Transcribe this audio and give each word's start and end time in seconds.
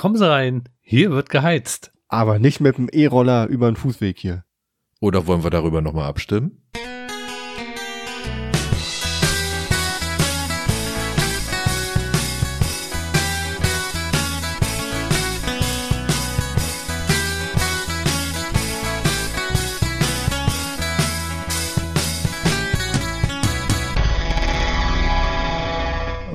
Kommen 0.00 0.16
Sie 0.16 0.26
rein, 0.26 0.64
hier 0.80 1.10
wird 1.10 1.28
geheizt. 1.28 1.92
Aber 2.08 2.38
nicht 2.38 2.58
mit 2.58 2.78
dem 2.78 2.88
E-Roller 2.90 3.48
über 3.48 3.70
den 3.70 3.76
Fußweg 3.76 4.18
hier. 4.18 4.44
Oder 4.98 5.26
wollen 5.26 5.44
wir 5.44 5.50
darüber 5.50 5.82
nochmal 5.82 6.06
abstimmen? 6.06 6.62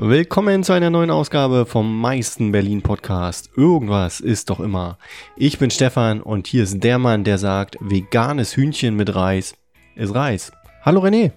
Willkommen 0.08 0.62
zu 0.62 0.72
einer 0.72 0.88
neuen 0.88 1.10
Ausgabe 1.10 1.66
vom 1.66 2.00
meisten 2.00 2.52
Berlin 2.52 2.80
Podcast. 2.80 3.50
Irgendwas 3.56 4.20
ist 4.20 4.50
doch 4.50 4.60
immer. 4.60 4.98
Ich 5.36 5.58
bin 5.58 5.68
Stefan 5.68 6.20
und 6.20 6.46
hier 6.46 6.62
ist 6.62 6.84
der 6.84 7.00
Mann, 7.00 7.24
der 7.24 7.38
sagt, 7.38 7.76
veganes 7.80 8.56
Hühnchen 8.56 8.94
mit 8.94 9.16
Reis 9.16 9.56
ist 9.96 10.14
Reis. 10.14 10.52
Hallo 10.82 11.00
René. 11.00 11.32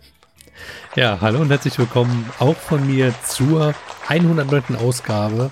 Ja, 0.96 1.18
hallo 1.20 1.40
und 1.40 1.50
herzlich 1.50 1.80
willkommen 1.80 2.30
auch 2.38 2.56
von 2.56 2.86
mir 2.86 3.12
zur 3.24 3.74
109. 4.08 4.76
Ausgabe. 4.76 5.50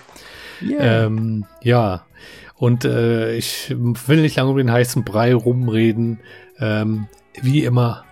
Yeah. 0.61 1.05
Ähm, 1.05 1.45
ja, 1.63 2.05
und 2.53 2.85
äh, 2.85 3.35
ich 3.35 3.75
will 3.75 4.21
nicht 4.21 4.35
lange 4.35 4.51
um 4.51 4.57
den 4.57 4.71
heißen 4.71 5.03
Brei 5.03 5.33
rumreden. 5.33 6.19
Ähm, 6.59 7.07
wie 7.41 7.63
immer 7.63 8.05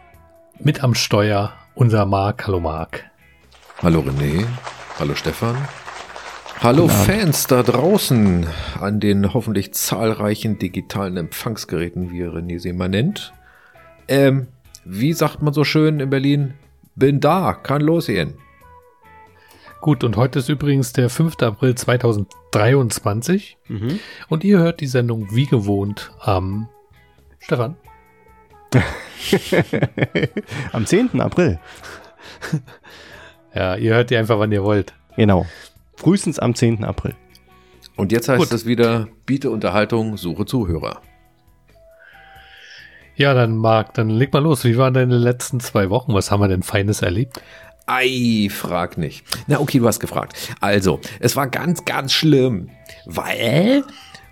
mit 0.57 0.83
am 0.83 0.95
Steuer 0.95 1.53
unser 1.75 2.07
Marc. 2.07 2.47
Hallo 2.47 2.59
Marc. 2.59 3.03
Hallo 3.83 3.99
René. 3.99 4.47
Hallo 4.97 5.13
Stefan. 5.13 5.57
Hallo 6.61 6.87
Fans 6.87 7.47
da 7.47 7.63
draußen 7.63 8.47
an 8.79 9.01
den 9.01 9.33
hoffentlich 9.33 9.73
zahlreichen 9.73 10.57
digitalen 10.57 11.17
Empfangsgeräten, 11.17 12.11
wie 12.11 12.23
René 12.23 12.59
sie 12.59 12.71
mal 12.71 12.87
nennt. 12.87 13.33
Ähm, 14.07 14.47
wie 14.85 15.11
sagt 15.11 15.41
man 15.41 15.53
so 15.53 15.65
schön 15.65 15.99
in 15.99 16.09
Berlin? 16.09 16.53
Bin 16.95 17.19
da, 17.19 17.53
kann 17.53 17.81
losgehen. 17.81 18.35
Gut, 19.81 20.05
und 20.05 20.15
heute 20.15 20.39
ist 20.39 20.47
übrigens 20.47 20.93
der 20.93 21.09
5. 21.09 21.41
April 21.41 21.75
2023. 21.75 23.57
Mhm. 23.67 23.99
Und 24.29 24.45
ihr 24.45 24.59
hört 24.59 24.79
die 24.79 24.87
Sendung 24.87 25.27
wie 25.35 25.45
gewohnt 25.45 26.13
am 26.21 26.69
Stefan. 27.39 27.75
am 30.71 30.85
10. 30.85 31.19
April. 31.19 31.59
Ja, 33.55 33.75
ihr 33.75 33.93
hört 33.95 34.09
die 34.09 34.17
einfach, 34.17 34.37
wann 34.37 34.51
ihr 34.51 34.63
wollt. 34.63 34.93
Genau. 35.15 35.45
Frühestens 35.95 36.39
am 36.39 36.53
10. 36.53 36.83
April. 36.83 37.15
Und 37.95 38.11
jetzt 38.11 38.27
heißt 38.27 38.39
Gut. 38.39 38.51
es 38.51 38.65
wieder, 38.65 39.07
biete 39.25 39.49
Unterhaltung, 39.49 40.17
suche 40.17 40.45
Zuhörer. 40.45 41.01
Ja, 43.15 43.33
dann 43.33 43.55
Marc, 43.55 43.93
dann 43.93 44.09
leg 44.09 44.33
mal 44.33 44.43
los. 44.43 44.65
Wie 44.65 44.77
waren 44.77 44.93
deine 44.93 45.17
letzten 45.17 45.61
zwei 45.61 45.89
Wochen? 45.89 46.13
Was 46.13 46.31
haben 46.31 46.41
wir 46.41 46.49
denn 46.49 46.63
Feines 46.63 47.01
erlebt? 47.01 47.41
Ei, 47.87 48.49
frag 48.51 48.97
nicht. 48.97 49.25
Na, 49.47 49.59
okay, 49.61 49.79
du 49.79 49.87
hast 49.87 50.01
gefragt. 50.01 50.33
Also, 50.59 50.99
es 51.21 51.37
war 51.37 51.47
ganz, 51.47 51.85
ganz 51.85 52.11
schlimm, 52.11 52.69
weil 53.05 53.85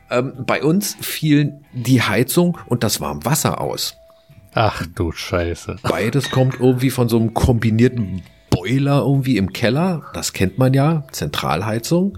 ähm, 0.09 0.33
bei 0.45 0.63
uns 0.63 0.97
fiel 0.99 1.61
die 1.71 2.02
Heizung 2.02 2.58
und 2.65 2.83
das 2.83 2.99
Warmwasser 2.99 3.61
aus. 3.61 3.95
Ach 4.53 4.85
du 4.95 5.11
Scheiße. 5.13 5.77
Beides 5.83 6.30
kommt 6.30 6.59
irgendwie 6.59 6.89
von 6.89 7.08
so 7.08 7.17
einem 7.17 7.33
kombinierten 7.33 8.21
Boiler 8.64 9.02
irgendwie 9.02 9.36
im 9.36 9.52
Keller. 9.52 10.03
Das 10.14 10.31
kennt 10.31 10.58
man 10.58 10.73
ja. 10.73 11.03
Zentralheizung. 11.11 12.17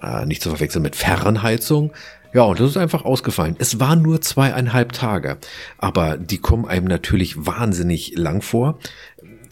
Äh, 0.00 0.26
nicht 0.26 0.42
zu 0.42 0.50
verwechseln 0.50 0.82
mit 0.82 0.94
Fernheizung. 0.94 1.92
Ja, 2.34 2.42
und 2.42 2.60
das 2.60 2.70
ist 2.70 2.76
einfach 2.76 3.06
ausgefallen. 3.06 3.56
Es 3.58 3.80
waren 3.80 4.02
nur 4.02 4.20
zweieinhalb 4.20 4.92
Tage. 4.92 5.38
Aber 5.78 6.18
die 6.18 6.36
kommen 6.36 6.66
einem 6.66 6.86
natürlich 6.86 7.46
wahnsinnig 7.46 8.12
lang 8.14 8.42
vor. 8.42 8.78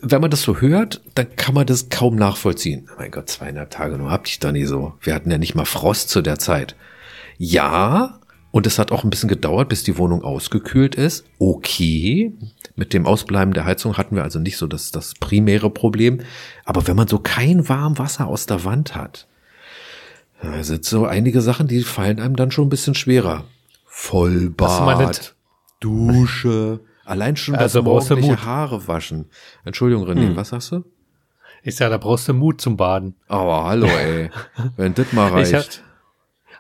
Wenn 0.03 0.21
man 0.21 0.31
das 0.31 0.43
so 0.43 0.61
hört, 0.61 1.01
dann 1.15 1.35
kann 1.35 1.55
man 1.55 1.67
das 1.67 1.89
kaum 1.89 2.15
nachvollziehen. 2.17 2.91
Mein 2.99 3.11
Gott, 3.11 3.31
zweieinhalb 3.31 3.71
Tage 3.71 3.97
nur 3.97 4.11
habt 4.11 4.29
ich 4.29 4.39
da 4.39 4.53
nie 4.53 4.67
so. 4.67 4.93
Wir 5.01 5.15
hatten 5.15 5.31
ja 5.31 5.39
nicht 5.39 5.55
mal 5.55 5.65
Frost 5.65 6.11
zu 6.11 6.21
der 6.21 6.39
Zeit. 6.39 6.77
Ja, 7.39 8.21
und 8.51 8.67
es 8.67 8.79
hat 8.79 8.93
auch 8.93 9.05
ein 9.05 9.11
bisschen 9.11 9.29
gedauert, 9.29 9.69
bis 9.69 9.83
die 9.83 9.99
Wohnung 9.99 10.23
ausgekühlt 10.23 10.95
ist. 10.95 11.27
Okay. 11.39 12.33
Mit 12.77 12.95
dem 12.95 13.07
Ausbleiben 13.07 13.53
der 13.53 13.65
Heizung 13.65 13.97
hatten 13.97 14.17
wir 14.17 14.23
also 14.23 14.39
nicht 14.39 14.57
so 14.57 14.67
das, 14.67 14.91
das 14.91 15.15
primäre 15.15 15.71
Problem. 15.71 16.21
Aber 16.65 16.87
wenn 16.87 16.97
man 16.97 17.09
so 17.09 17.19
kein 17.19 17.69
warm 17.69 17.99
Wasser 17.99 18.27
aus 18.27 18.47
der 18.47 18.65
Wand 18.65 18.95
hat, 18.95 19.27
da 20.41 20.63
sind 20.63 20.85
so 20.85 21.05
einige 21.05 21.41
Sachen, 21.41 21.67
die 21.67 21.83
fallen 21.83 22.21
einem 22.21 22.37
dann 22.37 22.51
schon 22.51 22.67
ein 22.67 22.71
bisschen 22.71 22.95
schwerer. 22.95 23.45
Vollbad, 23.85 25.35
Dusche, 25.81 26.81
allein 27.05 27.37
schon 27.37 27.57
also 27.57 27.81
das 27.81 27.85
morgendliche 27.85 28.45
Haare 28.45 28.87
waschen. 28.87 29.27
Entschuldigung, 29.65 30.07
René, 30.07 30.29
hm. 30.29 30.37
was 30.37 30.51
sagst 30.51 30.73
du? 30.73 30.85
Ich 31.65 31.75
sag, 31.75 31.91
da 31.91 31.99
brauchst 31.99 32.29
du 32.29 32.35
Mut 32.35 32.61
zum 32.61 32.77
Baden. 32.77 33.15
Aber 33.27 33.65
hallo, 33.65 33.89
ey. 33.89 34.31
wenn 34.77 34.95
das 34.95 35.13
mal 35.13 35.29
reicht. 35.31 35.83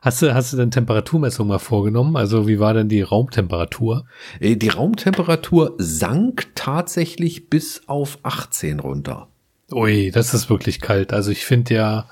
Hast 0.00 0.22
du, 0.22 0.34
hast 0.34 0.52
du 0.52 0.56
denn 0.56 0.70
Temperaturmessung 0.70 1.48
mal 1.48 1.58
vorgenommen? 1.58 2.16
Also 2.16 2.46
wie 2.46 2.60
war 2.60 2.74
denn 2.74 2.88
die 2.88 3.02
Raumtemperatur? 3.02 4.06
Äh, 4.40 4.56
die 4.56 4.68
Raumtemperatur 4.68 5.74
sank 5.78 6.48
tatsächlich 6.54 7.50
bis 7.50 7.82
auf 7.86 8.18
18 8.22 8.80
runter. 8.80 9.28
Ui, 9.72 10.10
das 10.10 10.34
ist 10.34 10.48
wirklich 10.48 10.80
kalt. 10.80 11.12
Also 11.12 11.30
ich 11.30 11.44
finde 11.44 11.74
ja 11.74 12.08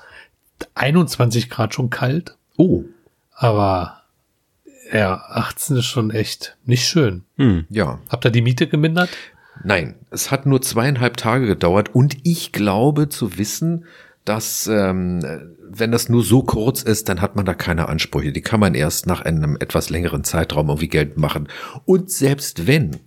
21 0.75 1.49
Grad 1.49 1.73
schon 1.73 1.89
kalt. 1.89 2.35
Oh. 2.57 2.83
Aber 3.31 4.01
ja, 4.91 5.15
18 5.29 5.77
ist 5.77 5.85
schon 5.85 6.11
echt 6.11 6.57
nicht 6.65 6.87
schön. 6.87 7.23
Hm. 7.37 7.65
Ja. 7.69 7.99
Habt 8.09 8.25
ihr 8.25 8.31
die 8.31 8.41
Miete 8.41 8.67
gemindert? 8.67 9.09
Nein, 9.63 9.95
es 10.11 10.29
hat 10.29 10.45
nur 10.45 10.61
zweieinhalb 10.61 11.17
Tage 11.17 11.47
gedauert 11.47 11.93
und 11.93 12.17
ich 12.23 12.51
glaube 12.51 13.09
zu 13.09 13.37
wissen, 13.37 13.85
dass 14.27 14.67
ähm, 14.67 15.21
wenn 15.69 15.91
das 15.91 16.09
nur 16.09 16.23
so 16.23 16.43
kurz 16.43 16.81
ist, 16.81 17.09
dann 17.09 17.21
hat 17.21 17.35
man 17.35 17.45
da 17.45 17.53
keine 17.53 17.87
Ansprüche. 17.87 18.31
Die 18.31 18.41
kann 18.41 18.59
man 18.59 18.75
erst 18.75 19.07
nach 19.07 19.21
einem 19.21 19.57
etwas 19.59 19.89
längeren 19.89 20.23
Zeitraum 20.23 20.69
irgendwie 20.69 20.89
Geld 20.89 21.17
machen. 21.17 21.47
Und 21.85 22.11
selbst 22.11 22.67
wenn, 22.67 22.97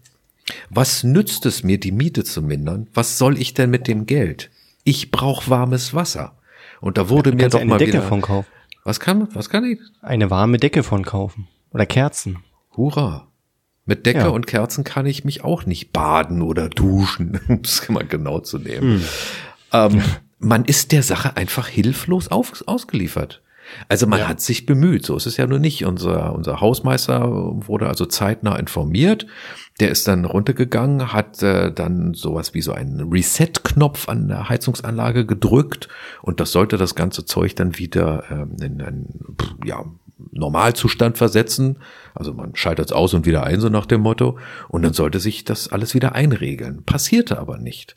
was 0.71 1.05
nützt 1.05 1.47
es 1.47 1.63
mir, 1.63 1.79
die 1.79 1.93
Miete 1.93 2.25
zu 2.25 2.43
mindern? 2.43 2.89
Was 2.95 3.19
soll 3.19 3.39
ich 3.39 3.55
denn 3.55 3.71
mit 3.71 3.87
dem 3.89 4.07
Geld? 4.07 4.51
Ich 4.85 5.11
brauche 5.11 5.51
warmes 5.51 5.95
Wasser. 5.95 6.37
Und 6.81 6.97
da 6.97 7.09
wurde 7.09 7.33
mir 7.33 7.49
doch 7.49 7.61
eine 7.61 7.69
mal 7.69 7.79
Decke 7.79 7.95
wieder. 7.95 8.03
Von 8.03 8.23
kaufen. 8.23 8.49
Was 8.85 8.99
kann, 8.99 9.29
was 9.35 9.51
kann 9.51 9.65
ich? 9.65 9.79
Eine 10.01 10.31
warme 10.31 10.57
Decke 10.57 10.83
von 10.83 11.05
kaufen. 11.05 11.49
Oder 11.71 11.85
Kerzen. 11.85 12.39
Hurra. 12.77 13.27
Mit 13.85 14.07
Decke 14.07 14.21
ja. 14.21 14.29
und 14.29 14.47
Kerzen 14.47 14.85
kann 14.85 15.05
ich 15.05 15.25
mich 15.25 15.45
auch 15.45 15.67
nicht 15.67 15.93
baden 15.93 16.41
oder 16.43 16.69
duschen, 16.69 17.41
um 17.49 17.61
es 17.63 17.89
mal 17.89 18.07
genau 18.07 18.41
zu 18.41 18.59
nehmen. 18.59 19.01
Hm. 19.01 19.05
Ähm, 19.73 20.03
man 20.41 20.65
ist 20.65 20.93
der 20.93 21.03
Sache 21.03 21.37
einfach 21.37 21.69
hilflos 21.69 22.29
auf, 22.29 22.65
ausgeliefert. 22.67 23.43
Also 23.89 24.07
man 24.07 24.21
ja. 24.21 24.29
hat 24.29 24.41
sich 24.41 24.67
bemüht, 24.67 25.07
so 25.07 25.17
ist 25.17 25.27
es 25.27 25.37
ja 25.37 25.47
nur 25.47 25.61
nicht. 25.61 25.85
Unser, 25.85 26.35
unser 26.35 26.61
Hausmeister 26.61 27.29
wurde 27.31 27.87
also 27.87 28.05
zeitnah 28.07 28.57
informiert. 28.57 29.27
Der 29.79 29.91
ist 29.91 30.09
dann 30.09 30.25
runtergegangen, 30.25 31.13
hat 31.13 31.43
äh, 31.43 31.73
dann 31.73 32.15
sowas 32.15 32.53
wie 32.53 32.63
so 32.63 32.73
einen 32.73 33.13
Reset-Knopf 33.13 34.09
an 34.09 34.29
der 34.29 34.49
Heizungsanlage 34.49 35.25
gedrückt 35.25 35.89
und 36.23 36.41
das 36.41 36.53
sollte 36.53 36.79
das 36.79 36.95
ganze 36.95 37.25
Zeug 37.25 37.55
dann 37.55 37.79
wieder 37.79 38.25
ähm, 38.31 38.57
in 38.61 38.83
einen 38.83 39.37
ja, 39.65 39.85
Normalzustand 40.33 41.17
versetzen. 41.17 41.77
Also 42.15 42.35
man 42.35 42.55
schaltet 42.57 42.87
es 42.87 42.93
aus 42.93 43.15
und 43.15 43.25
wieder 43.25 43.45
ein, 43.45 43.61
so 43.61 43.69
nach 43.69 43.87
dem 43.87 44.01
Motto. 44.03 44.39
Und 44.69 44.83
dann 44.83 44.93
sollte 44.93 45.21
sich 45.21 45.45
das 45.45 45.69
alles 45.69 45.95
wieder 45.95 46.15
einregeln. 46.15 46.83
Passierte 46.85 47.39
aber 47.39 47.59
nicht. 47.59 47.97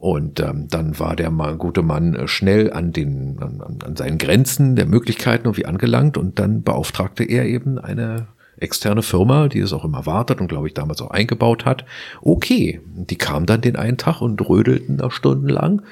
Und 0.00 0.40
ähm, 0.40 0.66
dann 0.70 0.98
war 0.98 1.14
der 1.14 1.30
mal, 1.30 1.56
gute 1.56 1.82
Mann 1.82 2.14
äh, 2.14 2.26
schnell 2.26 2.72
an 2.72 2.90
den 2.90 3.38
an, 3.38 3.60
an 3.84 3.96
seinen 3.96 4.16
Grenzen 4.16 4.74
der 4.74 4.86
Möglichkeiten 4.86 5.44
irgendwie 5.44 5.66
angelangt 5.66 6.16
und 6.16 6.38
dann 6.38 6.62
beauftragte 6.62 7.22
er 7.22 7.44
eben 7.44 7.78
eine 7.78 8.28
externe 8.56 9.02
Firma, 9.02 9.48
die 9.48 9.58
es 9.58 9.74
auch 9.74 9.84
immer 9.84 10.06
wartet 10.06 10.40
und 10.40 10.48
glaube 10.48 10.68
ich 10.68 10.74
damals 10.74 11.02
auch 11.02 11.10
eingebaut 11.10 11.66
hat. 11.66 11.84
Okay, 12.22 12.80
die 12.86 13.16
kam 13.16 13.44
dann 13.44 13.60
den 13.60 13.76
einen 13.76 13.98
Tag 13.98 14.22
und 14.22 14.40
rödelten 14.48 14.96
da 14.96 15.10
stundenlang 15.10 15.82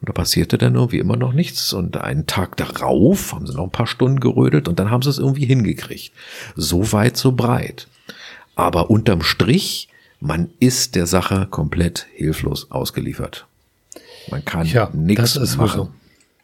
und 0.00 0.08
da 0.08 0.12
passierte 0.12 0.58
dann 0.58 0.76
irgendwie 0.76 1.00
immer 1.00 1.16
noch 1.16 1.32
nichts 1.32 1.72
und 1.72 1.96
einen 1.96 2.26
Tag 2.26 2.56
darauf 2.56 3.32
haben 3.32 3.48
sie 3.48 3.54
noch 3.56 3.64
ein 3.64 3.70
paar 3.70 3.88
Stunden 3.88 4.20
gerödelt 4.20 4.68
und 4.68 4.78
dann 4.78 4.92
haben 4.92 5.02
sie 5.02 5.10
es 5.10 5.18
irgendwie 5.18 5.46
hingekriegt. 5.46 6.12
So 6.54 6.92
weit, 6.92 7.16
so 7.16 7.32
breit. 7.32 7.88
Aber 8.54 8.90
unterm 8.90 9.22
Strich, 9.22 9.88
man 10.20 10.50
ist 10.60 10.94
der 10.94 11.06
Sache 11.06 11.48
komplett 11.50 12.06
hilflos 12.14 12.70
ausgeliefert. 12.70 13.48
Man 14.30 14.44
kann 14.44 14.66
ja, 14.66 14.90
nichts 14.92 15.56
machen. 15.56 15.78
So. 15.78 15.90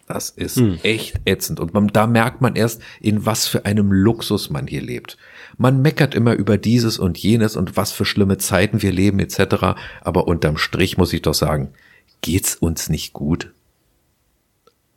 Das 0.06 0.30
ist 0.30 0.56
hm. 0.56 0.78
echt 0.82 1.20
ätzend. 1.24 1.60
Und 1.60 1.74
man, 1.74 1.88
da 1.88 2.06
merkt 2.06 2.40
man 2.40 2.56
erst, 2.56 2.82
in 3.00 3.24
was 3.24 3.46
für 3.46 3.64
einem 3.64 3.92
Luxus 3.92 4.50
man 4.50 4.66
hier 4.66 4.82
lebt. 4.82 5.16
Man 5.56 5.80
meckert 5.80 6.14
immer 6.14 6.34
über 6.34 6.58
dieses 6.58 6.98
und 6.98 7.18
jenes 7.18 7.56
und 7.56 7.76
was 7.76 7.92
für 7.92 8.04
schlimme 8.04 8.38
Zeiten 8.38 8.82
wir 8.82 8.92
leben 8.92 9.20
etc. 9.20 9.78
Aber 10.00 10.26
unterm 10.26 10.58
Strich 10.58 10.98
muss 10.98 11.12
ich 11.12 11.22
doch 11.22 11.34
sagen, 11.34 11.72
geht's 12.20 12.56
uns 12.56 12.88
nicht 12.88 13.12
gut? 13.12 13.52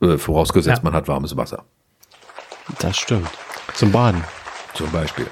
Äh, 0.02 0.18
vorausgesetzt, 0.18 0.78
ja. 0.78 0.84
man 0.84 0.92
hat 0.92 1.08
warmes 1.08 1.36
Wasser. 1.36 1.64
Das 2.80 2.96
stimmt. 2.96 3.28
Zum 3.74 3.92
Baden. 3.92 4.22
Zum 4.74 4.90
Beispiel. 4.90 5.26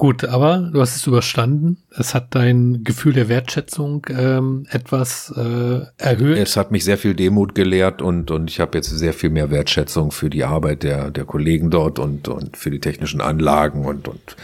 Gut, 0.00 0.24
aber 0.24 0.70
du 0.72 0.80
hast 0.80 0.96
es 0.96 1.06
überstanden. 1.06 1.76
Es 1.90 2.14
hat 2.14 2.34
dein 2.34 2.84
Gefühl 2.84 3.12
der 3.12 3.28
Wertschätzung 3.28 4.06
ähm, 4.08 4.66
etwas 4.70 5.30
äh, 5.36 5.80
erhöht. 5.98 6.38
Es 6.38 6.56
hat 6.56 6.70
mich 6.70 6.84
sehr 6.86 6.96
viel 6.96 7.12
Demut 7.12 7.54
gelehrt 7.54 8.00
und, 8.00 8.30
und 8.30 8.48
ich 8.48 8.60
habe 8.60 8.78
jetzt 8.78 8.88
sehr 8.88 9.12
viel 9.12 9.28
mehr 9.28 9.50
Wertschätzung 9.50 10.10
für 10.10 10.30
die 10.30 10.42
Arbeit 10.42 10.84
der, 10.84 11.10
der 11.10 11.26
Kollegen 11.26 11.70
dort 11.70 11.98
und, 11.98 12.28
und 12.28 12.56
für 12.56 12.70
die 12.70 12.80
technischen 12.80 13.20
Anlagen 13.20 13.84
und, 13.84 14.08
und, 14.08 14.36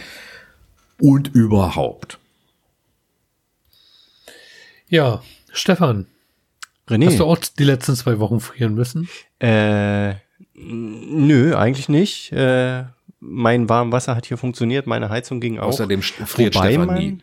und 1.01 1.29
überhaupt. 1.33 2.19
Ja, 4.89 5.23
Stefan, 5.51 6.05
René. 6.87 7.07
hast 7.07 7.19
du 7.19 7.25
auch 7.25 7.39
die 7.39 7.63
letzten 7.63 7.95
zwei 7.95 8.19
Wochen 8.19 8.41
frieren 8.41 8.75
müssen? 8.75 9.09
Äh, 9.39 10.13
nö, 10.53 11.55
eigentlich 11.55 11.89
nicht. 11.89 12.31
Äh, 12.31 12.83
mein 13.19 13.69
warmes 13.69 13.91
Wasser 13.91 14.15
hat 14.15 14.25
hier 14.25 14.37
funktioniert, 14.37 14.87
meine 14.87 15.09
Heizung 15.09 15.39
ging 15.39 15.59
auch. 15.59 15.67
Außerdem 15.67 16.01
friert 16.01 16.55
Wobei 16.55 16.69
Stefan 16.69 16.87
man, 16.87 16.97
nie. 16.97 17.17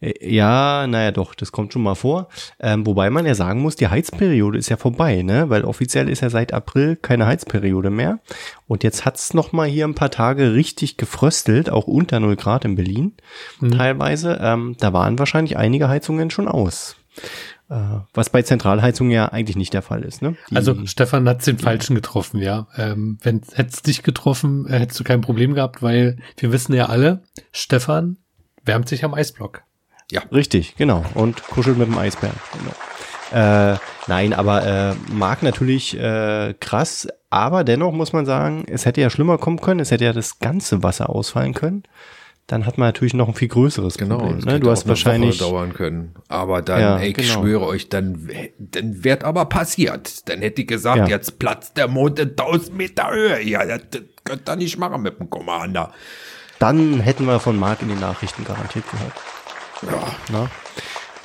Äh, 0.00 0.34
Ja, 0.34 0.86
naja, 0.86 1.12
doch, 1.12 1.34
das 1.34 1.52
kommt 1.52 1.72
schon 1.72 1.82
mal 1.82 1.94
vor. 1.94 2.28
Ähm, 2.60 2.86
wobei 2.86 3.10
man 3.10 3.26
ja 3.26 3.34
sagen 3.34 3.60
muss, 3.60 3.76
die 3.76 3.88
Heizperiode 3.88 4.58
ist 4.58 4.68
ja 4.68 4.76
vorbei, 4.76 5.22
ne? 5.22 5.50
Weil 5.50 5.64
offiziell 5.64 6.08
ist 6.08 6.20
ja 6.20 6.30
seit 6.30 6.52
April 6.52 6.96
keine 6.96 7.26
Heizperiode 7.26 7.90
mehr. 7.90 8.18
Und 8.66 8.82
jetzt 8.82 9.04
hat's 9.04 9.34
noch 9.34 9.52
mal 9.52 9.68
hier 9.68 9.86
ein 9.86 9.94
paar 9.94 10.10
Tage 10.10 10.54
richtig 10.54 10.96
gefröstelt, 10.96 11.70
auch 11.70 11.86
unter 11.86 12.20
0 12.20 12.36
Grad 12.36 12.64
in 12.64 12.74
Berlin 12.74 13.12
teilweise. 13.76 14.38
Ähm, 14.40 14.76
da 14.78 14.92
waren 14.92 15.18
wahrscheinlich 15.18 15.56
einige 15.56 15.88
Heizungen 15.88 16.30
schon 16.30 16.48
aus. 16.48 16.96
Äh, 17.70 17.74
was 18.12 18.30
bei 18.30 18.42
Zentralheizungen 18.42 19.10
ja 19.12 19.26
eigentlich 19.30 19.56
nicht 19.56 19.72
der 19.72 19.82
Fall 19.82 20.02
ist, 20.02 20.20
ne? 20.22 20.36
Die- 20.50 20.56
Also 20.56 20.84
Stefan 20.86 21.28
hat 21.28 21.46
den 21.46 21.58
falschen 21.58 21.94
getroffen, 21.94 22.40
ja. 22.40 22.66
Ähm, 22.76 23.18
wenn 23.22 23.40
hätt's 23.54 23.82
dich 23.82 24.02
getroffen, 24.02 24.66
äh, 24.68 24.78
hättest 24.78 25.00
du 25.00 25.04
kein 25.04 25.22
Problem 25.22 25.54
gehabt, 25.54 25.82
weil 25.82 26.18
wir 26.36 26.52
wissen 26.52 26.74
ja 26.74 26.86
alle, 26.86 27.22
Stefan 27.52 28.18
wärmt 28.64 28.88
sich 28.88 29.04
am 29.04 29.14
Eisblock. 29.14 29.62
Richtig, 30.30 30.76
genau. 30.76 31.04
Und 31.14 31.42
kuschelt 31.44 31.78
mit 31.78 31.88
dem 31.88 31.96
Eisbären. 31.98 32.36
Genau. 32.58 32.74
Äh, 33.72 33.78
nein, 34.06 34.32
aber 34.34 34.66
äh, 34.66 34.94
mag 35.12 35.42
natürlich 35.42 35.98
äh, 35.98 36.54
krass, 36.60 37.08
aber 37.30 37.64
dennoch 37.64 37.92
muss 37.92 38.12
man 38.12 38.26
sagen, 38.26 38.64
es 38.68 38.84
hätte 38.86 39.00
ja 39.00 39.08
schlimmer 39.10 39.38
kommen 39.38 39.60
können, 39.60 39.80
es 39.80 39.90
hätte 39.90 40.04
ja 40.04 40.12
das 40.12 40.38
ganze 40.38 40.82
Wasser 40.82 41.08
ausfallen 41.08 41.54
können. 41.54 41.82
Dann 42.46 42.66
hat 42.66 42.76
man 42.76 42.88
natürlich 42.88 43.14
noch 43.14 43.28
ein 43.28 43.34
viel 43.34 43.48
größeres 43.48 43.96
Genau, 43.96 44.18
Problem. 44.18 44.36
das 44.36 44.44
Ne? 44.44 44.60
Du 44.60 44.70
hast 44.70 44.86
wahrscheinlich 44.86 45.40
Woche 45.40 45.50
dauern 45.50 45.72
können. 45.72 46.14
Aber 46.28 46.60
dann, 46.60 46.80
Ja, 46.80 46.98
ey, 46.98 47.08
ich 47.08 47.14
genau. 47.14 47.40
schwöre 47.40 47.64
euch, 47.66 47.88
dann, 47.88 48.28
dann 48.58 49.02
wird 49.02 49.24
aber 49.24 49.46
passiert. 49.46 50.28
Dann 50.28 50.40
hätte 50.40 50.60
ich 50.60 50.68
gesagt, 50.68 50.98
Ja. 50.98 51.06
jetzt 51.06 51.38
platzt 51.38 51.78
der 51.78 51.88
Mond 51.88 52.18
in 52.18 52.36
1000 52.36 52.76
Meter 52.76 53.10
Höhe. 53.10 53.40
Ja, 53.42 53.64
das, 53.64 53.80
das 53.90 54.02
könnt 54.24 54.46
ihr 54.48 54.56
nicht 54.56 54.76
machen 54.78 55.00
mit 55.02 55.18
dem 55.18 55.30
Commander. 55.30 55.92
dann 56.58 57.00
hätten 57.00 57.24
wir 57.26 57.40
von 57.40 57.58
Marc 57.58 57.80
in 57.82 57.88
den 57.88 58.00
Nachrichten 58.00 58.44
garantiert 58.44 58.84
gehört. 58.90 59.12
Ja, 59.90 60.06
Na? 60.30 60.50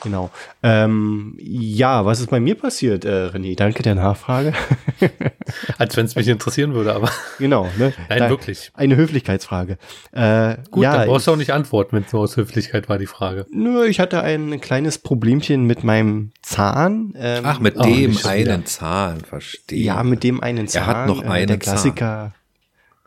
Genau. 0.02 0.30
Ähm, 0.64 1.36
ja, 1.40 2.06
was 2.06 2.20
ist 2.20 2.30
bei 2.30 2.40
mir 2.40 2.56
passiert, 2.56 3.06
äh, 3.06 3.28
René? 3.28 3.56
Danke 3.56 3.84
der 3.84 3.96
Nachfrage. 3.96 4.54
Als 5.78 5.98
wenn 5.98 6.06
es 6.06 6.16
mich 6.16 6.28
interessieren 6.28 6.74
würde, 6.74 6.94
aber 6.94 7.10
genau. 7.40 7.68
Ne? 7.78 7.94
Nein, 8.10 8.20
Da- 8.20 8.30
wirklich. 8.30 8.72
Eine 8.74 8.96
Höflichkeitsfrage. 8.96 9.78
Äh, 10.12 10.56
gut, 10.72 10.84
ja, 10.84 10.98
dann 10.98 11.08
brauchst 11.08 11.28
du 11.28 11.32
auch 11.32 11.36
nicht 11.38 11.52
antworten, 11.52 11.96
wenn 11.96 12.04
es 12.04 12.14
nur 12.14 12.22
aus 12.22 12.38
Höflichkeit 12.38 12.90
war, 12.90 12.98
die 12.98 13.08
Frage. 13.08 13.46
Nur, 13.52 13.86
ich 13.88 14.00
hatte 14.00 14.22
ein 14.22 14.62
kleines 14.62 14.98
Problemchen 15.00 15.66
mit 15.66 15.84
meinem 15.84 16.32
Zahn. 16.42 17.14
Ähm, 17.18 17.44
Ach, 17.46 17.60
mit 17.60 17.76
Oh, 17.78 17.84
dem 17.84 18.18
wieder. 18.18 18.30
einen 18.30 18.66
Zahn, 18.66 19.22
verstehe. 19.22 19.84
ja, 19.84 20.04
mit 20.04 20.24
dem 20.24 20.42
einen 20.42 20.68
Zahn. 20.68 20.84
Er 20.84 20.88
hat 20.88 21.08
noch 21.08 21.24
äh, 21.24 21.28
einen 21.28 21.48
Der 21.48 21.58
Klassiker 21.58 22.34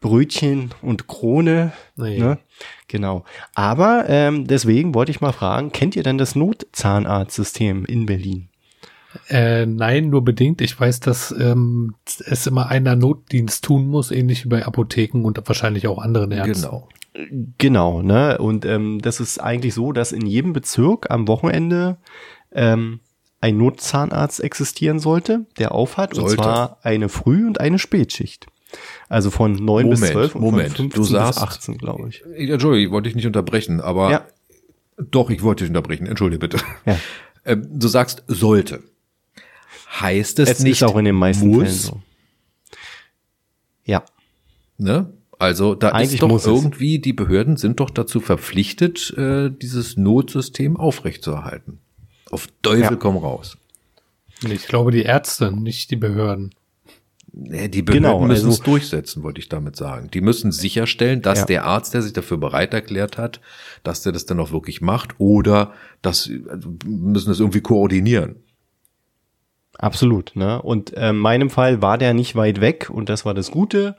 Brötchen 0.02 0.72
und 0.82 1.06
Krone. 1.06 1.72
Nee. 1.96 2.18
Ne? 2.18 2.38
Genau. 2.88 3.24
Aber 3.54 4.04
ähm, 4.08 4.46
deswegen 4.46 4.94
wollte 4.94 5.10
ich 5.10 5.22
mal 5.22 5.32
fragen, 5.32 5.72
kennt 5.72 5.96
ihr 5.96 6.02
denn 6.02 6.18
das 6.18 6.34
Notzahnarztsystem 6.36 7.86
in 7.86 8.04
Berlin? 8.04 8.50
Äh, 9.28 9.66
nein, 9.66 10.10
nur 10.10 10.24
bedingt. 10.24 10.60
Ich 10.60 10.78
weiß, 10.78 11.00
dass 11.00 11.32
ähm, 11.32 11.94
es 12.04 12.46
immer 12.46 12.68
einer 12.68 12.96
Notdienst 12.96 13.64
tun 13.64 13.86
muss, 13.86 14.10
ähnlich 14.10 14.44
wie 14.44 14.48
bei 14.48 14.66
Apotheken 14.66 15.24
und 15.24 15.40
wahrscheinlich 15.46 15.86
auch 15.86 15.98
anderen 15.98 16.30
Ärzten. 16.30 16.62
Genau. 16.62 16.88
Genau, 17.58 18.02
ne? 18.02 18.38
Und 18.38 18.64
ähm, 18.64 19.00
das 19.02 19.20
ist 19.20 19.38
eigentlich 19.38 19.74
so, 19.74 19.92
dass 19.92 20.12
in 20.12 20.24
jedem 20.24 20.54
Bezirk 20.54 21.10
am 21.10 21.28
Wochenende 21.28 21.98
ähm, 22.52 23.00
ein 23.42 23.58
Notzahnarzt 23.58 24.42
existieren 24.42 24.98
sollte, 24.98 25.46
der 25.58 25.72
aufhat, 25.72 26.14
und 26.14 26.20
Sollte. 26.20 26.36
zwar 26.36 26.78
eine 26.82 27.08
Früh- 27.08 27.46
und 27.46 27.60
eine 27.60 27.78
Spätschicht. 27.78 28.46
Also 29.08 29.30
von 29.30 29.54
9 29.54 29.90
bis 29.90 30.00
Moment, 30.00 30.12
12 30.14 30.34
und 30.34 30.40
Moment. 30.42 30.76
von 30.76 30.88
Du 30.88 30.96
15 31.04 31.16
sagst- 31.16 31.34
bis 31.40 31.42
18, 31.48 31.78
glaube 31.78 32.08
ich. 32.08 32.22
Ich- 32.36 32.50
Entschuldigung, 32.50 32.86
ich 32.86 32.90
wollte 32.90 33.08
dich 33.08 33.16
nicht 33.16 33.26
unterbrechen, 33.26 33.80
aber 33.80 34.10
Ja. 34.10 34.26
doch, 35.10 35.30
ich 35.30 35.42
wollte 35.42 35.64
dich 35.64 35.70
unterbrechen. 35.70 36.06
Entschuldige 36.06 36.38
bitte. 36.40 36.58
Ja. 36.86 36.98
Ähm, 37.44 37.66
du 37.70 37.88
sagst 37.88 38.22
sollte. 38.28 38.82
Heißt 40.00 40.38
es, 40.38 40.48
Es 40.48 40.60
nicht 40.60 40.80
ist 40.80 40.88
auch 40.88 40.96
in 40.96 41.04
den 41.04 41.14
meisten 41.16 41.48
muss, 41.48 41.62
Fällen 41.64 41.74
so. 41.74 42.02
Ja, 43.84 44.04
Ne? 44.78 45.12
Also 45.38 45.74
da 45.74 45.88
Eigentlich 45.90 46.14
ist 46.14 46.22
doch 46.22 46.46
irgendwie, 46.46 47.00
die 47.00 47.12
Behörden 47.12 47.56
sind 47.56 47.80
doch 47.80 47.90
dazu 47.90 48.20
verpflichtet, 48.20 49.12
äh, 49.16 49.50
dieses 49.50 49.96
Notsystem 49.96 50.76
aufrechtzuerhalten. 50.76 51.80
Auf 52.30 52.46
Teufel 52.62 52.82
Ja. 52.82 52.96
komm 52.96 53.16
raus. 53.16 53.58
Ich 54.48 54.66
glaube, 54.68 54.92
die 54.92 55.02
Ärzte, 55.02 55.50
nicht 55.52 55.90
die 55.90 55.96
Behörden. 55.96 56.54
Die 57.34 57.80
Behörden 57.82 58.02
Genau, 58.04 58.20
müssen 58.20 58.46
also- 58.46 58.50
es 58.50 58.60
durchsetzen, 58.60 59.22
wollte 59.22 59.40
ich 59.40 59.48
damit 59.48 59.74
sagen. 59.74 60.10
Die 60.12 60.20
müssen 60.20 60.52
sicherstellen, 60.52 61.22
dass 61.22 61.40
Ja. 61.40 61.44
der 61.46 61.64
Arzt, 61.64 61.94
der 61.94 62.02
sich 62.02 62.12
dafür 62.12 62.36
bereit 62.36 62.74
erklärt 62.74 63.16
hat, 63.16 63.40
dass 63.84 64.02
der 64.02 64.12
das 64.12 64.26
dann 64.26 64.38
auch 64.38 64.52
wirklich 64.52 64.82
macht 64.82 65.14
oder 65.18 65.72
dass 66.02 66.30
also 66.50 66.74
müssen 66.84 67.30
es 67.30 67.40
irgendwie 67.40 67.62
koordinieren. 67.62 68.36
absolut. 69.78 70.32
Ne? 70.36 70.60
Und 70.60 70.92
äh, 70.96 71.10
in 71.10 71.16
meinem 71.16 71.50
Fall 71.50 71.80
war 71.82 71.98
der 71.98 72.14
nicht 72.14 72.36
weit 72.36 72.60
weg 72.60 72.90
und 72.90 73.08
das 73.08 73.24
war 73.24 73.34
das 73.34 73.50
Gute. 73.50 73.96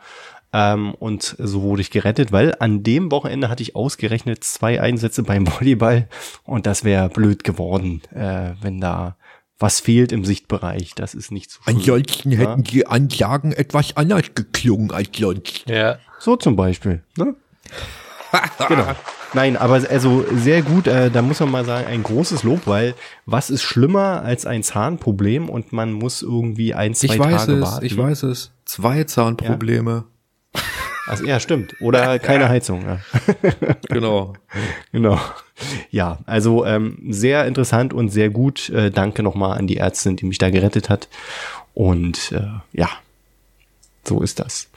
Ähm, 0.54 0.94
und 0.94 1.36
so 1.40 1.64
wurde 1.64 1.82
ich 1.82 1.90
gerettet, 1.90 2.32
weil 2.32 2.54
an 2.60 2.84
dem 2.84 3.12
Wochenende 3.12 3.50
hatte 3.50 3.64
ich 3.64 3.76
ausgerechnet 3.76 4.44
zwei 4.44 4.80
Einsätze 4.80 5.24
beim 5.24 5.48
Volleyball 5.60 6.08
und 6.44 6.68
das 6.68 6.84
wäre 6.84 7.10
blöd 7.10 7.44
geworden, 7.44 8.02
äh, 8.14 8.52
wenn 8.62 8.80
da 8.80 9.18
was 9.60 9.80
fehlt 9.80 10.12
im 10.12 10.26
Sichtbereich. 10.26 10.92
Das 10.96 11.14
ist 11.14 11.32
nicht 11.32 11.52
so 11.52 11.60
schön. 11.64 11.76
Ansonsten 11.78 12.32
Ja. 12.32 12.40
hätten 12.40 12.64
die 12.64 12.88
Anlagen 12.88 13.52
etwas 13.54 13.96
anders 13.96 14.26
geklungen 14.36 14.92
als 14.92 15.10
sonst. 15.18 15.64
Ja. 15.68 15.98
So 16.20 16.36
zum 16.36 16.56
Beispiel. 16.56 17.04
Ne? 17.18 17.36
genau. 18.68 18.88
Nein, 19.36 19.58
aber 19.58 19.76
also 19.90 20.24
sehr 20.36 20.62
gut, 20.62 20.86
äh, 20.88 21.10
da 21.10 21.22
muss 21.24 21.40
man 21.40 21.50
mal 21.50 21.66
sagen, 21.66 21.88
ein 21.88 22.04
großes 22.04 22.44
Lob, 22.44 22.62
weil 22.68 22.94
was 23.26 23.50
ist 23.50 23.64
schlimmer 23.64 24.22
als 24.24 24.46
ein 24.46 24.62
Zahnproblem 24.62 25.50
und 25.50 25.74
man 25.74 25.92
muss 25.92 26.22
irgendwie 26.22 26.74
ein, 26.76 26.94
zwei 26.94 27.14
Ich 27.16 27.20
weiß 27.20 27.46
Tage 27.48 27.54
es, 27.54 27.62
warten. 27.62 27.86
ich 27.86 27.98
weiß 27.98 28.24
es. 28.24 28.52
Zwei 28.66 29.04
Zahnprobleme. 29.06 30.06
Also, 31.08 31.26
ja, 31.26 31.40
stimmt. 31.40 31.76
Oder 31.82 32.18
keine 32.30 32.50
Heizung. 32.50 32.84
Ja. 32.86 33.00
Genau. 33.90 34.34
Genau. 34.92 35.20
Ja, 35.92 36.20
also 36.26 36.66
ähm, 36.66 36.98
sehr 37.10 37.46
interessant 37.46 37.94
und 37.94 38.10
sehr 38.10 38.30
gut. 38.30 38.70
Äh, 38.70 38.90
danke 38.92 39.22
nochmal 39.24 39.58
an 39.58 39.68
die 39.68 39.78
Ärztin, 39.78 40.16
die 40.16 40.26
mich 40.26 40.38
da 40.40 40.50
gerettet 40.50 40.90
hat. 40.90 41.08
Und 41.74 42.32
äh, 42.32 42.48
ja, 42.72 42.90
so 44.04 44.22
ist 44.22 44.40
das. 44.40 44.70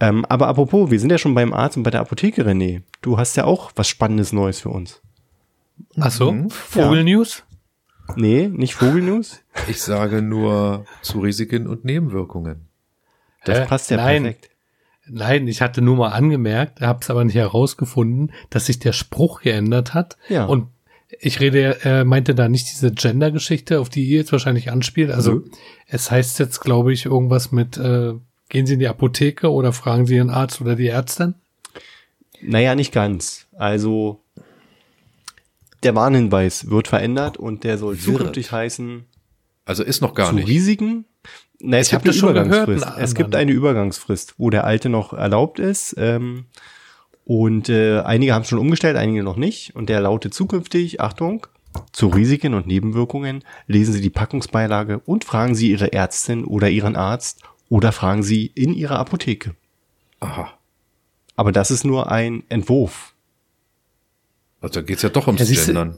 Ähm, 0.00 0.24
aber 0.28 0.48
apropos, 0.48 0.90
wir 0.90 0.98
sind 1.00 1.10
ja 1.10 1.18
schon 1.18 1.34
beim 1.34 1.52
Arzt 1.52 1.76
und 1.76 1.82
bei 1.84 1.90
der 1.90 2.00
Apotheke, 2.00 2.44
René. 2.44 2.82
Du 3.02 3.16
hast 3.18 3.36
ja 3.36 3.44
auch 3.44 3.70
was 3.76 3.88
Spannendes 3.88 4.32
Neues 4.32 4.60
für 4.60 4.70
uns. 4.70 5.00
Ach 6.00 6.10
so, 6.10 6.32
Mhm. 6.32 6.50
Vogelnews? 6.50 7.44
Nee, 8.16 8.48
nicht 8.48 8.74
Vogelnews? 8.74 9.40
Ich 9.68 9.80
sage 9.80 10.20
nur 10.22 10.84
zu 11.02 11.20
Risiken 11.20 11.66
und 11.66 11.84
Nebenwirkungen. 11.84 12.68
Das 13.44 13.60
Hä? 13.60 13.66
passt 13.66 13.90
ja 13.90 13.96
Nein. 13.98 14.22
perfekt. 14.24 14.50
Nein, 15.06 15.46
ich 15.48 15.60
hatte 15.60 15.82
nur 15.82 15.96
mal 15.96 16.10
angemerkt, 16.10 16.80
habe 16.80 17.00
es 17.02 17.10
aber 17.10 17.24
nicht 17.24 17.34
herausgefunden, 17.36 18.32
dass 18.50 18.66
sich 18.66 18.78
der 18.78 18.92
Spruch 18.92 19.42
geändert 19.42 19.92
hat. 19.94 20.16
Ja. 20.28 20.46
Und 20.46 20.68
ich 21.20 21.40
rede, 21.40 21.84
äh, 21.84 22.04
meinte 22.04 22.34
da 22.34 22.48
nicht 22.48 22.70
diese 22.70 22.90
Gender-Geschichte, 22.90 23.80
auf 23.80 23.88
die 23.88 24.04
ihr 24.04 24.18
jetzt 24.18 24.32
wahrscheinlich 24.32 24.70
anspielt. 24.70 25.10
Also 25.10 25.32
Nö. 25.32 25.42
es 25.86 26.10
heißt 26.10 26.38
jetzt, 26.38 26.60
glaube 26.60 26.92
ich, 26.92 27.06
irgendwas 27.06 27.52
mit, 27.52 27.76
äh, 27.76 28.14
gehen 28.48 28.66
Sie 28.66 28.74
in 28.74 28.80
die 28.80 28.88
Apotheke 28.88 29.50
oder 29.52 29.72
fragen 29.72 30.06
Sie 30.06 30.16
Ihren 30.16 30.30
Arzt 30.30 30.60
oder 30.60 30.74
die 30.74 30.88
Ärztin? 30.88 31.34
Naja, 32.40 32.74
nicht 32.74 32.92
ganz. 32.92 33.46
Also 33.56 34.20
der 35.82 35.94
Warnhinweis 35.94 36.70
wird 36.70 36.88
verändert 36.88 37.36
und 37.36 37.64
der 37.64 37.78
soll 37.78 37.96
zukünftig 37.98 38.52
heißen 38.52 39.04
Also 39.66 39.82
ist 39.82 40.00
noch 40.00 40.14
gar 40.14 40.30
zu 40.30 40.36
nicht. 40.36 40.48
Risiken. 40.48 41.04
Na, 41.66 41.78
es 41.78 41.86
Ich 41.86 41.92
gibt 41.92 42.02
eine 42.04 42.10
das 42.12 42.16
schon 42.16 42.34
gehört, 42.34 42.46
Übergangsfrist. 42.68 42.84
einen 42.86 43.04
es 43.04 43.14
gibt 43.14 43.34
eine 43.34 43.52
Übergangsfrist, 43.52 44.34
wo 44.38 44.50
der 44.50 44.64
alte 44.64 44.88
noch 44.88 45.12
erlaubt 45.12 45.58
ist. 45.58 45.94
Ähm, 45.98 46.44
und 47.24 47.68
äh, 47.70 48.00
einige 48.00 48.34
haben 48.34 48.44
schon 48.44 48.58
umgestellt, 48.58 48.96
einige 48.96 49.22
noch 49.22 49.36
nicht. 49.36 49.74
Und 49.74 49.88
der 49.88 50.00
lautet 50.00 50.34
zukünftig, 50.34 51.00
Achtung, 51.00 51.46
zu 51.92 52.08
Risiken 52.08 52.54
und 52.54 52.66
Nebenwirkungen 52.66 53.42
lesen 53.66 53.94
Sie 53.94 54.00
die 54.00 54.10
Packungsbeilage 54.10 54.98
und 55.00 55.24
fragen 55.24 55.54
Sie 55.54 55.70
Ihre 55.70 55.92
Ärztin 55.92 56.44
oder 56.44 56.68
Ihren 56.68 56.96
Arzt 56.96 57.40
oder 57.68 57.92
fragen 57.92 58.22
Sie 58.22 58.46
in 58.46 58.74
Ihrer 58.74 58.98
Apotheke. 58.98 59.54
Aha. 60.20 60.52
Aber 61.36 61.50
das 61.50 61.70
ist 61.70 61.84
nur 61.84 62.12
ein 62.12 62.44
Entwurf. 62.48 63.14
Also 64.60 64.80
da 64.80 64.86
geht's 64.86 65.02
ja 65.02 65.08
doch 65.08 65.26
ums 65.26 65.48
Ja, 65.48 65.64
Gendern. 65.64 65.96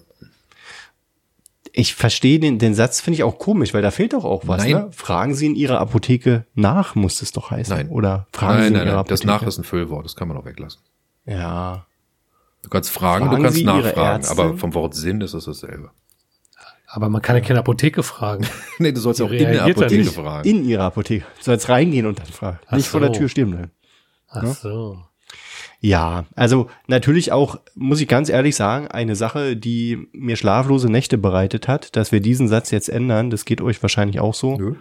Ich 1.78 1.94
verstehe 1.94 2.38
den, 2.40 2.58
den 2.58 2.74
Satz, 2.74 3.02
finde 3.02 3.16
ich 3.16 3.22
auch 3.22 3.38
komisch, 3.38 3.74
weil 3.74 3.82
da 3.82 3.90
fehlt 3.90 4.14
doch 4.14 4.24
auch 4.24 4.44
was. 4.48 4.62
Nein. 4.62 4.70
Ne? 4.72 4.88
Fragen 4.92 5.34
Sie 5.34 5.44
in 5.44 5.54
Ihrer 5.54 5.78
Apotheke 5.78 6.46
nach, 6.54 6.94
muss 6.94 7.20
es 7.20 7.32
doch 7.32 7.50
heißen. 7.50 7.76
Nein. 7.76 7.88
Oder 7.90 8.26
fragen 8.32 8.54
Sie 8.54 8.58
Nein, 8.60 8.66
in 8.68 8.72
nein, 8.78 8.86
Ihrer 8.86 8.96
nein. 8.96 9.04
Das 9.08 9.20
Apotheke. 9.20 9.42
nach 9.42 9.46
ist 9.46 9.58
ein 9.58 9.64
Füllwort, 9.64 10.04
das 10.06 10.16
kann 10.16 10.26
man 10.26 10.38
auch 10.38 10.46
weglassen. 10.46 10.80
Ja. 11.26 11.84
Du 12.62 12.70
kannst 12.70 12.88
fragen, 12.90 13.26
Fragen 13.26 13.36
du 13.36 13.42
kannst 13.42 13.58
Sie 13.58 13.64
nachfragen, 13.64 14.24
aber 14.26 14.56
vom 14.56 14.72
Wort 14.72 14.94
Sinn 14.94 15.20
ist 15.20 15.34
es 15.34 15.44
dasselbe. 15.44 15.90
Aber 16.88 17.10
man 17.10 17.20
kann 17.20 17.36
ja 17.36 17.42
keine 17.42 17.58
Apotheke 17.58 18.02
fragen. 18.02 18.46
nee, 18.78 18.92
du 18.92 19.00
sollst 19.00 19.20
Die 19.20 19.24
auch 19.24 19.30
in 19.30 19.38
der 19.52 19.64
Apotheke 19.64 19.96
nicht. 19.98 20.14
fragen. 20.14 20.48
In 20.48 20.64
Ihrer 20.64 20.84
Apotheke. 20.84 21.26
Du 21.38 21.44
sollst 21.44 21.68
reingehen 21.68 22.06
und 22.06 22.18
dann 22.18 22.26
fragen. 22.26 22.58
Ach 22.68 22.76
Nicht 22.76 22.88
vor 22.88 23.00
der 23.00 23.10
so. 23.12 23.16
Tür 23.18 23.28
stehen 23.28 23.50
bleiben. 23.50 23.70
Ach 24.28 24.46
so. 24.46 24.98
Ja, 25.80 26.24
also 26.34 26.68
natürlich 26.86 27.32
auch, 27.32 27.60
muss 27.74 28.00
ich 28.00 28.08
ganz 28.08 28.28
ehrlich 28.28 28.56
sagen, 28.56 28.88
eine 28.88 29.14
Sache, 29.14 29.56
die 29.56 30.08
mir 30.12 30.36
schlaflose 30.36 30.90
Nächte 30.90 31.18
bereitet 31.18 31.68
hat, 31.68 31.96
dass 31.96 32.12
wir 32.12 32.20
diesen 32.20 32.48
Satz 32.48 32.70
jetzt 32.70 32.88
ändern, 32.88 33.30
das 33.30 33.44
geht 33.44 33.60
euch 33.60 33.82
wahrscheinlich 33.82 34.20
auch 34.20 34.34
so. 34.34 34.56
Nö, 34.56 34.74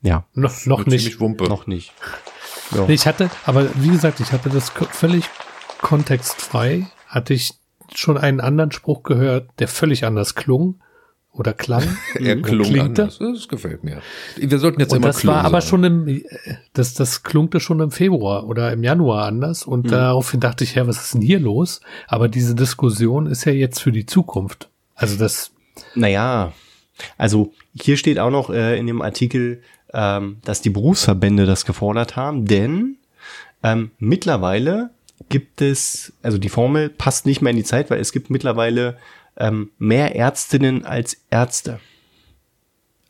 Ja, 0.00 0.26
Noch, 0.34 0.66
noch 0.66 0.86
nicht. 0.86 1.20
noch 1.20 1.66
nicht. 1.66 1.92
Ja. 2.74 2.88
Ich 2.88 3.06
hatte, 3.06 3.30
aber 3.44 3.68
wie 3.76 3.90
gesagt, 3.90 4.20
ich 4.20 4.32
hatte 4.32 4.48
das 4.50 4.70
völlig 4.70 5.24
kontextfrei, 5.80 6.86
hatte 7.06 7.34
ich 7.34 7.54
schon 7.94 8.16
einen 8.18 8.40
anderen 8.40 8.72
Spruch 8.72 9.02
gehört, 9.02 9.50
der 9.58 9.68
völlig 9.68 10.04
anders 10.04 10.34
klung 10.34 10.80
oder 11.32 11.52
klang. 11.54 11.96
Er 12.14 12.40
klung 12.40 12.66
Klingt 12.66 12.98
anders. 13.00 13.18
Das 13.18 13.48
gefällt 13.48 13.84
mir. 13.84 14.02
Wir 14.36 14.58
sollten 14.58 14.80
jetzt 14.80 14.92
Und 14.92 14.98
immer 14.98 15.08
das 15.08 15.26
war 15.26 15.44
aber 15.44 15.60
sein. 15.60 15.68
schon 15.70 15.84
im, 15.84 16.08
äh, 16.08 16.22
das, 16.74 16.94
das 16.94 17.22
klungte 17.22 17.58
schon 17.60 17.80
im 17.80 17.90
Februar 17.90 18.46
oder 18.46 18.72
im 18.72 18.82
Januar 18.82 19.26
anders 19.26 19.64
und 19.64 19.90
daraufhin 19.90 20.40
dachte 20.40 20.64
ich, 20.64 20.74
ja, 20.74 20.86
was 20.86 21.02
ist 21.02 21.14
denn 21.14 21.22
hier 21.22 21.40
los? 21.40 21.80
Aber 22.06 22.28
diese 22.28 22.54
Diskussion 22.54 23.26
ist 23.26 23.44
ja 23.44 23.52
jetzt 23.52 23.80
für 23.80 23.92
die 23.92 24.06
Zukunft. 24.06 24.68
Also 24.94 25.16
das, 25.16 25.52
Naja, 25.94 26.52
also 27.16 27.52
hier 27.74 27.96
steht 27.96 28.18
auch 28.18 28.30
noch 28.30 28.50
äh, 28.50 28.78
in 28.78 28.86
dem 28.86 29.00
Artikel, 29.00 29.62
ähm, 29.94 30.36
dass 30.44 30.60
die 30.60 30.70
Berufsverbände 30.70 31.46
das 31.46 31.64
gefordert 31.64 32.14
haben, 32.16 32.44
denn 32.46 32.96
ähm, 33.62 33.90
mittlerweile 33.98 34.90
gibt 35.28 35.62
es, 35.62 36.12
also 36.22 36.36
die 36.38 36.48
Formel 36.48 36.88
passt 36.88 37.26
nicht 37.26 37.40
mehr 37.42 37.50
in 37.50 37.56
die 37.56 37.64
Zeit, 37.64 37.90
weil 37.90 38.00
es 38.00 38.12
gibt 38.12 38.28
mittlerweile 38.28 38.98
ähm, 39.36 39.70
mehr 39.78 40.16
Ärztinnen 40.16 40.84
als 40.84 41.16
Ärzte. 41.30 41.80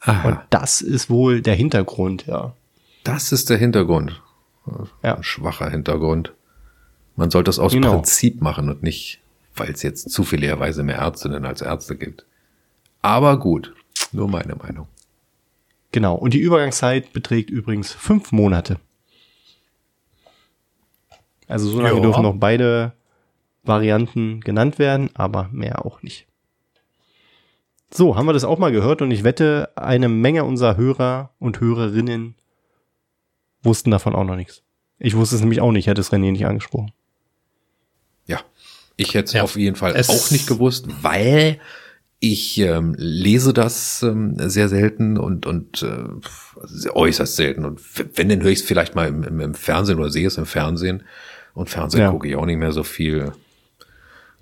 Und 0.05 0.09
Aha, 0.09 0.47
das 0.51 0.81
ist 0.81 1.11
wohl 1.11 1.43
der 1.43 1.55
Hintergrund, 1.55 2.27
ja. 2.27 2.55
das 3.05 3.31
ist 3.31 3.51
der 3.51 3.59
Hintergrund. 3.59 4.21
Ja. 5.03 5.17
Ein 5.17 5.23
schwacher 5.23 5.71
Hintergrund. 5.71 6.33
Man 7.17 7.31
sollte 7.31 7.49
das 7.49 7.59
aus 7.59 7.73
Genau. 7.73 7.95
Prinzip 7.95 8.41
machen 8.41 8.69
und 8.69 8.83
nicht, 8.83 9.21
weil 9.55 9.71
es 9.71 9.83
jetzt 9.83 10.11
zufälligerweise 10.11 10.83
mehr 10.83 10.97
Ärztinnen 10.97 11.45
als 11.45 11.61
Ärzte 11.61 11.97
gibt. 11.97 12.25
Aber 13.01 13.39
gut, 13.39 13.75
nur 14.13 14.29
meine 14.29 14.55
Meinung. 14.57 14.87
Genau. 15.93 16.15
Und 16.15 16.35
die 16.35 16.39
Übergangszeit 16.41 17.13
beträgt 17.13 17.51
übrigens 17.51 17.93
fünf 17.93 18.33
Monate. 18.33 18.79
Also 21.49 21.69
so 21.69 21.81
lange 21.81 22.01
dürfen 22.01 22.23
noch 22.23 22.37
beide 22.37 22.93
Varianten 23.65 24.41
genannt 24.41 24.79
werden, 24.79 25.11
aber 25.15 25.49
mehr 25.53 25.85
auch 25.87 26.03
nicht. 26.03 26.27
So, 27.93 28.17
haben 28.17 28.27
wir 28.27 28.33
das 28.33 28.45
auch 28.45 28.59
mal 28.59 28.73
gehört 28.73 29.03
und 29.03 29.11
ich 29.11 29.23
wette, 29.23 29.71
eine 29.77 30.09
Menge 30.09 30.45
unserer 30.45 30.77
Hörer 30.77 31.31
und 31.39 31.61
Hörerinnen 31.61 32.35
wussten 33.63 33.91
davon 33.91 34.15
auch 34.15 34.25
noch 34.25 34.37
nichts. 34.37 34.63
Ich 34.99 35.15
wusste 35.17 35.37
es 35.37 35.41
nämlich 35.43 35.61
auch 35.61 35.73
nicht, 35.73 35.87
hätte 35.87 36.01
es 36.01 36.11
René 36.13 36.33
nicht 36.33 36.47
angesprochen. 36.47 36.93
Ja, 38.27 38.41
ich 38.97 39.15
hätte 39.15 39.27
es 39.27 39.33
Ja. 39.35 39.43
auf 39.43 39.57
jeden 39.57 39.77
Fall 39.77 39.95
Es- 39.95 40.09
auch 40.09 40.31
nicht 40.31 40.47
gewusst, 40.47 40.87
weil 41.03 41.61
ich 42.19 42.59
ähm, 42.59 42.95
lese 42.97 43.53
das 43.53 44.03
ähm, 44.03 44.37
sehr 44.39 44.69
selten 44.69 45.19
und 45.19 45.45
und 45.45 45.83
äh, 45.83 46.05
sehr 46.63 46.95
äußerst 46.97 47.35
selten 47.37 47.65
und 47.65 47.81
wenn 48.17 48.29
dann 48.29 48.41
höre 48.43 48.53
ich 48.53 48.61
es 48.61 48.65
vielleicht 48.65 48.95
mal 48.95 49.09
im, 49.09 49.25
im, 49.25 49.41
im 49.41 49.55
Fernsehen 49.55 49.99
oder 49.99 50.09
sehe 50.11 50.29
es 50.29 50.39
im 50.39 50.47
Fernsehen 50.47 51.03
und 51.53 51.69
Fernsehen 51.69 52.01
Ja. 52.03 52.11
gucke 52.11 52.29
ich 52.29 52.37
auch 52.37 52.47
nicht 52.47 52.59
mehr 52.59 52.73
so 52.73 52.85
viel. 52.85 53.33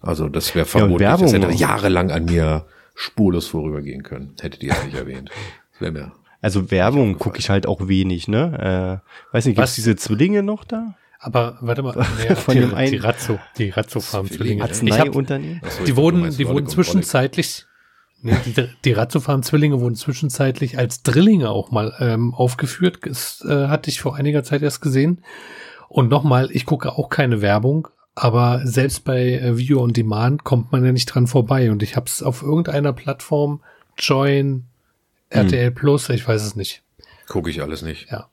Also 0.01 0.29
das 0.29 0.55
wäre 0.55 0.67
vermutlich, 0.67 1.09
das 1.09 1.21
Werbung 1.21 1.43
hätte 1.49 1.59
jahrelang 1.59 2.11
an 2.11 2.25
mir 2.25 2.67
spurlos 2.95 3.49
vorübergehen 3.49 4.03
können. 4.03 4.35
Hättet 4.41 4.63
ihr 4.63 4.75
ja 4.75 4.85
nicht 4.85 4.97
erwähnt. 4.97 5.31
Das 5.73 5.81
wäre 5.81 5.93
mir 5.93 6.13
Also 6.43 6.71
Werbung 6.71 7.19
gucke 7.19 7.39
ich 7.39 7.49
halt 7.49 7.67
auch 7.67 7.89
wenig, 7.89 8.29
ne? 8.29 9.01
Äh, 9.33 9.35
weiß 9.35 9.47
nicht, 9.47 9.55
gibt's 9.57 9.71
Was? 9.71 9.75
diese 9.77 9.97
Zwillinge 9.97 10.43
noch 10.43 10.65
da? 10.65 10.95
aber 11.23 11.59
warte 11.61 11.83
mal, 11.83 11.95
ja, 12.29 12.35
Von 12.35 12.55
die, 12.55 12.61
dem 12.61 12.75
einen- 12.75 12.93
die 12.93 12.97
Razzo, 12.99 13.39
die 13.59 13.69
Razzo-Farm-Zwillinge. 13.71 14.63
Hat's 14.63 14.83
Ich 14.83 14.91
hab, 14.93 15.01
Arzneiunternehmen? 15.01 15.61
So, 15.63 15.81
ich 15.81 15.85
die 15.85 15.97
wurden, 15.97 16.21
meinst 16.21 16.39
die 16.39 16.49
wurden 16.49 16.67
zwischenzeitlich, 16.67 17.67
nee, 18.23 18.35
die, 18.47 18.69
die 18.85 18.93
Razzo-Farm-Zwillinge 18.93 19.81
wurden 19.81 19.95
zwischenzeitlich 19.97 20.79
als 20.79 21.03
Drillinge 21.03 21.51
auch 21.51 21.71
mal 21.71 21.95
ähm, 22.01 22.33
aufgeführt. 22.35 23.01
Das 23.03 23.45
äh, 23.47 23.69
hatte 23.69 23.91
ich 23.91 24.01
vor 24.01 24.17
einiger 24.17 24.43
Zeit 24.45 24.63
erst 24.63 24.81
gesehen. 24.81 25.23
Und 25.89 26.09
nochmal, 26.09 26.49
ich 26.53 26.65
gucke 26.65 26.93
auch 26.93 27.11
keine 27.11 27.43
Werbung, 27.43 27.89
aber 28.21 28.61
selbst 28.67 29.05
bei 29.05 29.33
äh, 29.33 29.57
Video 29.57 29.83
on 29.83 29.95
Demand 29.95 30.45
kommt 30.45 30.73
man 30.73 30.85
ja 30.85 30.93
nicht 30.93 31.07
dran 31.07 31.27
vorbei. 31.27 31.71
Und 31.71 31.83
ich 31.83 31.97
habe 31.97 32.05
es 32.05 32.23
auf 32.23 32.43
irgendeiner 32.43 32.93
Plattform, 32.93 33.63
Join, 33.99 34.65
RTL 35.31 35.71
Plus, 35.71 36.11
ich 36.11 36.29
weiß 36.29 36.43
es 36.43 36.55
nicht. 36.55 36.83
Gucke 37.29 37.49
ich 37.49 37.63
alles 37.63 37.81
nicht. 37.81 38.11
Ja. 38.11 38.29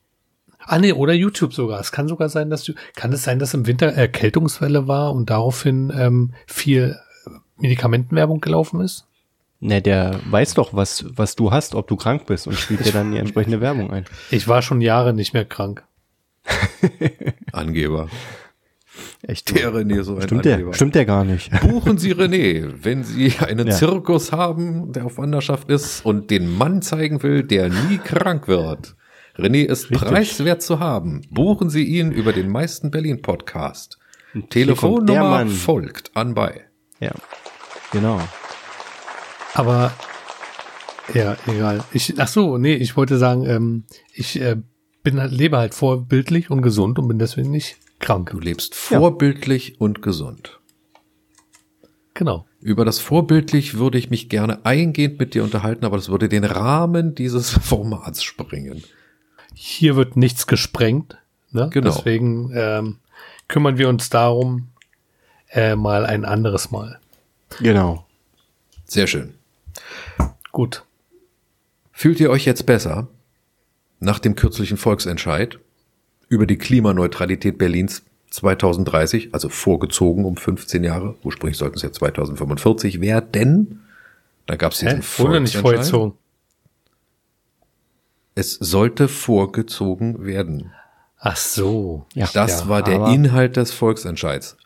Ah 0.58 0.78
nee, 0.78 0.92
oder 0.92 1.14
YouTube 1.14 1.54
sogar. 1.54 1.80
Es 1.80 1.90
kann 1.90 2.06
sogar 2.06 2.28
sein, 2.28 2.50
dass 2.50 2.64
du, 2.64 2.74
kann 2.96 3.14
es 3.14 3.22
sein, 3.22 3.38
dass 3.38 3.54
im 3.54 3.66
Winter 3.66 3.86
Erkältungswelle 3.86 4.88
war 4.88 5.14
und 5.14 5.30
daraufhin 5.30 5.90
ähm, 5.96 6.34
viel 6.46 6.98
Medikamentenwerbung 7.56 8.42
gelaufen 8.42 8.82
ist? 8.82 9.06
Ne, 9.60 9.80
der 9.80 10.20
weiß 10.28 10.52
doch, 10.52 10.74
was, 10.74 11.06
was 11.08 11.34
du 11.34 11.50
hast, 11.50 11.74
ob 11.74 11.88
du 11.88 11.96
krank 11.96 12.26
bist 12.26 12.46
und 12.46 12.56
spielt 12.56 12.84
dir 12.84 12.92
dann 12.92 13.12
die 13.12 13.18
entsprechende 13.18 13.62
Werbung 13.62 13.90
ein. 13.90 14.04
Ich 14.30 14.48
war 14.48 14.60
schon 14.60 14.82
Jahre 14.82 15.14
nicht 15.14 15.32
mehr 15.32 15.46
krank. 15.46 15.82
Angeber. 17.52 18.10
Echt? 19.22 19.54
Der 19.56 19.72
René 19.72 20.02
so 20.04 20.14
ein 20.16 20.22
Stimmt 20.22 20.46
Angeber. 20.46 20.70
der? 20.70 20.74
Stimmt 20.74 20.94
der 20.94 21.04
gar 21.04 21.24
nicht. 21.24 21.50
Buchen 21.60 21.98
Sie 21.98 22.14
René, 22.14 22.72
wenn 22.82 23.02
Sie 23.02 23.32
einen 23.40 23.66
Ja. 23.66 23.74
Zirkus 23.74 24.30
haben, 24.32 24.92
der 24.92 25.06
auf 25.06 25.18
Wanderschaft 25.18 25.68
ist 25.70 26.04
und 26.06 26.30
den 26.30 26.56
Mann 26.56 26.82
zeigen 26.82 27.22
will, 27.22 27.42
der 27.42 27.68
nie 27.68 27.98
krank 27.98 28.46
wird. 28.46 28.94
René 29.36 29.64
ist 29.64 29.90
Richtig. 29.90 30.08
preiswert 30.08 30.62
zu 30.62 30.78
haben. 30.80 31.22
Buchen 31.30 31.68
Sie 31.70 31.84
ihn 31.84 32.12
über 32.12 32.32
den 32.32 32.48
meisten 32.48 32.90
Berlin 32.90 33.20
Podcast. 33.22 33.98
Telefonnummer 34.50 35.46
folgt 35.46 36.16
anbei. 36.16 36.66
Ja. 37.00 37.12
Genau. 37.92 38.20
Aber 39.54 39.92
ja, 41.14 41.36
egal. 41.46 41.82
Ich, 41.92 42.14
ach 42.18 42.28
so, 42.28 42.58
nee, 42.58 42.74
ich 42.74 42.96
wollte 42.96 43.18
sagen, 43.18 43.46
ähm, 43.46 43.84
ich 44.12 44.40
äh, 44.40 44.56
bin 45.02 45.18
halt, 45.20 45.32
lebe 45.32 45.56
halt 45.56 45.74
vorbildlich 45.74 46.50
und 46.50 46.62
gesund 46.62 46.98
und 46.98 47.08
bin 47.08 47.18
deswegen 47.18 47.50
nicht 47.50 47.78
krank. 47.98 48.30
Du 48.30 48.40
lebst 48.40 48.74
vorbildlich 48.74 49.80
und 49.80 50.02
gesund. 50.02 50.58
Genau. 52.14 52.46
Über 52.60 52.84
das 52.84 52.98
vorbildlich 52.98 53.78
würde 53.78 53.98
ich 53.98 54.10
mich 54.10 54.28
gerne 54.28 54.64
eingehend 54.64 55.20
mit 55.20 55.34
dir 55.34 55.44
unterhalten, 55.44 55.84
aber 55.84 55.96
das 55.96 56.08
würde 56.08 56.28
den 56.28 56.44
Rahmen 56.44 57.14
dieses 57.14 57.50
Formats 57.62 58.24
sprengen. 58.24 58.82
Hier 59.54 59.96
wird 59.96 60.16
nichts 60.16 60.46
gesprengt. 60.46 61.18
Ne? 61.52 61.70
Genau. 61.72 61.90
Deswegen 61.90 62.50
ähm, 62.54 62.96
kümmern 63.46 63.78
wir 63.78 63.88
uns 63.88 64.10
darum 64.10 64.68
äh, 65.50 65.76
mal 65.76 66.04
ein 66.06 66.24
anderes 66.24 66.70
Mal. 66.70 66.98
Genau. 67.60 68.06
Sehr 68.84 69.06
schön. 69.06 69.34
Gut. 70.52 70.84
Fühlt 71.92 72.20
ihr 72.20 72.30
euch 72.30 72.44
jetzt 72.44 72.66
besser 72.66 73.08
nach 74.00 74.18
dem 74.18 74.34
kürzlichen 74.34 74.76
Volksentscheid 74.76 75.58
über 76.28 76.46
die 76.46 76.58
Klimaneutralität 76.58 77.58
Berlins 77.58 78.02
2030, 78.30 79.30
also 79.32 79.48
vorgezogen 79.48 80.24
um 80.24 80.36
15 80.36 80.84
Jahre? 80.84 81.16
Ursprünglich 81.22 81.58
sollten 81.58 81.76
es 81.76 81.82
ja 81.82 81.92
2045 81.92 83.00
werden. 83.00 83.84
Da 84.46 84.56
gab 84.56 84.72
es 84.72 84.78
diesen? 84.78 85.02
Wurde 85.18 85.40
nicht 85.40 85.56
vorgezogen. 85.56 86.14
Es 88.34 88.54
sollte 88.54 89.08
vorgezogen 89.08 90.24
werden. 90.24 90.70
Ach 91.18 91.36
so. 91.36 92.06
Ja, 92.14 92.28
Das 92.32 92.60
ja, 92.60 92.68
war 92.68 92.82
der 92.82 93.08
Inhalt 93.08 93.56
des 93.56 93.72
Volksentscheids. 93.72 94.56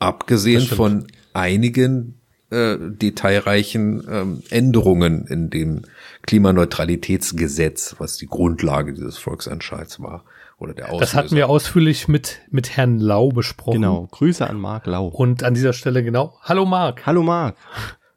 Abgesehen 0.00 0.66
von 0.66 1.06
einigen 1.32 2.18
äh, 2.50 2.76
detailreichen 2.78 4.04
ähm, 4.10 4.42
Änderungen 4.50 5.26
in 5.28 5.50
dem 5.50 5.82
Klimaneutralitätsgesetz, 6.22 7.96
was 7.98 8.16
die 8.16 8.26
Grundlage 8.26 8.92
dieses 8.92 9.18
Volksentscheids 9.18 10.00
war. 10.00 10.24
Oder 10.62 10.74
der 10.74 10.84
Auslöser. 10.86 11.00
Das 11.00 11.14
hatten 11.14 11.34
wir 11.34 11.48
ausführlich 11.48 12.06
mit, 12.06 12.40
mit 12.50 12.76
Herrn 12.76 13.00
Lau 13.00 13.30
besprochen. 13.30 13.80
Genau. 13.80 14.06
Grüße 14.12 14.48
an 14.48 14.60
Marc 14.60 14.86
Lau. 14.86 15.08
Und 15.08 15.42
an 15.42 15.54
dieser 15.54 15.72
Stelle 15.72 16.04
genau. 16.04 16.38
Hallo 16.42 16.64
Marc. 16.66 17.04
Hallo 17.04 17.24
Marc. 17.24 17.56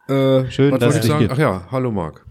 Äh, 0.07 0.45
Schön, 0.51 0.71
was 0.71 0.79
dass 0.79 0.95
ich 0.95 1.01
dich 1.01 1.09
sagen? 1.09 1.21
gibt. 1.21 1.33
Ach 1.33 1.37
ja, 1.39 1.67
hallo 1.71 1.89
Marc. 1.91 2.23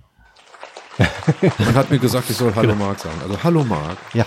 Man 1.59 1.75
hat 1.75 1.91
mir 1.91 1.99
gesagt, 1.99 2.31
ich 2.31 2.37
soll 2.37 2.55
Hallo 2.55 2.69
Genau. 2.75 2.85
Marc 2.85 3.01
sagen. 3.01 3.17
Also 3.23 3.43
Hallo 3.43 3.65
Marc. 3.65 3.99
Ja. 4.15 4.25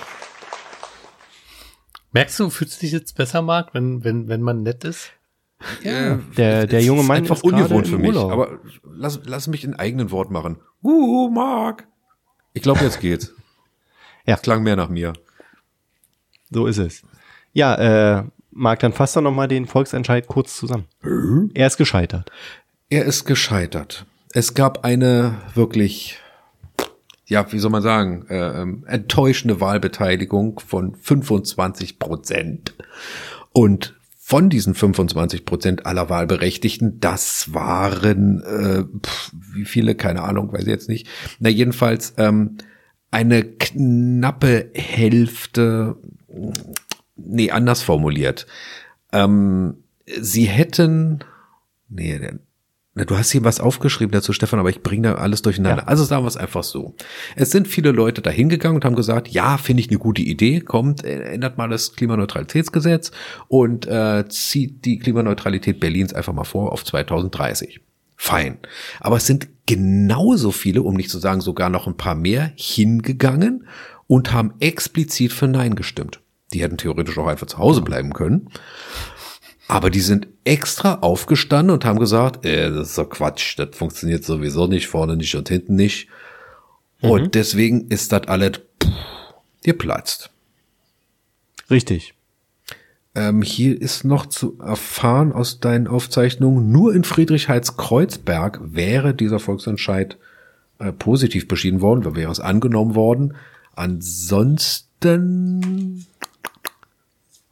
Merkst 2.12 2.38
du, 2.42 2.50
fühlst 2.50 2.76
du 2.78 2.80
dich 2.82 2.92
jetzt 2.92 3.16
besser, 3.16 3.42
Marc, 3.42 3.74
wenn, 3.74 4.04
wenn, 4.04 4.28
wenn 4.28 4.42
man 4.42 4.64
nett 4.64 4.84
ist? 4.84 5.12
Ja, 5.84 6.20
der, 6.36 6.68
der 6.68 6.82
junge 6.84 7.04
Mann 7.04 7.24
ist 7.24 7.32
einfach 7.32 7.44
ungewohnt 7.44 7.88
für 7.88 7.98
mich. 7.98 8.10
Urlaub. 8.10 8.32
Aber 8.34 8.60
lass, 8.84 9.22
lass 9.24 9.48
mich 9.48 9.64
in 9.64 9.74
eigenen 9.74 10.12
Wort 10.12 10.32
machen. 10.32 10.58
Uh, 10.84 11.30
Marc. 11.30 11.88
Ich 12.52 12.62
glaube, 12.62 12.82
jetzt 12.84 13.00
geht's. 13.00 13.34
ja. 14.26 14.36
Das 14.36 14.42
klang 14.42 14.64
mehr 14.64 14.76
nach 14.76 14.90
mir. 14.90 15.14
So 16.50 16.68
ist 16.68 16.78
es. 16.78 17.04
Ja, 17.54 18.20
äh, 18.20 18.24
Marc, 18.52 18.80
dann 18.80 18.94
fass 18.94 19.14
doch 19.14 19.22
noch 19.22 19.34
mal 19.34 19.48
den 19.48 19.66
Volksentscheid 19.66 20.28
kurz 20.28 20.58
zusammen. 20.58 20.86
Mhm. 21.02 21.52
Er 21.54 21.68
ist 21.68 21.78
gescheitert. 21.78 22.32
Er 22.90 23.06
ist 23.06 23.26
gescheitert. 23.26 24.06
Es 24.34 24.54
gab 24.54 24.84
eine 24.84 25.36
wirklich, 25.54 26.20
ja, 27.26 27.52
wie 27.52 27.60
soll 27.60 27.72
man 27.72 27.82
sagen, 27.82 28.26
äh, 28.30 28.62
ähm, 28.62 28.84
enttäuschende 28.88 29.62
Wahlbeteiligung 29.62 30.60
von 30.60 30.96
25 30.96 32.00
Prozent. 32.00 32.76
Und 33.52 33.96
von 34.20 34.50
diesen 34.50 34.74
25 34.74 35.46
Prozent 35.46 35.86
aller 35.86 36.10
Wahlberechtigten, 36.10 37.00
das 37.00 37.54
waren, 37.54 38.42
äh, 38.42 38.84
pf, 38.84 39.32
wie 39.54 39.66
viele, 39.66 39.96
keine 39.96 40.24
Ahnung, 40.24 40.52
weiß 40.52 40.64
ich 40.64 40.68
jetzt 40.68 40.90
nicht. 40.90 41.08
Na, 41.40 41.50
jedenfalls 41.50 42.14
ähm, 42.18 42.58
eine 43.10 43.44
knappe 43.44 44.70
Hälfte, 44.74 45.96
nee, 47.16 47.52
anders 47.52 47.82
formuliert. 47.82 48.48
Ähm, 49.12 49.84
sie 50.06 50.46
hätten, 50.46 51.24
nee, 51.90 52.20
Du 53.06 53.18
hast 53.18 53.32
hier 53.32 53.44
was 53.44 53.60
aufgeschrieben 53.60 54.12
dazu, 54.12 54.34
Stefan, 54.34 54.60
aber 54.60 54.70
ich 54.70 54.82
bringe 54.82 55.10
da 55.10 55.16
alles 55.16 55.44
durcheinander. 55.44 55.84
Ja. 55.84 55.88
Also 55.88 56.04
sagen 56.04 56.24
wir 56.24 56.30
es 56.30 56.38
einfach 56.38 56.64
so. 56.64 56.96
Es 57.36 57.52
sind 57.52 57.68
viele 57.68 57.92
Leute 57.92 58.22
da 58.22 58.32
hingegangen 58.32 58.78
und 58.78 58.86
haben 58.86 58.96
gesagt, 58.96 59.28
ja, 59.28 59.58
finde 59.58 59.82
ich 59.82 59.90
eine 59.90 60.00
gute 60.00 60.24
Idee, 60.24 60.62
kommt, 60.62 61.04
ändert 61.04 61.58
mal 61.58 61.70
das 61.70 61.94
Klimaneutralitätsgesetz 61.94 63.12
und 63.48 63.86
äh, 63.86 64.28
zieht 64.30 64.86
die 64.86 64.98
Klimaneutralität 64.98 65.80
Berlins 65.80 66.14
einfach 66.14 66.34
mal 66.34 66.44
vor 66.44 66.72
auf 66.72 66.84
2030. 66.84 67.82
Fein. 68.16 68.58
Aber 69.00 69.18
es 69.18 69.28
sind 69.28 69.48
genauso 69.68 70.52
viele, 70.52 70.82
um 70.82 70.96
nicht 70.96 71.12
zu 71.12 71.20
sagen 71.20 71.42
sogar 71.42 71.70
noch 71.70 71.86
ein 71.86 71.98
paar 71.98 72.16
mehr, 72.16 72.52
hingegangen 72.56 73.68
und 74.08 74.34
haben 74.34 74.56
explizit 74.60 75.34
für 75.34 75.48
Nein 75.48 75.76
gestimmt. 75.76 76.20
Die 76.54 76.62
hätten 76.62 76.78
theoretisch 76.78 77.18
auch 77.18 77.28
einfach 77.28 77.48
zu 77.48 77.58
Hause 77.58 77.82
bleiben 77.82 78.14
können. 78.14 78.50
Aber 79.68 79.90
die 79.90 80.00
sind 80.00 80.28
extra 80.46 80.96
aufgestanden 80.96 81.74
und 81.74 81.84
haben 81.84 82.00
gesagt, 82.00 82.46
äh, 82.46 82.70
das 82.72 82.90
ist 82.90 82.98
doch 82.98 83.10
Quatsch, 83.10 83.60
das 83.60 83.76
funktioniert 83.76 84.24
sowieso 84.24 84.68
nicht, 84.68 84.88
vorne 84.88 85.18
nicht 85.18 85.36
und 85.36 85.50
hinten 85.50 85.76
nicht. 85.76 86.08
Mhm. 87.02 87.10
Und 87.10 87.36
deswegen 87.36 87.88
ist 87.90 88.14
das 88.14 88.28
alles 88.28 88.62
geplatzt. 89.64 90.30
Richtig. 91.70 92.14
Ähm, 93.14 93.42
hier 93.42 93.82
ist 93.82 94.06
noch 94.06 94.28
zu 94.28 94.58
erfahren 94.60 95.34
aus 95.34 95.60
deinen 95.60 95.88
Aufzeichnungen, 95.88 96.72
nur 96.72 96.94
in 96.94 97.04
Friedrichshains-Kreuzberg 97.04 98.60
wäre 98.64 99.14
dieser 99.14 99.40
Volksentscheid 99.40 100.18
äh, 100.80 100.94
positiv 100.94 101.48
beschieden 101.48 101.82
worden, 101.82 102.04
da 102.04 102.16
wäre 102.16 102.32
es 102.32 102.40
angenommen 102.40 102.94
worden. 102.96 103.36
Ansonsten 103.76 104.86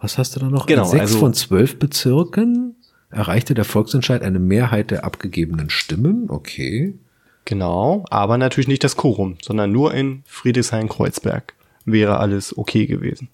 was 0.05 0.19
hast 0.19 0.35
du 0.35 0.39
da 0.39 0.49
noch? 0.49 0.67
Genau, 0.67 0.83
In 0.83 0.89
sechs 0.89 1.01
also, 1.01 1.19
von 1.19 1.33
zwölf 1.33 1.79
Bezirken 1.79 2.75
erreichte 3.09 3.55
der 3.55 3.65
Volksentscheid 3.65 4.21
eine 4.21 4.39
Mehrheit 4.39 4.91
der 4.91 5.03
abgegebenen 5.03 5.69
Stimmen. 5.69 6.29
Okay. 6.29 6.93
Genau, 7.43 8.05
aber 8.09 8.37
natürlich 8.37 8.67
nicht 8.67 8.83
das 8.83 8.95
Quorum, 8.95 9.37
sondern 9.41 9.71
nur 9.71 9.93
in 9.93 10.23
Friedrichshain-Kreuzberg 10.27 11.53
wäre 11.85 12.19
alles 12.19 12.57
okay 12.57 12.85
gewesen. 12.85 13.29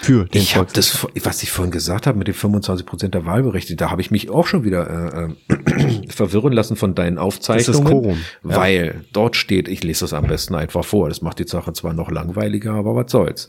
Für 0.00 0.24
den 0.24 0.40
ich 0.40 0.56
habe 0.56 0.72
das, 0.72 1.06
was 1.22 1.42
ich 1.42 1.50
vorhin 1.50 1.70
gesagt 1.70 2.06
habe 2.06 2.16
mit 2.16 2.28
den 2.28 2.34
25 2.34 2.86
Prozent 2.86 3.14
der 3.14 3.26
Wahlberechtigten, 3.26 3.76
da 3.76 3.90
habe 3.90 4.00
ich 4.00 4.10
mich 4.10 4.30
auch 4.30 4.46
schon 4.46 4.64
wieder 4.64 5.28
äh, 5.48 5.52
äh, 5.52 6.08
verwirren 6.08 6.52
lassen 6.52 6.76
von 6.76 6.94
deinen 6.94 7.18
Aufzeichnungen, 7.18 7.84
das 7.84 7.92
ist 7.92 8.00
Quorum. 8.00 8.18
weil 8.42 8.86
ja. 8.86 9.00
dort 9.12 9.36
steht, 9.36 9.68
ich 9.68 9.84
lese 9.84 10.00
das 10.00 10.14
am 10.14 10.26
besten 10.26 10.54
einfach 10.54 10.84
vor, 10.84 11.10
das 11.10 11.20
macht 11.20 11.38
die 11.40 11.46
Sache 11.46 11.74
zwar 11.74 11.92
noch 11.92 12.10
langweiliger, 12.10 12.72
aber 12.72 12.96
was 12.96 13.10
soll's. 13.10 13.48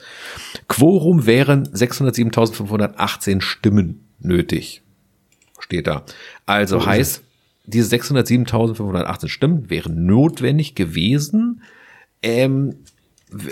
Quorum 0.68 1.26
wären 1.26 1.68
607.518 1.70 3.40
Stimmen 3.40 4.06
nötig, 4.20 4.82
steht 5.60 5.88
da. 5.88 6.04
Also 6.46 6.80
so 6.80 6.86
heißt, 6.86 7.24
diese 7.66 7.96
607.518 7.96 9.30
Stimmen 9.30 9.70
wären 9.70 10.06
notwendig 10.06 10.76
gewesen, 10.76 11.62
ähm, 12.22 12.76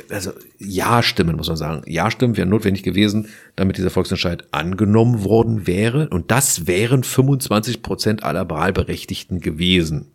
also 0.10 0.32
Ja-Stimmen, 0.58 1.36
muss 1.36 1.48
man 1.48 1.58
sagen. 1.58 1.82
Ja-Stimmen 1.86 2.38
wären 2.38 2.50
notwendig 2.50 2.84
gewesen, 2.84 3.28
damit 3.56 3.78
dieser 3.78 3.90
Volksentscheid 3.90 4.48
angenommen 4.52 5.24
worden 5.24 5.68
wäre. 5.68 6.10
Und 6.10 6.32
das 6.32 6.68
wären 6.68 7.04
25 7.04 7.82
Prozent 7.82 8.24
aller 8.24 8.50
Wahlberechtigten 8.50 9.42
gewesen. 9.42 10.12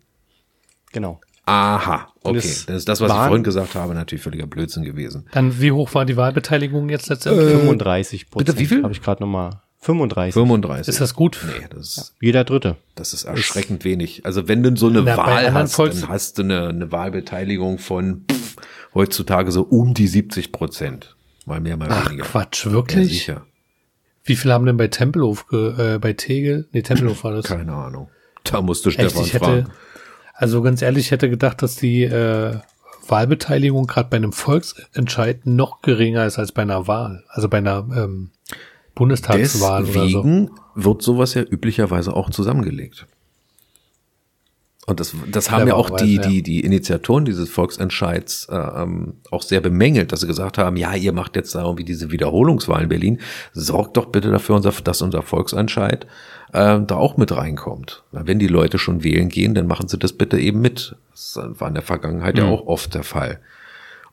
Genau. 0.91 1.21
Aha, 1.45 2.07
okay. 2.23 2.37
Das 2.37 2.67
ist 2.67 2.87
das, 2.87 3.01
was 3.01 3.11
ich 3.11 3.17
vorhin 3.17 3.43
gesagt 3.43 3.75
habe, 3.75 3.93
natürlich 3.93 4.23
völliger 4.23 4.47
Blödsinn 4.47 4.83
gewesen. 4.83 5.27
Dann, 5.31 5.59
wie 5.59 5.71
hoch 5.71 5.93
war 5.93 6.05
die 6.05 6.15
Wahlbeteiligung 6.15 6.89
jetzt 6.89 7.09
letztendlich? 7.09 7.47
Äh, 7.47 7.57
35 7.57 8.29
Prozent. 8.29 8.47
Bitte, 8.47 8.59
wie 8.59 8.65
viel? 8.65 8.83
Habe 8.83 8.93
ich 8.93 9.01
gerade 9.01 9.23
nochmal. 9.23 9.61
35. 9.79 10.33
35. 10.33 10.87
Ist 10.87 11.01
das 11.01 11.15
gut? 11.15 11.39
Nee, 11.43 11.65
das 11.71 11.97
ist, 11.97 12.15
jeder 12.21 12.43
Dritte. 12.43 12.77
Das 12.93 13.13
ist 13.13 13.23
erschreckend 13.23 13.79
ist 13.79 13.85
wenig. 13.85 14.25
Also 14.25 14.47
wenn 14.47 14.61
du 14.61 14.75
so 14.75 14.87
eine 14.87 15.01
Na, 15.01 15.17
Wahl 15.17 15.51
hast, 15.53 15.73
Volks 15.73 16.01
dann 16.01 16.09
hast 16.09 16.37
du 16.37 16.43
eine, 16.43 16.67
eine 16.69 16.91
Wahlbeteiligung 16.91 17.79
von 17.79 18.23
pff, 18.31 18.57
heutzutage 18.93 19.51
so 19.51 19.63
um 19.63 19.93
die 19.93 20.07
70 20.07 20.51
Prozent. 20.51 21.15
Mal 21.45 21.59
mehr, 21.59 21.77
mal 21.77 21.87
Ach, 21.89 22.07
weniger. 22.07 22.23
Quatsch, 22.23 22.65
wirklich? 22.67 23.03
Ja, 23.07 23.13
sicher. 23.13 23.45
Wie 24.23 24.35
viele 24.35 24.53
haben 24.53 24.65
denn 24.65 24.77
bei 24.77 24.87
Tempelhof, 24.87 25.45
äh, 25.51 25.97
bei 25.97 26.13
Tegel? 26.13 26.67
Nee, 26.71 26.83
Tempelhof 26.83 27.23
war 27.23 27.33
das. 27.33 27.45
Keine 27.45 27.73
Ahnung. 27.73 28.09
Da 28.43 28.61
musst 28.61 28.85
du 28.85 28.91
Stefan 28.91 29.23
Echt, 29.23 29.33
ich 29.33 29.39
fragen. 29.39 29.55
Hätte, 29.55 29.71
also 30.35 30.61
ganz 30.61 30.81
ehrlich, 30.81 31.05
ich 31.05 31.11
hätte 31.11 31.29
gedacht, 31.29 31.61
dass 31.61 31.75
die 31.75 32.03
äh, 32.03 32.57
Wahlbeteiligung 33.07 33.87
gerade 33.87 34.09
bei 34.09 34.17
einem 34.17 34.33
Volksentscheid 34.33 35.45
noch 35.45 35.81
geringer 35.81 36.25
ist 36.25 36.37
als 36.37 36.51
bei 36.51 36.61
einer 36.61 36.87
Wahl. 36.87 37.23
Also 37.29 37.49
bei 37.49 37.57
einer 37.57 37.87
ähm, 37.95 38.31
Bundestagswahl 38.95 39.85
Deswegen 39.85 40.47
oder 40.47 40.55
so. 40.75 40.83
wird 40.83 41.01
sowas 41.01 41.33
ja 41.33 41.41
üblicherweise 41.41 42.15
auch 42.15 42.29
zusammengelegt. 42.29 43.07
Und 44.87 44.99
das, 44.99 45.13
das 45.31 45.51
haben 45.51 45.67
ja 45.67 45.75
auch 45.75 45.91
die, 45.91 46.17
die, 46.17 46.41
die 46.41 46.61
Initiatoren 46.61 47.23
dieses 47.23 47.49
Volksentscheids 47.49 48.47
äh, 48.49 48.55
ähm, 48.55 49.13
auch 49.29 49.43
sehr 49.43 49.61
bemängelt, 49.61 50.11
dass 50.11 50.21
sie 50.21 50.27
gesagt 50.27 50.57
haben, 50.57 50.75
ja, 50.75 50.95
ihr 50.95 51.13
macht 51.13 51.35
jetzt 51.35 51.53
da 51.53 51.63
irgendwie 51.63 51.83
diese 51.83 52.09
Wiederholungswahl 52.11 52.83
in 52.83 52.89
Berlin, 52.89 53.19
sorgt 53.53 53.97
doch 53.97 54.07
bitte 54.07 54.31
dafür, 54.31 54.59
dass 54.59 55.01
unser 55.03 55.21
Volksentscheid 55.21 56.07
äh, 56.53 56.79
da 56.79 56.95
auch 56.95 57.15
mit 57.15 57.31
reinkommt. 57.31 58.03
Wenn 58.11 58.39
die 58.39 58.47
Leute 58.47 58.79
schon 58.79 59.03
wählen 59.03 59.29
gehen, 59.29 59.53
dann 59.53 59.67
machen 59.67 59.87
sie 59.87 59.99
das 59.99 60.13
bitte 60.13 60.39
eben 60.39 60.61
mit. 60.61 60.95
Das 61.11 61.39
war 61.41 61.67
in 61.67 61.75
der 61.75 61.83
Vergangenheit 61.83 62.35
mhm. 62.35 62.41
ja 62.41 62.47
auch 62.47 62.65
oft 62.65 62.95
der 62.95 63.03
Fall. 63.03 63.39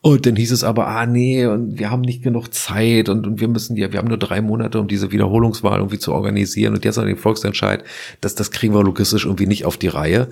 Und 0.00 0.26
dann 0.26 0.36
hieß 0.36 0.52
es 0.52 0.62
aber, 0.62 0.86
ah 0.86 1.06
nee, 1.06 1.44
und 1.46 1.78
wir 1.78 1.90
haben 1.90 2.02
nicht 2.02 2.22
genug 2.22 2.54
Zeit 2.54 3.08
und, 3.08 3.26
und 3.26 3.40
wir 3.40 3.48
müssen 3.48 3.76
ja, 3.76 3.92
wir 3.92 3.98
haben 3.98 4.08
nur 4.08 4.18
drei 4.18 4.40
Monate, 4.40 4.78
um 4.78 4.86
diese 4.86 5.10
Wiederholungswahl 5.10 5.78
irgendwie 5.78 5.98
zu 5.98 6.12
organisieren 6.12 6.74
und 6.74 6.84
jetzt 6.84 6.96
noch 6.96 7.04
den 7.04 7.16
Volksentscheid, 7.16 7.82
das, 8.20 8.34
das 8.36 8.50
kriegen 8.52 8.74
wir 8.74 8.84
logistisch 8.84 9.24
irgendwie 9.24 9.46
nicht 9.46 9.64
auf 9.64 9.76
die 9.76 9.88
Reihe. 9.88 10.28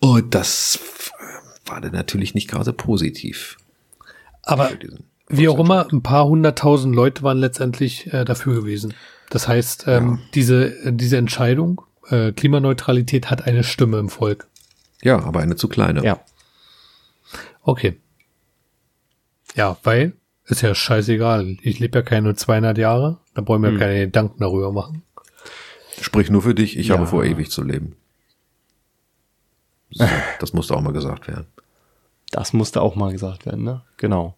Und 0.00 0.34
das 0.34 0.80
war 1.66 1.80
dann 1.80 1.92
natürlich 1.92 2.34
nicht 2.34 2.48
gerade 2.50 2.72
positiv. 2.72 3.58
Aber 4.42 4.70
wie 5.28 5.48
auch 5.48 5.58
immer, 5.58 5.88
ein 5.92 6.02
paar 6.02 6.26
hunderttausend 6.26 6.94
Leute 6.94 7.22
waren 7.22 7.38
letztendlich 7.38 8.12
äh, 8.12 8.24
dafür 8.24 8.54
gewesen. 8.54 8.94
Das 9.30 9.48
heißt, 9.48 9.84
ähm, 9.88 10.18
ja. 10.20 10.28
diese, 10.34 10.92
diese 10.92 11.16
Entscheidung, 11.16 11.82
äh, 12.08 12.32
Klimaneutralität 12.32 13.30
hat 13.30 13.46
eine 13.46 13.64
Stimme 13.64 13.98
im 13.98 14.08
Volk. 14.08 14.46
Ja, 15.02 15.18
aber 15.20 15.40
eine 15.40 15.56
zu 15.56 15.68
kleine. 15.68 16.04
Ja. 16.04 16.20
Okay. 17.62 17.96
Ja, 19.56 19.76
weil 19.82 20.12
ist 20.44 20.62
ja 20.62 20.74
scheißegal. 20.74 21.56
Ich 21.62 21.80
lebe 21.80 21.98
ja 21.98 22.02
keine 22.02 22.36
200 22.36 22.78
Jahre. 22.78 23.18
Da 23.34 23.42
brauchen 23.42 23.62
wir 23.62 23.70
hm. 23.70 23.78
keine 23.78 24.00
Gedanken 24.06 24.38
darüber 24.38 24.70
machen. 24.70 25.02
Sprich 26.00 26.30
nur 26.30 26.42
für 26.42 26.54
dich. 26.54 26.78
Ich 26.78 26.88
ja. 26.88 26.96
habe 26.96 27.06
vor, 27.06 27.24
ewig 27.24 27.50
zu 27.50 27.62
leben. 27.62 27.96
So, 29.90 30.06
das 30.40 30.52
musste 30.52 30.76
auch 30.76 30.82
mal 30.82 30.92
gesagt 30.92 31.26
werden. 31.26 31.46
Das 32.30 32.52
musste 32.52 32.80
auch 32.82 32.96
mal 32.96 33.12
gesagt 33.12 33.46
werden, 33.46 33.64
ne? 33.64 33.82
Genau. 33.96 34.36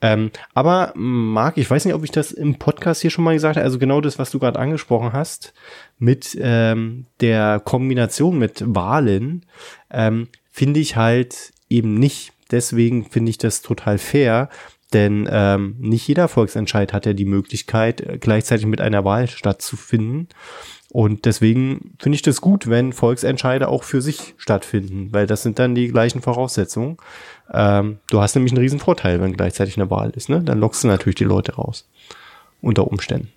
Ähm, 0.00 0.30
aber 0.54 0.92
Marc, 0.96 1.56
ich 1.56 1.70
weiß 1.70 1.84
nicht, 1.84 1.94
ob 1.94 2.04
ich 2.04 2.10
das 2.10 2.32
im 2.32 2.58
Podcast 2.58 3.00
hier 3.00 3.10
schon 3.10 3.24
mal 3.24 3.34
gesagt 3.34 3.56
habe, 3.56 3.64
also 3.64 3.78
genau 3.78 4.00
das, 4.00 4.18
was 4.18 4.30
du 4.30 4.38
gerade 4.38 4.58
angesprochen 4.58 5.12
hast, 5.12 5.54
mit 5.98 6.36
ähm, 6.40 7.06
der 7.20 7.60
Kombination 7.60 8.38
mit 8.38 8.62
Wahlen, 8.74 9.46
ähm, 9.90 10.28
finde 10.50 10.80
ich 10.80 10.96
halt 10.96 11.52
eben 11.68 11.94
nicht 11.94 12.32
deswegen 12.50 13.04
finde 13.04 13.30
ich 13.30 13.38
das 13.38 13.62
total 13.62 13.98
fair, 13.98 14.48
Denn 14.92 15.28
ähm, 15.30 15.76
nicht 15.78 16.08
jeder 16.08 16.28
Volksentscheid 16.28 16.94
hat 16.94 17.04
ja 17.04 17.12
die 17.12 17.26
Möglichkeit, 17.26 18.00
äh, 18.00 18.18
gleichzeitig 18.18 18.66
mit 18.66 18.80
einer 18.80 19.04
Wahl 19.04 19.28
stattzufinden. 19.28 20.28
Und 20.90 21.26
deswegen 21.26 21.94
finde 21.98 22.16
ich 22.16 22.22
das 22.22 22.40
gut, 22.40 22.70
wenn 22.70 22.94
Volksentscheide 22.94 23.68
auch 23.68 23.82
für 23.82 24.00
sich 24.00 24.34
stattfinden, 24.38 25.12
weil 25.12 25.26
das 25.26 25.42
sind 25.42 25.58
dann 25.58 25.74
die 25.74 25.88
gleichen 25.88 26.22
Voraussetzungen. 26.22 26.96
Ähm, 27.52 27.98
du 28.08 28.20
hast 28.22 28.34
nämlich 28.34 28.52
einen 28.52 28.62
riesen 28.62 28.78
Vorteil, 28.78 29.20
wenn 29.20 29.34
gleichzeitig 29.34 29.76
eine 29.76 29.90
Wahl 29.90 30.10
ist. 30.10 30.30
Ne? 30.30 30.40
Dann 30.42 30.58
lockst 30.58 30.84
du 30.84 30.88
natürlich 30.88 31.16
die 31.16 31.24
Leute 31.24 31.56
raus. 31.56 31.86
Unter 32.62 32.86
Umständen. 32.88 33.30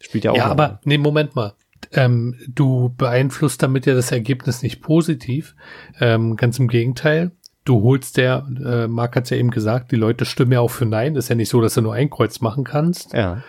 Spielt 0.00 0.24
ja 0.24 0.32
auch. 0.32 0.36
Ja, 0.36 0.46
aber 0.46 0.80
nee, 0.84 0.98
Moment 0.98 1.36
mal. 1.36 1.54
Ähm, 1.92 2.34
du 2.48 2.94
beeinflusst 2.96 3.62
damit 3.62 3.86
ja 3.86 3.94
das 3.94 4.12
Ergebnis 4.12 4.62
nicht 4.62 4.80
positiv. 4.80 5.54
Ähm, 6.00 6.36
ganz 6.36 6.58
im 6.58 6.68
Gegenteil 6.68 7.32
du 7.66 7.82
holst 7.82 8.16
der, 8.16 8.46
äh, 8.64 8.88
Marc 8.88 9.16
hat 9.16 9.28
ja 9.28 9.36
eben 9.36 9.50
gesagt, 9.50 9.92
die 9.92 9.96
Leute 9.96 10.24
stimmen 10.24 10.52
ja 10.52 10.60
auch 10.60 10.70
für 10.70 10.86
Nein. 10.86 11.16
Ist 11.16 11.28
ja 11.28 11.34
nicht 11.34 11.50
so, 11.50 11.60
dass 11.60 11.74
du 11.74 11.82
nur 11.82 11.94
ein 11.94 12.08
Kreuz 12.08 12.40
machen 12.40 12.64
kannst. 12.64 13.12
Ja. 13.12 13.42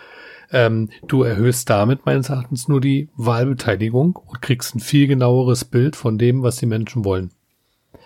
Ähm, 0.50 0.90
du 1.06 1.22
erhöhst 1.22 1.70
damit 1.70 2.04
meines 2.06 2.28
Erachtens 2.28 2.68
nur 2.68 2.80
die 2.80 3.08
Wahlbeteiligung 3.16 4.16
und 4.16 4.42
kriegst 4.42 4.74
ein 4.74 4.80
viel 4.80 5.06
genaueres 5.06 5.64
Bild 5.64 5.94
von 5.94 6.18
dem, 6.18 6.42
was 6.42 6.56
die 6.56 6.66
Menschen 6.66 7.04
wollen. 7.04 7.30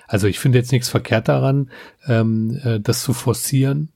Also 0.07 0.27
ich 0.27 0.39
finde 0.39 0.59
jetzt 0.59 0.73
nichts 0.73 0.89
verkehrt 0.89 1.29
daran, 1.29 1.71
ähm, 2.07 2.61
äh, 2.63 2.81
das 2.81 3.03
zu 3.03 3.13
forcieren. 3.13 3.91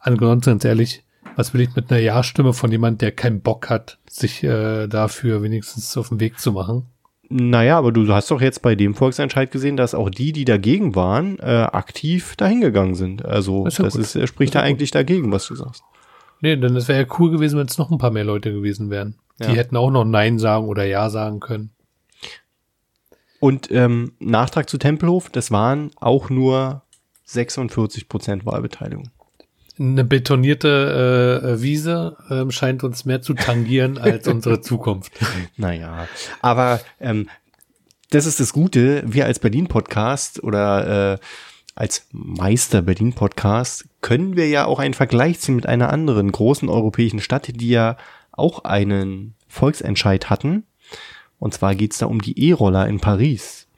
Ansonsten 0.00 0.50
ganz 0.50 0.64
ehrlich, 0.64 1.04
was 1.38 1.54
will 1.54 1.60
ich 1.60 1.76
mit 1.76 1.88
einer 1.88 2.00
Ja-Stimme 2.00 2.52
von 2.52 2.72
jemand, 2.72 3.00
der 3.00 3.12
keinen 3.12 3.40
Bock 3.42 3.70
hat, 3.70 3.98
sich 4.10 4.42
äh, 4.42 4.88
dafür 4.88 5.40
wenigstens 5.40 5.96
auf 5.96 6.08
den 6.08 6.18
Weg 6.18 6.40
zu 6.40 6.50
machen? 6.50 6.86
Naja, 7.28 7.78
aber 7.78 7.92
du 7.92 8.12
hast 8.12 8.32
doch 8.32 8.40
jetzt 8.40 8.60
bei 8.60 8.74
dem 8.74 8.96
Volksentscheid 8.96 9.52
gesehen, 9.52 9.76
dass 9.76 9.94
auch 9.94 10.10
die, 10.10 10.32
die 10.32 10.44
dagegen 10.44 10.96
waren, 10.96 11.38
äh, 11.38 11.68
aktiv 11.70 12.34
dahingegangen 12.34 12.96
sind. 12.96 13.24
Also 13.24 13.62
das, 13.66 13.74
ist, 13.74 13.78
ja 13.78 13.84
das 13.84 13.94
ist, 14.16 14.28
spricht 14.28 14.56
da 14.56 14.62
eigentlich 14.62 14.90
dagegen, 14.90 15.30
was 15.30 15.46
du 15.46 15.54
sagst. 15.54 15.84
Nee, 16.40 16.56
denn 16.56 16.74
es 16.74 16.88
wäre 16.88 17.02
ja 17.02 17.14
cool 17.20 17.30
gewesen, 17.30 17.56
wenn 17.56 17.68
es 17.68 17.78
noch 17.78 17.92
ein 17.92 17.98
paar 17.98 18.10
mehr 18.10 18.24
Leute 18.24 18.52
gewesen 18.52 18.90
wären. 18.90 19.14
Die 19.38 19.56
hätten 19.56 19.76
auch 19.76 19.92
noch 19.92 20.04
Nein 20.04 20.40
sagen 20.40 20.66
oder 20.66 20.84
Ja 20.86 21.08
sagen 21.08 21.38
können. 21.38 21.70
Und 23.38 23.70
ähm, 23.70 24.14
Nachtrag 24.18 24.68
zu 24.68 24.76
Tempelhof, 24.76 25.30
das 25.30 25.52
waren 25.52 25.92
auch 26.00 26.30
nur 26.30 26.82
46 27.26 28.08
Prozent 28.08 28.44
Wahlbeteiligung 28.44 29.10
eine 29.78 30.04
betonierte 30.04 31.42
äh, 31.56 31.62
Wiese 31.62 32.16
äh, 32.28 32.50
scheint 32.50 32.84
uns 32.84 33.04
mehr 33.04 33.22
zu 33.22 33.34
tangieren 33.34 33.98
als 33.98 34.26
unsere 34.28 34.60
Zukunft. 34.60 35.12
Naja, 35.56 36.08
aber 36.40 36.80
ähm, 37.00 37.28
das 38.10 38.26
ist 38.26 38.40
das 38.40 38.52
Gute, 38.52 39.02
wir 39.06 39.26
als 39.26 39.38
Berlin-Podcast 39.38 40.42
oder 40.42 41.14
äh, 41.14 41.18
als 41.74 42.06
Meister 42.10 42.82
Berlin-Podcast 42.82 43.86
können 44.00 44.36
wir 44.36 44.48
ja 44.48 44.64
auch 44.64 44.78
einen 44.78 44.94
Vergleich 44.94 45.40
ziehen 45.40 45.56
mit 45.56 45.66
einer 45.66 45.92
anderen 45.92 46.32
großen 46.32 46.68
europäischen 46.68 47.20
Stadt, 47.20 47.48
die 47.54 47.68
ja 47.68 47.96
auch 48.32 48.64
einen 48.64 49.34
Volksentscheid 49.46 50.30
hatten. 50.30 50.64
Und 51.38 51.54
zwar 51.54 51.74
geht's 51.74 51.98
da 51.98 52.06
um 52.06 52.20
die 52.20 52.48
E-Roller 52.48 52.88
in 52.88 52.98
Paris. 52.98 53.68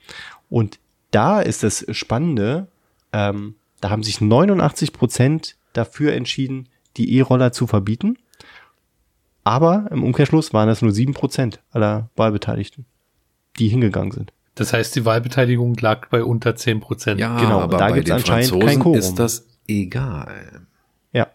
Und 0.48 0.78
da 1.10 1.40
ist 1.40 1.62
das 1.62 1.84
Spannende, 1.90 2.68
ähm, 3.12 3.56
da 3.80 3.90
haben 3.90 4.02
sich 4.02 4.20
89 4.20 4.92
Prozent 4.92 5.56
dafür 5.72 6.12
entschieden, 6.12 6.68
die 6.96 7.16
E-Roller 7.16 7.52
zu 7.52 7.66
verbieten. 7.66 8.16
Aber 9.44 9.88
im 9.90 10.04
Umkehrschluss 10.04 10.52
waren 10.52 10.68
es 10.68 10.83
nur 10.83 10.92
sieben 10.92 11.14
Prozent 11.14 11.61
aller 11.70 12.11
Wahlbeteiligten, 12.16 12.85
die 13.59 13.68
hingegangen 13.68 14.12
sind. 14.12 14.33
Das 14.54 14.72
heißt, 14.72 14.94
die 14.96 15.04
Wahlbeteiligung 15.04 15.76
lag 15.76 16.09
bei 16.09 16.22
unter 16.22 16.56
zehn 16.56 16.80
Prozent. 16.80 17.20
Ja, 17.20 17.38
genau. 17.40 17.61
Aber 17.61 17.78
da 17.78 17.88
bei 17.88 18.00
den 18.00 18.12
anscheinend 18.12 18.48
Franzosen 18.48 18.68
kein 18.68 18.80
Quorum. 18.80 18.98
ist 18.98 19.14
das 19.14 19.46
egal. 19.66 20.66
Ja, 21.12 21.28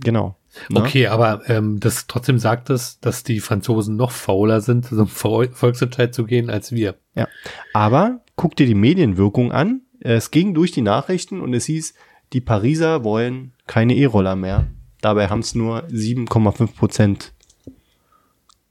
genau. 0.00 0.36
Ne? 0.70 0.80
Okay, 0.80 1.08
aber 1.08 1.48
ähm, 1.48 1.78
das 1.78 2.06
trotzdem 2.06 2.38
sagt 2.38 2.70
es, 2.70 3.00
dass 3.00 3.22
die 3.22 3.40
Franzosen 3.40 3.96
noch 3.96 4.10
fauler 4.10 4.60
sind, 4.60 4.86
zum 4.86 5.06
Volksentscheid 5.06 6.14
zu 6.14 6.24
gehen 6.24 6.48
als 6.50 6.72
wir. 6.72 6.94
Ja, 7.14 7.28
aber 7.74 8.20
guck 8.36 8.56
dir 8.56 8.66
die 8.66 8.74
Medienwirkung 8.74 9.52
an. 9.52 9.82
Es 10.00 10.30
ging 10.30 10.54
durch 10.54 10.72
die 10.72 10.82
Nachrichten 10.82 11.40
und 11.40 11.52
es 11.54 11.66
hieß, 11.66 11.94
die 12.32 12.40
Pariser 12.40 13.04
wollen 13.04 13.52
keine 13.66 13.94
E-Roller 13.94 14.36
mehr. 14.36 14.66
Dabei 15.00 15.28
haben 15.28 15.40
es 15.40 15.54
nur 15.54 15.84
7,5 15.84 16.74
Prozent 16.74 17.32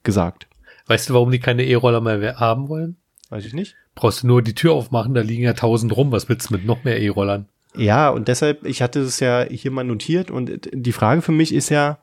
gesagt. 0.03 0.47
Weißt 0.87 1.09
du, 1.09 1.13
warum 1.13 1.31
die 1.31 1.39
keine 1.39 1.65
E-Roller 1.65 2.01
mehr 2.01 2.39
haben 2.39 2.69
wollen? 2.69 2.97
Weiß 3.29 3.45
ich 3.45 3.53
nicht. 3.53 3.75
Brauchst 3.95 4.23
du 4.23 4.27
nur 4.27 4.41
die 4.41 4.55
Tür 4.55 4.73
aufmachen, 4.73 5.13
da 5.13 5.21
liegen 5.21 5.43
ja 5.43 5.53
tausend 5.53 5.95
rum. 5.95 6.11
Was 6.11 6.29
willst 6.29 6.49
du 6.49 6.53
mit 6.53 6.65
noch 6.65 6.83
mehr 6.83 7.01
E-Rollern? 7.01 7.47
Ja, 7.75 8.09
und 8.09 8.27
deshalb, 8.27 8.65
ich 8.65 8.81
hatte 8.81 9.01
es 9.01 9.19
ja 9.19 9.43
hier 9.43 9.71
mal 9.71 9.83
notiert 9.83 10.31
und 10.31 10.69
die 10.71 10.91
Frage 10.91 11.21
für 11.21 11.31
mich 11.31 11.53
ist 11.53 11.69
ja, 11.69 11.99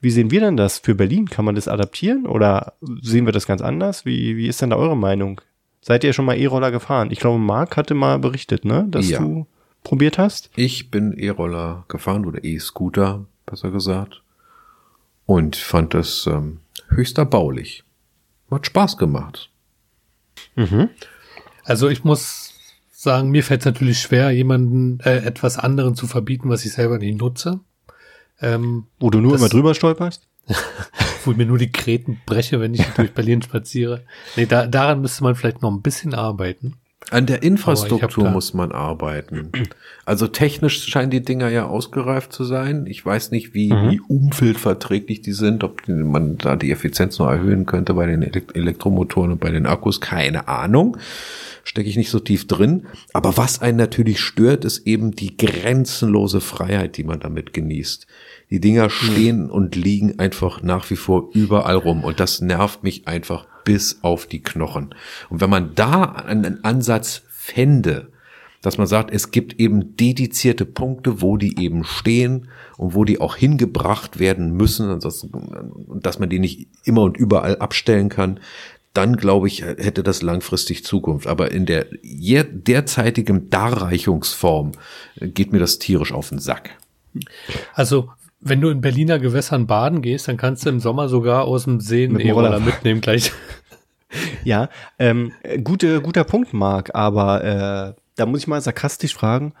wie 0.00 0.10
sehen 0.10 0.30
wir 0.30 0.40
denn 0.40 0.56
das 0.56 0.78
für 0.78 0.94
Berlin? 0.94 1.28
Kann 1.28 1.44
man 1.44 1.54
das 1.54 1.68
adaptieren 1.68 2.26
oder 2.26 2.74
sehen 3.00 3.24
wir 3.24 3.32
das 3.32 3.46
ganz 3.46 3.62
anders? 3.62 4.04
Wie, 4.04 4.36
wie 4.36 4.48
ist 4.48 4.60
denn 4.60 4.70
da 4.70 4.76
eure 4.76 4.96
Meinung? 4.96 5.40
Seid 5.80 6.04
ihr 6.04 6.12
schon 6.12 6.24
mal 6.24 6.36
E-Roller 6.36 6.70
gefahren? 6.70 7.10
Ich 7.10 7.20
glaube, 7.20 7.38
Marc 7.38 7.76
hatte 7.76 7.94
mal 7.94 8.18
berichtet, 8.18 8.64
ne, 8.64 8.86
dass 8.88 9.08
ja. 9.08 9.20
du 9.20 9.46
probiert 9.82 10.18
hast? 10.18 10.50
Ich 10.56 10.90
bin 10.90 11.12
E-Roller 11.12 11.84
gefahren 11.88 12.26
oder 12.26 12.42
E-Scooter, 12.44 13.26
besser 13.46 13.70
gesagt. 13.70 14.22
Und 15.26 15.56
fand 15.56 15.94
das 15.94 16.26
ähm, 16.26 16.60
höchst 16.88 17.18
erbaulich. 17.18 17.84
Hat 18.50 18.66
Spaß 18.66 18.98
gemacht. 18.98 19.50
Mhm. 20.56 20.90
Also 21.64 21.88
ich 21.88 22.04
muss 22.04 22.52
sagen, 22.90 23.30
mir 23.30 23.42
fällt 23.42 23.62
es 23.62 23.66
natürlich 23.66 24.00
schwer, 24.00 24.30
jemanden 24.30 25.00
äh, 25.00 25.18
etwas 25.18 25.58
anderen 25.58 25.94
zu 25.96 26.06
verbieten, 26.06 26.48
was 26.48 26.64
ich 26.64 26.72
selber 26.72 26.98
nicht 26.98 27.18
nutze. 27.18 27.60
Ähm, 28.40 28.86
Wo 28.98 29.10
du 29.10 29.20
nur 29.20 29.32
das, 29.32 29.40
immer 29.40 29.48
drüber 29.48 29.74
stolperst? 29.74 30.28
wo 31.24 31.30
ich 31.30 31.36
mir 31.36 31.46
nur 31.46 31.58
die 31.58 31.70
Kreten 31.70 32.20
breche, 32.26 32.60
wenn 32.60 32.74
ich 32.74 32.84
durch 32.96 33.12
Berlin 33.12 33.42
spaziere. 33.42 34.04
Nee, 34.36 34.46
da, 34.46 34.66
daran 34.66 35.00
müsste 35.00 35.22
man 35.22 35.34
vielleicht 35.34 35.62
noch 35.62 35.70
ein 35.70 35.82
bisschen 35.82 36.14
arbeiten. 36.14 36.76
An 37.12 37.26
der 37.26 37.42
Infrastruktur 37.42 38.30
muss 38.30 38.54
man 38.54 38.72
arbeiten. 38.72 39.50
Also 40.04 40.26
technisch 40.26 40.84
scheinen 40.86 41.10
die 41.10 41.22
Dinger 41.22 41.48
ja 41.48 41.66
ausgereift 41.66 42.32
zu 42.32 42.44
sein. 42.44 42.86
Ich 42.86 43.04
weiß 43.04 43.30
nicht, 43.30 43.54
wie, 43.54 43.72
mhm. 43.72 43.90
wie 43.90 44.00
umfeldverträglich 44.00 45.20
die 45.20 45.32
sind, 45.32 45.62
ob 45.62 45.86
man 45.86 46.38
da 46.38 46.56
die 46.56 46.72
Effizienz 46.72 47.18
noch 47.18 47.28
erhöhen 47.28 47.66
könnte 47.66 47.94
bei 47.94 48.06
den 48.06 48.22
Elektromotoren 48.22 49.32
und 49.32 49.40
bei 49.40 49.50
den 49.50 49.66
Akkus. 49.66 50.00
Keine 50.00 50.48
Ahnung. 50.48 50.96
Stecke 51.64 51.88
ich 51.88 51.96
nicht 51.96 52.10
so 52.10 52.18
tief 52.18 52.46
drin. 52.46 52.86
Aber 53.12 53.36
was 53.36 53.62
einen 53.62 53.78
natürlich 53.78 54.18
stört, 54.18 54.64
ist 54.64 54.86
eben 54.86 55.12
die 55.12 55.36
grenzenlose 55.36 56.40
Freiheit, 56.40 56.96
die 56.96 57.04
man 57.04 57.20
damit 57.20 57.52
genießt. 57.52 58.06
Die 58.52 58.60
Dinger 58.60 58.90
stehen 58.90 59.44
mhm. 59.44 59.50
und 59.50 59.76
liegen 59.76 60.18
einfach 60.18 60.62
nach 60.62 60.90
wie 60.90 60.96
vor 60.96 61.30
überall 61.32 61.76
rum. 61.76 62.04
Und 62.04 62.20
das 62.20 62.42
nervt 62.42 62.82
mich 62.82 63.08
einfach 63.08 63.46
bis 63.64 64.00
auf 64.02 64.26
die 64.26 64.42
Knochen. 64.42 64.94
Und 65.30 65.40
wenn 65.40 65.48
man 65.48 65.74
da 65.74 66.02
einen 66.02 66.62
Ansatz 66.62 67.22
fände, 67.30 68.08
dass 68.60 68.76
man 68.76 68.86
sagt, 68.86 69.10
es 69.10 69.30
gibt 69.30 69.58
eben 69.58 69.96
dedizierte 69.96 70.66
Punkte, 70.66 71.22
wo 71.22 71.38
die 71.38 71.58
eben 71.64 71.84
stehen 71.84 72.48
und 72.76 72.94
wo 72.94 73.04
die 73.04 73.22
auch 73.22 73.36
hingebracht 73.36 74.18
werden 74.18 74.54
müssen 74.54 75.00
dass 75.00 76.18
man 76.18 76.28
die 76.28 76.38
nicht 76.38 76.68
immer 76.84 77.00
und 77.00 77.16
überall 77.16 77.56
abstellen 77.56 78.10
kann, 78.10 78.38
dann 78.92 79.16
glaube 79.16 79.48
ich, 79.48 79.62
hätte 79.62 80.02
das 80.02 80.20
langfristig 80.20 80.84
Zukunft. 80.84 81.26
Aber 81.26 81.52
in 81.52 81.64
der 81.64 81.86
derzeitigen 81.90 83.48
Darreichungsform 83.48 84.72
geht 85.16 85.52
mir 85.52 85.58
das 85.58 85.78
tierisch 85.78 86.12
auf 86.12 86.28
den 86.28 86.38
Sack. 86.38 86.76
Also 87.72 88.10
wenn 88.42 88.60
du 88.60 88.68
in 88.68 88.80
Berliner 88.80 89.18
Gewässern 89.18 89.66
baden 89.66 90.02
gehst, 90.02 90.28
dann 90.28 90.36
kannst 90.36 90.66
du 90.66 90.70
im 90.70 90.80
Sommer 90.80 91.08
sogar 91.08 91.44
aus 91.44 91.64
dem 91.64 91.80
See 91.80 92.04
einen 92.04 92.20
E-Roller 92.20 92.60
mitnehmen 92.60 93.00
gleich. 93.00 93.32
Ja, 94.44 94.68
ähm, 94.98 95.32
gute, 95.64 96.02
guter 96.02 96.24
Punkt, 96.24 96.52
Marc, 96.52 96.94
aber 96.94 97.44
äh, 97.44 98.00
da 98.16 98.26
muss 98.26 98.40
ich 98.40 98.46
mal 98.46 98.60
sarkastisch 98.60 99.14
fragen, 99.14 99.54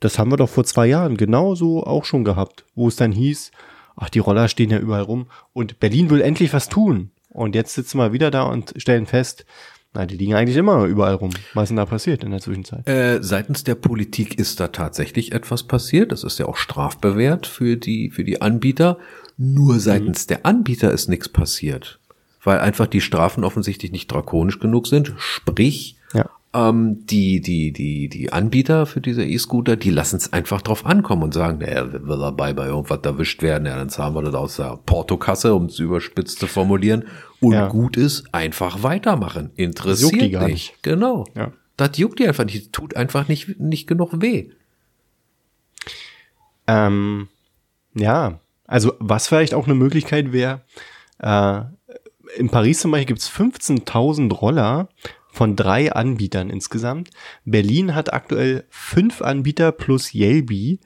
das 0.00 0.18
haben 0.18 0.30
wir 0.30 0.36
doch 0.36 0.50
vor 0.50 0.64
zwei 0.64 0.86
Jahren 0.86 1.16
genauso 1.16 1.84
auch 1.84 2.04
schon 2.04 2.22
gehabt, 2.22 2.66
wo 2.74 2.88
es 2.88 2.96
dann 2.96 3.12
hieß, 3.12 3.50
ach, 3.96 4.10
die 4.10 4.18
Roller 4.18 4.48
stehen 4.48 4.68
ja 4.68 4.78
überall 4.78 5.04
rum 5.04 5.28
und 5.54 5.80
Berlin 5.80 6.10
will 6.10 6.20
endlich 6.20 6.52
was 6.52 6.68
tun. 6.68 7.12
Und 7.30 7.54
jetzt 7.54 7.74
sitzen 7.74 7.96
wir 7.96 8.12
wieder 8.12 8.30
da 8.30 8.42
und 8.42 8.74
stellen 8.76 9.06
fest, 9.06 9.46
na, 9.94 10.06
die 10.06 10.16
liegen 10.16 10.34
eigentlich 10.34 10.56
immer 10.56 10.84
überall 10.84 11.14
rum. 11.14 11.30
Was 11.54 11.64
ist 11.64 11.68
denn 11.68 11.76
da 11.76 11.86
passiert 11.86 12.24
in 12.24 12.32
der 12.32 12.40
Zwischenzeit? 12.40 12.86
Äh, 12.88 13.22
seitens 13.22 13.62
der 13.62 13.76
Politik 13.76 14.40
ist 14.40 14.58
da 14.58 14.68
tatsächlich 14.68 15.30
etwas 15.30 15.62
passiert. 15.62 16.10
Das 16.10 16.24
ist 16.24 16.40
ja 16.40 16.46
auch 16.46 16.56
strafbewehrt 16.56 17.46
für 17.46 17.76
die, 17.76 18.10
für 18.10 18.24
die 18.24 18.42
Anbieter. 18.42 18.98
Nur 19.36 19.78
seitens 19.78 20.24
mhm. 20.24 20.28
der 20.28 20.46
Anbieter 20.46 20.90
ist 20.90 21.08
nichts 21.08 21.28
passiert. 21.28 22.00
Weil 22.42 22.58
einfach 22.58 22.88
die 22.88 23.00
Strafen 23.00 23.44
offensichtlich 23.44 23.92
nicht 23.92 24.10
drakonisch 24.10 24.58
genug 24.58 24.88
sind. 24.88 25.14
Sprich, 25.16 25.96
ja. 26.12 26.28
ähm, 26.52 27.06
die, 27.06 27.40
die, 27.40 27.72
die, 27.72 28.08
die 28.08 28.32
Anbieter 28.32 28.86
für 28.86 29.00
diese 29.00 29.24
E-Scooter, 29.24 29.76
die 29.76 29.90
lassen 29.90 30.16
es 30.16 30.32
einfach 30.32 30.60
drauf 30.60 30.84
ankommen 30.86 31.22
und 31.22 31.34
sagen, 31.34 31.58
naja, 31.58 31.90
will 31.92 32.18
dabei 32.18 32.52
bei 32.52 32.66
irgendwas 32.66 33.00
erwischt 33.04 33.42
werden, 33.42 33.66
ja, 33.66 33.76
dann 33.76 33.90
zahlen 33.90 34.14
wir 34.14 34.22
das 34.22 34.34
aus 34.34 34.56
der 34.56 34.76
Portokasse, 34.84 35.54
um 35.54 35.66
es 35.66 35.78
überspitzt 35.78 36.40
zu 36.40 36.48
formulieren 36.48 37.04
und 37.44 37.52
ja. 37.52 37.68
gut 37.68 37.96
ist, 37.96 38.24
einfach 38.32 38.82
weitermachen. 38.82 39.50
Interessiert 39.56 40.12
das 40.12 40.20
juckt 40.20 40.22
die 40.22 40.30
gar 40.30 40.42
nicht. 40.44 40.52
nicht. 40.72 40.82
Genau. 40.82 41.26
Ja. 41.34 41.52
Das 41.76 41.96
juckt 41.98 42.18
die 42.18 42.28
einfach 42.28 42.44
nicht. 42.44 42.72
Tut 42.72 42.96
einfach 42.96 43.28
nicht, 43.28 43.60
nicht 43.60 43.86
genug 43.86 44.20
weh. 44.20 44.50
Ähm, 46.66 47.28
ja, 47.94 48.40
also 48.66 48.94
was 48.98 49.28
vielleicht 49.28 49.54
auch 49.54 49.66
eine 49.66 49.74
Möglichkeit 49.74 50.32
wäre, 50.32 50.62
äh, 51.18 51.62
in 52.36 52.48
Paris 52.48 52.80
zum 52.80 52.90
Beispiel 52.90 53.06
gibt 53.06 53.20
es 53.20 53.30
15.000 53.30 54.32
Roller 54.32 54.88
von 55.30 55.56
drei 55.56 55.92
Anbietern 55.92 56.48
insgesamt. 56.48 57.10
Berlin 57.44 57.94
hat 57.94 58.12
aktuell 58.12 58.64
fünf 58.70 59.20
Anbieter 59.20 59.72
plus 59.72 60.14
Yelby. 60.14 60.80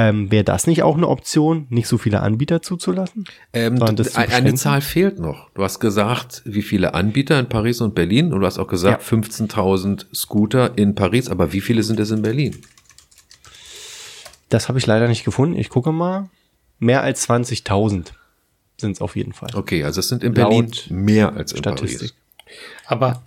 Ähm, 0.00 0.30
Wäre 0.30 0.44
das 0.44 0.68
nicht 0.68 0.84
auch 0.84 0.96
eine 0.96 1.08
Option, 1.08 1.66
nicht 1.70 1.88
so 1.88 1.98
viele 1.98 2.20
Anbieter 2.20 2.62
zuzulassen? 2.62 3.24
Ähm, 3.52 3.80
das 3.96 4.12
zu 4.12 4.18
eine 4.18 4.54
Zahl 4.54 4.80
fehlt 4.80 5.18
noch. 5.18 5.50
Du 5.54 5.64
hast 5.64 5.80
gesagt, 5.80 6.42
wie 6.44 6.62
viele 6.62 6.94
Anbieter 6.94 7.36
in 7.40 7.48
Paris 7.48 7.80
und 7.80 7.96
Berlin 7.96 8.32
und 8.32 8.40
du 8.40 8.46
hast 8.46 8.60
auch 8.60 8.68
gesagt, 8.68 9.02
Ja. 9.02 9.18
15.000 9.18 10.06
Scooter 10.14 10.78
in 10.78 10.94
Paris, 10.94 11.28
aber 11.28 11.52
wie 11.52 11.60
viele 11.60 11.82
sind 11.82 11.98
es 11.98 12.12
in 12.12 12.22
Berlin? 12.22 12.56
Das 14.50 14.68
habe 14.68 14.78
ich 14.78 14.86
leider 14.86 15.08
nicht 15.08 15.24
gefunden. 15.24 15.56
Ich 15.56 15.68
gucke 15.68 15.90
mal. 15.90 16.28
Mehr 16.78 17.02
als 17.02 17.28
20.000 17.28 18.12
sind 18.76 18.92
es 18.92 19.00
auf 19.00 19.16
jeden 19.16 19.32
Fall. 19.32 19.50
Okay, 19.52 19.82
also 19.82 19.98
es 19.98 20.08
sind 20.08 20.22
in 20.22 20.32
Laut 20.32 20.50
Berlin 20.50 20.70
mehr 20.90 21.32
als 21.32 21.50
in 21.50 21.58
Statistik. 21.58 22.12
Paris. 22.44 22.54
Aber 22.86 23.22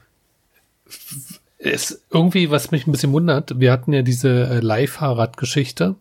ist 1.58 2.02
irgendwie, 2.12 2.50
was 2.50 2.72
mich 2.72 2.88
ein 2.88 2.92
bisschen 2.94 3.12
wundert, 3.12 3.60
wir 3.60 3.74
hatten 3.74 3.92
ja 3.92 4.04
diese 4.04 4.30
äh, 4.48 4.60
Leihfahrradgeschichte, 4.62 5.96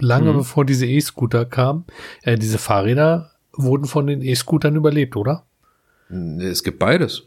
lange 0.00 0.32
Mhm. 0.32 0.38
bevor 0.38 0.64
diese 0.64 0.86
E-Scooter 0.86 1.44
kamen. 1.44 1.84
Äh, 2.22 2.36
diese 2.38 2.58
Fahrräder 2.58 3.30
wurden 3.52 3.84
von 3.86 4.06
den 4.06 4.20
E-Scootern 4.22 4.76
überlebt, 4.76 5.16
oder? 5.16 5.44
Es 6.40 6.62
gibt 6.62 6.78
beides. 6.78 7.22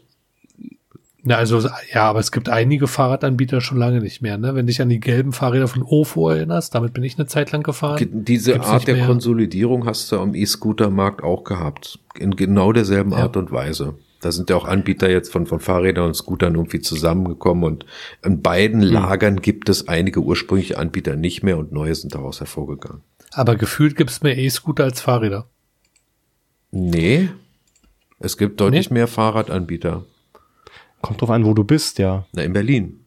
Ja, 1.24 1.36
also, 1.36 1.68
ja, 1.92 2.04
aber 2.04 2.20
es 2.20 2.30
gibt 2.32 2.48
einige 2.48 2.86
Fahrradanbieter 2.86 3.60
schon 3.60 3.76
lange 3.76 4.00
nicht 4.00 4.22
mehr, 4.22 4.38
ne? 4.38 4.54
Wenn 4.54 4.66
dich 4.66 4.80
an 4.80 4.88
die 4.88 5.00
gelben 5.00 5.32
Fahrräder 5.32 5.66
von 5.68 5.82
Ofo 5.82 6.30
erinnerst, 6.30 6.74
damit 6.74 6.94
bin 6.94 7.02
ich 7.02 7.18
eine 7.18 7.26
Zeit 7.26 7.50
lang 7.52 7.62
gefahren. 7.62 7.98
Diese 8.24 8.52
Gibt's 8.52 8.68
Art 8.68 8.86
der 8.86 8.96
mehr. 8.96 9.06
Konsolidierung 9.06 9.84
hast 9.84 10.10
du 10.12 10.20
am 10.20 10.34
E-Scooter-Markt 10.34 11.22
auch 11.22 11.44
gehabt. 11.44 11.98
In 12.18 12.36
genau 12.36 12.72
derselben 12.72 13.10
Ja. 13.12 13.18
Art 13.18 13.36
und 13.36 13.50
Weise. 13.50 13.94
Da 14.20 14.32
sind 14.32 14.50
ja 14.50 14.56
auch 14.56 14.64
Anbieter 14.64 15.08
jetzt 15.10 15.30
von, 15.32 15.46
von 15.46 15.60
Fahrrädern 15.60 16.06
und 16.06 16.14
Scootern 16.14 16.54
irgendwie 16.54 16.80
zusammengekommen 16.80 17.64
und 17.64 17.86
in 18.24 18.42
beiden 18.42 18.82
Hm. 18.82 18.88
Lagern 18.92 19.40
gibt 19.40 19.68
es 19.68 19.86
einige 19.88 20.20
ursprüngliche 20.20 20.78
Anbieter 20.78 21.14
nicht 21.16 21.42
mehr 21.42 21.58
und 21.58 21.72
neue 21.72 21.94
sind 21.94 22.14
daraus 22.14 22.40
hervorgegangen. 22.40 23.02
Aber 23.32 23.56
gefühlt 23.56 23.94
gibt's 23.96 24.22
mehr 24.22 24.36
E-Scooter 24.36 24.84
als 24.84 25.00
Fahrräder. 25.00 25.46
Nee, 26.70 27.28
es 28.18 28.36
gibt 28.36 28.60
deutlich 28.60 28.90
Nee? 28.90 28.94
mehr 28.94 29.06
Fahrradanbieter. 29.06 30.04
Kommt 31.00 31.20
drauf 31.20 31.30
an, 31.30 31.44
wo 31.44 31.54
du 31.54 31.62
bist, 31.64 31.98
ja. 31.98 32.26
Na, 32.32 32.42
in 32.42 32.52
Berlin. 32.52 33.00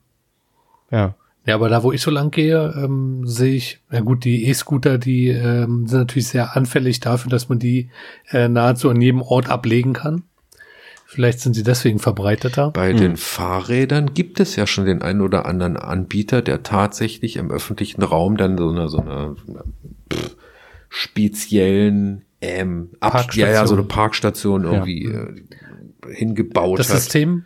Ja. 0.90 1.16
Ja, 1.46 1.56
aber 1.56 1.70
da, 1.70 1.82
wo 1.82 1.92
ich 1.92 2.02
so 2.02 2.12
lang 2.12 2.30
gehe, 2.30 2.72
ähm, 2.78 3.26
sehe 3.26 3.56
ich, 3.56 3.80
na 3.90 4.02
gut, 4.02 4.24
die 4.26 4.46
E-Scooter, 4.46 5.00
die 5.00 5.30
ähm, 5.30 5.88
sind 5.88 6.00
natürlich 6.00 6.28
sehr 6.28 6.56
anfällig 6.56 7.00
dafür, 7.00 7.32
dass 7.32 7.50
man 7.50 7.58
die 7.58 7.90
äh, 8.30 8.48
nahezu 8.48 8.90
an 8.92 9.02
jedem 9.02 9.24
Ort 9.24 9.50
ablegen 9.50 9.94
kann. 9.94 10.24
Vielleicht 11.14 11.42
sind 11.42 11.56
sie 11.56 11.64
deswegen 11.64 12.00
verbreiteter. 12.00 12.72
Bei 12.72 12.94
den 12.94 13.18
Fahrrädern 13.18 14.14
gibt 14.14 14.40
es 14.40 14.56
ja 14.56 14.66
schon 14.66 14.86
den 14.86 15.02
einen 15.02 15.20
oder 15.20 15.46
anderen 15.46 15.76
Anbieter, 15.76 16.42
der 16.42 16.64
tatsächlich 16.64 17.36
im 17.36 17.52
öffentlichen 17.52 18.02
Raum 18.02 18.38
dann 18.38 18.58
so 18.58 18.70
eine, 18.70 18.88
so 18.88 19.00
eine 19.00 19.36
pff, 20.10 20.38
speziellen 20.88 22.24
ähm, 22.40 22.92
Ab 23.02 23.12
ja, 23.14 23.20
Parkstation. 23.20 23.54
ja, 23.54 23.68
so 23.68 23.74
eine 23.76 23.84
Parkstation 23.84 24.64
irgendwie 24.64 25.04
äh, 25.04 25.44
hingebaut 26.14 26.80
Das 26.80 26.90
hat. 26.90 27.00
System, 27.00 27.44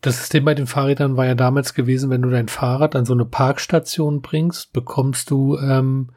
das 0.00 0.16
System 0.18 0.44
bei 0.44 0.54
den 0.54 0.66
Fahrrädern 0.66 1.16
war 1.16 1.26
ja 1.26 1.36
damals 1.36 1.74
gewesen, 1.74 2.10
wenn 2.10 2.22
du 2.22 2.30
dein 2.30 2.48
Fahrrad 2.48 2.96
an 2.96 3.04
so 3.04 3.12
eine 3.12 3.24
Parkstation 3.24 4.20
bringst, 4.20 4.72
bekommst 4.72 5.30
du, 5.30 5.58
ähm, 5.58 6.10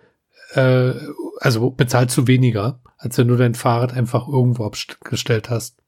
äh, 0.56 0.91
also 1.39 1.69
bezahlst 1.69 2.17
du 2.17 2.26
weniger, 2.26 2.80
als 2.98 3.15
wenn 3.19 3.28
du 3.28 3.36
dein 3.36 3.54
Fahrrad 3.54 3.93
einfach 3.93 4.28
irgendwo 4.28 4.65
abgestellt 4.65 5.52
hast. 5.52 5.80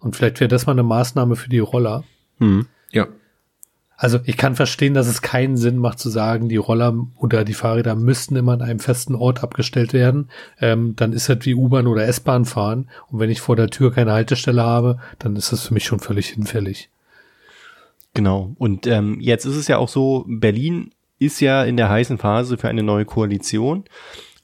Und 0.00 0.16
vielleicht 0.16 0.40
wäre 0.40 0.48
das 0.48 0.66
mal 0.66 0.72
eine 0.72 0.82
Maßnahme 0.82 1.36
für 1.36 1.48
die 1.48 1.58
Roller. 1.58 2.04
Hm. 2.38 2.66
ja. 2.90 3.06
Also 3.96 4.18
ich 4.24 4.36
kann 4.36 4.56
verstehen, 4.56 4.92
dass 4.92 5.06
es 5.06 5.22
keinen 5.22 5.56
Sinn 5.56 5.78
macht 5.78 6.00
zu 6.00 6.10
sagen, 6.10 6.48
die 6.48 6.56
Roller 6.56 6.94
oder 7.16 7.44
die 7.44 7.54
Fahrräder 7.54 7.94
müssten 7.94 8.34
immer 8.34 8.52
an 8.54 8.62
einem 8.62 8.80
festen 8.80 9.14
Ort 9.14 9.42
abgestellt 9.42 9.92
werden. 9.92 10.30
Ähm, 10.60 10.96
dann 10.96 11.12
ist 11.12 11.28
das 11.28 11.38
wie 11.42 11.54
U-Bahn 11.54 11.86
oder 11.86 12.04
S-Bahn 12.06 12.44
fahren. 12.44 12.90
Und 13.08 13.20
wenn 13.20 13.30
ich 13.30 13.40
vor 13.40 13.54
der 13.54 13.70
Tür 13.70 13.92
keine 13.92 14.12
Haltestelle 14.12 14.64
habe, 14.64 14.98
dann 15.20 15.36
ist 15.36 15.52
das 15.52 15.68
für 15.68 15.74
mich 15.74 15.84
schon 15.84 16.00
völlig 16.00 16.26
hinfällig. 16.28 16.90
Genau. 18.14 18.54
Und 18.58 18.86
ähm, 18.86 19.20
jetzt 19.20 19.44
ist 19.44 19.56
es 19.56 19.68
ja 19.68 19.78
auch 19.78 19.88
so, 19.88 20.24
Berlin 20.26 20.90
ist 21.18 21.40
ja 21.40 21.64
in 21.64 21.76
der 21.76 21.88
heißen 21.88 22.18
Phase 22.18 22.58
für 22.58 22.68
eine 22.68 22.82
neue 22.82 23.04
Koalition. 23.04 23.84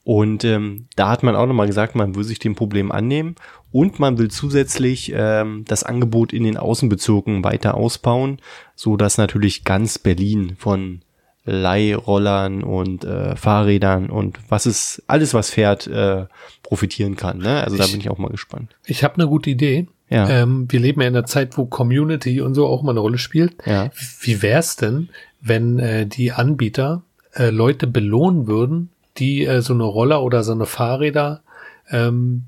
Und 0.04 0.44
ähm, 0.44 0.86
da 0.96 1.08
hat 1.08 1.22
man 1.22 1.36
auch 1.36 1.46
nochmal 1.46 1.66
gesagt, 1.66 1.94
man 1.94 2.14
will 2.14 2.24
sich 2.24 2.38
dem 2.38 2.54
Problem 2.54 2.90
annehmen 2.90 3.34
und 3.72 3.98
man 4.00 4.18
will 4.18 4.30
zusätzlich 4.30 5.12
ähm, 5.14 5.64
das 5.66 5.82
Angebot 5.84 6.32
in 6.32 6.44
den 6.44 6.56
Außenbezirken 6.56 7.44
weiter 7.44 7.74
ausbauen, 7.74 8.40
so 8.74 8.96
dass 8.96 9.18
natürlich 9.18 9.64
ganz 9.64 9.98
Berlin 9.98 10.56
von 10.58 11.02
Leihrollern 11.44 12.62
und 12.62 13.04
äh, 13.04 13.36
Fahrrädern 13.36 14.10
und 14.10 14.38
was 14.48 14.66
ist 14.66 15.02
alles 15.06 15.34
was 15.34 15.50
fährt 15.50 15.86
äh, 15.86 16.26
profitieren 16.62 17.16
kann. 17.16 17.38
Ne? 17.38 17.62
Also 17.62 17.76
da 17.76 17.84
Ich- 17.84 17.92
bin 17.92 18.00
ich 18.00 18.10
auch 18.10 18.18
mal 18.18 18.28
gespannt. 18.30 18.74
Ich 18.86 19.04
habe 19.04 19.14
eine 19.14 19.26
gute 19.26 19.50
Idee. 19.50 19.86
Ja. 20.08 20.28
Ähm, 20.28 20.66
wir 20.68 20.80
leben 20.80 21.00
ja 21.00 21.06
in 21.08 21.14
einer 21.16 21.24
Zeit, 21.26 21.56
wo 21.56 21.66
Community 21.66 22.40
und 22.40 22.54
so 22.54 22.66
auch 22.66 22.82
mal 22.82 22.90
eine 22.90 23.00
Rolle 23.00 23.18
spielt. 23.18 23.54
Ja. 23.64 23.90
Wie 24.20 24.42
wär's 24.42 24.74
denn, 24.76 25.08
wenn 25.40 25.78
äh, 25.78 26.06
die 26.06 26.32
Anbieter 26.32 27.02
äh, 27.34 27.50
Leute 27.50 27.86
belohnen 27.86 28.48
würden, 28.48 28.90
die 29.18 29.44
äh, 29.46 29.62
so 29.62 29.72
eine 29.72 29.84
Roller 29.84 30.22
oder 30.22 30.42
so 30.42 30.50
eine 30.52 30.66
Fahrräder 30.66 31.42
ähm, 31.90 32.44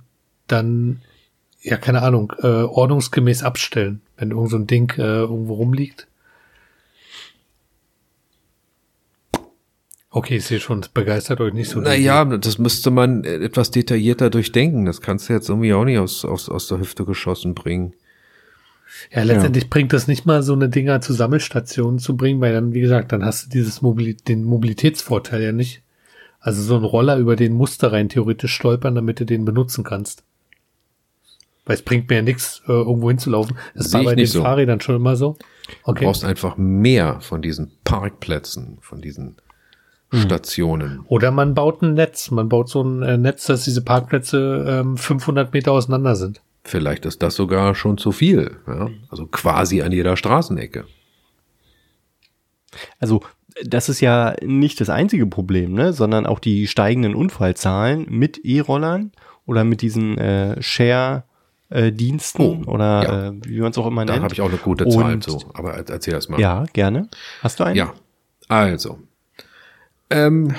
dann, 0.48 1.02
ja, 1.62 1.76
keine 1.76 2.02
Ahnung, 2.02 2.32
äh, 2.42 2.46
ordnungsgemäß 2.46 3.42
abstellen, 3.42 4.02
wenn 4.16 4.30
irgend 4.30 4.50
so 4.50 4.56
ein 4.56 4.66
Ding 4.66 4.92
äh, 4.98 5.02
irgendwo 5.02 5.54
rumliegt? 5.54 6.08
Okay, 10.10 10.36
ich 10.36 10.44
sehe 10.44 10.60
schon, 10.60 10.80
es 10.80 10.88
begeistert 10.88 11.40
euch 11.40 11.54
nicht 11.54 11.70
so. 11.70 11.80
Naja, 11.80 12.24
das 12.24 12.58
müsste 12.58 12.90
man 12.90 13.24
äh, 13.24 13.36
etwas 13.36 13.70
detaillierter 13.70 14.28
durchdenken. 14.28 14.84
Das 14.84 15.00
kannst 15.00 15.28
du 15.28 15.32
jetzt 15.32 15.48
irgendwie 15.48 15.72
auch 15.72 15.84
nicht 15.84 15.98
aus, 15.98 16.24
aus, 16.26 16.50
aus 16.50 16.68
der 16.68 16.80
Hüfte 16.80 17.06
geschossen 17.06 17.54
bringen. 17.54 17.94
Ja, 19.10 19.22
letztendlich 19.22 19.70
bringt 19.70 19.94
das 19.94 20.06
nicht 20.06 20.26
mal 20.26 20.42
so 20.42 20.52
eine 20.52 20.68
Dinger 20.68 21.00
zu 21.00 21.14
Sammelstationen 21.14 21.98
zu 21.98 22.14
bringen, 22.14 22.42
weil 22.42 22.52
dann, 22.52 22.74
wie 22.74 22.82
gesagt, 22.82 23.12
dann 23.12 23.24
hast 23.24 23.46
du 23.46 23.50
dieses 23.50 23.80
Mobili 23.80 24.14
den 24.14 24.44
Mobilitätsvorteil 24.44 25.42
ja 25.42 25.52
nicht. 25.52 25.82
Also 26.40 26.60
so 26.62 26.76
ein 26.76 26.84
Roller, 26.84 27.16
über 27.16 27.34
den 27.34 27.54
musst 27.54 27.82
du 27.82 27.90
rein 27.90 28.10
theoretisch 28.10 28.52
stolpern, 28.52 28.94
damit 28.94 29.18
du 29.18 29.24
den 29.24 29.46
benutzen 29.46 29.82
kannst. 29.82 30.24
Weil 31.64 31.74
es 31.76 31.82
bringt 31.82 32.08
mir 32.10 32.16
ja 32.16 32.22
nichts, 32.22 32.62
äh, 32.66 32.72
irgendwo 32.72 33.08
hinzulaufen. 33.08 33.56
Das 33.74 33.90
Sehe 33.90 34.00
war 34.00 34.04
bei 34.06 34.14
den 34.16 34.26
so. 34.26 34.42
Fahrrädern 34.42 34.80
schon 34.80 34.96
immer 34.96 35.16
so. 35.16 35.36
Du 35.38 35.74
Okay. 35.84 36.04
brauchst 36.06 36.24
einfach 36.24 36.56
mehr 36.56 37.20
von 37.20 37.40
diesen 37.40 37.72
Parkplätzen, 37.84 38.78
von 38.80 39.00
diesen 39.00 39.36
Stationen. 40.12 41.00
Oder 41.08 41.30
man 41.30 41.54
baut 41.54 41.82
ein 41.82 41.94
Netz. 41.94 42.30
Man 42.30 42.48
baut 42.48 42.68
so 42.68 42.82
ein 42.82 43.02
äh, 43.02 43.16
Netz, 43.16 43.46
dass 43.46 43.64
diese 43.64 43.82
Parkplätze 43.82 44.66
ähm, 44.68 44.96
500 44.96 45.52
Meter 45.54 45.72
auseinander 45.72 46.16
sind. 46.16 46.42
Vielleicht 46.64 47.06
ist 47.06 47.22
das 47.22 47.34
sogar 47.34 47.74
schon 47.74 47.96
zu 47.96 48.12
viel. 48.12 48.56
Ja? 48.66 48.90
Also 49.08 49.26
quasi 49.26 49.82
an 49.82 49.92
jeder 49.92 50.16
Straßenecke. 50.16 50.84
Also 52.98 53.22
das 53.64 53.88
ist 53.88 54.00
ja 54.00 54.34
nicht 54.42 54.80
das 54.80 54.88
einzige 54.90 55.26
Problem, 55.26 55.72
ne? 55.74 55.92
sondern 55.92 56.26
auch 56.26 56.38
die 56.38 56.66
steigenden 56.66 57.14
Unfallzahlen 57.14 58.06
mit 58.08 58.38
E-Rollern 58.44 59.12
oder 59.46 59.64
mit 59.64 59.82
diesen 59.82 60.16
äh, 60.18 60.62
Share-Diensten 61.72 62.64
Oh, 62.66 62.70
oder 62.70 63.02
ja. 63.02 63.28
äh, 63.28 63.32
wie 63.44 63.60
man 63.60 63.70
es 63.70 63.78
auch 63.78 63.86
immer 63.86 64.04
Da 64.04 64.12
nennt. 64.14 64.24
habe 64.24 64.34
ich 64.34 64.40
auch 64.40 64.48
eine 64.48 64.58
gute 64.58 64.88
Zahl 64.88 65.14
Und- 65.14 65.24
zu. 65.24 65.40
Aber 65.54 65.74
er- 65.74 65.88
erzähl 65.88 66.14
das 66.14 66.28
mal. 66.28 66.40
Ja, 66.40 66.64
gerne. 66.72 67.08
Hast 67.42 67.60
du 67.60 67.64
einen? 67.64 67.76
Ja, 67.76 67.92
also. 68.48 68.98
Ähm, 70.10 70.54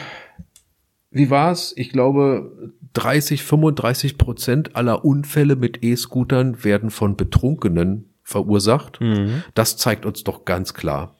wie 1.12 1.30
war's? 1.30 1.74
Ich 1.76 1.92
glaube, 1.92 2.52
30, 2.94 3.44
35 3.44 4.18
Prozent 4.18 4.76
aller 4.76 5.06
Unfälle 5.06 5.56
mit 5.56 5.84
E-Scootern 5.84 6.64
werden 6.64 6.90
von 6.90 7.16
Betrunkenen 7.16 8.10
verursacht. 8.24 9.00
Mhm. 9.02 9.44
Das 9.54 9.78
zeigt 9.78 10.06
uns 10.06 10.24
doch 10.24 10.46
ganz 10.46 10.74
klar. 10.74 11.16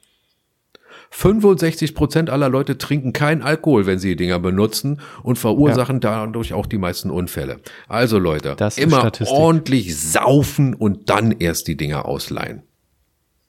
65 1.16 1.94
Prozent 1.94 2.28
aller 2.28 2.48
Leute 2.48 2.76
trinken 2.76 3.12
keinen 3.12 3.40
Alkohol, 3.42 3.86
wenn 3.86 4.00
sie 4.00 4.08
die 4.10 4.16
Dinger 4.16 4.40
benutzen 4.40 5.00
und 5.22 5.38
verursachen 5.38 6.00
dadurch 6.00 6.52
auch 6.54 6.66
die 6.66 6.76
meisten 6.76 7.08
Unfälle. 7.08 7.60
Also 7.86 8.18
Leute, 8.18 8.54
Das 8.56 8.76
ist 8.76 8.82
immer 8.82 8.98
Statistik. 8.98 9.36
ordentlich 9.38 9.96
saufen 9.96 10.74
und 10.74 11.08
dann 11.10 11.30
erst 11.30 11.68
die 11.68 11.76
Dinger 11.76 12.04
ausleihen. 12.06 12.62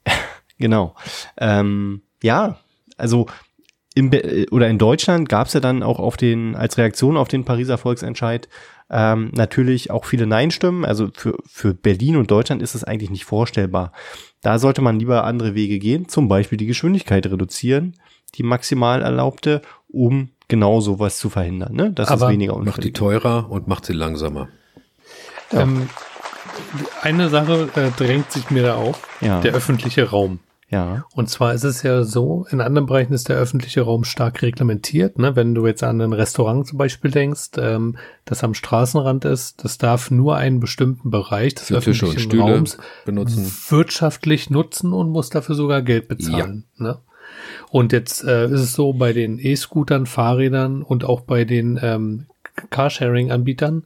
Genau. 0.58 0.95
Ähm, 1.38 2.01
ja, 2.23 2.60
also 2.95 3.25
im, 3.93 4.10
Be- 4.10 4.23
äh, 4.23 4.49
oder 4.51 4.69
in 4.69 4.78
Deutschland 4.78 5.28
gab 5.28 5.47
es 5.47 5.54
ja 5.54 5.60
dann 5.60 5.84
auch 5.84 5.99
auf 5.99 6.15
den, 6.15 6.56
als 6.56 6.78
Reaktion 6.78 7.17
auf 7.17 7.28
den 7.28 7.43
Pariser 7.43 7.78
Volksentscheid 7.78 8.47
ähm, 8.89 9.32
natürlich 9.34 9.91
auch 9.91 10.06
viele 10.06 10.28
Nein-Stimmen. 10.28 10.86
Also 10.86 11.10
für, 11.13 11.38
für 11.45 11.73
Berlin 11.73 12.15
und 12.15 12.32
Deutschland 12.32 12.62
ist 12.62 12.73
es 12.75 12.84
eigentlich 12.86 13.10
nicht 13.10 13.25
vorstellbar. 13.25 13.91
Da 14.45 14.60
sollte 14.60 14.84
man 14.84 14.99
lieber 14.99 15.23
andere 15.23 15.55
Wege 15.55 15.79
gehen, 15.79 16.08
zum 16.08 16.27
Beispiel 16.27 16.60
die 16.60 16.67
Geschwindigkeit 16.67 17.25
reduzieren, 17.25 17.95
die 18.36 18.43
maximal 18.43 19.01
erlaubte, 19.01 19.63
um 19.88 20.29
genau 20.47 20.81
sowas 20.81 21.17
zu 21.17 21.31
verhindern, 21.31 21.73
ne? 21.73 21.91
dass 21.91 22.10
Aber 22.10 22.27
es 22.27 22.31
weniger 22.31 22.53
Unfälle 22.53 22.69
Macht 22.69 22.84
die 22.84 22.93
teurer 22.93 23.49
und 23.49 23.67
macht 23.67 23.88
sie 23.88 23.93
langsamer. 23.93 24.49
Ja. 25.51 25.62
Ähm, 25.62 25.89
eine 27.01 27.29
Sache 27.29 27.69
äh, 27.75 27.89
drängt 27.97 28.31
sich 28.31 28.51
mir 28.51 28.62
da 28.62 28.75
auf, 28.75 29.01
ja. 29.19 29.41
der 29.41 29.55
öffentliche 29.55 30.12
Raum. 30.12 30.38
Ja. 30.75 31.05
Und 31.15 31.29
zwar 31.29 31.53
ist 31.53 31.63
es 31.63 31.83
ja 31.83 32.03
so, 32.03 32.45
in 32.49 32.59
anderen 32.59 32.85
Bereichen 32.85 33.13
ist 33.13 33.29
der 33.29 33.38
öffentliche 33.38 33.81
Raum 33.81 34.03
stark 34.03 34.41
reglementiert. 34.41 35.17
Ne? 35.17 35.35
Wenn 35.35 35.55
du 35.55 35.65
jetzt 35.65 35.83
an 35.83 36.01
ein 36.01 36.11
Restaurant 36.11 36.67
zum 36.67 36.77
Beispiel 36.77 37.11
denkst, 37.11 37.51
ähm, 37.57 37.95
das 38.25 38.43
am 38.43 38.53
Straßenrand 38.53 39.23
ist, 39.23 39.63
das 39.63 39.77
darf 39.77 40.11
nur 40.11 40.35
einen 40.35 40.59
bestimmten 40.59 41.11
Bereich 41.11 41.55
des 41.55 41.71
öffentlichen 41.71 42.41
Raums 42.41 42.77
benutzen. 43.05 43.49
wirtschaftlich 43.69 44.49
nutzen 44.49 44.91
und 44.91 45.09
muss 45.09 45.29
dafür 45.29 45.55
sogar 45.55 45.81
Geld 45.81 46.09
bezahlen. 46.09 46.65
Ja. 46.77 46.83
Ne? 46.83 46.97
Und 47.69 47.93
jetzt 47.93 48.25
äh, 48.25 48.45
ist 48.47 48.61
es 48.61 48.73
so 48.73 48.93
bei 48.93 49.13
den 49.13 49.39
E-Scootern, 49.39 50.05
Fahrrädern 50.05 50.83
und 50.83 51.05
auch 51.05 51.21
bei 51.21 51.45
den 51.45 51.79
ähm, 51.81 52.25
Carsharing-Anbietern 52.69 53.85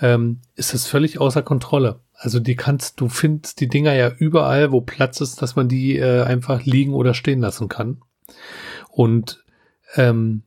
ähm, 0.00 0.40
ist 0.54 0.74
es 0.74 0.86
völlig 0.86 1.20
außer 1.20 1.42
Kontrolle. 1.42 2.00
Also 2.22 2.38
die 2.38 2.54
kannst, 2.54 3.00
du 3.00 3.08
findest 3.08 3.60
die 3.60 3.68
Dinger 3.68 3.94
ja 3.94 4.10
überall, 4.10 4.72
wo 4.72 4.82
Platz 4.82 5.22
ist, 5.22 5.40
dass 5.40 5.56
man 5.56 5.68
die 5.68 5.96
äh, 5.96 6.22
einfach 6.22 6.66
liegen 6.66 6.92
oder 6.92 7.14
stehen 7.14 7.40
lassen 7.40 7.68
kann. 7.68 8.02
Und 8.90 9.42
ähm, 9.96 10.42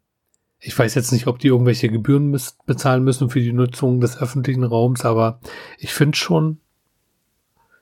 ich 0.59 0.77
weiß 0.77 0.93
jetzt 0.93 1.11
nicht, 1.11 1.25
ob 1.25 1.39
die 1.39 1.47
irgendwelche 1.47 1.89
Gebühren 1.89 2.27
müß, 2.27 2.57
bezahlen 2.67 3.03
müssen 3.03 3.31
für 3.31 3.41
die 3.41 3.53
Nutzung 3.53 4.01
des 4.01 4.21
öffentlichen 4.21 4.63
Raums, 4.63 5.03
aber 5.03 5.39
ich 5.79 5.95
finde 5.95 6.15
schon, 6.15 6.59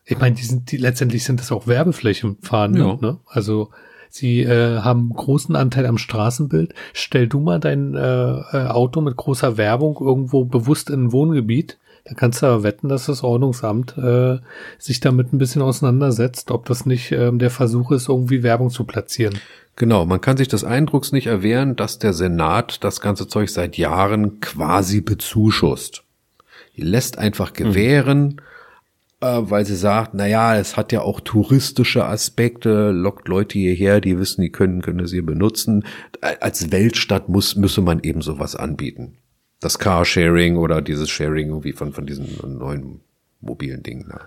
ich 0.06 0.18
meine, 0.18 0.36
die 0.36 0.46
sind, 0.46 0.72
die 0.72 0.78
letztendlich 0.78 1.26
sind 1.26 1.42
das 1.42 1.52
auch 1.52 1.68
Werbeflächen 1.68 2.38
fahren, 2.42 2.78
ja. 2.78 2.96
ne? 2.96 3.20
Also 3.28 3.72
sie 4.10 4.42
äh, 4.42 4.80
haben 4.80 5.10
großen 5.10 5.58
Anteil 5.58 5.86
am 5.86 5.98
Straßenbild. 5.98 6.74
Stell 6.94 7.28
du 7.28 7.42
mal 7.42 7.60
dein 7.60 7.96
äh, 7.96 8.00
äh, 8.00 8.68
Auto 8.68 9.02
mit 9.02 9.18
großer 9.18 9.58
Werbung 9.58 9.98
irgendwo 10.00 10.46
bewusst 10.46 10.90
in 10.90 11.08
ein 11.08 11.12
Wohngebiet 11.12 11.78
da 12.06 12.16
kannst 12.16 12.42
du 12.42 12.48
aber 12.48 12.64
wetten, 12.64 12.90
dass 12.90 13.06
das 13.06 13.24
Ordnungsamt 13.24 13.98
äh, 13.98 14.40
sich 14.80 15.00
damit 15.00 15.34
ein 15.34 15.38
bisschen 15.38 15.62
auseinandersetzt, 15.62 16.52
ob 16.52 16.66
das 16.66 16.86
nicht 16.86 17.12
ähm, 17.12 17.40
der 17.40 17.52
Versuch 17.52 17.92
ist, 17.92 18.10
irgendwie 18.10 18.44
Werbung 18.44 18.70
zu 18.70 18.86
platzieren. 18.86 19.40
Genau, 19.76 20.06
man 20.06 20.20
kann 20.20 20.38
sich 20.38 20.48
des 20.48 20.64
Eindrucks 20.64 21.12
nicht 21.12 21.28
erwehren, 21.28 21.76
dass 21.76 22.00
der 22.00 22.14
Senat 22.14 22.84
das 22.84 23.02
ganze 23.02 23.28
Zeug 23.28 23.50
seit 23.50 23.78
Jahren 23.78 24.40
quasi 24.40 25.02
bezuschusst. 25.02 26.04
Die 26.76 26.82
lässt 26.82 27.18
einfach 27.18 27.54
gewähren, 27.54 28.24
mhm. 28.24 28.38
äh, 29.28 29.50
weil 29.52 29.66
sie 29.66 29.76
sagt, 29.76 30.14
na 30.14 30.26
ja, 30.26 30.58
es 30.58 30.78
hat 30.78 30.92
ja 30.92 31.02
auch 31.02 31.20
touristische 31.20 32.06
Aspekte, 32.06 32.92
lockt 32.92 33.28
Leute 33.28 33.60
hierher, 33.60 34.02
die 34.02 34.18
wissen, 34.18 34.42
die 34.42 34.52
können, 34.52 34.82
können 34.82 35.06
sie 35.06 35.22
benutzen. 35.22 35.86
Als 36.40 36.72
Weltstadt 36.72 37.30
muss, 37.30 37.56
müsse 37.56 37.82
man 37.82 38.00
eben 38.02 38.22
sowas 38.22 38.56
anbieten 38.56 39.18
das 39.62 39.80
Carsharing 39.80 40.58
oder 40.58 40.82
dieses 40.82 41.10
Sharing 41.10 41.48
irgendwie 41.48 41.72
von, 41.72 41.94
von 41.94 42.06
diesen 42.06 42.58
neuen 42.58 43.00
mobilen 43.40 43.84
Dingen. 43.84 44.08
Ne? 44.08 44.20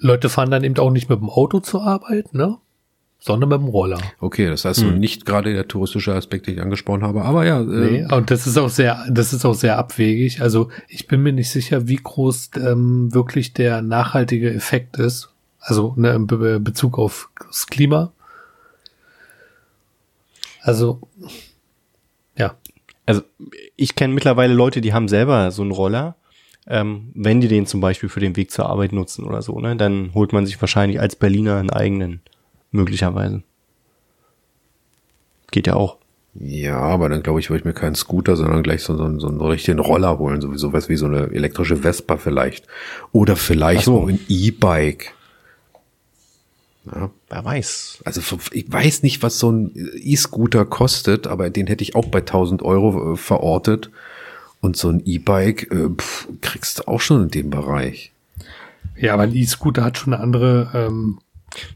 Leute 0.00 0.28
fahren 0.28 0.50
dann 0.50 0.64
eben 0.64 0.76
auch 0.78 0.90
nicht 0.90 1.08
mit 1.08 1.20
dem 1.20 1.30
Auto 1.30 1.60
zur 1.60 1.86
Arbeit, 1.86 2.34
ne? 2.34 2.58
Sondern 3.20 3.48
mit 3.48 3.60
dem 3.60 3.68
Roller. 3.68 3.98
Okay, 4.20 4.48
das 4.48 4.64
heißt 4.64 4.80
hm. 4.80 4.88
so 4.88 4.94
nicht 4.94 5.26
gerade 5.26 5.52
der 5.52 5.66
touristische 5.66 6.14
Aspekt, 6.14 6.46
den 6.46 6.54
ich 6.54 6.60
angesprochen 6.60 7.02
habe, 7.02 7.22
aber 7.22 7.44
ja. 7.46 7.60
Äh, 7.60 7.64
nee, 7.64 8.14
und 8.14 8.30
das 8.30 8.46
ist 8.46 8.56
auch 8.58 8.68
sehr, 8.68 9.04
das 9.10 9.32
ist 9.32 9.44
auch 9.44 9.54
sehr 9.54 9.76
abwegig. 9.76 10.40
Also 10.40 10.68
ich 10.88 11.08
bin 11.08 11.22
mir 11.22 11.32
nicht 11.32 11.50
sicher, 11.50 11.88
wie 11.88 11.96
groß 11.96 12.50
ähm, 12.56 13.12
wirklich 13.12 13.54
der 13.54 13.82
nachhaltige 13.82 14.52
Effekt 14.52 14.98
ist. 14.98 15.30
Also 15.60 15.94
ne, 15.96 16.10
im 16.12 16.26
Be 16.28 16.60
Bezug 16.60 16.98
auf 16.98 17.28
das 17.44 17.66
Klima. 17.66 18.12
Also 20.62 21.00
also 23.08 23.22
ich 23.76 23.94
kenne 23.94 24.12
mittlerweile 24.12 24.52
Leute, 24.52 24.82
die 24.82 24.92
haben 24.92 25.08
selber 25.08 25.50
so 25.50 25.62
einen 25.62 25.70
Roller. 25.70 26.16
Ähm, 26.66 27.10
wenn 27.14 27.40
die 27.40 27.48
den 27.48 27.64
zum 27.64 27.80
Beispiel 27.80 28.10
für 28.10 28.20
den 28.20 28.36
Weg 28.36 28.50
zur 28.50 28.66
Arbeit 28.66 28.92
nutzen 28.92 29.24
oder 29.24 29.40
so, 29.40 29.58
ne, 29.58 29.74
dann 29.76 30.10
holt 30.12 30.34
man 30.34 30.44
sich 30.44 30.60
wahrscheinlich 30.60 31.00
als 31.00 31.16
Berliner 31.16 31.56
einen 31.56 31.70
eigenen, 31.70 32.20
möglicherweise. 32.70 33.42
Geht 35.50 35.66
ja 35.66 35.74
auch. 35.74 35.96
Ja, 36.34 36.78
aber 36.78 37.08
dann 37.08 37.22
glaube 37.22 37.40
ich, 37.40 37.48
würde 37.48 37.60
ich 37.60 37.64
mir 37.64 37.72
keinen 37.72 37.94
Scooter, 37.94 38.36
sondern 38.36 38.62
gleich 38.62 38.82
so, 38.82 38.94
so, 38.98 39.18
so 39.18 39.28
einen 39.28 39.40
richtigen 39.40 39.78
Roller 39.78 40.18
holen, 40.18 40.42
sowieso 40.42 40.74
was 40.74 40.90
wie 40.90 40.96
so 40.96 41.06
eine 41.06 41.30
elektrische 41.32 41.76
Vespa 41.76 42.18
vielleicht. 42.18 42.66
Oder 43.12 43.34
vielleicht 43.36 43.84
so. 43.84 44.02
auch 44.02 44.08
ein 44.08 44.20
E-Bike. 44.28 45.14
Ja, 46.94 47.10
wer 47.28 47.44
weiß. 47.44 47.98
Also 48.04 48.20
ich 48.52 48.70
weiß 48.70 49.02
nicht, 49.02 49.22
was 49.22 49.38
so 49.38 49.50
ein 49.50 49.72
E-Scooter 49.74 50.64
kostet, 50.64 51.26
aber 51.26 51.50
den 51.50 51.66
hätte 51.66 51.82
ich 51.82 51.94
auch 51.94 52.06
bei 52.06 52.20
1000 52.20 52.62
Euro 52.62 53.14
äh, 53.14 53.16
verortet. 53.16 53.90
Und 54.60 54.76
so 54.76 54.88
ein 54.88 55.02
E-Bike 55.04 55.70
äh, 55.70 55.88
kriegst 56.40 56.80
du 56.80 56.88
auch 56.88 57.00
schon 57.00 57.24
in 57.24 57.30
dem 57.30 57.50
Bereich. 57.50 58.12
Ja, 58.96 59.14
aber 59.14 59.24
ein 59.24 59.34
E-Scooter 59.34 59.84
hat 59.84 59.98
schon 59.98 60.12
eine 60.12 60.22
andere 60.22 60.70
ähm, 60.74 61.18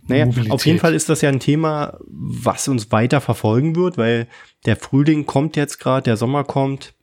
naja, 0.07 0.27
Mobilität. 0.27 0.53
auf 0.53 0.67
jeden 0.67 0.79
Fall 0.79 0.95
ist 0.95 1.09
das 1.09 1.21
ja 1.21 1.29
ein 1.29 1.41
Thema, 1.41 1.99
was 2.09 2.69
uns 2.69 2.91
weiter 2.91 3.21
verfolgen 3.21 3.77
wird, 3.77 3.99
weil 3.99 4.27
der 4.67 4.77
Frühling 4.77 5.27
kommt 5.27 5.57
jetzt 5.57 5.79
gerade, 5.79 6.05
der 6.05 6.17
Sommer 6.17 6.45
kommt, 6.45 6.95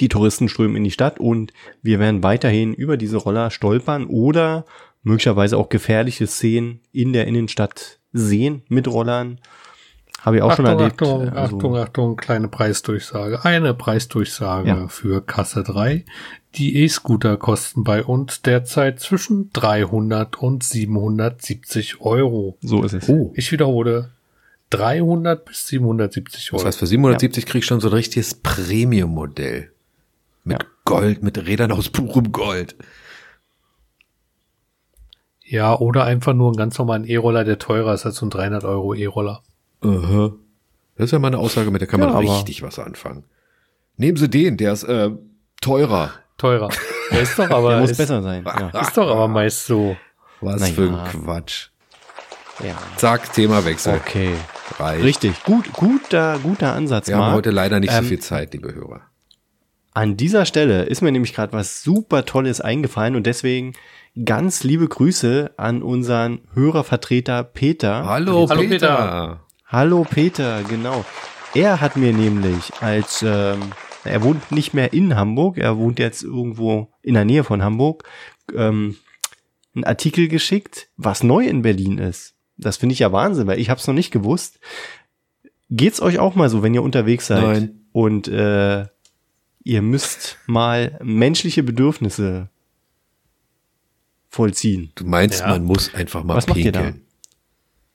die 0.00 0.08
Touristen 0.08 0.48
strömen 0.48 0.76
in 0.76 0.84
die 0.84 0.90
Stadt 0.90 1.20
und 1.20 1.52
wir 1.82 1.98
werden 1.98 2.22
weiterhin 2.22 2.74
über 2.74 2.96
diese 2.96 3.16
Roller 3.16 3.50
stolpern 3.50 4.06
oder 4.06 4.64
möglicherweise 5.04 5.56
auch 5.56 5.68
gefährliche 5.68 6.26
Szenen 6.26 6.80
in 6.92 7.12
der 7.12 7.26
Innenstadt 7.26 8.00
sehen 8.12 8.62
mit 8.68 8.88
Rollern. 8.88 9.38
Habe 10.22 10.36
ich 10.36 10.42
auch 10.42 10.50
Achtung, 10.50 10.66
schon 10.66 10.78
erlebt. 10.78 11.02
Achtung, 11.02 11.28
also, 11.28 11.56
Achtung, 11.56 11.76
Achtung, 11.76 12.16
kleine 12.16 12.48
Preisdurchsage. 12.48 13.44
Eine 13.44 13.74
Preisdurchsage 13.74 14.68
ja. 14.68 14.88
für 14.88 15.20
Kasse 15.20 15.62
3. 15.62 16.04
Die 16.54 16.82
E-Scooter 16.82 17.36
kosten 17.36 17.84
bei 17.84 18.02
uns 18.02 18.40
derzeit 18.40 19.00
zwischen 19.00 19.50
300 19.52 20.38
und 20.38 20.64
770 20.64 22.00
Euro. 22.00 22.56
So 22.62 22.82
ist 22.82 22.94
es. 22.94 23.08
Oh. 23.08 23.32
Ich 23.36 23.52
wiederhole. 23.52 24.10
300 24.70 25.44
bis 25.44 25.66
770 25.68 26.52
Euro. 26.52 26.62
Das 26.62 26.68
heißt, 26.68 26.78
für 26.78 26.86
770 26.86 27.44
ja. 27.44 27.50
krieg 27.50 27.58
ich 27.60 27.66
schon 27.66 27.80
so 27.80 27.88
ein 27.88 27.94
richtiges 27.94 28.34
Premium-Modell. 28.34 29.70
Mit 30.44 30.62
ja. 30.62 30.68
Gold, 30.84 31.22
mit 31.22 31.38
Rädern 31.46 31.70
aus 31.70 31.90
purem 31.90 32.32
Gold. 32.32 32.76
Ja, 35.44 35.78
oder 35.78 36.04
einfach 36.04 36.32
nur 36.32 36.48
einen 36.48 36.56
ganz 36.56 36.78
normalen 36.78 37.04
E-Roller, 37.04 37.44
der 37.44 37.58
teurer 37.58 37.94
ist 37.94 38.06
als 38.06 38.16
so 38.16 38.26
ein 38.26 38.30
300 38.30 38.64
Euro 38.64 38.94
E-Roller. 38.94 39.42
Uh 39.82 39.88
-huh. 39.88 40.32
Das 40.96 41.06
ist 41.06 41.12
ja 41.12 41.18
mal 41.18 41.28
eine 41.28 41.38
Aussage, 41.38 41.70
mit 41.70 41.80
der 41.80 41.88
kann 41.88 42.00
ja, 42.00 42.06
man 42.06 42.16
richtig 42.26 42.62
was 42.62 42.78
anfangen. 42.78 43.24
Nehmen 43.96 44.16
Sie 44.16 44.28
den, 44.28 44.56
der 44.56 44.72
ist 44.72 44.84
äh, 44.84 45.10
teurer. 45.60 46.12
Teurer. 46.38 46.70
Der 47.10 47.22
ist 47.22 47.38
doch 47.38 47.50
aber. 47.50 47.70
der 47.70 47.80
muss 47.80 47.90
ist, 47.90 47.98
besser 47.98 48.22
sein. 48.22 48.44
Ja. 48.44 48.80
Ist 48.80 48.96
doch 48.96 49.10
aber 49.10 49.28
meist 49.28 49.66
so. 49.66 49.96
Was 50.40 50.60
Na 50.60 50.66
für 50.66 50.88
ein 50.88 51.24
Quatsch. 51.24 51.68
Ja. 52.62 52.76
Zack, 52.96 53.32
Themawechsel. 53.32 53.94
Okay. 53.94 54.34
Reicht. 54.78 55.04
Richtig. 55.04 55.44
Gut, 55.44 55.72
guter, 55.72 56.38
guter 56.42 56.72
Ansatz. 56.72 57.08
Wir 57.08 57.16
Marc. 57.16 57.26
haben 57.26 57.34
heute 57.36 57.50
leider 57.50 57.80
nicht 57.80 57.92
ähm, 57.92 58.02
so 58.02 58.08
viel 58.08 58.18
Zeit, 58.20 58.52
liebe 58.52 58.74
Hörer. 58.74 59.02
An 59.92 60.16
dieser 60.16 60.44
Stelle 60.44 60.84
ist 60.84 61.02
mir 61.02 61.12
nämlich 61.12 61.34
gerade 61.34 61.52
was 61.52 61.82
super 61.82 62.24
Tolles 62.24 62.60
eingefallen 62.60 63.14
und 63.14 63.26
deswegen 63.26 63.74
ganz 64.22 64.62
liebe 64.62 64.88
Grüße 64.88 65.52
an 65.56 65.82
unseren 65.82 66.40
Hörervertreter 66.52 67.42
Peter. 67.42 68.06
Hallo, 68.06 68.48
Hallo 68.48 68.60
Peter. 68.60 68.68
Peter. 68.68 69.40
Hallo 69.66 70.06
Peter, 70.08 70.62
genau. 70.62 71.04
Er 71.54 71.80
hat 71.80 71.96
mir 71.96 72.12
nämlich 72.12 72.72
als, 72.80 73.24
ähm, 73.26 73.60
er 74.04 74.22
wohnt 74.22 74.52
nicht 74.52 74.74
mehr 74.74 74.92
in 74.92 75.16
Hamburg, 75.16 75.58
er 75.58 75.78
wohnt 75.78 75.98
jetzt 75.98 76.22
irgendwo 76.22 76.92
in 77.02 77.14
der 77.14 77.24
Nähe 77.24 77.44
von 77.44 77.62
Hamburg, 77.62 78.04
ähm, 78.54 78.96
einen 79.74 79.84
Artikel 79.84 80.28
geschickt, 80.28 80.88
was 80.96 81.22
neu 81.24 81.46
in 81.46 81.62
Berlin 81.62 81.98
ist. 81.98 82.34
Das 82.56 82.76
finde 82.76 82.92
ich 82.92 83.00
ja 83.00 83.10
Wahnsinn, 83.10 83.48
weil 83.48 83.58
ich 83.58 83.70
habe 83.70 83.80
es 83.80 83.86
noch 83.86 83.94
nicht 83.94 84.12
gewusst. 84.12 84.60
Geht's 85.70 86.00
euch 86.00 86.20
auch 86.20 86.36
mal 86.36 86.48
so, 86.48 86.62
wenn 86.62 86.74
ihr 86.74 86.82
unterwegs 86.82 87.26
seid 87.26 87.42
Nein. 87.42 87.86
und 87.90 88.28
äh, 88.28 88.86
ihr 89.64 89.82
müsst 89.82 90.38
mal 90.46 90.98
menschliche 91.02 91.64
Bedürfnisse 91.64 92.50
vollziehen. 94.34 94.90
Du 94.96 95.04
meinst, 95.04 95.40
ja. 95.40 95.48
man 95.48 95.64
muss 95.64 95.94
einfach 95.94 96.24
mal 96.24 96.36
Was 96.36 96.46
pinkeln. 96.46 96.74
Macht 96.74 96.84
ihr 96.84 96.92
da? 96.92 96.98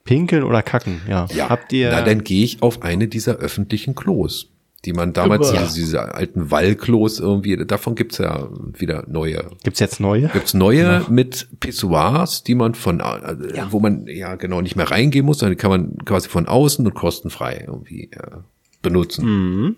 Pinkeln 0.06 0.44
oder 0.44 0.64
kacken, 0.64 1.02
ja. 1.08 1.28
ja. 1.36 1.50
Habt 1.50 1.72
ihr. 1.74 1.92
Na, 1.92 2.02
dann 2.02 2.24
gehe 2.24 2.44
ich 2.44 2.64
auf 2.64 2.82
eine 2.82 3.08
dieser 3.08 3.36
öffentlichen 3.36 3.94
Klos, 3.94 4.48
die 4.86 4.94
man 4.94 5.14
damals, 5.14 5.52
diese, 5.52 5.74
diese 5.76 6.16
alten 6.16 6.50
Wallklos 6.50 7.20
irgendwie, 7.20 7.58
davon 7.58 7.96
gibt's 7.96 8.18
ja 8.18 8.50
wieder 8.74 9.04
neue. 9.08 9.52
Gibt's 9.64 9.80
jetzt 9.80 10.00
neue? 10.00 10.30
Gibt's 10.30 10.54
neue 10.54 10.82
ja. 10.82 11.06
mit 11.10 11.48
Pissoirs, 11.60 12.44
die 12.44 12.56
man 12.56 12.74
von, 12.74 13.02
äh, 13.02 13.56
ja. 13.56 13.72
wo 13.72 13.80
man 13.80 14.08
ja 14.08 14.36
genau 14.36 14.62
nicht 14.62 14.76
mehr 14.76 14.90
reingehen 14.90 15.26
muss, 15.26 15.40
sondern 15.40 15.58
die 15.58 15.62
kann 15.62 15.70
man 15.72 15.98
quasi 16.06 16.30
von 16.30 16.48
außen 16.48 16.86
und 16.86 16.94
kostenfrei 16.96 17.66
irgendwie 17.68 18.10
äh, 18.14 18.38
benutzen. 18.82 19.26
Mhm. 19.26 19.76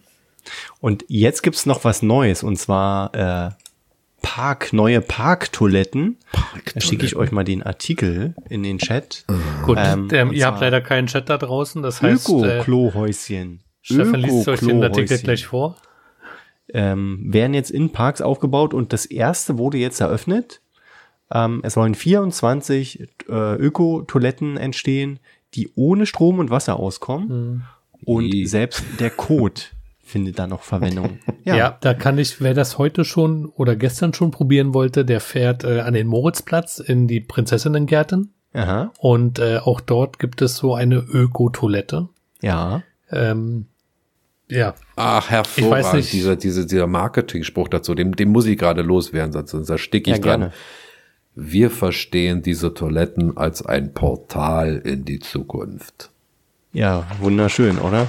Und 0.80 1.06
jetzt 1.08 1.44
gibt's 1.44 1.66
noch 1.66 1.84
was 1.84 2.02
Neues 2.02 2.44
und 2.44 2.58
zwar 2.58 3.14
äh, 3.14 3.52
Park, 4.22 4.74
neue 4.74 5.02
Parktoiletten. 5.02 6.18
Park 6.32 6.74
da 6.74 6.82
schicke 6.82 7.06
ich 7.06 7.16
euch 7.16 7.32
mal 7.32 7.44
den 7.44 7.64
Artikel 7.64 8.36
in 8.50 8.64
den 8.64 8.78
Chat. 8.78 9.26
Mhm. 9.30 9.66
Gut, 9.66 9.78
ähm, 9.80 10.08
ähm, 10.12 10.32
ihr 10.32 10.46
habt 10.46 10.62
leider 10.62 10.82
keinen 10.82 11.08
Chat 11.08 11.30
da 11.30 11.38
draußen, 11.38 11.82
das 11.82 12.02
heißt. 12.02 12.30
Öko-Klohäuschen. 12.30 13.62
Stefan 13.82 14.20
liest 14.22 14.48
euch 14.48 14.60
den 14.60 14.84
Artikel 14.84 15.18
gleich 15.18 15.48
vor. 15.48 15.78
Ähm, 16.74 17.34
werden 17.34 17.54
jetzt 17.54 17.72
in 17.72 17.92
Parks 17.92 18.22
aufgebaut 18.22 18.74
und 18.74 18.94
das 18.94 19.06
erste 19.06 19.58
wurde 19.58 19.78
jetzt 19.78 20.00
eröffnet. 20.00 20.62
Ähm, 21.34 21.62
es 21.64 21.74
sollen 21.74 21.96
24 21.96 23.02
äh, 23.28 23.56
Öko-Toiletten 23.56 24.58
entstehen, 24.58 25.20
die 25.54 25.70
ohne 25.76 26.06
Strom 26.06 26.40
und 26.40 26.50
Wasser 26.50 26.78
auskommen. 26.78 27.28
Mhm. 27.28 27.62
Und 28.06 28.34
I. 28.34 28.46
selbst 28.46 28.84
der 29.00 29.10
Code 29.10 29.62
findet 30.12 30.38
da 30.38 30.48
noch 30.48 30.62
Verwendung. 30.62 31.20
Ja. 31.44 31.56
ja. 31.56 31.78
da 31.82 31.96
kann 31.96 32.20
ich, 32.20 32.40
wer 32.40 32.54
das 32.54 32.78
heute 32.78 33.04
schon 33.04 33.48
oder 33.48 33.76
gestern 33.76 34.14
schon 34.14 34.30
probieren 34.30 34.76
wollte, 34.76 35.06
der 35.06 35.20
fährt 35.20 35.64
äh, 35.64 35.80
an 35.80 35.96
den 35.96 36.06
Moritzplatz 36.06 36.78
in 36.78 37.08
die 37.08 37.20
Prinzessinnengärten. 37.20 38.32
Aha. 38.54 38.92
Und 39.00 39.40
äh, 39.40 39.58
auch 39.58 39.82
dort 39.82 40.20
gibt 40.20 40.44
es 40.44 40.56
so 40.58 40.76
eine 40.76 40.98
Öko-Toilette. 40.98 42.10
Ja. 42.42 42.84
Ähm, 43.12 43.66
ja. 44.50 44.76
Ach, 44.96 45.32
hervorragend. 45.32 45.80
Ich 45.80 45.86
weiß 45.86 45.94
nicht. 45.94 46.14
Dieser, 46.14 46.36
dieser, 46.36 46.66
dieser 46.66 46.86
Marketing-Spruch 46.86 47.70
dazu, 47.70 47.96
dem, 47.96 48.16
dem 48.16 48.30
muss 48.30 48.46
ich 48.46 48.60
gerade 48.60 48.84
loswerden, 48.84 49.32
sonst, 49.32 49.50
sonst 49.50 49.70
ersticke 49.70 50.12
ich 50.12 50.18
ja, 50.18 50.24
dran. 50.24 50.40
Gerne. 50.42 50.54
Wir 51.34 51.72
verstehen 51.72 52.44
diese 52.44 52.76
Toiletten 52.76 53.36
als 53.36 53.66
ein 53.66 53.96
Portal 53.96 54.78
in 54.86 55.06
die 55.06 55.20
Zukunft. 55.20 56.12
Ja, 56.72 57.08
wunderschön, 57.20 57.80
oder? 57.80 58.08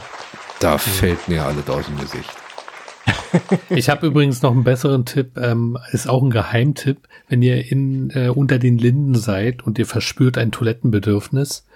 Da 0.63 0.79
fällt 0.79 1.29
mir 1.29 1.45
alles 1.45 1.69
aus 1.69 1.87
dem 1.87 1.99
Gesicht. 1.99 2.31
ich 3.69 3.89
habe 3.89 4.07
übrigens 4.07 4.43
noch 4.43 4.53
einen 4.53 4.63
besseren 4.63 5.05
Tipp, 5.05 5.37
ähm, 5.37 5.77
ist 5.91 6.09
auch 6.09 6.23
ein 6.23 6.31
Geheimtipp. 6.31 6.99
Wenn 7.29 7.43
ihr 7.43 7.69
in, 7.69 8.11
äh, 8.11 8.29
unter 8.29 8.61
den 8.61 8.79
Linden 8.79 9.17
seid 9.17 9.65
und 9.65 9.77
ihr 9.81 9.87
verspürt 9.87 10.39
ein 10.39 10.53
Toilettenbedürfnis, 10.53 11.67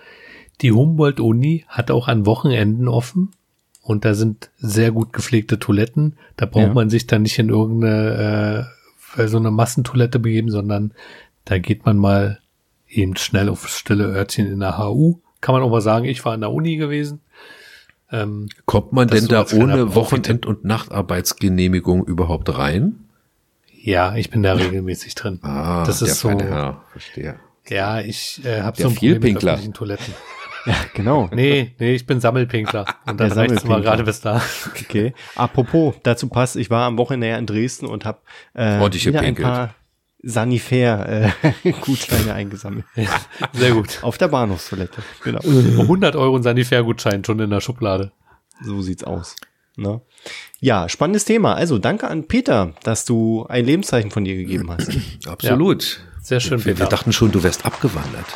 die 0.61 0.71
Humboldt-Uni 0.71 1.65
hat 1.67 1.91
auch 1.91 2.07
an 2.07 2.27
Wochenenden 2.27 2.87
offen 2.87 3.33
und 3.83 4.05
da 4.05 4.15
sind 4.15 4.51
sehr 4.59 4.93
gut 4.93 5.13
gepflegte 5.13 5.59
Toiletten. 5.59 6.17
Da 6.37 6.47
braucht 6.47 6.69
ja. 6.69 6.75
man 6.75 6.89
sich 6.89 7.09
dann 7.09 7.23
nicht 7.23 7.41
in 7.41 7.49
irgendeine 7.49 8.69
äh, 9.17 9.27
so 9.27 9.39
eine 9.39 9.51
Massentoilette 9.51 10.21
begeben, 10.21 10.53
sondern 10.53 10.93
da 11.45 11.59
geht 11.59 11.85
man 11.87 11.97
mal 11.97 12.39
eben 12.89 13.17
schnell 13.17 13.49
aufs 13.49 13.77
stille 13.77 14.05
Örtchen 14.05 14.47
in 14.47 14.61
der 14.61 14.79
HU. 14.79 15.19
Kann 15.41 15.57
man 15.57 15.63
auch 15.63 15.71
mal 15.71 15.81
sagen, 15.81 16.05
ich 16.05 16.25
war 16.25 16.37
in 16.37 16.41
der 16.41 16.53
Uni 16.53 16.77
gewesen. 16.77 17.21
Ähm, 18.13 18.49
Kommt 18.67 18.93
man 18.93 19.09
denn 19.09 19.27
da 19.29 19.47
ohne 19.53 19.95
Wochenend- 19.95 20.47
und 20.47 20.65
Nachtarbeitsgenehmigung 20.65 22.05
überhaupt 22.05 22.57
rein? 22.57 23.07
Ja, 23.83 24.17
ich 24.17 24.31
bin 24.31 24.43
da 24.43 24.55
regelmäßig 24.55 25.15
drin. 25.15 25.39
Ah, 25.43 25.85
das 25.85 26.03
ist 26.03 26.21
so. 26.21 26.31
Herr, 26.31 26.83
verstehe. 26.91 27.37
Ja, 27.69 28.01
ich 28.01 28.45
äh, 28.45 28.63
habe 28.63 28.81
so 28.81 28.89
ein 28.89 28.95
Problem 28.95 29.21
mit 29.21 29.37
öffentlichen 29.37 29.75
Toiletten. 29.75 30.15
Ja, 30.67 30.75
genau. 30.95 31.29
Nee, 31.33 31.77
nee, 31.79 31.95
ich 31.95 32.07
bin 32.07 32.19
Sammelpinkler. 32.19 32.87
Und 33.07 33.21
dann 33.21 33.31
reicht's 33.31 33.65
mal 33.67 33.81
gerade 33.83 34.03
bis 34.03 34.21
da. 34.21 34.43
Okay. 34.81 35.15
Apropos, 35.37 35.95
dazu 36.03 36.29
passt, 36.29 36.57
ich 36.57 36.71
war 36.71 36.87
am 36.87 36.99
Wochenende 36.99 37.39
in 37.39 37.47
Dresden 37.47 37.87
und 37.87 38.05
habe 38.05 38.19
äh, 38.55 38.81
wieder 38.81 39.21
ein 39.21 39.37
paar 39.37 39.77
Sanifair 40.23 41.33
äh, 41.63 41.73
Gutscheine 41.81 42.35
eingesammelt. 42.35 42.85
Ja, 42.95 43.21
sehr 43.53 43.73
gut. 43.73 43.99
Auf 44.03 44.19
der 44.19 44.29
Bahnhofstoilette. 44.29 45.03
Genau. 45.23 45.41
100 45.45 46.17
Euro 46.17 46.41
Sanifair 46.41 46.83
Gutschein 46.83 47.25
schon 47.25 47.39
in 47.41 47.51
der 47.51 47.61
Schublade. 47.61 48.13
So 48.63 48.81
sieht's 48.83 49.05
aus. 49.05 49.37
Ne? 49.77 50.01
Ja, 50.61 50.89
spannendes 50.89 51.27
Thema. 51.27 51.55
Also 51.55 51.79
danke 51.79 52.09
an 52.09 52.27
Peter, 52.27 52.73
dass 52.83 53.05
du 53.05 53.47
ein 53.49 53.67
Lebenszeichen 53.67 54.11
von 54.11 54.25
dir 54.25 54.35
gegeben 54.35 54.71
hast. 54.71 54.91
Absolut. 55.27 55.85
Ja, 55.85 56.21
sehr 56.23 56.41
schön, 56.41 56.65
wir, 56.65 56.73
Peter. 56.73 56.87
Wir 56.87 56.89
dachten 56.89 57.13
schon, 57.13 57.31
du 57.31 57.43
wärst 57.43 57.67
abgewandert. 57.67 58.27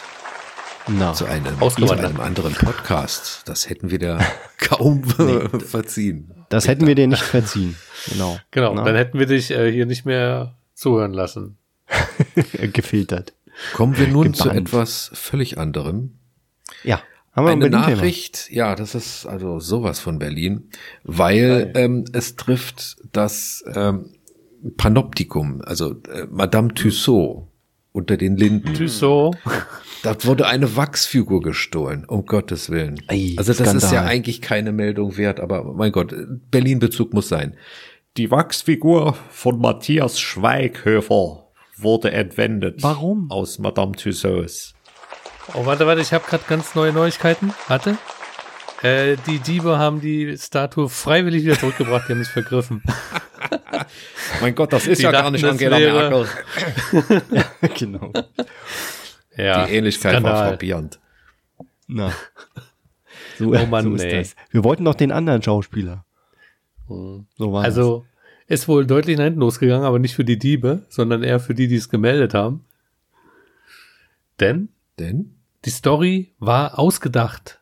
Na, 0.87 1.13
zu 1.13 1.25
einem, 1.27 1.59
zu 1.59 1.91
einem 1.91 2.21
anderen 2.21 2.55
Podcast. 2.55 3.43
Das 3.47 3.69
hätten 3.69 3.91
wir 3.91 3.99
da 3.99 4.19
kaum 4.59 5.03
nee, 5.19 5.59
verziehen. 5.61 6.33
Das 6.49 6.67
hätten 6.67 6.87
wir 6.87 6.95
dir 6.95 7.07
nicht 7.07 7.23
verziehen. 7.23 7.77
Genau. 8.09 8.39
Genau. 8.51 8.75
Na? 8.75 8.85
Dann 8.85 8.97
hätten 8.97 9.19
wir 9.19 9.27
dich 9.27 9.51
äh, 9.51 9.71
hier 9.71 9.87
nicht 9.87 10.05
mehr 10.05 10.59
zuhören 10.75 11.13
lassen. 11.13 11.59
Gefiltert. 12.73 13.35
Kommen 13.75 13.99
wir 13.99 14.09
nun 14.09 14.33
Gebannt. 14.33 14.37
zu 14.37 14.51
etwas 14.51 15.11
völlig 15.15 15.59
anderem. 15.59 16.19
Ja. 16.85 17.03
Haben 17.33 17.47
wir 17.47 17.53
eine 17.53 17.71
Nachricht, 17.71 18.49
Thema. 18.49 18.57
ja, 18.57 18.75
das 18.75 18.95
ist 18.95 19.25
also 19.25 19.61
sowas 19.61 20.01
von 20.01 20.19
Berlin, 20.19 20.69
weil 21.05 21.71
ähm, 21.77 22.05
es 22.13 22.35
trifft 22.35 22.97
das 23.13 23.65
ähm, 23.73 24.11
Panoptikum, 24.77 25.63
also 25.63 25.93
äh, 26.13 26.27
Madame 26.29 26.75
Tussaud 26.75 27.47
unter 27.93 28.17
den 28.17 28.37
Linden. 28.37 28.75
Tussaud. 28.75 29.37
Da 30.03 30.17
wurde 30.25 30.47
eine 30.47 30.77
Wachsfigur 30.77 31.43
gestohlen, 31.43 32.07
um 32.07 32.25
Gottes 32.25 32.71
Willen. 32.71 33.03
Ei, 33.09 33.35
also 33.37 33.53
das 33.53 33.59
Skandal. 33.59 33.77
ist 33.77 33.93
ja 33.93 34.03
eigentlich 34.03 34.41
keine 34.41 34.73
Meldung 34.73 35.19
wert, 35.19 35.41
aber 35.41 35.63
mein 35.75 35.93
Gott, 35.93 36.15
Berlin-Bezug 36.51 37.13
muss 37.13 37.29
sein. 37.29 37.55
Die 38.17 38.31
Wachsfigur 38.31 39.15
von 39.29 39.59
Matthias 39.59 40.19
Schweighöfer 40.19 41.50
wurde 41.83 42.13
entwendet. 42.13 42.83
Warum? 42.83 43.31
Aus 43.31 43.59
Madame 43.59 43.93
Tussauds. 43.93 44.75
Oh, 45.55 45.67
warte, 45.67 45.87
warte, 45.87 46.01
ich 46.01 46.13
habe 46.13 46.25
gerade 46.27 46.45
ganz 46.49 46.75
neue 46.75 46.93
Neuigkeiten. 46.93 47.53
Warte. 47.69 47.97
Äh, 48.83 49.17
die 49.27 49.41
Diebe 49.41 49.79
haben 49.79 50.01
die 50.01 50.37
Statue 50.39 50.89
freiwillig 50.89 51.45
wieder 51.45 51.59
zurückgebracht, 51.59 52.09
die 52.09 52.13
haben 52.13 52.21
es 52.21 52.29
vergriffen. 52.29 52.83
mein 54.41 54.55
Gott, 54.55 54.73
das 54.73 54.87
ist 54.87 54.99
die 54.99 55.05
ja 55.05 55.11
gar 55.11 55.31
nicht 55.31 55.45
Angela 55.45 55.79
Merkel. 55.79 56.27
ja, 57.31 57.69
genau. 57.79 58.13
Ja, 59.37 59.67
die 59.67 59.75
Ähnlichkeit 59.75 60.13
Skandal. 60.13 60.33
war 60.33 60.49
frappierend. 60.49 60.99
Na. 61.89 62.13
So, 63.39 63.55
oh 63.55 63.67
Mann, 63.67 63.85
so 63.85 63.95
ist 63.95 64.05
nee. 64.05 64.19
das. 64.19 64.35
Wir 64.51 64.65
wollten 64.65 64.85
doch 64.85 64.95
den 64.95 65.13
anderen 65.13 65.43
Schauspieler. 65.43 66.05
So 66.89 67.53
war 67.53 67.65
Also, 67.65 68.05
ist 68.51 68.67
wohl 68.67 68.85
deutlich 68.85 69.17
nach 69.17 69.25
hinten 69.25 69.41
losgegangen, 69.41 69.87
aber 69.87 70.01
nicht 70.01 70.17
für 70.17 70.25
die 70.25 70.39
Diebe, 70.39 70.83
sondern 70.89 71.23
eher 71.23 71.39
für 71.39 71.55
die, 71.55 71.69
die 71.69 71.77
es 71.77 71.89
gemeldet 71.89 72.35
haben. 72.35 72.65
Denn? 74.41 74.71
Denn? 74.99 75.37
Die 75.65 75.71
Story 75.71 76.33
war 76.41 76.77
ausgedacht. 76.77 77.61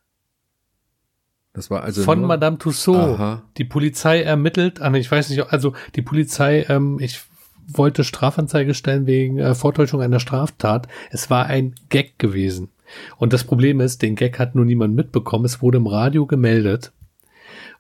Das 1.53 1.71
war 1.71 1.83
also 1.83 2.03
von 2.03 2.23
Madame 2.23 2.57
Tussaud. 2.57 2.97
Aha. 2.97 3.43
Die 3.59 3.65
Polizei 3.65 4.23
ermittelt, 4.23 4.81
ich 4.95 5.11
weiß 5.11 5.29
nicht, 5.29 5.53
also 5.53 5.75
die 5.95 6.03
Polizei, 6.03 6.65
ähm, 6.71 6.99
ich 7.01 7.21
wollte 7.67 8.03
Strafanzeige 8.03 8.73
stellen 8.73 9.07
wegen 9.07 9.39
äh, 9.39 9.55
Vortäuschung 9.55 10.01
einer 10.01 10.21
Straftat. 10.21 10.89
Es 11.11 11.29
war 11.29 11.47
ein 11.47 11.75
Gag 11.91 12.19
gewesen. 12.19 12.71
Und 13.19 13.35
das 13.35 13.45
Problem 13.45 13.81
ist, 13.81 14.01
den 14.01 14.17
Gag 14.17 14.39
hat 14.39 14.55
nur 14.55 14.65
niemand 14.65 14.95
mitbekommen. 14.95 15.45
Es 15.45 15.61
wurde 15.61 15.77
im 15.77 15.87
Radio 15.87 16.25
gemeldet. 16.25 16.93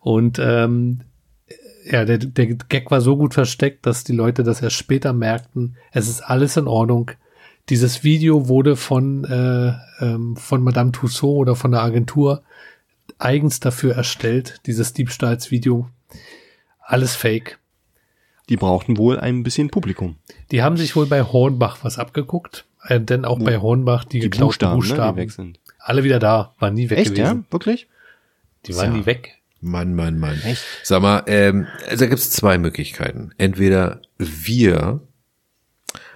Und 0.00 0.38
ähm, 0.38 1.00
ja, 1.90 2.04
der, 2.04 2.18
der 2.18 2.46
Gag 2.46 2.90
war 2.90 3.00
so 3.00 3.16
gut 3.16 3.34
versteckt, 3.34 3.86
dass 3.86 4.04
die 4.04 4.12
Leute 4.12 4.42
das 4.42 4.60
erst 4.60 4.76
später 4.76 5.12
merkten. 5.12 5.76
Es 5.92 6.08
ist 6.08 6.20
alles 6.20 6.56
in 6.56 6.66
Ordnung. 6.66 7.10
Dieses 7.68 8.04
Video 8.04 8.48
wurde 8.48 8.76
von, 8.76 9.24
äh, 9.24 9.72
ähm, 10.04 10.36
von 10.36 10.62
Madame 10.62 10.92
Tussaud 10.92 11.38
oder 11.38 11.56
von 11.56 11.70
der 11.70 11.82
Agentur 11.82 12.42
eigens 13.18 13.60
dafür 13.60 13.94
erstellt, 13.94 14.60
dieses 14.66 14.92
Diebstahlsvideo. 14.92 15.88
Alles 16.80 17.14
fake. 17.14 17.58
Die 18.48 18.56
brauchten 18.56 18.96
wohl 18.96 19.18
ein 19.18 19.42
bisschen 19.42 19.68
Publikum. 19.68 20.16
Die 20.50 20.62
haben 20.62 20.76
sich 20.76 20.96
wohl 20.96 21.06
bei 21.06 21.22
Hornbach 21.22 21.78
was 21.82 21.98
abgeguckt, 21.98 22.66
äh, 22.84 23.00
denn 23.00 23.24
auch 23.24 23.40
Wo, 23.40 23.44
bei 23.44 23.58
Hornbach 23.58 24.04
die, 24.04 24.20
die 24.20 24.30
geklauten 24.30 24.46
Buchstaben, 24.46 24.76
Buchstaben 24.76 25.18
ne, 25.18 25.26
die 25.26 25.52
alle 25.78 26.04
wieder 26.04 26.18
da, 26.18 26.54
waren 26.58 26.74
nie 26.74 26.90
weg 26.90 26.98
Echt, 26.98 27.14
gewesen. 27.14 27.44
ja? 27.46 27.52
Wirklich? 27.52 27.88
Die 28.66 28.76
waren 28.76 28.92
ja. 28.92 28.98
nie 28.98 29.06
weg. 29.06 29.37
Mann, 29.60 29.94
Mann, 29.94 30.18
Mann. 30.18 30.40
Echt? 30.44 30.62
Sag 30.84 31.02
mal, 31.02 31.24
ähm, 31.26 31.66
also 31.88 32.04
da 32.04 32.08
gibt's 32.08 32.30
zwei 32.30 32.58
Möglichkeiten. 32.58 33.32
Entweder 33.38 34.02
wir, 34.18 35.00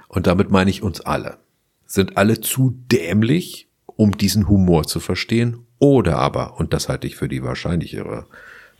und 0.08 0.26
damit 0.26 0.50
meine 0.50 0.70
ich 0.70 0.82
uns 0.82 1.00
alle, 1.00 1.38
sind 1.86 2.16
alle 2.16 2.40
zu 2.40 2.78
dämlich, 2.90 3.68
um 3.86 4.16
diesen 4.16 4.48
Humor 4.48 4.84
zu 4.84 5.00
verstehen, 5.00 5.66
oder 5.78 6.18
aber, 6.18 6.58
und 6.60 6.72
das 6.72 6.88
halte 6.88 7.06
ich 7.06 7.16
für 7.16 7.28
die 7.28 7.42
wahrscheinlichere 7.42 8.26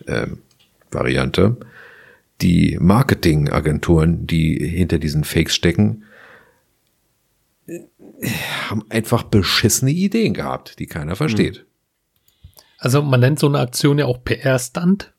ähm, 0.07 0.39
Variante, 0.91 1.57
die 2.41 2.79
Marketingagenturen, 2.81 4.27
die 4.27 4.59
hinter 4.67 4.99
diesen 4.99 5.25
Fakes 5.25 5.55
stecken, 5.55 6.05
haben 8.69 8.85
einfach 8.89 9.25
beschissene 9.25 9.91
Ideen 9.91 10.35
gehabt, 10.35 10.79
die 10.79 10.87
keiner 10.87 11.17
versteht. 11.17 11.67
Also 12.83 13.01
man 13.01 13.21
nennt 13.21 13.39
so 13.39 13.47
eine 13.47 13.61
Aktion 13.61 13.99
ja 13.99 14.07
auch 14.07 14.25
PR-Stunt, 14.25 15.13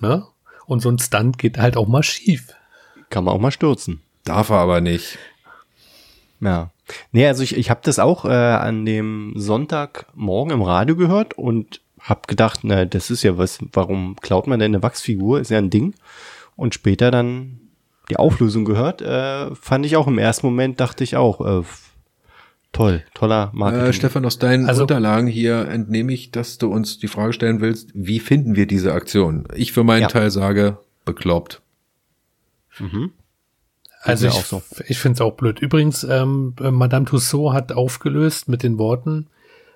ne? 0.00 0.26
Und 0.64 0.80
so 0.80 0.88
ein 0.88 0.98
Stunt 0.98 1.36
geht 1.36 1.58
halt 1.58 1.76
auch 1.76 1.86
mal 1.86 2.02
schief. 2.02 2.54
Kann 3.10 3.24
man 3.24 3.34
auch 3.34 3.40
mal 3.40 3.50
stürzen. 3.50 4.00
Darf 4.24 4.48
er 4.48 4.56
aber 4.56 4.80
nicht. 4.80 5.18
Ja. 6.40 6.70
Nee, 7.12 7.26
also 7.26 7.42
ich, 7.42 7.56
ich 7.56 7.68
habe 7.68 7.80
das 7.82 7.98
auch 7.98 8.24
äh, 8.24 8.28
an 8.28 8.86
dem 8.86 9.34
Sonntagmorgen 9.36 10.54
im 10.54 10.62
Radio 10.62 10.96
gehört 10.96 11.34
und 11.34 11.82
hab 12.00 12.26
gedacht, 12.26 12.60
na, 12.62 12.86
das 12.86 13.10
ist 13.10 13.22
ja 13.22 13.36
was, 13.36 13.58
warum 13.74 14.16
klaut 14.22 14.46
man 14.46 14.58
denn 14.58 14.74
eine 14.74 14.82
Wachsfigur? 14.82 15.40
Ist 15.40 15.50
ja 15.50 15.58
ein 15.58 15.68
Ding. 15.68 15.94
Und 16.56 16.72
später 16.72 17.10
dann 17.10 17.60
die 18.08 18.16
Auflösung 18.16 18.64
gehört, 18.64 19.02
äh, 19.02 19.54
fand 19.54 19.84
ich 19.84 19.96
auch 19.96 20.06
im 20.06 20.16
ersten 20.16 20.46
Moment, 20.46 20.80
dachte 20.80 21.04
ich 21.04 21.16
auch, 21.16 21.40
äh, 21.44 21.64
Toll, 22.72 23.02
toller 23.14 23.50
Marketing. 23.52 23.86
Äh, 23.86 23.92
Stefan, 23.92 24.24
aus 24.24 24.38
deinen 24.38 24.66
Also- 24.66 24.82
Unterlagen 24.82 25.26
hier 25.26 25.66
entnehme 25.68 26.12
ich, 26.12 26.30
dass 26.30 26.58
du 26.58 26.68
uns 26.72 26.98
die 26.98 27.08
Frage 27.08 27.32
stellen 27.32 27.60
willst, 27.60 27.90
wie 27.94 28.20
finden 28.20 28.54
wir 28.54 28.66
diese 28.66 28.92
Aktion? 28.92 29.46
Ich 29.54 29.72
für 29.72 29.82
meinen 29.84 30.02
Ja. 30.02 30.08
Teil 30.08 30.30
sage, 30.30 30.78
bekloppt. 31.04 31.62
Also 34.02 34.26
mir 34.28 34.32
ich, 34.32 34.40
so. 34.44 34.62
ich 34.86 34.98
finde 34.98 35.14
es 35.16 35.20
auch 35.20 35.32
blöd. 35.36 35.60
Übrigens, 35.60 36.04
ähm, 36.04 36.54
äh, 36.60 36.70
Madame 36.70 37.04
Tussaud 37.04 37.52
hat 37.52 37.72
aufgelöst 37.72 38.48
mit 38.48 38.62
den 38.62 38.78
Worten 38.78 39.26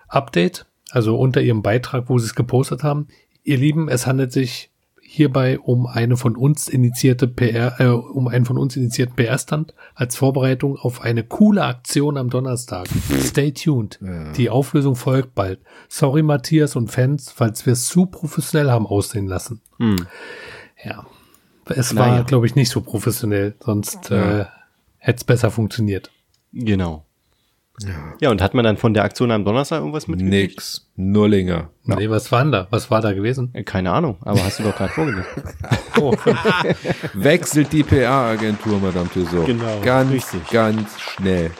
Update, 0.08 0.64
also 0.90 1.18
unter 1.18 1.42
ihrem 1.42 1.62
Beitrag, 1.62 2.08
wo 2.08 2.18
sie 2.18 2.26
es 2.26 2.34
gepostet 2.34 2.82
haben. 2.82 3.08
Ihr 3.42 3.58
Lieben, 3.58 3.88
es 3.88 4.06
handelt 4.06 4.32
sich 4.32 4.70
hierbei 5.14 5.58
um 5.60 5.86
eine 5.86 6.16
von 6.16 6.36
uns 6.36 6.68
initiierte 6.68 7.28
PR, 7.28 7.80
äh, 7.80 7.86
um 7.86 8.26
einen 8.28 8.44
von 8.44 8.58
uns 8.58 8.76
initiierten 8.76 9.14
PR-Stand 9.16 9.74
als 9.94 10.16
Vorbereitung 10.16 10.76
auf 10.76 11.00
eine 11.02 11.22
coole 11.24 11.64
Aktion 11.64 12.16
am 12.16 12.30
Donnerstag. 12.30 12.88
Stay 13.20 13.52
tuned. 13.52 13.98
Die 14.36 14.50
Auflösung 14.50 14.96
folgt 14.96 15.34
bald. 15.34 15.60
Sorry, 15.88 16.22
Matthias 16.22 16.74
und 16.76 16.90
Fans, 16.90 17.30
falls 17.30 17.64
wir 17.66 17.72
es 17.74 17.86
zu 17.86 18.06
professionell 18.06 18.70
haben 18.70 18.86
aussehen 18.86 19.26
lassen. 19.26 19.60
Ja. 20.84 21.06
Es 21.66 21.96
war, 21.96 22.08
Naja. 22.08 22.22
glaube 22.22 22.46
ich, 22.46 22.56
nicht 22.56 22.68
so 22.70 22.80
professionell, 22.82 23.54
sonst 23.60 24.10
äh, 24.10 24.44
hätte 24.98 25.16
es 25.18 25.24
besser 25.24 25.50
funktioniert. 25.50 26.10
Genau. 26.52 27.06
Ja. 28.20 28.30
und 28.30 28.40
hat 28.40 28.54
man 28.54 28.64
dann 28.64 28.76
von 28.76 28.94
der 28.94 29.02
Aktion 29.02 29.30
am 29.32 29.44
Donnerstag 29.44 29.80
irgendwas 29.80 30.06
mitgekriegt? 30.06 30.52
Nix. 30.52 30.88
Nullinger. 30.94 31.70
Nee, 31.84 32.08
was 32.08 32.30
war 32.30 32.42
denn 32.44 32.52
da? 32.52 32.66
Was 32.70 32.88
war 32.90 33.00
da 33.00 33.12
gewesen? 33.12 33.50
Äh, 33.52 33.64
Keine 33.64 33.90
Ahnung, 33.90 34.16
aber 34.20 34.44
hast 34.44 34.60
du 34.60 34.62
doch 34.62 34.76
gerade 34.76 34.92
vorgelesen. 34.92 35.24
Oh, 36.00 36.12
Wechselt 37.14 37.72
die 37.72 37.82
PR-Agentur, 37.84 38.80
Madame 38.80 39.08
Tussauds. 39.08 39.46
Genau, 39.46 39.80
Ganz, 39.80 40.10
richtig. 40.12 40.50
ganz 40.50 41.00
schnell. 41.00 41.50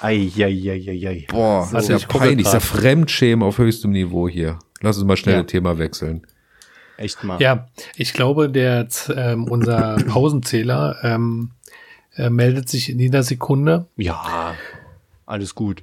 Eieieiei. 0.00 1.26
Boah, 1.30 1.68
das 1.72 1.88
ist 1.88 2.02
ja 2.02 2.08
peinlich. 2.08 2.44
Das 2.46 2.54
ist 2.64 2.72
ja. 2.74 2.78
Fremdschämen 2.80 3.46
auf 3.46 3.58
höchstem 3.58 3.92
Niveau 3.92 4.28
hier. 4.28 4.58
Lass 4.80 4.96
uns 4.96 5.06
mal 5.06 5.16
schnell 5.16 5.36
Ja. 5.36 5.42
das 5.42 5.50
Thema 5.50 5.78
wechseln. 5.78 6.26
Echt 6.96 7.22
mal. 7.24 7.40
ja, 7.40 7.68
ich 7.96 8.12
glaube, 8.12 8.48
der 8.50 8.86
ähm, 9.14 9.44
unser 9.44 9.96
Pausenzähler 10.08 10.96
ähm, 11.02 11.50
äh, 12.16 12.30
meldet 12.30 12.68
sich 12.68 12.90
in 12.90 12.98
jeder 12.98 13.22
Sekunde. 13.22 13.86
Ja, 13.96 14.54
alles 15.32 15.54
gut. 15.54 15.82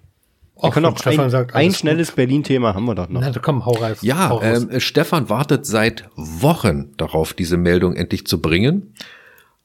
Wir 0.55 0.63
Auch 0.63 0.75
wenn 0.75 0.85
auch 0.85 0.97
Stefan 0.97 1.25
ein, 1.25 1.29
sagt, 1.29 1.55
ein 1.55 1.73
schnelles 1.73 2.11
Berlin-Thema 2.11 2.73
haben 2.73 2.85
wir 2.85 2.95
doch 2.95 3.09
noch. 3.09 3.21
Na, 3.21 3.31
komm, 3.41 3.65
hau 3.65 3.71
rein. 3.71 3.95
Ja, 4.01 4.29
hau 4.29 4.41
ähm, 4.41 4.79
Stefan 4.79 5.29
wartet 5.29 5.65
seit 5.65 6.09
Wochen 6.15 6.95
darauf, 6.97 7.33
diese 7.33 7.57
Meldung 7.57 7.95
endlich 7.95 8.27
zu 8.27 8.41
bringen. 8.41 8.93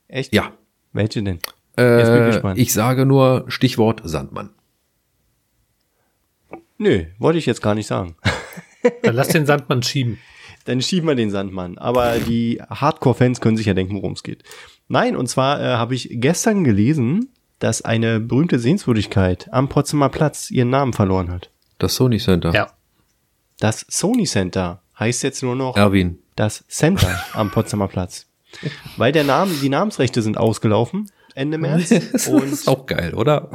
Echt? 0.08 0.32
Ja, 0.34 0.52
Welche 0.92 1.22
denn? 1.22 1.38
Jetzt 1.76 1.76
bin 1.76 1.98
ich 1.98 2.08
äh, 2.08 2.26
gespannt. 2.26 2.58
ich 2.58 2.72
sage 2.72 3.04
nur 3.04 3.44
Stichwort 3.48 4.02
Sandmann. 4.04 4.50
Nö, 6.78 7.04
wollte 7.18 7.38
ich 7.38 7.46
jetzt 7.46 7.62
gar 7.62 7.74
nicht 7.74 7.86
sagen. 7.86 8.16
Dann 9.02 9.14
lass 9.14 9.28
den 9.28 9.46
Sandmann 9.46 9.82
schieben. 9.82 10.18
Dann 10.66 10.80
schieben 10.80 11.08
wir 11.08 11.14
den 11.14 11.30
Sandmann. 11.30 11.78
Aber 11.78 12.18
die 12.18 12.60
Hardcore-Fans 12.70 13.40
können 13.40 13.56
sich 13.56 13.66
ja 13.66 13.74
denken, 13.74 13.96
worum 13.96 14.12
es 14.12 14.22
geht. 14.22 14.44
Nein, 14.88 15.16
und 15.16 15.28
zwar 15.28 15.60
äh, 15.60 15.64
habe 15.74 15.94
ich 15.94 16.08
gestern 16.12 16.64
gelesen, 16.64 17.28
dass 17.64 17.80
eine 17.80 18.20
berühmte 18.20 18.58
Sehenswürdigkeit 18.58 19.48
am 19.50 19.70
Potsdamer 19.70 20.10
Platz 20.10 20.50
ihren 20.50 20.68
Namen 20.68 20.92
verloren 20.92 21.30
hat. 21.30 21.48
Das 21.78 21.94
Sony 21.94 22.18
Center. 22.18 22.52
Ja. 22.52 22.70
Das 23.58 23.86
Sony 23.88 24.24
Center 24.24 24.82
heißt 24.98 25.22
jetzt 25.22 25.42
nur 25.42 25.56
noch 25.56 25.74
Erwin. 25.74 26.18
das 26.36 26.64
Center 26.68 27.24
am 27.32 27.50
Potsdamer 27.50 27.88
Platz. 27.88 28.26
Weil 28.98 29.12
der 29.12 29.24
Name, 29.24 29.54
die 29.62 29.70
Namensrechte 29.70 30.20
sind 30.20 30.36
ausgelaufen 30.36 31.10
Ende 31.34 31.56
März. 31.56 31.88
Das 32.12 32.26
ist 32.26 32.68
auch 32.68 32.84
geil, 32.84 33.14
oder? 33.14 33.48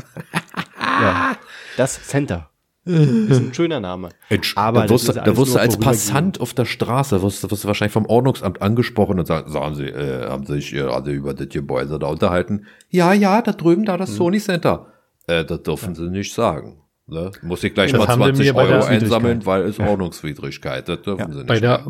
ja, 0.76 1.38
das 1.78 2.02
Center. 2.08 2.49
Ist 2.86 3.40
ein 3.40 3.54
schöner 3.54 3.80
Name. 3.80 4.10
Aber 4.56 4.84
da 4.84 4.90
wirst, 4.90 5.10
ist 5.10 5.16
da 5.16 5.22
alles 5.22 5.38
wirst 5.38 5.50
du 5.50 5.54
nur 5.54 5.62
als. 5.62 5.78
Passant 5.78 6.42
auf 6.42 6.54
der 6.54 6.66
Straße, 6.66 7.22
wirst, 7.22 7.50
wirst 7.52 7.64
du 7.64 7.68
wahrscheinlich 7.68 7.94
vom 7.94 8.06
Ordnungsamt 8.06 8.62
angesprochen 8.62 9.20
und 9.20 9.26
sagen, 9.26 9.52
sagen 9.52 9.76
sie, 9.76 9.86
äh, 9.86 10.28
haben 10.28 10.46
sich 10.46 10.74
äh, 10.74 10.82
alle 10.82 11.12
über 11.12 11.34
das 11.34 11.50
Gebäude 11.50 12.00
da 12.00 12.08
unterhalten. 12.08 12.66
Ja, 12.90 13.14
ja, 13.14 13.42
da 13.42 13.52
drüben, 13.52 13.86
da 13.86 13.94
Hm. 13.94 14.00
das 14.00 14.16
Sony 14.16 14.40
Center. 14.40 14.88
Äh, 15.28 15.46
das 15.46 15.62
dürfen 15.64 15.94
sie 15.94 16.10
nicht 16.10 16.34
sagen. 16.34 16.82
Ne? 17.06 17.32
Muss 17.42 17.64
ich 17.64 17.74
gleich 17.74 17.92
Das 17.92 18.00
mal 18.00 18.08
haben 18.08 18.22
sie 18.22 18.44
20 18.44 18.46
mir 18.46 18.54
bei 18.54 18.68
Euro 18.68 18.86
einsammeln, 18.86 19.46
weil 19.46 19.64
es 19.64 19.80
Ordnungswidrigkeit. 19.80 20.88
Das 20.88 21.02
dürfen 21.02 21.32
sie 21.32 21.38
nicht. 21.40 21.48
Bei 21.48 21.60
der, 21.60 21.86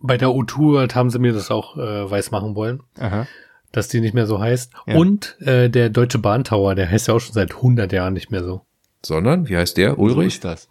bei 0.00 0.16
der 0.16 0.34
U-Tour 0.34 0.88
haben 0.94 1.10
sie 1.10 1.18
mir 1.18 1.32
das 1.32 1.50
auch 1.50 1.76
äh, 1.76 2.10
weiß 2.10 2.30
machen 2.30 2.54
wollen, 2.54 2.82
Aha. 2.98 3.26
dass 3.72 3.88
die 3.88 4.00
nicht 4.00 4.14
mehr 4.14 4.26
so 4.26 4.40
heißt. 4.40 4.72
Ja. 4.86 4.96
Und 4.96 5.40
äh, 5.40 5.68
der 5.70 5.90
Deutsche 5.90 6.18
Bahntower, 6.18 6.74
der 6.74 6.90
heißt 6.90 7.08
ja 7.08 7.14
auch 7.14 7.20
schon 7.20 7.34
seit 7.34 7.54
100 7.54 7.92
Jahren 7.92 8.14
nicht 8.14 8.30
mehr 8.30 8.42
so. 8.44 8.62
Sondern, 9.02 9.48
wie 9.48 9.56
heißt 9.56 9.76
der? 9.76 9.94
So 9.94 10.00
Ulrich? 10.00 10.34
ist 10.34 10.44
das. 10.44 10.68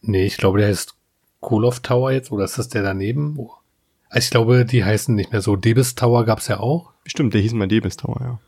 Nee, 0.00 0.26
ich 0.26 0.36
glaube, 0.36 0.58
der 0.58 0.68
heißt 0.68 0.94
Koloff 1.40 1.80
Tower 1.80 2.12
jetzt, 2.12 2.30
oder 2.32 2.44
ist 2.44 2.58
das 2.58 2.68
der 2.68 2.82
daneben? 2.82 3.38
Also 4.08 4.24
ich 4.26 4.30
glaube, 4.30 4.64
die 4.64 4.84
heißen 4.84 5.14
nicht 5.14 5.32
mehr 5.32 5.40
so. 5.40 5.56
Debis 5.56 5.94
Tower 5.94 6.24
gab's 6.24 6.48
ja 6.48 6.60
auch. 6.60 6.92
Stimmt, 7.06 7.34
der 7.34 7.40
hieß 7.40 7.52
mal 7.52 7.68
Debis 7.68 7.96
Tower, 7.96 8.18
ja. 8.20 8.40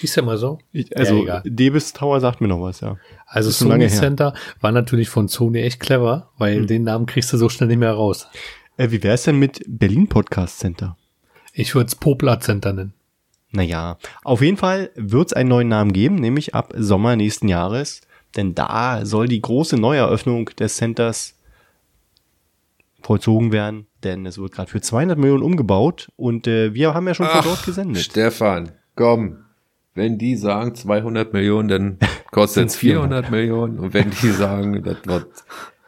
Hieß 0.00 0.16
ja 0.16 0.22
mal 0.22 0.38
so. 0.38 0.58
Ich, 0.72 0.96
also, 0.96 1.22
egal. 1.22 1.42
Debis 1.44 1.92
Tower 1.92 2.20
sagt 2.20 2.40
mir 2.40 2.48
noch 2.48 2.60
was, 2.60 2.80
ja. 2.80 2.96
Also 3.26 3.50
lange 3.66 3.88
Sony 3.88 3.90
her. 3.90 4.00
Center 4.00 4.34
war 4.60 4.72
natürlich 4.72 5.08
von 5.08 5.28
Sony 5.28 5.60
echt 5.60 5.80
clever, 5.80 6.30
weil 6.36 6.66
den 6.66 6.82
Namen 6.82 7.06
kriegst 7.06 7.32
du 7.32 7.36
so 7.36 7.48
schnell 7.48 7.68
nicht 7.68 7.78
mehr 7.78 7.92
raus. 7.92 8.26
Äh, 8.76 8.90
wie 8.90 9.02
wär's 9.02 9.22
denn 9.22 9.38
mit 9.38 9.62
Berlin 9.68 10.08
Podcast 10.08 10.58
Center? 10.58 10.96
Ich 11.52 11.74
würde 11.76 11.86
es 11.86 11.94
Poplar 11.94 12.40
Center 12.40 12.72
nennen. 12.72 12.94
Naja, 13.52 13.98
auf 14.24 14.42
jeden 14.42 14.56
Fall 14.56 14.90
wird's 14.96 15.32
einen 15.32 15.48
neuen 15.48 15.68
Namen 15.68 15.92
geben, 15.92 16.16
nämlich 16.16 16.56
ab 16.56 16.72
Sommer 16.76 17.14
nächsten 17.14 17.46
Jahres. 17.46 18.00
Denn 18.36 18.54
da 18.54 19.04
soll 19.04 19.28
die 19.28 19.40
große 19.40 19.76
Neueröffnung 19.76 20.46
des 20.58 20.76
Centers 20.76 21.34
vollzogen 23.02 23.52
werden. 23.52 23.86
Denn 24.02 24.26
es 24.26 24.38
wird 24.38 24.52
gerade 24.52 24.70
für 24.70 24.80
200 24.80 25.18
Millionen 25.18 25.42
umgebaut 25.42 26.10
und 26.16 26.46
äh, 26.46 26.74
wir 26.74 26.94
haben 26.94 27.06
ja 27.06 27.14
schon 27.14 27.26
von 27.26 27.44
dort 27.44 27.64
gesendet. 27.64 28.02
Stefan, 28.02 28.72
komm. 28.96 29.38
Wenn 29.96 30.18
die 30.18 30.34
sagen 30.36 30.74
200 30.74 31.32
Millionen, 31.32 31.68
dann 31.68 31.98
kostet 32.32 32.66
es 32.66 32.72
Sind's 32.72 32.76
400 32.76 33.30
Millionen. 33.30 33.78
Und 33.78 33.94
wenn 33.94 34.10
die 34.10 34.30
sagen, 34.30 34.82
das 34.84 34.96
wird 35.04 35.28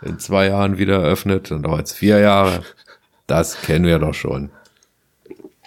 in 0.03 0.19
zwei 0.19 0.47
Jahren 0.47 0.79
wieder 0.79 1.03
eröffnet, 1.03 1.51
dann 1.51 1.63
dauert 1.63 1.87
es 1.87 1.93
vier 1.93 2.19
Jahre. 2.21 2.63
Das 3.27 3.61
kennen 3.63 3.85
wir 3.85 3.99
doch 3.99 4.15
schon. 4.15 4.51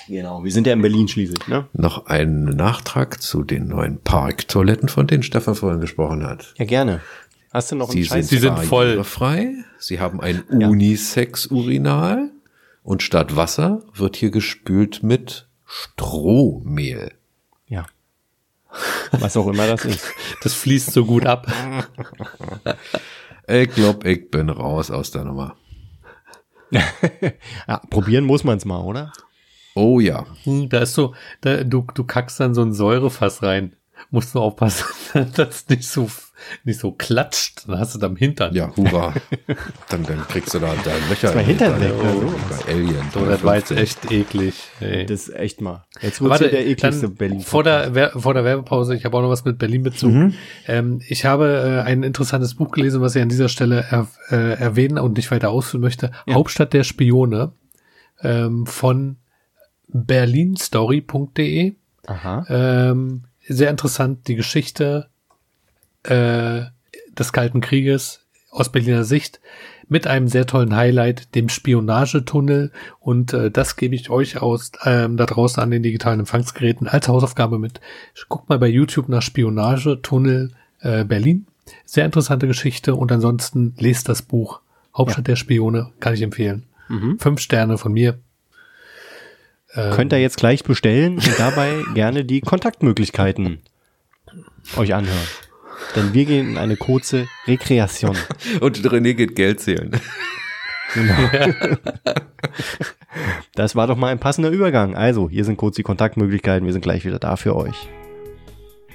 Genau, 0.10 0.44
wir 0.44 0.52
sind 0.52 0.66
ja 0.66 0.74
in 0.74 0.82
Berlin 0.82 1.08
schließlich, 1.08 1.48
ne? 1.48 1.68
Noch 1.74 2.08
ein 2.08 2.46
Nachtrag 2.46 3.22
zu 3.22 3.44
den 3.44 3.68
neuen 3.68 4.02
Parktoiletten, 4.02 4.90
von 4.90 5.06
denen 5.06 5.22
Stefan 5.22 5.54
vorhin 5.54 5.82
gesprochen 5.82 6.26
hat. 6.26 6.56
Ja, 6.58 6.66
gerne. 6.66 7.02
Hast 7.54 7.72
du 7.72 7.76
noch 7.76 7.90
einen 7.90 7.98
Sie 7.98 8.06
Scheiß? 8.06 8.28
sind, 8.28 8.40
Sie 8.40 8.48
sind 8.48 8.58
voll. 8.60 8.88
barrierefrei. 8.88 9.54
Sie 9.78 10.00
haben 10.00 10.20
ein 10.20 10.42
Unisex-Urinal 10.50 12.32
und 12.82 13.04
statt 13.04 13.36
Wasser 13.36 13.84
wird 13.94 14.16
hier 14.16 14.32
gespült 14.32 15.04
mit 15.04 15.48
Strohmehl. 15.68 17.12
Ja. 17.68 17.86
Was 19.12 19.38
auch 19.38 19.48
immer 19.48 19.68
das 19.68 19.86
ist. 19.86 20.04
Das 20.42 20.54
fließt 20.56 20.92
so 20.92 21.06
gut 21.06 21.26
ab. 21.28 21.46
Ich 23.48 23.70
glaub, 23.72 24.06
ich 24.06 24.32
bin 24.32 24.50
raus 24.50 24.90
aus 24.90 25.12
der 25.12 25.24
Nummer. 25.26 25.56
Ja, 27.68 27.78
probieren 27.92 28.26
muss 28.26 28.44
man's 28.44 28.66
mal, 28.66 28.80
oder? 28.80 29.12
Oh 29.80 30.00
ja. 30.02 30.26
Hm, 30.44 30.68
Da 30.70 30.80
ist 30.80 30.94
so, 30.94 31.14
da, 31.42 31.64
du, 31.64 31.86
du 31.94 32.04
kackst 32.04 32.40
dann 32.40 32.54
so 32.54 32.62
ein 32.62 32.74
Säurefass 32.74 33.44
rein. 33.44 33.74
Musst 34.12 34.34
du 34.34 34.40
aufpassen, 34.40 34.86
dass 35.14 35.66
das 35.66 35.70
nicht 35.70 35.88
so, 35.88 36.10
nicht 36.64 36.80
so 36.80 36.92
klatscht. 36.94 37.68
Dann 37.68 37.80
hast 37.80 37.94
du 37.96 38.00
da 38.00 38.08
am 38.08 38.16
Hintern. 38.16 38.54
Ja, 38.56 38.76
hurra. 38.76 39.14
dann, 39.90 40.04
dann 40.04 40.26
kriegst 40.28 40.54
du 40.54 40.60
da 40.60 40.74
dein 40.84 41.10
Löcher. 41.10 41.36
mal 41.36 41.44
Hintern 41.44 41.76
in 41.76 41.82
weg, 41.82 42.04
ne? 42.04 42.34
Bei 42.66 42.74
Alien. 42.74 43.06
So, 43.14 43.26
das 43.26 43.44
war 43.44 43.56
jetzt 43.58 43.70
53. 43.72 43.78
echt 43.78 44.12
eklig. 44.12 44.56
Ey. 44.80 45.06
Das 45.06 45.28
ist 45.28 45.36
echt 45.36 45.62
mal. 45.62 45.86
Jetzt 46.02 46.20
hier 46.20 46.30
der 46.38 46.66
ekligste 46.68 47.08
dann 47.08 47.16
Berlin. 47.16 47.42
vor 47.42 47.64
der, 47.64 48.12
vor 48.20 48.34
der 48.34 48.44
Werbepause, 48.46 48.96
ich 48.96 49.04
habe 49.06 49.18
auch 49.18 49.22
noch 49.22 49.30
was 49.30 49.44
mit 49.46 49.58
Berlin-Bezug. 49.60 50.12
Mhm. 50.12 50.34
Ähm, 50.68 51.02
ich 51.08 51.26
habe 51.26 51.82
äh, 51.86 51.88
ein 51.88 52.04
interessantes 52.04 52.56
Buch 52.56 52.72
gelesen, 52.72 53.02
was 53.02 53.16
ich 53.16 53.22
an 53.22 53.30
dieser 53.30 53.50
Stelle 53.50 53.86
er, 53.90 54.08
äh, 54.30 54.54
erwähnen 54.60 54.98
und 54.98 55.18
nicht 55.18 55.30
weiter 55.30 55.52
ausführen 55.52 55.82
möchte. 55.82 56.12
Hauptstadt 56.30 56.74
der 56.74 56.84
Spione 56.86 57.52
ähm, 58.22 58.66
von 58.66 59.18
berlinstory.de. 59.90 61.76
Aha. 62.08 62.46
Ähm, 62.50 63.24
sehr 63.48 63.70
interessant, 63.70 64.28
die 64.28 64.36
Geschichte 64.36 65.08
äh, 66.04 66.62
des 67.18 67.34
Kalten 67.34 67.62
Krieges 67.62 68.26
aus 68.52 68.72
Berliner 68.72 69.04
Sicht 69.04 69.40
mit 69.88 70.06
einem 70.06 70.28
sehr 70.28 70.46
tollen 70.46 70.76
Highlight, 70.76 71.34
dem 71.36 71.50
Spionagetunnel. 71.50 72.72
Und 73.00 73.34
äh, 73.34 73.52
das 73.52 73.76
gebe 73.76 73.96
ich 73.96 74.10
euch 74.10 74.42
aus 74.42 74.72
ähm, 74.86 75.18
da 75.18 75.26
draußen 75.26 75.62
an 75.62 75.72
den 75.72 75.84
digitalen 75.84 76.22
Empfangsgeräten 76.22 76.88
als 76.88 77.08
Hausaufgabe 77.08 77.60
mit. 77.60 77.82
Guckt 78.30 78.50
mal 78.50 78.60
bei 78.60 78.68
YouTube 78.68 79.10
nach 79.10 79.24
Spionagetunnel 79.24 80.52
äh, 80.82 81.04
Berlin. 81.04 81.48
Sehr 81.86 82.06
interessante 82.06 82.48
Geschichte 82.48 82.96
und 82.96 83.12
ansonsten 83.12 83.74
lest 83.78 84.10
das 84.10 84.22
Buch 84.22 84.62
Hauptstadt 84.96 85.28
der 85.28 85.36
Spione, 85.36 85.92
kann 86.00 86.14
ich 86.14 86.22
empfehlen. 86.22 86.66
Fünf 87.20 87.40
Sterne 87.42 87.78
von 87.78 87.94
mir. 87.94 88.20
Könnt 89.94 90.14
ihr 90.14 90.20
jetzt 90.20 90.38
gleich 90.38 90.64
bestellen 90.64 91.16
und 91.16 91.40
dabei 91.40 91.84
gerne 91.94 92.26
die 92.26 92.42
Kontaktmöglichkeiten 92.42 93.60
euch 94.78 94.94
anhören. 94.94 95.28
Denn 95.96 96.14
wir 96.14 96.26
gehen 96.26 96.52
in 96.52 96.58
eine 96.58 96.76
kurze 96.76 97.28
Rekreation. 97.48 98.18
Und 98.60 98.78
René 98.80 99.14
geht 99.14 99.36
Geld 99.36 99.60
zählen. 99.60 99.92
Genau. 100.94 101.16
Das 103.56 103.76
war 103.76 103.88
doch 103.88 103.98
mal 103.98 104.08
ein 104.08 104.20
passender 104.20 104.50
Übergang. 104.52 104.96
Also, 104.96 105.30
hier 105.30 105.44
sind 105.44 105.58
kurz 105.58 105.76
die 105.76 105.84
Kontaktmöglichkeiten. 105.84 106.66
Wir 106.66 106.72
sind 106.72 106.82
gleich 106.82 107.04
wieder 107.04 107.20
da 107.20 107.36
für 107.36 107.56
euch. 107.56 107.90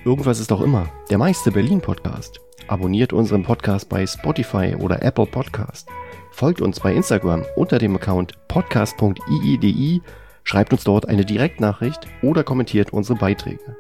Irgendwas 0.05 0.41
ist 0.41 0.51
doch 0.51 0.63
immer. 0.63 0.89
Der 1.11 1.19
meiste 1.19 1.51
Berlin-Podcast. 1.51 2.41
Abonniert 2.69 3.13
unseren 3.13 3.43
Podcast 3.43 3.89
bei 3.89 4.07
Spotify 4.07 4.75
oder 4.79 5.03
Apple 5.03 5.27
Podcast. 5.27 5.89
Folgt 6.31 6.63
uns 6.63 6.81
bei 6.81 6.95
Instagram 6.95 7.45
unter 7.57 7.79
dem 7.79 7.97
Account 7.97 8.33
podcast.iidi, 8.49 10.01
schreibt 10.45 10.73
uns 10.73 10.85
dort 10.85 11.09
eine 11.09 11.25
Direktnachricht 11.25 12.07
oder 12.23 12.45
kommentiert 12.45 12.93
unsere 12.93 13.19
Beiträge. 13.19 13.77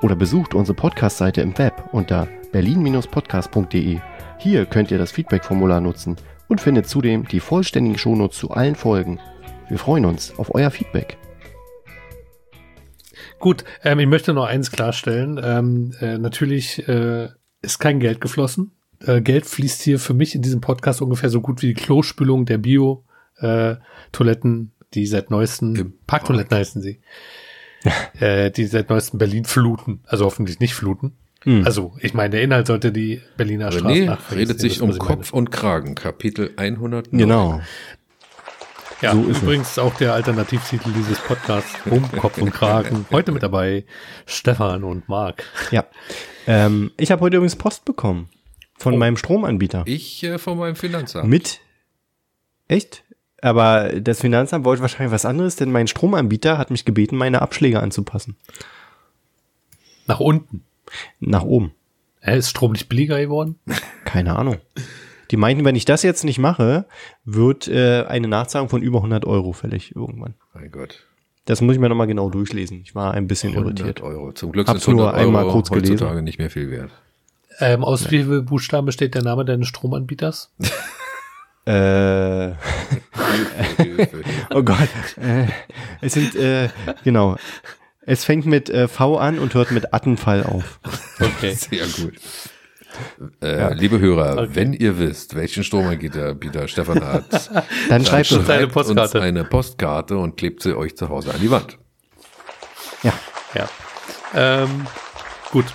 Oder 0.00 0.16
besucht 0.16 0.54
unsere 0.54 0.76
Podcast-Seite 0.76 1.40
im 1.40 1.56
Web 1.58 1.90
unter 1.92 2.28
berlin-podcast.de. 2.52 3.98
Hier 4.38 4.66
könnt 4.66 4.90
ihr 4.90 4.98
das 4.98 5.12
Feedback-Formular 5.12 5.80
nutzen 5.80 6.16
und 6.48 6.60
findet 6.60 6.88
zudem 6.88 7.26
die 7.26 7.40
vollständigen 7.40 7.98
Shownotes 7.98 8.38
zu 8.38 8.50
allen 8.50 8.76
Folgen. 8.76 9.18
Wir 9.68 9.78
freuen 9.78 10.04
uns 10.04 10.38
auf 10.38 10.54
euer 10.54 10.70
Feedback. 10.70 11.18
Gut, 13.38 13.64
ähm, 13.84 13.98
ich 13.98 14.06
möchte 14.06 14.32
noch 14.32 14.46
eins 14.46 14.70
klarstellen. 14.70 15.40
Ähm, 15.42 15.92
äh, 16.00 16.18
natürlich 16.18 16.88
äh, 16.88 17.28
ist 17.60 17.78
kein 17.78 18.00
Geld 18.00 18.20
geflossen. 18.20 18.72
Äh, 19.00 19.20
Geld 19.20 19.46
fließt 19.46 19.82
hier 19.82 19.98
für 19.98 20.14
mich 20.14 20.34
in 20.34 20.42
diesem 20.42 20.60
Podcast 20.60 21.02
ungefähr 21.02 21.30
so 21.30 21.40
gut 21.40 21.62
wie 21.62 21.68
die 21.68 21.74
Klospülung 21.74 22.46
der 22.46 22.58
Bio-Toiletten, 22.58 24.72
die 24.94 25.06
seit 25.06 25.30
neuesten, 25.30 25.76
Im 25.76 25.92
Parktoiletten 26.06 26.56
heißen 26.56 26.82
sie, 26.82 27.00
äh, 28.20 28.50
die 28.50 28.66
seit 28.66 28.90
neuesten 28.90 29.18
Berlin 29.18 29.44
fluten. 29.44 30.00
Also 30.06 30.24
hoffentlich 30.24 30.60
nicht 30.60 30.74
fluten. 30.74 31.16
Hm. 31.44 31.64
Also, 31.64 31.94
ich 32.00 32.14
meine, 32.14 32.30
der 32.30 32.42
Inhalt 32.42 32.66
sollte 32.66 32.90
die 32.90 33.22
Berliner 33.36 33.70
Straße 33.70 33.86
René 33.86 34.06
nachvollziehen, 34.06 34.38
redet 34.38 34.60
sich 34.60 34.74
das, 34.74 34.82
um 34.82 34.90
ich 34.90 34.98
meine. 34.98 35.08
Kopf 35.08 35.32
und 35.32 35.50
Kragen, 35.52 35.94
Kapitel 35.94 36.50
100. 36.56 37.10
Genau. 37.12 37.60
Ja, 39.00 39.12
So 39.12 39.22
ist 39.26 39.36
es. 39.36 39.42
übrigens 39.44 39.78
auch 39.78 39.94
der 39.94 40.14
Alternativtitel 40.14 40.90
dieses 40.92 41.20
Podcasts 41.20 41.72
um 41.88 42.10
Kopf 42.10 42.38
und 42.38 42.50
Kragen. 42.50 43.06
Heute 43.12 43.30
mit 43.30 43.44
dabei 43.44 43.84
Stefan 44.26 44.82
und 44.82 45.08
Marc. 45.08 45.44
Ja. 45.70 45.86
Ähm, 46.48 46.90
ich 46.96 47.12
habe 47.12 47.20
heute 47.20 47.36
übrigens 47.36 47.54
Post 47.54 47.84
bekommen 47.84 48.28
von 48.76 48.94
Oh. 48.94 48.96
meinem 48.96 49.16
Stromanbieter. 49.16 49.84
Ich 49.86 50.24
äh, 50.24 50.38
von 50.38 50.58
meinem 50.58 50.74
Finanzamt. 50.74 51.28
Mit. 51.28 51.60
Echt? 52.66 53.04
Aber 53.40 54.00
das 54.00 54.20
Finanzamt 54.20 54.64
wollte 54.64 54.82
wahrscheinlich 54.82 55.12
was 55.12 55.24
anderes, 55.24 55.56
denn 55.56 55.70
mein 55.70 55.86
Stromanbieter 55.86 56.58
hat 56.58 56.70
mich 56.70 56.84
gebeten, 56.84 57.16
meine 57.16 57.40
Abschläge 57.40 57.80
anzupassen. 57.80 58.36
Nach 60.06 60.20
unten. 60.20 60.64
Nach 61.20 61.42
oben. 61.42 61.72
Hä, 62.20 62.36
ist 62.36 62.50
Strom 62.50 62.72
nicht 62.72 62.88
billiger 62.88 63.20
geworden? 63.20 63.56
Keine 64.04 64.36
Ahnung. 64.36 64.56
Die 65.30 65.36
meinten, 65.36 65.64
wenn 65.64 65.76
ich 65.76 65.84
das 65.84 66.02
jetzt 66.02 66.24
nicht 66.24 66.38
mache, 66.38 66.86
wird 67.24 67.68
äh, 67.68 68.04
eine 68.04 68.28
Nachzahlung 68.28 68.68
von 68.68 68.82
über 68.82 68.98
100 68.98 69.24
Euro 69.26 69.52
fällig 69.52 69.94
irgendwann. 69.94 70.34
mein 70.54 70.70
Gott. 70.70 71.04
Das 71.44 71.60
muss 71.60 71.74
ich 71.74 71.80
mir 71.80 71.88
nochmal 71.88 72.06
genau 72.06 72.28
durchlesen. 72.28 72.80
Ich 72.82 72.94
war 72.94 73.14
ein 73.14 73.26
bisschen 73.26 73.52
100 73.52 73.78
irritiert. 73.80 74.00
Euro. 74.02 74.32
Zum 74.32 74.52
Glück 74.52 74.66
sind 74.66 74.76
100 74.80 74.96
nur 74.96 75.14
einmal 75.14 75.44
Euro 75.44 75.52
kurz 75.52 75.70
gelesen. 75.70 75.92
heutzutage 75.94 76.22
nicht 76.22 76.38
mehr 76.38 76.50
viel 76.50 76.70
wert. 76.70 76.90
Ähm, 77.60 77.84
aus 77.84 78.10
wie 78.10 78.22
viel 78.24 78.42
Buchstaben 78.42 78.86
besteht 78.86 79.14
der 79.14 79.22
Name 79.22 79.44
deines 79.44 79.68
Stromanbieters? 79.68 80.52
Äh, 81.68 82.52
oh 84.54 84.62
Gott. 84.62 84.88
Äh, 85.20 85.46
es 86.00 86.14
sind, 86.14 86.34
äh, 86.36 86.68
genau. 87.04 87.36
Es 88.02 88.24
fängt 88.24 88.46
mit 88.46 88.70
äh, 88.70 88.88
V 88.88 89.18
an 89.18 89.38
und 89.38 89.52
hört 89.54 89.70
mit 89.70 89.92
Attenfall 89.92 90.44
auf. 90.44 90.80
Okay. 91.20 91.52
Sehr 91.52 91.86
gut. 91.86 92.14
Äh, 93.42 93.74
Liebe 93.74 93.98
Hörer, 94.00 94.38
Okay. 94.44 94.50
wenn 94.54 94.72
ihr 94.72 94.98
wisst, 94.98 95.34
welchen 95.36 95.62
Stromanbieter 95.62 96.34
Bieter 96.34 96.66
Stefan 96.68 97.04
hat, 97.04 97.50
Dann 97.52 97.64
dann 97.90 98.06
schreibt 98.06 98.32
uns. 98.32 98.48
eine 98.48 98.60
schreibt 98.62 98.76
uns 98.76 98.88
Postkarte. 98.88 99.20
eine 99.22 99.44
Postkarte 99.44 100.16
und 100.16 100.36
klebt 100.36 100.62
sie 100.62 100.74
euch 100.76 100.96
zu 100.96 101.08
Hause 101.10 101.32
an 101.34 101.40
die 101.40 101.50
Wand. 101.50 101.78
Ja. 103.02 103.12
Ja. 103.54 103.68
Ähm, 104.34 104.86
gut. 105.50 105.66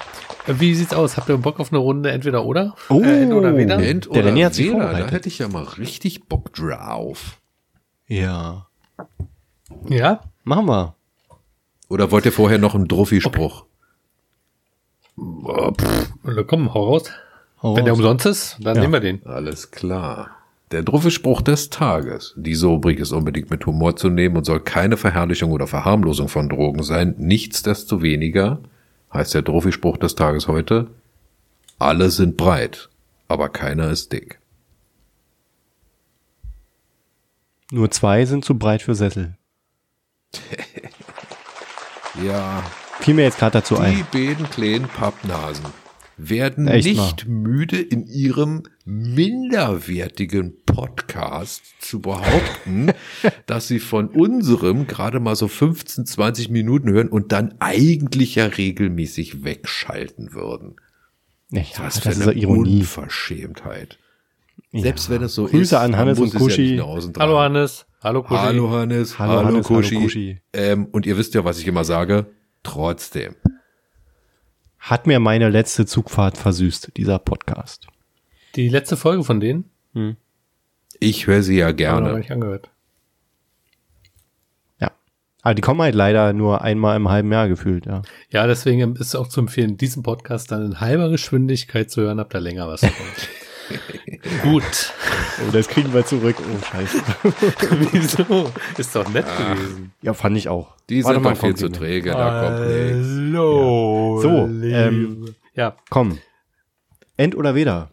Wie 0.48 0.76
sieht's 0.76 0.94
aus? 0.94 1.16
Habt 1.18 1.30
ihr 1.30 1.38
Bock 1.38 1.60
auf 1.60 1.72
eine 1.72 1.80
Runde 1.80 2.12
entweder 2.12 2.46
oder? 2.46 2.76
Oh. 2.90 3.02
Äh, 3.02 3.22
entweder 3.24 3.38
oder 3.38 3.58
weder? 3.58 3.80
End 3.80 4.06
Der 4.06 4.24
oder 4.24 4.32
René 4.34 4.46
hat 4.46 4.54
sich 4.56 4.68
weder, 4.72 4.92
da 4.94 5.08
hätte 5.08 5.28
ich 5.30 5.40
ja 5.40 5.48
mal 5.48 5.64
richtig 5.64 6.26
Bock 6.26 6.54
drauf. 6.54 7.40
Ja. 8.08 8.68
Ja? 9.88 10.22
Machen 10.44 10.66
wir. 10.68 10.96
Oder 11.90 12.12
wollt 12.12 12.26
ihr 12.26 12.32
vorher 12.32 12.58
noch 12.58 12.76
einen 12.76 12.88
Druffi-Spruch? 12.88 13.66
Oh, 15.18 15.72
pff, 15.72 16.12
na 16.24 16.44
komm, 16.44 16.74
hau 16.74 16.86
raus. 16.86 17.10
Hau 17.62 17.76
Wenn 17.76 17.86
der 17.86 17.94
umsonst 17.94 18.26
ist, 18.26 18.58
dann 18.60 18.76
Ja. 18.76 18.82
nehmen 18.82 18.94
wir 18.94 19.00
den. 19.00 19.26
Alles 19.26 19.72
klar. 19.72 20.32
Der 20.72 20.82
Druffi-Spruch 20.82 21.42
des 21.42 21.70
Tages. 21.70 22.34
Diese 22.36 22.66
Rubrik 22.68 23.00
ist 23.00 23.12
unbedingt 23.12 23.52
mit 23.52 23.66
Humor 23.66 23.96
zu 23.96 24.10
nehmen 24.10 24.38
und 24.38 24.46
soll 24.46 24.60
keine 24.60 24.98
Verherrlichung 24.98 25.52
oder 25.52 25.68
Verharmlosung 25.68 26.30
von 26.30 26.50
Drogen 26.50 26.82
sein. 26.84 27.14
Nichtsdestoweniger 27.20 28.60
heißt 29.14 29.34
der 29.34 29.42
Druffi-Spruch 29.42 29.98
des 29.98 30.16
Tages 30.16 30.48
heute, 30.48 30.90
alle 31.80 32.10
sind 32.10 32.38
breit, 32.38 32.90
aber 33.28 33.50
keiner 33.50 33.90
ist 33.90 34.12
dick. 34.12 34.40
Nur 37.72 37.90
zwei 37.92 38.26
sind 38.26 38.46
zu 38.46 38.58
breit 38.58 38.82
für 38.82 38.96
Sessel. 38.96 39.36
Ja, 42.22 42.64
Fiel 43.00 43.16
mir 43.16 43.24
jetzt 43.24 43.40
gerade 43.40 43.54
dazu 43.54 43.74
die 43.74 43.82
ein. 43.82 44.08
beiden 44.14 44.48
kleinen 44.50 44.88
Pappnasen 44.88 45.66
werden 46.30 46.68
Echt 46.68 46.86
nicht 46.88 47.28
müde 47.28 47.80
in 47.80 48.06
ihrem 48.08 48.64
minderwertigen 48.86 50.54
Podcast 50.66 51.64
zu 51.80 52.02
behaupten, 52.02 52.92
dass 53.46 53.68
sie 53.68 53.80
von 53.80 54.08
unserem 54.10 54.88
gerade 54.88 55.20
mal 55.20 55.36
so 55.36 55.48
15, 55.48 56.06
20 56.06 56.50
Minuten 56.50 56.92
hören 56.92 57.10
und 57.10 57.32
dann 57.32 57.56
eigentlich 57.60 58.36
ja 58.36 58.46
regelmäßig 58.46 59.44
wegschalten 59.44 60.34
würden. 60.34 60.76
Ja, 61.52 61.62
Was 61.78 61.96
das 61.96 62.00
für 62.00 62.10
ist 62.10 62.22
eine 62.22 62.34
ja 62.34 62.38
Ironie. 62.42 62.80
Unverschämtheit. 62.80 64.00
Selbst 64.72 65.10
Ja. 65.10 65.16
wenn 65.16 65.24
es 65.24 65.36
so 65.36 65.46
Grüße 65.46 65.62
ist. 65.62 65.74
an 65.74 65.92
man 65.92 66.00
Hannes 66.00 66.20
und 66.20 66.28
es 66.28 66.34
ja 66.34 66.40
Kushi. 66.40 66.62
nicht 66.62 66.76
nach 66.78 66.86
außen 66.86 67.14
tragen. 67.14 67.30
Hallo 67.30 67.40
Hannes. 67.40 67.86
Hallo 68.02 68.24
Kushi. 68.24 68.40
Hallo 68.42 68.72
Hannes. 68.72 69.20
Hallo 69.20 69.32
Hallo, 69.32 69.48
Hannes, 69.48 69.70
hallo 69.70 69.80
Kushi. 69.82 69.96
Kushi. 69.96 70.42
Ähm, 70.54 70.88
und 70.92 71.06
ihr 71.06 71.18
wisst 71.18 71.34
ja, 71.36 71.44
was 71.46 71.60
ich 71.60 71.68
immer 71.68 71.84
sage. 71.84 72.26
Trotzdem. 72.64 73.36
Hat 74.84 75.08
mir 75.08 75.22
meine 75.22 75.48
letzte 75.48 75.86
Zugfahrt 75.86 76.38
versüßt, 76.38 76.98
dieser 76.98 77.18
Podcast. 77.18 77.88
Die 78.56 78.68
letzte 78.68 78.98
Folge 78.98 79.24
von 79.24 79.40
denen? 79.40 79.72
Ich 81.00 81.26
höre 81.26 81.42
sie 81.42 81.58
ja 81.58 81.72
gerne. 81.72 82.18
nicht 82.18 82.32
angehört. 82.32 82.70
Ja. 84.82 84.92
Aber 85.42 85.56
die 85.56 85.62
kommen 85.62 85.82
halt 85.82 85.96
leider 85.96 86.34
nur 86.34 86.64
einmal 86.64 86.98
im 86.98 87.08
halben 87.08 87.32
Jahr 87.32 87.48
gefühlt, 87.48 87.86
ja. 87.86 88.02
Ja, 88.30 88.46
deswegen 88.46 88.98
ist 88.98 89.08
es 89.08 89.16
auch 89.16 89.30
zu 89.30 89.40
empfehlen, 89.40 89.78
diesen 89.78 90.04
Podcast 90.04 90.52
dann 90.52 90.66
in 90.66 90.82
halber 90.82 91.10
Geschwindigkeit 91.10 91.90
zu 91.90 92.02
hören, 92.02 92.20
habt 92.20 92.36
ihr 92.36 92.42
länger 92.42 92.68
was 92.68 92.82
davon. 92.82 93.06
Gut. 94.44 94.92
Oh, 95.48 95.52
das 95.52 95.68
kriegen 95.68 95.94
wir 95.94 96.06
zurück. 96.06 96.36
Oh, 96.40 96.66
scheiße. 96.66 96.98
Wieso? 97.92 98.52
Ist 98.78 98.96
doch 98.96 99.08
nett 99.10 99.26
gewesen. 99.38 99.92
Ja, 100.02 100.14
fand 100.14 100.38
ich 100.38 100.50
auch. 100.50 100.76
Die 100.90 101.04
War 101.04 101.14
sind 101.14 101.24
doch 101.24 101.30
mal 101.30 101.34
doch 101.36 101.42
viel 101.42 101.56
zu 101.56 101.70
träge, 101.70 102.12
da 102.12 102.44
kommt 102.44 102.68
nichts. 102.68 103.08
Hallo. 103.18 104.20
So, 104.22 104.46
Liebe. 104.48 104.76
ähm, 104.76 105.26
ja, 105.56 105.76
Komm. 105.90 106.20
End 107.18 107.36
oder 107.36 107.56
weder? 107.56 107.90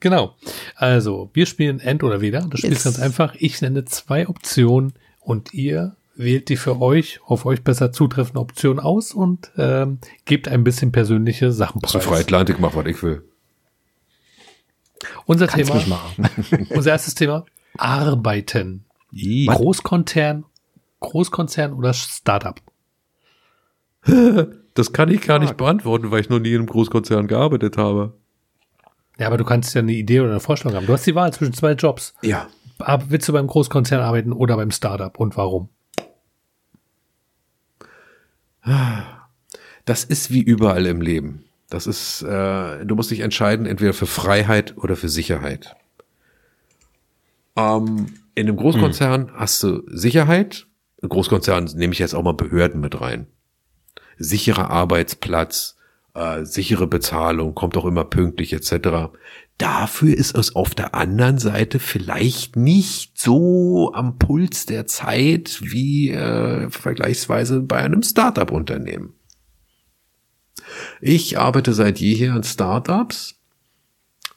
genau. 0.00 0.34
Also, 0.76 1.30
wir 1.32 1.46
spielen 1.46 1.80
End 1.80 2.02
oder 2.02 2.20
Weder. 2.20 2.40
Das 2.50 2.60
Spiel 2.60 2.72
ist 2.72 2.84
ganz 2.84 2.98
einfach. 2.98 3.34
Ich 3.38 3.60
nenne 3.62 3.84
zwei 3.84 4.28
Optionen 4.28 4.94
und 5.20 5.54
ihr 5.54 5.96
wählt 6.14 6.48
die 6.48 6.56
für 6.56 6.80
euch, 6.80 7.20
auf 7.26 7.46
euch 7.46 7.62
besser 7.62 7.90
zutreffende 7.92 8.40
Option 8.40 8.78
aus 8.78 9.12
und 9.12 9.50
ähm, 9.56 9.98
gebt 10.24 10.46
ein 10.48 10.62
bisschen 10.64 10.92
persönliche 10.92 11.52
Sachen 11.52 11.80
So 11.86 11.98
preis. 11.98 12.06
frei 12.06 12.20
Atlantik 12.20 12.60
macht, 12.60 12.76
was 12.76 12.86
ich 12.86 13.02
will. 13.02 13.22
Unser 15.26 15.46
Kannst 15.46 15.72
Thema, 15.72 16.00
unser 16.70 16.90
erstes 16.90 17.14
Thema, 17.14 17.44
Arbeiten. 17.76 18.84
Großkonzern, 19.46 20.44
Großkonzern 21.00 21.72
oder 21.72 21.92
Startup? 21.92 22.60
Das 24.74 24.94
kann 24.94 25.10
ich 25.10 25.20
gar 25.20 25.38
nicht 25.38 25.58
beantworten, 25.58 26.10
weil 26.10 26.22
ich 26.22 26.30
noch 26.30 26.38
nie 26.38 26.52
in 26.52 26.60
einem 26.60 26.66
Großkonzern 26.66 27.26
gearbeitet 27.26 27.76
habe. 27.76 28.14
Ja, 29.18 29.26
aber 29.26 29.36
du 29.36 29.44
kannst 29.44 29.74
ja 29.74 29.82
eine 29.82 29.92
Idee 29.92 30.20
oder 30.20 30.30
eine 30.30 30.40
Vorstellung 30.40 30.74
haben. 30.74 30.86
Du 30.86 30.94
hast 30.94 31.06
die 31.06 31.14
Wahl 31.14 31.30
zwischen 31.32 31.52
zwei 31.52 31.72
Jobs. 31.72 32.14
Ja. 32.22 32.48
Aber 32.78 33.10
willst 33.10 33.28
du 33.28 33.34
beim 33.34 33.46
Großkonzern 33.46 34.00
arbeiten 34.00 34.32
oder 34.32 34.56
beim 34.56 34.70
Startup 34.70 35.18
und 35.20 35.36
warum? 35.36 35.68
Das 39.84 40.04
ist 40.04 40.30
wie 40.30 40.40
überall 40.40 40.86
im 40.86 41.00
Leben. 41.00 41.44
Das 41.72 41.86
ist, 41.86 42.20
äh, 42.20 42.84
du 42.84 42.94
musst 42.96 43.10
dich 43.10 43.20
entscheiden, 43.20 43.64
entweder 43.64 43.94
für 43.94 44.04
Freiheit 44.04 44.76
oder 44.76 44.94
für 44.94 45.08
Sicherheit. 45.08 45.74
Ähm, 47.56 48.08
in 48.34 48.46
einem 48.46 48.58
Großkonzern 48.58 49.32
hast 49.34 49.62
du 49.62 49.82
Sicherheit. 49.86 50.66
Großkonzern 51.00 51.70
nehme 51.76 51.94
ich 51.94 51.98
jetzt 51.98 52.14
auch 52.14 52.22
mal 52.22 52.34
Behörden 52.34 52.82
mit 52.82 53.00
rein. 53.00 53.26
Sicherer 54.18 54.68
Arbeitsplatz, 54.68 55.76
äh, 56.12 56.44
sichere 56.44 56.86
Bezahlung, 56.86 57.54
kommt 57.54 57.78
auch 57.78 57.86
immer 57.86 58.04
pünktlich 58.04 58.52
etc. 58.52 59.10
Dafür 59.56 60.14
ist 60.14 60.36
es 60.36 60.54
auf 60.54 60.74
der 60.74 60.94
anderen 60.94 61.38
Seite 61.38 61.78
vielleicht 61.78 62.54
nicht 62.54 63.18
so 63.18 63.92
am 63.94 64.18
Puls 64.18 64.66
der 64.66 64.86
Zeit 64.86 65.58
wie 65.62 66.10
äh, 66.10 66.68
vergleichsweise 66.68 67.60
bei 67.60 67.78
einem 67.78 68.02
Startup-Unternehmen. 68.02 69.14
Ich 71.00 71.38
arbeite 71.38 71.72
seit 71.72 72.00
jeher 72.00 72.36
in 72.36 72.42
Startups 72.42 73.40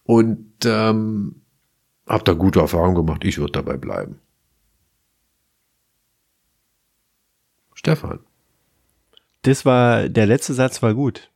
und 0.03 0.53
ähm, 0.65 1.41
habe 2.07 2.23
da 2.23 2.33
gute 2.33 2.59
Erfahrungen 2.59 2.95
gemacht. 2.95 3.23
Ich 3.23 3.37
würde 3.37 3.53
dabei 3.53 3.77
bleiben. 3.77 4.19
Stefan. 7.73 8.19
Das 9.43 9.65
war, 9.65 10.09
der 10.09 10.25
letzte 10.25 10.53
Satz 10.53 10.81
war 10.81 10.93
gut. 10.93 11.29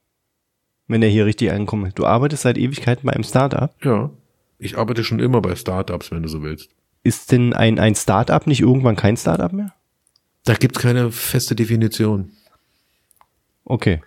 Wenn 0.88 1.04
er 1.04 1.10
hier 1.10 1.26
richtig 1.26 1.52
ankommt. 1.52 2.00
Du 2.00 2.06
arbeitest 2.06 2.44
seit 2.44 2.58
Ewigkeiten 2.58 3.06
bei 3.06 3.14
einem 3.14 3.24
Startup. 3.24 3.72
Ja. 3.84 4.10
Ich 4.58 4.78
arbeite 4.78 5.04
schon 5.04 5.20
immer 5.20 5.42
bei 5.42 5.56
Startups, 5.56 6.12
wenn 6.12 6.24
du 6.24 6.30
so 6.30 6.42
willst. 6.42 6.72
Ist 7.04 7.32
denn 7.32 7.54
ein, 7.54 7.80
ein 7.80 7.96
Startup 7.96 8.46
nicht 8.46 8.62
irgendwann 8.62 8.96
kein 8.96 9.16
Startup 9.16 9.54
mehr? 9.54 9.74
Da 10.44 10.56
gibt's 10.56 10.80
keine 10.80 11.12
feste 11.12 11.56
Definition. 11.56 12.32
Okay. 13.64 14.02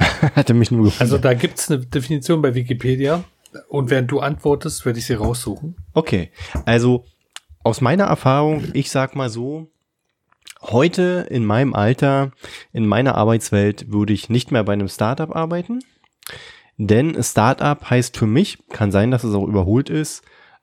Hatte 0.34 0.54
mich 0.54 0.70
nur 0.70 0.84
gefragt. 0.84 1.02
Also 1.02 1.18
da 1.18 1.34
gibt's 1.34 1.70
eine 1.70 1.84
Definition 1.84 2.42
bei 2.42 2.54
Wikipedia. 2.54 3.24
Und 3.68 3.90
während 3.90 4.10
du 4.10 4.20
antwortest, 4.20 4.86
werde 4.86 5.00
ich 5.00 5.06
sie 5.06 5.14
raussuchen. 5.14 5.76
Okay. 5.92 6.30
Also 6.66 7.04
aus 7.64 7.80
meiner 7.80 8.04
Erfahrung, 8.04 8.64
ich 8.74 8.90
sag 8.90 9.16
mal 9.16 9.28
so, 9.28 9.70
heute 10.62 11.26
in 11.30 11.44
meinem 11.44 11.74
Alter, 11.74 12.30
in 12.72 12.86
meiner 12.86 13.16
Arbeitswelt 13.16 13.90
würde 13.90 14.12
ich 14.12 14.28
nicht 14.28 14.52
mehr 14.52 14.64
bei 14.64 14.72
einem 14.72 14.88
Startup 14.88 15.34
arbeiten. 15.34 15.80
Denn 16.76 17.22
Startup 17.22 17.90
heißt 17.90 18.16
für 18.16 18.26
mich, 18.26 18.58
kann 18.68 18.92
sein, 18.92 19.10
dass 19.10 19.24
es 19.24 19.34
auch 19.34 19.46
überholt 19.46 19.90
ist, 19.90 20.22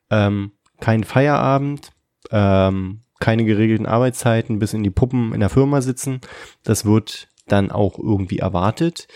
ähm, 0.09 0.51
kein 0.79 1.03
Feierabend, 1.03 1.91
ähm, 2.31 3.01
keine 3.19 3.45
geregelten 3.45 3.85
Arbeitszeiten 3.85 4.59
bis 4.59 4.73
in 4.73 4.83
die 4.83 4.89
Puppen 4.89 5.33
in 5.33 5.39
der 5.39 5.49
Firma 5.49 5.81
sitzen. 5.81 6.21
Das 6.63 6.85
wird 6.85 7.27
dann 7.47 7.71
auch 7.71 7.97
irgendwie 7.97 8.39
erwartet. 8.39 9.07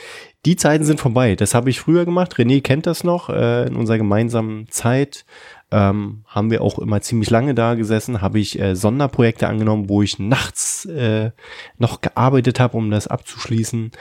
Die 0.46 0.56
Zeiten 0.56 0.84
sind 0.84 1.00
vorbei. 1.00 1.36
Das 1.36 1.54
habe 1.54 1.70
ich 1.70 1.80
früher 1.80 2.06
gemacht. 2.06 2.34
René 2.36 2.62
kennt 2.62 2.88
das 2.88 3.04
noch. 3.04 3.30
Äh, 3.30 3.68
in 3.68 3.76
unserer 3.76 3.98
gemeinsamen 3.98 4.68
Zeit 4.70 5.26
ähm, 5.72 6.24
haben 6.26 6.50
wir 6.50 6.62
auch 6.62 6.80
immer 6.80 7.02
ziemlich 7.02 7.30
lange 7.30 7.54
da 7.54 7.76
gesessen. 7.76 8.22
Habe 8.22 8.40
ich 8.40 8.60
äh, 8.60 8.76
Sonderprojekte 8.76 9.48
angenommen, 9.48 9.90
wo 9.90 10.02
ich 10.02 10.20
nachts 10.20 10.86
äh, 10.86 11.32
noch 11.78 12.02
gearbeitet 12.02 12.60
habe, 12.60 12.78
um 12.78 12.90
das 12.90 13.08
abzuschließen. 13.08 13.92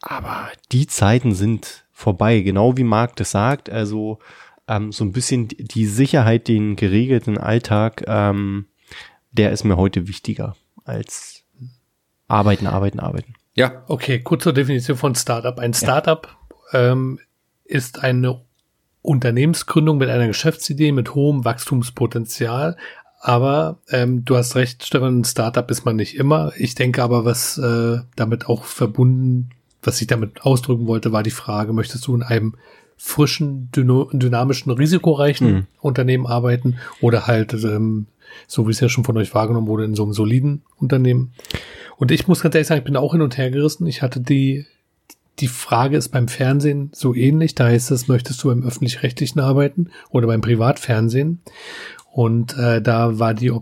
Aber 0.00 0.48
die 0.72 0.86
Zeiten 0.86 1.34
sind 1.34 1.84
vorbei. 1.92 2.40
Genau 2.40 2.76
wie 2.76 2.84
Marc 2.84 3.16
das 3.16 3.30
sagt. 3.30 3.70
Also 3.70 4.18
ähm, 4.66 4.92
so 4.92 5.04
ein 5.04 5.12
bisschen 5.12 5.48
die 5.48 5.86
Sicherheit, 5.86 6.48
den 6.48 6.76
geregelten 6.76 7.38
Alltag, 7.38 8.04
ähm, 8.06 8.66
der 9.30 9.52
ist 9.52 9.64
mir 9.64 9.76
heute 9.76 10.08
wichtiger 10.08 10.56
als 10.84 11.44
arbeiten, 12.28 12.66
arbeiten, 12.66 13.00
arbeiten. 13.00 13.34
Ja. 13.54 13.84
Okay, 13.88 14.20
kurz 14.20 14.44
zur 14.44 14.52
Definition 14.52 14.96
von 14.96 15.14
Startup. 15.14 15.58
Ein 15.58 15.74
Startup 15.74 16.28
ja. 16.72 16.92
ähm, 16.92 17.18
ist 17.64 18.02
eine 18.02 18.40
Unternehmensgründung 19.02 19.98
mit 19.98 20.08
einer 20.08 20.28
Geschäftsidee 20.28 20.92
mit 20.92 21.14
hohem 21.14 21.44
Wachstumspotenzial. 21.44 22.76
Aber 23.20 23.78
ähm, 23.90 24.24
du 24.24 24.36
hast 24.36 24.56
recht, 24.56 24.84
Stefan, 24.84 25.20
ein 25.20 25.24
Startup 25.24 25.70
ist 25.70 25.84
man 25.84 25.96
nicht 25.96 26.16
immer. 26.16 26.52
Ich 26.56 26.74
denke 26.74 27.02
aber, 27.02 27.24
was 27.24 27.58
äh, 27.58 27.98
damit 28.16 28.46
auch 28.46 28.64
verbunden, 28.64 29.50
was 29.82 30.00
ich 30.00 30.06
damit 30.06 30.42
ausdrücken 30.42 30.86
wollte, 30.86 31.12
war 31.12 31.22
die 31.22 31.30
Frage, 31.30 31.72
möchtest 31.72 32.06
du 32.06 32.14
in 32.14 32.22
einem 32.22 32.54
frischen, 32.96 33.68
dynamischen, 33.72 34.72
risikoreichen 34.72 35.52
mhm. 35.52 35.66
Unternehmen 35.80 36.26
arbeiten 36.26 36.78
oder 37.00 37.26
halt, 37.26 37.52
ähm, 37.54 38.06
so 38.46 38.66
wie 38.66 38.70
es 38.70 38.80
ja 38.80 38.88
schon 38.88 39.04
von 39.04 39.16
euch 39.16 39.34
wahrgenommen 39.34 39.66
wurde, 39.66 39.84
in 39.84 39.94
so 39.94 40.04
einem 40.04 40.12
soliden 40.12 40.62
Unternehmen? 40.76 41.32
Und 41.96 42.10
ich 42.10 42.28
muss 42.28 42.40
ganz 42.40 42.54
ehrlich 42.54 42.68
sagen, 42.68 42.80
ich 42.80 42.84
bin 42.84 42.96
auch 42.96 43.12
hin 43.12 43.22
und 43.22 43.38
her 43.38 43.50
gerissen. 43.50 43.86
Ich 43.86 44.02
hatte 44.02 44.20
die, 44.20 44.66
die 45.38 45.48
Frage 45.48 45.96
ist 45.96 46.08
beim 46.08 46.28
Fernsehen 46.28 46.90
so 46.92 47.14
ähnlich. 47.14 47.54
Da 47.54 47.66
heißt 47.66 47.90
es, 47.90 48.08
möchtest 48.08 48.42
du 48.42 48.48
beim 48.48 48.64
öffentlich-rechtlichen 48.64 49.40
arbeiten 49.40 49.90
oder 50.10 50.26
beim 50.26 50.40
Privatfernsehen? 50.40 51.40
Und 52.12 52.56
äh, 52.58 52.82
da 52.82 53.18
war 53.18 53.34
die, 53.34 53.52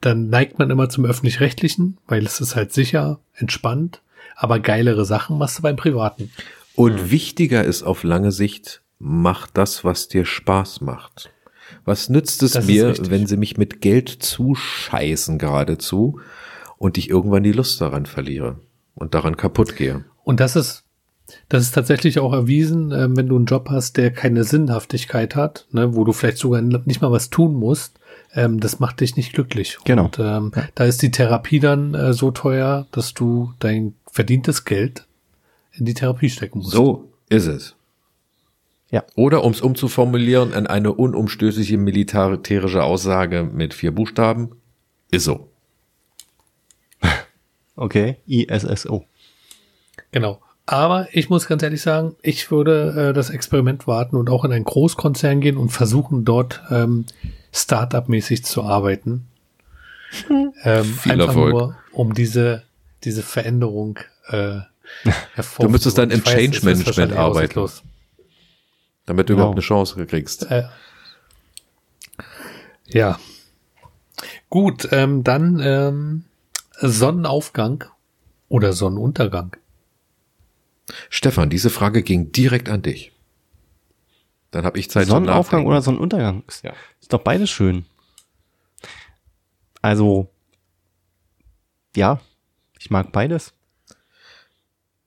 dann 0.00 0.28
neigt 0.28 0.58
man 0.58 0.70
immer 0.70 0.88
zum 0.88 1.04
öffentlich-rechtlichen, 1.04 1.98
weil 2.06 2.24
es 2.24 2.40
ist 2.40 2.56
halt 2.56 2.72
sicher, 2.72 3.20
entspannt, 3.34 4.02
aber 4.36 4.60
geilere 4.60 5.04
Sachen 5.04 5.38
machst 5.38 5.58
du 5.58 5.62
beim 5.62 5.76
Privaten. 5.76 6.30
Und 6.74 7.10
wichtiger 7.10 7.64
ist 7.64 7.82
auf 7.82 8.04
lange 8.04 8.30
Sicht, 8.30 8.82
mach 8.98 9.48
das, 9.48 9.84
was 9.84 10.08
dir 10.08 10.24
Spaß 10.24 10.80
macht. 10.80 11.30
Was 11.84 12.08
nützt 12.08 12.42
es 12.42 12.52
das 12.52 12.66
mir, 12.66 12.94
wenn 13.10 13.26
sie 13.26 13.36
mich 13.36 13.56
mit 13.56 13.80
Geld 13.80 14.08
zuscheißen 14.08 15.38
geradezu 15.38 16.20
und 16.78 16.98
ich 16.98 17.10
irgendwann 17.10 17.42
die 17.42 17.52
Lust 17.52 17.80
daran 17.80 18.06
verliere 18.06 18.60
und 18.94 19.14
daran 19.14 19.36
kaputt 19.36 19.76
gehe. 19.76 20.04
Und 20.24 20.40
das 20.40 20.56
ist, 20.56 20.84
das 21.48 21.62
ist 21.62 21.74
tatsächlich 21.74 22.18
auch 22.18 22.32
erwiesen, 22.32 22.92
äh, 22.92 23.08
wenn 23.10 23.28
du 23.28 23.36
einen 23.36 23.46
Job 23.46 23.68
hast, 23.70 23.96
der 23.96 24.10
keine 24.12 24.44
Sinnhaftigkeit 24.44 25.36
hat, 25.36 25.66
ne, 25.72 25.94
wo 25.94 26.04
du 26.04 26.12
vielleicht 26.12 26.38
sogar 26.38 26.62
nicht 26.62 27.02
mal 27.02 27.12
was 27.12 27.30
tun 27.30 27.54
musst, 27.54 27.98
ähm, 28.34 28.60
das 28.60 28.80
macht 28.80 29.00
dich 29.00 29.16
nicht 29.16 29.32
glücklich. 29.32 29.78
Genau. 29.84 30.06
Und 30.06 30.18
ähm, 30.18 30.52
ja. 30.54 30.68
da 30.74 30.84
ist 30.84 31.02
die 31.02 31.10
Therapie 31.10 31.60
dann 31.60 31.94
äh, 31.94 32.12
so 32.12 32.30
teuer, 32.30 32.86
dass 32.92 33.14
du 33.14 33.52
dein 33.58 33.94
verdientes 34.10 34.64
Geld 34.64 35.06
in 35.72 35.84
die 35.84 35.94
Therapie 35.94 36.30
stecken 36.30 36.58
musst. 36.58 36.72
So 36.72 37.12
ist 37.28 37.46
es. 37.46 37.74
Ja. 38.90 39.04
Oder 39.16 39.44
um 39.44 39.52
es 39.52 39.60
umzuformulieren 39.60 40.54
an 40.54 40.66
eine 40.66 40.92
unumstößliche 40.92 41.76
militärische 41.76 42.82
Aussage 42.82 43.44
mit 43.44 43.74
vier 43.74 43.92
Buchstaben, 43.92 44.52
ist 45.10 45.24
so. 45.24 45.50
Okay, 47.78 48.16
ISSO. 48.26 49.04
Genau. 50.10 50.40
Aber 50.66 51.08
ich 51.12 51.30
muss 51.30 51.46
ganz 51.46 51.62
ehrlich 51.62 51.80
sagen, 51.80 52.16
ich 52.22 52.50
würde 52.50 53.10
äh, 53.10 53.12
das 53.14 53.30
Experiment 53.30 53.86
warten 53.86 54.16
und 54.16 54.28
auch 54.28 54.44
in 54.44 54.52
einen 54.52 54.64
Großkonzern 54.64 55.40
gehen 55.40 55.56
und 55.56 55.70
versuchen, 55.70 56.24
dort 56.24 56.60
ähm, 56.70 57.06
Startup-mäßig 57.52 58.44
zu 58.44 58.62
arbeiten. 58.62 59.28
Hm. 60.26 60.52
Ähm, 60.64 60.84
Viel 60.84 61.12
einfach 61.12 61.28
Erfolg. 61.28 61.52
nur, 61.52 61.76
um 61.92 62.14
diese, 62.14 62.64
diese 63.04 63.22
Veränderung 63.22 64.00
äh, 64.26 64.58
Du 65.60 65.68
müsstest 65.68 65.98
dann 65.98 66.10
im 66.10 66.24
Change 66.24 66.60
Management 66.64 67.12
arbeiten. 67.12 67.70
Damit 69.06 69.28
du 69.28 69.34
genau. 69.34 69.44
überhaupt 69.44 69.54
eine 69.54 69.62
Chance 69.62 70.04
kriegst. 70.06 70.50
Äh, 70.50 70.64
ja. 72.86 73.20
Gut, 74.50 74.88
ähm, 74.90 75.22
dann 75.22 75.60
ähm, 75.62 76.24
Sonnenaufgang 76.80 77.84
oder 78.48 78.72
Sonnenuntergang? 78.72 79.56
Stefan, 81.10 81.50
diese 81.50 81.70
Frage 81.70 82.02
ging 82.02 82.32
direkt 82.32 82.68
an 82.68 82.82
dich. 82.82 83.12
Dann 84.50 84.64
habe 84.64 84.78
ich 84.78 84.90
Zeit 84.90 85.06
Sonnenaufgang 85.06 85.66
oder 85.66 85.82
Sonnenuntergang. 85.82 86.44
Ist, 86.46 86.64
ja. 86.64 86.72
ist 87.00 87.12
doch 87.12 87.20
beides 87.20 87.50
schön. 87.50 87.84
Also, 89.82 90.30
ja, 91.94 92.20
ich 92.78 92.90
mag 92.90 93.12
beides. 93.12 93.52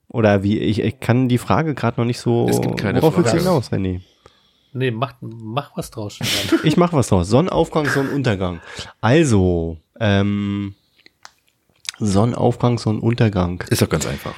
Oder 0.07 0.43
wie, 0.43 0.59
ich, 0.59 0.80
ich 0.82 0.99
kann 0.99 1.30
die 1.30 1.38
Frage 1.38 1.74
gerade 1.74 1.99
noch 1.99 2.05
nicht 2.05 2.19
so. 2.19 2.47
Es 2.49 2.61
gibt 2.61 2.78
keine 2.78 3.01
worauf 3.01 3.15
Frage. 3.15 3.39
hinaus, 3.39 3.72
René? 3.72 4.01
Nee, 4.74 4.91
mach, 4.91 5.13
mach 5.22 5.76
was 5.76 5.89
draus. 5.89 6.19
ich 6.63 6.78
mach 6.78 6.93
was 6.93 7.07
draus. 7.07 7.30
Sonnenaufgang, 7.30 7.88
Sonnenuntergang. 7.88 8.61
Also, 8.99 9.78
ähm, 9.99 10.76
Sonnenaufgang, 12.01 12.79
Sonnenuntergang. 12.79 13.63
Ist 13.69 13.81
doch 13.81 13.89
ganz 13.89 14.07
einfach. 14.07 14.33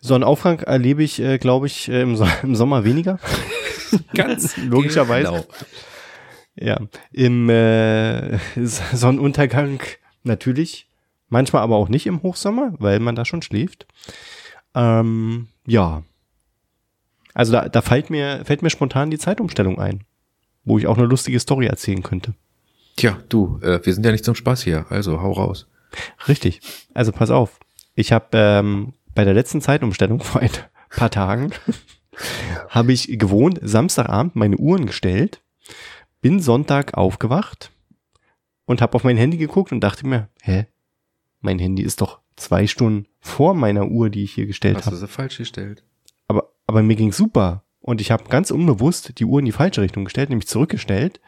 Sonnenaufgang 0.00 0.60
erlebe 0.60 1.02
ich, 1.02 1.20
äh, 1.20 1.38
glaube 1.38 1.66
ich, 1.66 1.88
äh, 1.88 2.00
im, 2.00 2.16
so 2.16 2.26
im, 2.42 2.54
Sommer 2.54 2.84
weniger. 2.84 3.18
ganz 4.14 4.56
logischerweise. 4.64 5.30
Genau. 5.30 5.44
Ja, 6.56 6.80
im 7.12 7.48
äh, 7.50 8.38
Sonnenuntergang 8.56 9.80
natürlich, 10.24 10.88
manchmal 11.28 11.62
aber 11.62 11.76
auch 11.76 11.88
nicht 11.88 12.06
im 12.06 12.22
Hochsommer, 12.22 12.72
weil 12.78 12.98
man 13.00 13.14
da 13.14 13.24
schon 13.24 13.42
schläft. 13.42 13.86
Ähm, 14.74 15.48
ja, 15.66 16.02
also 17.34 17.52
da, 17.52 17.68
da 17.68 17.82
fällt 17.82 18.10
mir 18.10 18.44
fällt 18.44 18.62
mir 18.62 18.70
spontan 18.70 19.10
die 19.10 19.18
Zeitumstellung 19.18 19.78
ein, 19.78 20.02
wo 20.64 20.78
ich 20.78 20.88
auch 20.88 20.98
eine 20.98 21.06
lustige 21.06 21.38
Story 21.38 21.66
erzählen 21.66 22.02
könnte. 22.02 22.34
Tja, 22.96 23.18
du, 23.28 23.60
äh, 23.62 23.78
wir 23.84 23.94
sind 23.94 24.04
ja 24.04 24.10
nicht 24.10 24.24
zum 24.24 24.34
Spaß 24.34 24.62
hier, 24.62 24.86
also 24.90 25.22
hau 25.22 25.32
raus. 25.32 25.68
Richtig. 26.26 26.60
Also 26.94 27.12
pass 27.12 27.30
auf. 27.30 27.58
Ich 27.94 28.12
habe 28.12 28.26
ähm, 28.32 28.94
bei 29.14 29.24
der 29.24 29.34
letzten 29.34 29.60
Zeitumstellung 29.60 30.20
vor 30.22 30.40
ein 30.40 30.50
paar 30.90 31.10
Tagen 31.10 31.52
habe 32.68 32.92
ich 32.92 33.18
gewohnt 33.18 33.58
Samstagabend 33.62 34.36
meine 34.36 34.56
Uhren 34.56 34.86
gestellt, 34.86 35.42
bin 36.20 36.40
Sonntag 36.40 36.94
aufgewacht 36.94 37.70
und 38.64 38.80
habe 38.80 38.94
auf 38.94 39.04
mein 39.04 39.16
Handy 39.16 39.36
geguckt 39.36 39.72
und 39.72 39.80
dachte 39.80 40.06
mir, 40.06 40.28
hä, 40.42 40.66
mein 41.40 41.58
Handy 41.58 41.82
ist 41.82 42.00
doch 42.00 42.20
zwei 42.36 42.66
Stunden 42.66 43.06
vor 43.20 43.54
meiner 43.54 43.88
Uhr, 43.88 44.10
die 44.10 44.24
ich 44.24 44.32
hier 44.32 44.46
gestellt 44.46 44.76
habe. 44.76 44.86
Hast 44.86 44.92
du 44.92 44.96
sie 44.96 45.08
falsch 45.08 45.38
gestellt? 45.38 45.84
aber 46.68 46.82
mir 46.82 46.94
ging's 46.94 47.16
super. 47.16 47.64
Und 47.80 48.00
ich 48.00 48.10
habe 48.10 48.24
ganz 48.28 48.50
unbewusst 48.50 49.18
die 49.18 49.24
Uhr 49.24 49.38
in 49.40 49.46
die 49.46 49.52
falsche 49.52 49.80
Richtung 49.80 50.04
gestellt, 50.04 50.28
nämlich 50.28 50.46
zurückgestellt, 50.46 51.20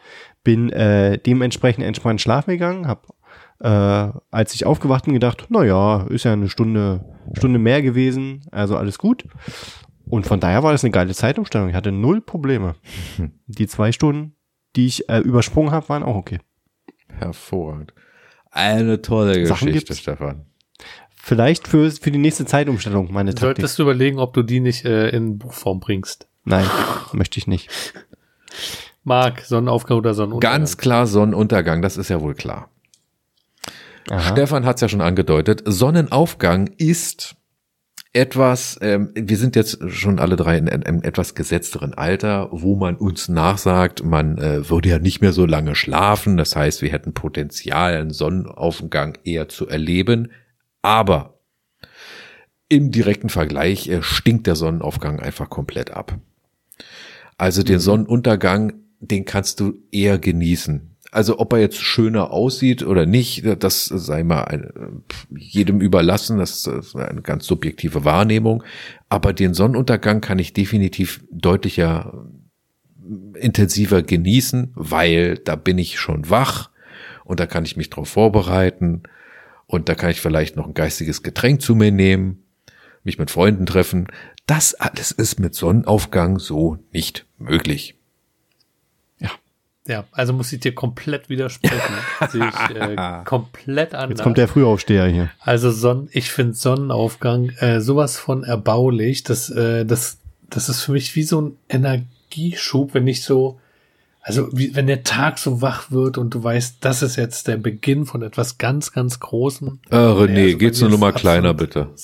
bin 0.43 0.69
äh, 0.69 1.17
dementsprechend 1.17 1.83
entspannt 1.83 2.21
schlafen 2.21 2.51
gegangen, 2.51 2.87
habe 2.87 3.07
äh, 3.61 4.11
als 4.31 4.53
ich 4.53 4.65
aufgewacht 4.65 5.05
bin 5.05 5.13
gedacht, 5.13 5.45
na 5.49 5.63
ja, 5.63 6.03
ist 6.07 6.25
ja 6.25 6.33
eine 6.33 6.49
Stunde 6.49 7.05
Stunde 7.33 7.59
mehr 7.59 7.81
gewesen, 7.81 8.41
also 8.51 8.75
alles 8.77 8.97
gut. 8.97 9.25
Und 10.09 10.25
von 10.25 10.39
daher 10.39 10.63
war 10.63 10.71
das 10.71 10.83
eine 10.83 10.91
geile 10.91 11.13
Zeitumstellung. 11.13 11.69
Ich 11.69 11.75
hatte 11.75 11.91
null 11.91 12.21
Probleme. 12.21 12.75
Die 13.47 13.67
zwei 13.67 13.91
Stunden, 13.91 14.35
die 14.75 14.87
ich 14.87 15.07
äh, 15.09 15.19
übersprungen 15.19 15.71
habe, 15.71 15.87
waren 15.89 16.03
auch 16.03 16.15
okay. 16.15 16.39
Hervorragend. 17.07 17.93
Eine 18.49 19.01
tolle 19.01 19.45
Sachen 19.45 19.67
Geschichte, 19.67 19.93
gibt's. 19.93 19.99
Stefan. 19.99 20.45
Vielleicht 21.15 21.67
für, 21.67 21.89
für 21.91 22.11
die 22.11 22.17
nächste 22.17 22.45
Zeitumstellung 22.45 23.13
meine 23.13 23.29
Taktik. 23.31 23.57
Solltest 23.57 23.79
du 23.79 23.83
überlegen, 23.83 24.19
ob 24.19 24.33
du 24.33 24.41
die 24.41 24.59
nicht 24.59 24.85
äh, 24.85 25.09
in 25.09 25.37
Buchform 25.37 25.79
bringst. 25.79 26.27
Nein, 26.43 26.65
möchte 27.13 27.37
ich 27.37 27.45
nicht. 27.45 27.69
Marc, 29.03 29.41
Sonnenaufgang 29.41 29.99
oder 29.99 30.15
Sonnenuntergang? 30.15 30.59
Ganz 30.59 30.77
klar 30.77 31.05
Sonnenuntergang, 31.05 31.83
das 31.83 31.97
ist 31.97 32.09
ja 32.09 32.21
wohl 32.21 32.33
klar. 32.33 32.70
Aha. 34.09 34.31
Stefan 34.31 34.65
hat 34.65 34.75
es 34.75 34.81
ja 34.81 34.89
schon 34.89 35.01
angedeutet. 35.01 35.63
Sonnenaufgang 35.65 36.67
ist 36.77 37.35
etwas, 38.13 38.77
ähm, 38.81 39.11
wir 39.15 39.37
sind 39.37 39.55
jetzt 39.55 39.79
schon 39.89 40.19
alle 40.19 40.35
drei 40.35 40.57
in 40.57 40.67
einem 40.67 41.01
etwas 41.01 41.33
gesetzteren 41.33 41.93
Alter, 41.93 42.49
wo 42.51 42.75
man 42.75 42.95
uns 42.95 43.29
nachsagt, 43.29 44.03
man 44.03 44.37
äh, 44.37 44.69
würde 44.69 44.89
ja 44.89 44.99
nicht 44.99 45.21
mehr 45.21 45.31
so 45.31 45.45
lange 45.45 45.75
schlafen. 45.75 46.35
Das 46.35 46.55
heißt, 46.55 46.81
wir 46.81 46.91
hätten 46.91 47.13
Potenzial, 47.13 47.95
einen 47.95 48.11
Sonnenaufgang 48.11 49.17
eher 49.23 49.47
zu 49.47 49.67
erleben. 49.67 50.31
Aber 50.81 51.39
im 52.67 52.91
direkten 52.91 53.29
Vergleich 53.29 53.87
äh, 53.87 54.01
stinkt 54.01 54.45
der 54.47 54.55
Sonnenaufgang 54.55 55.19
einfach 55.21 55.49
komplett 55.49 55.91
ab. 55.91 56.17
Also 57.37 57.63
den 57.63 57.79
Sonnenuntergang, 57.79 58.73
den 58.99 59.25
kannst 59.25 59.59
du 59.61 59.73
eher 59.91 60.19
genießen. 60.19 60.90
Also 61.13 61.39
ob 61.39 61.51
er 61.51 61.59
jetzt 61.59 61.81
schöner 61.81 62.31
aussieht 62.31 62.83
oder 62.83 63.05
nicht, 63.05 63.43
das 63.61 63.85
sei 63.85 64.23
mal 64.23 64.43
ein, 64.45 65.03
jedem 65.29 65.81
überlassen, 65.81 66.37
das 66.37 66.65
ist 66.65 66.95
eine 66.95 67.21
ganz 67.21 67.45
subjektive 67.45 68.05
Wahrnehmung. 68.05 68.63
Aber 69.09 69.33
den 69.33 69.53
Sonnenuntergang 69.53 70.21
kann 70.21 70.39
ich 70.39 70.53
definitiv 70.53 71.21
deutlicher, 71.29 72.27
intensiver 73.35 74.03
genießen, 74.03 74.71
weil 74.73 75.37
da 75.37 75.57
bin 75.57 75.77
ich 75.77 75.99
schon 75.99 76.29
wach 76.29 76.69
und 77.25 77.41
da 77.41 77.45
kann 77.45 77.65
ich 77.65 77.75
mich 77.75 77.89
drauf 77.89 78.07
vorbereiten 78.07 79.03
und 79.67 79.89
da 79.89 79.95
kann 79.95 80.11
ich 80.11 80.21
vielleicht 80.21 80.55
noch 80.55 80.67
ein 80.67 80.73
geistiges 80.73 81.23
Getränk 81.23 81.61
zu 81.61 81.75
mir 81.75 81.91
nehmen, 81.91 82.45
mich 83.03 83.19
mit 83.19 83.31
Freunden 83.31 83.65
treffen. 83.65 84.07
Das 84.45 84.75
alles 84.75 85.11
ist 85.11 85.41
mit 85.41 85.55
Sonnenaufgang 85.55 86.39
so 86.39 86.77
nicht 86.93 87.25
möglich. 87.37 88.00
Ja, 89.91 90.05
also 90.13 90.31
muss 90.31 90.53
ich 90.53 90.61
dir 90.61 90.73
komplett 90.73 91.27
widersprechen. 91.27 91.93
Sehe 92.29 92.47
ich 92.47 92.75
äh, 92.77 92.95
komplett 93.25 93.93
anders. 93.93 94.11
Jetzt 94.11 94.23
kommt 94.23 94.37
der 94.37 94.47
Frühaufsteher 94.47 95.05
hier. 95.07 95.29
Also 95.41 95.69
Sonn 95.69 96.07
ich 96.13 96.31
finde 96.31 96.53
Sonnenaufgang 96.53 97.49
äh, 97.59 97.81
sowas 97.81 98.17
von 98.17 98.45
erbaulich. 98.45 99.23
Das, 99.23 99.49
äh, 99.49 99.85
das, 99.85 100.19
das 100.49 100.69
ist 100.69 100.83
für 100.83 100.93
mich 100.93 101.13
wie 101.17 101.23
so 101.23 101.41
ein 101.41 101.57
Energieschub, 101.67 102.93
wenn 102.93 103.05
ich 103.05 103.25
so, 103.25 103.59
also 104.21 104.47
wie, 104.53 104.73
wenn 104.75 104.87
der 104.87 105.03
Tag 105.03 105.39
so 105.39 105.61
wach 105.61 105.91
wird 105.91 106.17
und 106.17 106.33
du 106.33 106.41
weißt, 106.41 106.77
das 106.79 107.01
ist 107.01 107.17
jetzt 107.17 107.49
der 107.49 107.57
Beginn 107.57 108.05
von 108.05 108.21
etwas 108.21 108.57
ganz, 108.57 108.93
ganz 108.93 109.19
Großem. 109.19 109.79
Äh, 109.89 109.95
René, 109.97 110.27
Nee, 110.29 110.45
also 110.45 110.57
geht's 110.57 110.79
Nummer 110.79 111.07
absolut- 111.07 111.15
kleiner, 111.15 111.53
bitte. 111.53 111.89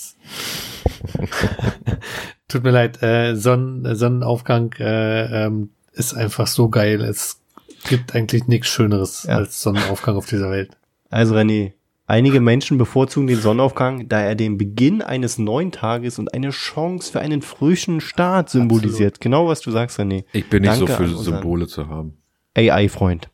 Tut 2.50 2.64
mir 2.64 2.72
leid, 2.72 3.02
äh, 3.02 3.36
Sonnen, 3.36 3.96
Sonnenaufgang 3.96 4.74
äh, 4.78 5.46
ähm, 5.46 5.70
ist 5.94 6.14
einfach 6.14 6.48
so 6.48 6.68
geil. 6.68 7.02
Es 7.02 7.40
gibt 7.84 8.16
eigentlich 8.16 8.48
nichts 8.48 8.68
Schöneres 8.68 9.24
Ja. 9.24 9.38
als 9.38 9.62
Sonnenaufgang 9.62 10.16
auf 10.16 10.26
dieser 10.28 10.50
Welt. 10.52 10.72
Also 11.10 11.36
René, 11.36 11.74
einige 12.06 12.40
Menschen 12.42 12.78
bevorzugen 12.78 13.28
den 13.28 13.40
Sonnenaufgang, 13.40 14.10
da 14.10 14.22
er 14.22 14.36
den 14.36 14.58
Beginn 14.58 15.02
eines 15.02 15.38
neuen 15.38 15.72
Tages 15.72 16.20
und 16.20 16.34
eine 16.34 16.50
Chance 16.50 17.12
für 17.12 17.20
einen 17.20 17.42
frischen 17.42 18.02
Start 18.02 18.50
symbolisiert. 18.50 19.20
Genau 19.22 19.48
was 19.48 19.62
du 19.62 19.72
sagst, 19.72 20.00
René. 20.00 20.26
Ich 20.34 20.50
bin 20.50 20.64
nicht 20.64 20.74
Danke 20.74 20.88
so 20.88 20.98
für 20.98 21.08
Symbole 21.08 21.68
zu 21.68 21.88
haben. 21.88 22.18
AI-Freund. 22.56 23.30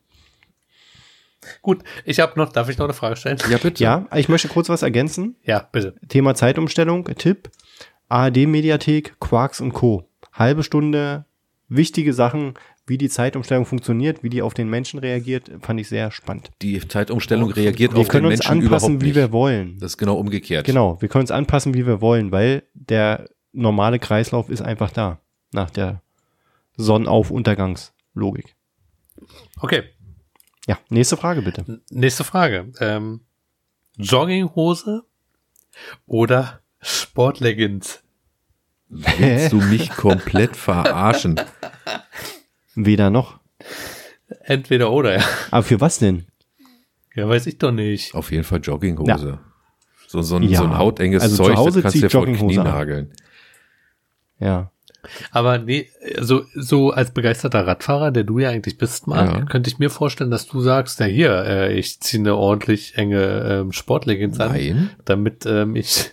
Gut, 1.61 1.83
ich 2.05 2.19
habe 2.19 2.39
noch, 2.39 2.51
darf 2.53 2.69
ich 2.69 2.77
noch 2.77 2.85
eine 2.85 2.93
Frage 2.93 3.15
stellen? 3.17 3.37
Ja, 3.49 3.57
bitte. 3.57 3.83
Ja, 3.83 4.05
ich 4.15 4.29
möchte 4.29 4.47
kurz 4.47 4.69
was 4.69 4.81
ergänzen. 4.81 5.35
Ja, 5.43 5.67
bitte. 5.71 5.95
Thema 6.07 6.35
Zeitumstellung, 6.35 7.05
Tipp. 7.17 7.49
ARD-Mediathek, 8.09 9.19
Quarks 9.19 9.59
und 9.59 9.73
Co. 9.73 10.07
Halbe 10.31 10.63
Stunde, 10.63 11.25
wichtige 11.67 12.13
Sachen, 12.13 12.53
wie 12.85 12.97
die 12.97 13.07
Zeitumstellung 13.09 13.65
funktioniert, 13.65 14.23
wie 14.23 14.29
die 14.29 14.41
auf 14.41 14.53
den 14.53 14.69
Menschen 14.69 14.99
reagiert, 14.99 15.49
fand 15.61 15.79
ich 15.79 15.87
sehr 15.87 16.11
spannend. 16.11 16.51
Die 16.61 16.85
Zeitumstellung 16.85 17.49
reagiert 17.51 17.93
Wir 17.93 17.99
auf 17.99 18.07
den 18.07 18.11
können 18.11 18.25
uns 18.25 18.39
Menschen 18.39 18.63
anpassen, 18.63 18.89
überhaupt 18.95 19.05
wie 19.05 19.15
wir 19.15 19.31
wollen. 19.31 19.79
Das 19.79 19.91
ist 19.93 19.97
genau 19.97 20.15
umgekehrt. 20.15 20.65
Genau, 20.65 21.01
wir 21.01 21.07
können 21.09 21.21
uns 21.23 21.31
anpassen, 21.31 21.73
wie 21.73 21.85
wir 21.87 22.01
wollen, 22.01 22.31
weil 22.31 22.63
der 22.73 23.29
normale 23.53 23.99
Kreislauf 23.99 24.49
ist 24.49 24.61
einfach 24.61 24.91
da. 24.91 25.19
Nach 25.53 25.69
der 25.69 26.01
Sonnenauf-Untergangslogik. 26.77 28.55
Okay, 29.59 29.83
Ja, 30.67 30.77
nächste 30.89 31.15
Frage 31.17 31.41
bitte. 31.41 31.63
n- 31.67 31.81
nächste 31.89 32.23
Frage. 32.23 32.71
Ähm, 32.79 33.21
Jogginghose 33.97 35.03
oder 36.05 36.61
Sportleggings? 36.81 38.01
Willst 38.89 39.51
du 39.53 39.57
mich 39.57 39.89
komplett 39.91 40.55
verarschen? 40.57 41.39
Weder 42.75 43.09
noch. 43.09 43.39
Entweder 44.43 44.91
oder, 44.91 45.17
ja. 45.17 45.23
Aber 45.51 45.63
für 45.63 45.79
was 45.81 45.99
denn? 45.99 46.25
Ja, 47.15 47.29
weiß 47.29 47.45
ich 47.47 47.57
doch 47.59 47.71
nicht. 47.71 48.15
Auf 48.15 48.31
jeden 48.31 48.43
Fall 48.43 48.59
Jogginghose. 48.61 49.39
So, 50.07 50.21
so, 50.21 50.35
ein, 50.35 50.43
Ja, 50.43 50.59
so 50.59 50.65
ein 50.65 50.77
hautenges 50.77 51.21
also 51.23 51.37
zu 51.37 51.43
Zeug, 51.43 51.55
Hause 51.57 51.81
das 51.81 51.93
kannst 51.93 51.97
du 51.97 52.01
dir 52.01 52.09
vor 52.09 52.25
Knie 52.25 52.57
nageln. 52.57 53.13
Ja. 54.39 54.71
Aber 55.31 55.57
nee, 55.57 55.89
so, 56.19 56.43
so 56.55 56.91
als 56.91 57.11
begeisterter 57.11 57.67
Radfahrer, 57.67 58.11
der 58.11 58.23
du 58.23 58.39
ja 58.39 58.49
eigentlich 58.49 58.77
bist, 58.77 59.05
Marc, 59.07 59.33
Ja. 59.33 59.45
könnte 59.45 59.69
ich 59.69 59.77
mir 59.79 59.89
vorstellen, 59.89 60.31
dass 60.31 60.47
du 60.47 60.61
sagst, 60.61 60.99
ja 60.99 61.05
hier, 61.05 61.43
äh, 61.45 61.73
ich 61.73 61.99
ziehe 61.99 62.21
eine 62.21 62.35
ordentlich 62.35 62.97
enge 62.97 63.21
ähm, 63.61 63.71
Sportleggings 63.73 64.39
an, 64.39 64.89
damit 65.03 65.45
ähm, 65.45 65.75
ich 65.75 66.11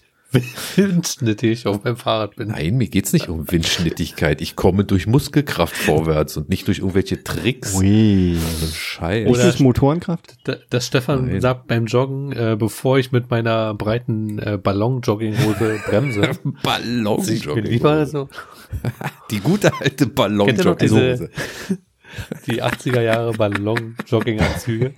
windschnittig 0.77 1.67
auf 1.67 1.83
meinem 1.85 1.97
Fahrrad 1.97 2.37
bin. 2.37 2.49
nein, 2.49 2.77
mir 2.77 2.89
geht's 2.89 3.13
nicht 3.13 3.29
um 3.29 3.51
Windschnittigkeit. 3.51 4.41
Ich 4.41 4.57
komme 4.57 4.85
durch 4.85 5.07
Muskelkraft 5.07 5.77
vorwärts 5.77 6.37
und 6.37 6.49
nicht 6.49 6.67
durch 6.69 6.79
irgendwelche 6.79 7.23
Tricks. 7.25 7.75
Ui. 7.75 8.37
So 8.37 8.67
ein 8.67 8.73
Scheiß. 8.73 9.31
Ist 9.31 9.43
das 9.45 9.59
Motorenkraft? 9.61 10.37
Da- 10.45 10.57
Dass 10.71 10.87
Stefan 10.87 11.27
Nein. 11.27 11.41
sagt 11.41 11.67
beim 11.67 11.87
Joggen, 11.87 12.33
äh, 12.33 12.57
bevor 12.59 12.99
ich 12.99 13.13
mit 13.13 13.31
meiner 13.31 13.75
breiten 13.75 14.39
äh, 14.39 14.57
Ballon-Jogginghose 14.57 15.81
bremse, 15.87 16.31
Ballon 16.63 17.23
ziehe 17.23 17.37
ich 17.39 17.47
mir 17.47 17.61
lieber 17.63 18.07
so 18.07 18.29
Die 19.31 19.41
gute 19.41 19.73
alte 19.81 20.07
ballon 20.07 20.49
Die 22.47 22.63
80er 22.63 23.01
Jahre 23.01 23.33
Ballon-Jogginganzüge, 23.33 24.93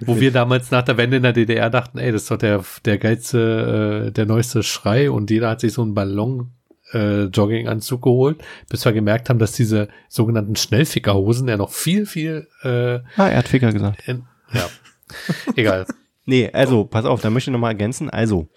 wo 0.00 0.20
wir 0.20 0.32
damals 0.32 0.70
nach 0.70 0.82
der 0.82 0.96
Wende 0.96 1.18
in 1.18 1.22
der 1.22 1.32
DDR 1.32 1.70
dachten, 1.70 1.98
ey, 1.98 2.12
das 2.12 2.22
ist 2.22 2.30
doch 2.30 2.38
der, 2.38 2.64
der 2.84 2.98
geilste, 2.98 4.06
äh, 4.08 4.12
der 4.12 4.26
neueste 4.26 4.62
Schrei 4.62 5.10
und 5.10 5.30
jeder 5.30 5.50
hat 5.50 5.60
sich 5.60 5.72
so 5.72 5.82
einen 5.82 5.94
Ballon 5.94 6.52
äh, 6.92 7.24
Jogginganzug 7.24 8.02
geholt, 8.02 8.42
bis 8.68 8.84
wir 8.84 8.92
gemerkt 8.92 9.28
haben, 9.28 9.38
dass 9.38 9.52
diese 9.52 9.88
sogenannten 10.08 10.56
Schnellfickerhosen 10.56 11.48
ja 11.48 11.56
noch 11.56 11.70
viel, 11.70 12.06
viel 12.06 12.48
äh, 12.62 13.00
Ah, 13.16 13.28
er 13.28 13.38
hat 13.38 13.48
Ficker 13.48 13.72
gesagt. 13.72 14.06
in, 14.06 14.24
ja, 14.52 14.68
egal. 15.56 15.86
Nee, 16.24 16.50
also, 16.52 16.84
pass 16.84 17.04
auf, 17.04 17.20
da 17.20 17.30
möchte 17.30 17.50
ich 17.50 17.52
nochmal 17.52 17.72
ergänzen. 17.72 18.10
Also, 18.10 18.48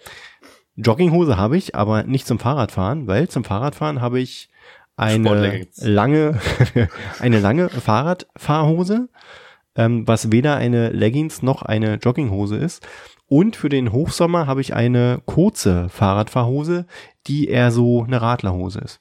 Jogginghose 0.76 1.36
habe 1.36 1.56
ich, 1.56 1.74
aber 1.74 2.02
nicht 2.02 2.26
zum 2.26 2.38
Fahrradfahren, 2.38 3.06
weil 3.06 3.28
zum 3.28 3.44
Fahrradfahren 3.44 4.00
habe 4.00 4.20
ich 4.20 4.48
eine 4.96 5.66
lange, 5.76 6.40
eine 7.18 7.40
lange 7.40 7.68
Fahrradfahrhose, 7.68 9.08
ähm, 9.74 10.06
was 10.06 10.30
weder 10.32 10.56
eine 10.56 10.90
Leggings 10.90 11.42
noch 11.42 11.62
eine 11.62 11.94
Jogginghose 11.94 12.56
ist. 12.56 12.86
Und 13.26 13.56
für 13.56 13.70
den 13.70 13.92
Hochsommer 13.92 14.46
habe 14.46 14.60
ich 14.60 14.74
eine 14.74 15.22
kurze 15.24 15.88
Fahrradfahrhose, 15.88 16.86
die 17.26 17.48
eher 17.48 17.70
so 17.70 18.04
eine 18.04 18.20
Radlerhose 18.20 18.80
ist. 18.80 19.00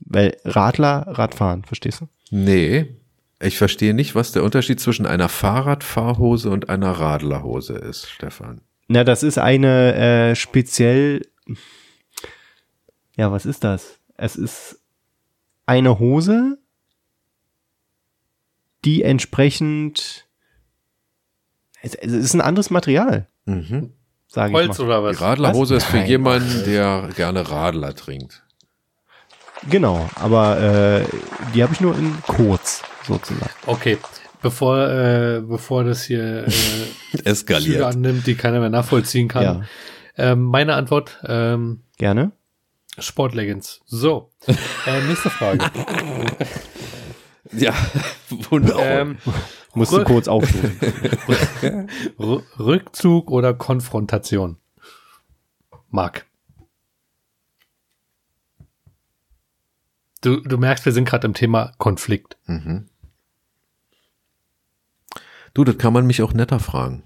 Weil 0.00 0.36
Radler, 0.44 1.06
Radfahren, 1.08 1.64
verstehst 1.64 2.00
du? 2.00 2.08
Nee, 2.30 2.96
ich 3.38 3.58
verstehe 3.58 3.94
nicht, 3.94 4.14
was 4.14 4.32
der 4.32 4.44
Unterschied 4.44 4.80
zwischen 4.80 5.06
einer 5.06 5.28
Fahrradfahrhose 5.28 6.50
und 6.50 6.68
einer 6.68 6.92
Radlerhose 6.92 7.74
ist, 7.74 8.08
Stefan. 8.08 8.62
Na, 8.88 9.04
das 9.04 9.22
ist 9.22 9.38
eine 9.38 9.94
äh, 9.94 10.34
speziell. 10.34 11.26
Ja, 13.16 13.30
was 13.32 13.46
ist 13.46 13.64
das? 13.64 13.98
Es 14.16 14.36
ist 14.36 14.79
eine 15.70 15.98
Hose, 16.00 16.58
die 18.84 19.02
entsprechend. 19.02 20.26
Es, 21.82 21.94
es 21.94 22.12
ist 22.12 22.34
ein 22.34 22.40
anderes 22.40 22.70
Material, 22.70 23.28
Mhm. 23.46 23.92
ich 24.28 24.36
Holz 24.36 24.78
mal. 24.78 24.84
oder 24.84 24.98
Die 24.98 25.04
was? 25.04 25.20
Radlerhose 25.20 25.76
Was? 25.76 25.84
ist 25.84 25.90
für 25.90 25.96
Nein. 25.98 26.08
jemanden, 26.08 26.64
der 26.64 27.08
gerne 27.16 27.48
Radler 27.50 27.94
trinkt. 27.94 28.42
Genau, 29.68 30.08
aber 30.14 30.58
äh, 30.60 31.04
die 31.54 31.62
habe 31.62 31.72
ich 31.72 31.80
nur 31.80 31.96
in 31.96 32.16
kurz 32.26 32.82
sozusagen. 33.06 33.50
Okay, 33.66 33.98
bevor, 34.42 34.88
äh, 34.88 35.40
bevor 35.40 35.84
das 35.84 36.02
hier 36.04 36.44
äh, 36.46 36.50
Züge 36.50 37.24
Eskaliert. 37.24 37.82
annimmt, 37.82 38.26
die 38.26 38.34
keiner 38.34 38.60
mehr 38.60 38.70
nachvollziehen 38.70 39.28
kann. 39.28 39.42
Ja. 39.42 39.62
Ähm, 40.16 40.42
meine 40.44 40.74
Antwort, 40.74 41.18
ähm, 41.26 41.82
Gerne. 41.98 42.32
Sportleggings. 42.98 43.80
So, 43.86 44.30
äh, 44.86 45.02
nächste 45.06 45.30
Frage. 45.30 45.70
Ja, 47.52 47.74
wunderbar. 48.50 48.84
ähm, 48.84 49.18
Musst 49.74 49.92
du 49.92 50.04
kurz 50.04 50.28
aufrufen. 50.28 51.88
Rückzug 52.58 53.30
oder 53.30 53.54
Konfrontation? 53.54 54.56
Marc. 55.88 56.26
Du, 60.20 60.36
du 60.40 60.58
merkst, 60.58 60.84
wir 60.84 60.92
sind 60.92 61.06
gerade 61.06 61.26
im 61.26 61.34
Thema 61.34 61.72
Konflikt. 61.78 62.36
du, 65.54 65.64
das 65.64 65.78
kann 65.78 65.92
man 65.92 66.06
mich 66.06 66.22
auch 66.22 66.32
netter 66.32 66.60
fragen. 66.60 67.02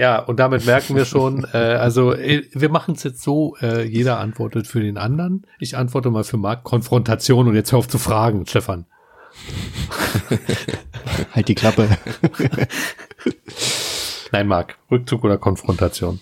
Ja, 0.00 0.18
und 0.18 0.40
damit 0.40 0.64
merken 0.64 0.96
wir 0.96 1.04
schon, 1.04 1.44
äh, 1.52 1.58
also 1.58 2.14
äh, 2.14 2.48
wir 2.54 2.70
machen 2.70 2.94
es 2.94 3.02
jetzt 3.02 3.20
so, 3.20 3.54
äh, 3.60 3.82
jeder 3.82 4.18
antwortet 4.18 4.66
für 4.66 4.80
den 4.80 4.96
anderen. 4.96 5.46
Ich 5.58 5.76
antworte 5.76 6.10
mal 6.10 6.24
für 6.24 6.38
Marc 6.38 6.64
Konfrontation 6.64 7.46
und 7.46 7.54
jetzt 7.54 7.70
hör 7.70 7.80
auf 7.80 7.88
zu 7.88 7.98
fragen, 7.98 8.46
Stefan. 8.46 8.86
halt 11.34 11.48
die 11.48 11.54
Klappe. 11.54 11.86
Nein, 14.32 14.46
Marc, 14.46 14.78
Rückzug 14.90 15.22
oder 15.22 15.36
Konfrontation? 15.36 16.18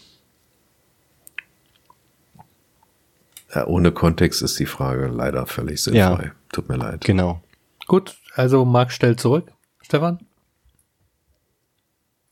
Ja, 3.54 3.64
ohne 3.68 3.92
Kontext 3.92 4.42
ist 4.42 4.58
die 4.58 4.66
Frage 4.66 5.06
leider 5.06 5.46
völlig 5.46 5.84
sinnfrei. 5.84 6.32
Tut 6.50 6.68
mir 6.68 6.78
leid. 6.78 7.02
genau. 7.02 7.42
Gut, 7.86 8.16
also 8.34 8.64
Marc 8.64 8.90
stellt 8.90 9.20
zurück. 9.20 9.52
Stefan? 9.82 10.18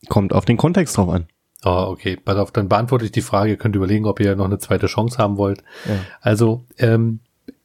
Kommt 0.09 0.33
auf 0.33 0.45
den 0.45 0.57
Kontext 0.57 0.97
drauf 0.97 1.09
an. 1.09 1.29
Oh, 1.65 1.87
okay. 1.89 2.17
Pass 2.17 2.37
auf, 2.37 2.53
dann 2.53 2.69
beantworte 2.69 3.05
ich 3.05 3.13
die 3.13 3.23
Frage. 3.23 3.51
Ihr 3.51 3.57
könnt 3.57 3.77
überlegen, 3.77 4.07
ob 4.07 4.21
ihr 4.21 4.37
noch 4.37 4.45
eine 4.45 4.59
zweite 4.59 4.87
Chance 4.87 5.19
haben 5.19 5.37
wollt. 5.37 5.63
Ja. 5.87 5.99
Also, 6.21 6.65
ähm, 6.79 7.21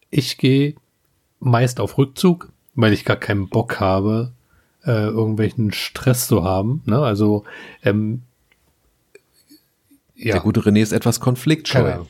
ich 0.10 0.38
gehe 0.38 0.76
meist 1.40 1.80
auf 1.80 1.98
Rückzug, 1.98 2.52
weil 2.76 2.94
ich 2.94 3.06
gar 3.06 3.18
keinen 3.18 3.50
Bock 3.50 3.80
habe, 3.80 4.32
äh, 4.86 5.08
irgendwelchen 5.08 5.72
Stress 5.72 6.28
zu 6.28 6.44
haben. 6.44 6.82
Ne? 6.86 7.00
Also, 7.00 7.44
ähm, 7.84 8.24
ja. 10.16 10.34
Der 10.34 10.42
gute 10.42 10.62
René 10.62 10.82
ist 10.82 10.92
etwas 10.92 11.20
konfliktscheu. 11.20 12.04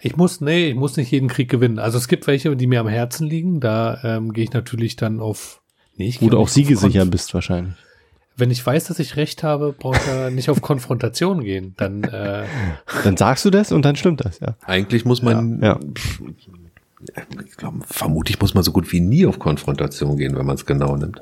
Ich 0.00 0.16
muss, 0.16 0.40
nee, 0.40 0.68
ich 0.68 0.76
muss 0.76 0.96
nicht 0.96 1.10
jeden 1.10 1.28
Krieg 1.28 1.48
gewinnen. 1.48 1.80
Also 1.80 1.98
es 1.98 2.06
gibt 2.06 2.28
welche, 2.28 2.54
die 2.54 2.68
mir 2.68 2.80
am 2.80 2.86
Herzen 2.86 3.26
liegen. 3.26 3.58
Da 3.58 3.98
ähm, 4.04 4.32
gehe 4.32 4.44
ich 4.44 4.52
natürlich 4.52 4.94
dann 4.94 5.18
auf. 5.18 5.60
Nee, 5.96 6.06
ich 6.06 6.22
Wo 6.22 6.28
du 6.28 6.38
auch 6.38 6.46
siegesicher 6.46 7.04
bist 7.06 7.34
wahrscheinlich. 7.34 7.74
Wenn 8.38 8.50
ich 8.50 8.64
weiß, 8.64 8.84
dass 8.84 8.98
ich 9.00 9.16
recht 9.16 9.42
habe, 9.42 9.72
brauche 9.76 9.96
ich 9.98 10.06
ja 10.06 10.30
nicht 10.30 10.48
auf 10.48 10.62
Konfrontation 10.62 11.42
gehen. 11.42 11.74
Dann 11.76 12.04
äh, 12.04 12.44
Dann 13.04 13.16
sagst 13.16 13.44
du 13.44 13.50
das 13.50 13.72
und 13.72 13.84
dann 13.84 13.96
stimmt 13.96 14.24
das, 14.24 14.38
ja. 14.40 14.54
Eigentlich 14.64 15.04
muss 15.04 15.22
man, 15.22 15.60
Ja. 15.62 15.78
ich 17.44 17.56
glaube, 17.56 17.80
vermutlich 17.90 18.40
muss 18.40 18.54
man 18.54 18.62
so 18.62 18.72
gut 18.72 18.90
wie 18.92 19.00
nie 19.00 19.26
auf 19.26 19.38
Konfrontation 19.38 20.16
gehen, 20.16 20.36
wenn 20.36 20.46
man 20.46 20.54
es 20.54 20.64
genau 20.64 20.96
nimmt. 20.96 21.20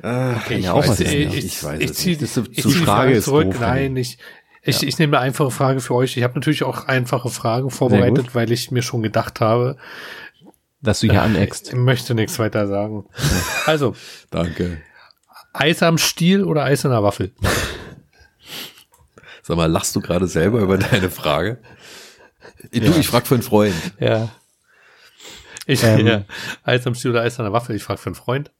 Okay, 0.00 0.58
ja 0.58 0.74
auch 0.74 0.86
was 0.86 0.98
sein, 0.98 1.06
ja. 1.06 1.28
ich, 1.30 1.44
Ich 1.46 1.64
weiß 1.64 1.80
ich 1.80 1.90
es 1.90 1.96
zieh, 1.96 2.10
nicht. 2.10 2.22
Ich 2.22 2.30
zu 2.32 2.42
zieh 2.44 2.62
die 2.62 2.84
Frage 2.84 3.20
zurück. 3.20 3.50
doof, 3.50 3.60
Nein, 3.60 3.96
ich, 3.96 4.18
ich, 4.62 4.86
ich 4.86 4.98
nehme 4.98 5.16
eine 5.16 5.26
einfache 5.26 5.50
Frage 5.50 5.80
für 5.80 5.94
euch. 5.94 6.16
Ich 6.16 6.22
habe 6.22 6.34
natürlich 6.34 6.62
auch 6.62 6.86
einfache 6.86 7.30
Fragen 7.30 7.70
vorbereitet, 7.70 8.34
weil 8.34 8.52
ich 8.52 8.70
mir 8.70 8.82
schon 8.82 9.02
gedacht 9.02 9.40
habe, 9.40 9.76
Dass 10.80 11.00
du 11.00 11.08
hier 11.10 11.22
aneckst. 11.22 11.68
ich 11.68 11.74
möchte 11.74 12.14
nichts 12.14 12.38
weiter 12.38 12.66
sagen. 12.68 13.04
Also, 13.66 13.94
Danke. 14.30 14.80
Eis 15.52 15.82
am 15.82 15.98
Stiel 15.98 16.44
oder 16.44 16.64
Eis 16.64 16.84
in 16.84 16.90
der 16.90 17.02
Waffel? 17.02 17.32
Sag 19.42 19.56
mal, 19.56 19.66
lachst 19.66 19.96
du 19.96 20.00
gerade 20.00 20.26
selber 20.26 20.60
über 20.60 20.78
deine 20.78 21.10
Frage? 21.10 21.58
Du, 22.72 22.80
ich 22.98 23.08
frag 23.08 23.26
für 23.26 23.34
einen 23.34 23.42
Freund. 23.42 23.74
Ja. 23.98 24.28
Ich, 25.66 25.82
Ähm. 25.82 26.06
ja. 26.06 26.24
Eis 26.64 26.86
am 26.86 26.94
Stiel 26.94 27.10
oder 27.12 27.22
Eis 27.22 27.38
an 27.38 27.44
der 27.46 27.52
Waffel? 27.52 27.74
Ich 27.76 27.82
frage 27.82 27.98
für 28.00 28.06
einen 28.10 28.14
Freund. 28.14 28.50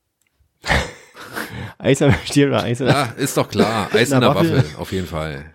Eis 1.78 2.02
am 2.02 2.12
Stiel 2.26 2.48
oder 2.48 2.62
Eis 2.64 2.80
am 2.80 2.88
Ja, 2.88 3.04
ist 3.16 3.36
doch 3.36 3.48
klar. 3.48 3.88
Eis 3.92 4.10
in 4.10 4.18
Na, 4.20 4.26
der 4.26 4.34
Waffel. 4.34 4.56
Waffel, 4.58 4.76
auf 4.76 4.92
jeden 4.92 5.06
Fall. 5.06 5.54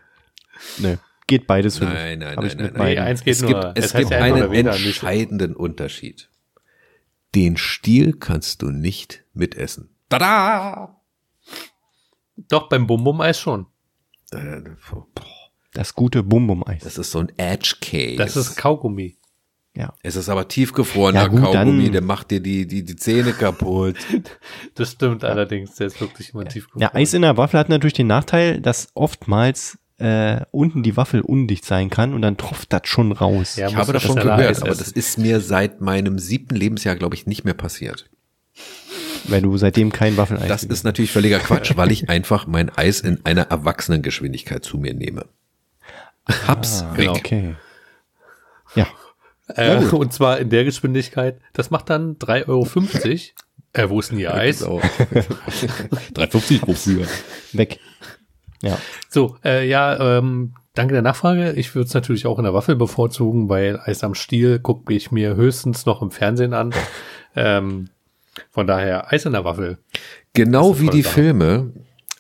Nö, 0.78 0.96
geht 1.28 1.46
beides 1.48 1.78
für 1.80 1.86
mich. 1.86 1.94
Nein, 1.94 2.20
nein, 2.20 2.38
Hab 2.38 2.44
nein, 2.46 2.54
nein, 2.58 2.72
nein. 2.74 2.86
Nee, 2.94 3.00
eins 3.00 3.24
geht 3.24 3.34
Es 3.36 3.42
nur. 3.42 3.50
gibt, 3.74 3.78
es 3.78 3.86
heißt 3.94 3.96
gibt 3.98 4.12
ja 4.12 4.18
einen 4.20 4.38
oder 4.38 4.52
weder, 4.52 4.72
nicht- 4.74 4.86
entscheidenden 4.86 5.56
Unterschied. 5.56 6.30
Den 7.36 7.58
Stiel 7.58 8.14
kannst 8.14 8.62
du 8.62 8.70
nicht 8.70 9.24
mitessen. 9.34 9.90
Tada! 10.10 11.02
Doch, 12.36 12.70
beim 12.70 12.88
Bum-Bum-Eis 12.88 13.40
schon. 13.40 13.68
Äh, 14.32 14.62
Das 15.74 15.94
gute 15.96 16.24
Bum-Bum-Eis. 16.24 16.84
Das 16.84 16.98
ist 16.98 17.12
so 17.12 17.20
ein 17.20 17.32
Edge 17.38 17.76
Case. 17.82 18.18
Das 18.18 18.36
ist 18.36 18.56
Kaugummi. 18.56 19.18
Ja. 19.76 19.92
es 20.04 20.16
ist 20.16 20.30
aber 20.30 20.48
tiefgefrorener 20.48 21.22
Ja, 21.22 21.28
gut, 21.28 21.40
Kaugummi, 21.42 21.90
der 21.90 22.02
macht 22.04 22.30
dir 22.30 22.40
die, 22.40 22.68
die, 22.68 22.84
die 22.84 22.96
Zähne 22.96 23.34
kaputt. 23.34 23.96
Das 24.76 24.92
stimmt 24.92 25.24
allerdings. 25.24 25.74
Der 25.76 25.88
ist 25.88 26.00
wirklich 26.00 26.32
immer 26.32 26.46
tief 26.46 26.68
Ja, 26.76 26.94
Eis 26.94 27.16
in 27.16 27.24
der 27.24 27.38
Waffel 27.38 27.60
hat 27.60 27.70
natürlich 27.70 27.94
den 27.94 28.06
Nachteil, 28.06 28.62
dass 28.62 28.90
oftmals 28.94 29.80
äh, 30.04 30.46
unten 30.52 30.84
die 30.84 30.98
Waffel 30.98 31.22
undicht 31.22 31.66
sein 31.66 31.90
kann 31.90 32.14
und 32.14 32.22
dann 32.22 32.38
tropft 32.38 32.74
das 32.74 32.82
schon 32.86 33.12
raus. 33.12 33.56
Ja, 33.56 33.68
Ich 33.70 33.76
habe 33.76 33.94
das 33.94 34.04
schon 34.04 34.14
schneller 34.14 34.36
gehört, 34.38 34.52
Eis 34.52 34.62
aber 34.62 34.72
essen. 34.72 34.80
das 34.80 34.92
ist 34.92 35.18
mir 35.18 35.40
seit 35.40 35.82
meinem 35.82 36.20
siebten 36.20 36.56
Lebensjahr, 36.56 36.96
glaube 36.96 37.16
ich, 37.16 37.26
nicht 37.26 37.44
mehr 37.46 37.54
passiert. 37.54 38.10
Weil 39.26 39.42
du 39.42 39.56
seitdem 39.58 39.92
kein 39.92 40.18
Waffeleis 40.18 40.48
Das 40.50 40.64
ist 40.64 40.84
natürlich 40.84 41.12
völliger 41.12 41.40
Quatsch, 41.40 41.78
weil 41.78 41.92
ich 41.92 42.10
einfach 42.10 42.46
mein 42.46 42.70
Eis 42.70 43.00
in 43.00 43.26
einer 43.26 43.44
Erwachsenengeschwindigkeit 43.44 44.64
zu 44.66 44.78
mir 44.78 44.94
nehme. 44.94 45.26
Hab's 46.48 46.84
weg. 46.94 46.98
genau. 46.98 47.14
Okay. 47.14 47.56
Ja. 48.76 48.88
Äh, 49.48 49.78
und 49.86 50.12
zwar 50.14 50.40
in 50.40 50.50
der 50.50 50.64
Geschwindigkeit. 50.66 51.40
Das 51.54 51.70
macht 51.70 51.90
dann 51.90 52.18
3,50 52.18 52.48
Euro. 52.48 52.68
Äh, 53.74 53.90
wo 53.90 54.00
ist 54.00 54.12
denn 54.12 54.20
ihr 54.20 54.34
Eis? 54.34 54.60
Genau. 54.60 54.80
3,50 54.80 56.62
wofür? 56.68 57.08
Weg. 57.54 57.80
Ja. 58.64 58.78
So, 59.10 59.36
äh, 59.44 59.68
ja, 59.68 60.18
ähm, 60.18 60.54
danke 60.74 60.94
der 60.94 61.02
Nachfrage. 61.04 61.52
Ich 61.54 61.76
würde 61.76 61.88
es 61.88 61.94
natürlich 61.94 62.26
auch 62.26 62.38
in 62.40 62.46
der 62.46 62.54
Waffel 62.54 62.76
bevorzugen, 62.76 63.50
weil 63.50 63.80
Eis 63.84 64.04
am 64.04 64.16
Stiel 64.16 64.58
gucke 64.60 64.94
ich 64.94 65.12
mir 65.12 65.36
höchstens 65.36 65.86
noch 65.86 66.02
im 66.02 66.10
Fernsehen 66.12 66.54
an. 66.54 66.74
Ähm, 67.36 67.90
von 68.52 68.68
daher 68.68 69.12
Eis 69.12 69.26
in 69.26 69.32
der 69.34 69.44
Waffel. 69.44 69.80
Genau 70.34 70.80
wie 70.80 70.90
die 70.92 71.02
Sache. 71.02 71.14
Filme 71.16 71.74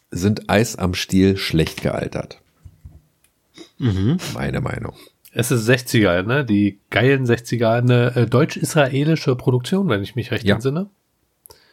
sind 0.09 0.49
Eis 0.49 0.75
am 0.75 0.95
Stiel 0.95 1.37
schlecht 1.37 1.83
gealtert. 1.83 2.41
Meine 3.77 4.61
Meinung. 4.61 4.93
Es 5.33 5.51
ist 5.51 5.69
60er, 5.69 6.23
ne? 6.23 6.45
Die 6.45 6.79
geilen 6.89 7.25
60er, 7.25 7.77
eine 7.77 8.15
äh, 8.15 8.25
deutsch-israelische 8.25 9.35
Produktion, 9.35 9.87
wenn 9.89 10.01
ich 10.01 10.15
mich 10.15 10.31
recht 10.31 10.45
Ja. 10.45 10.55
entsinne. 10.55 10.89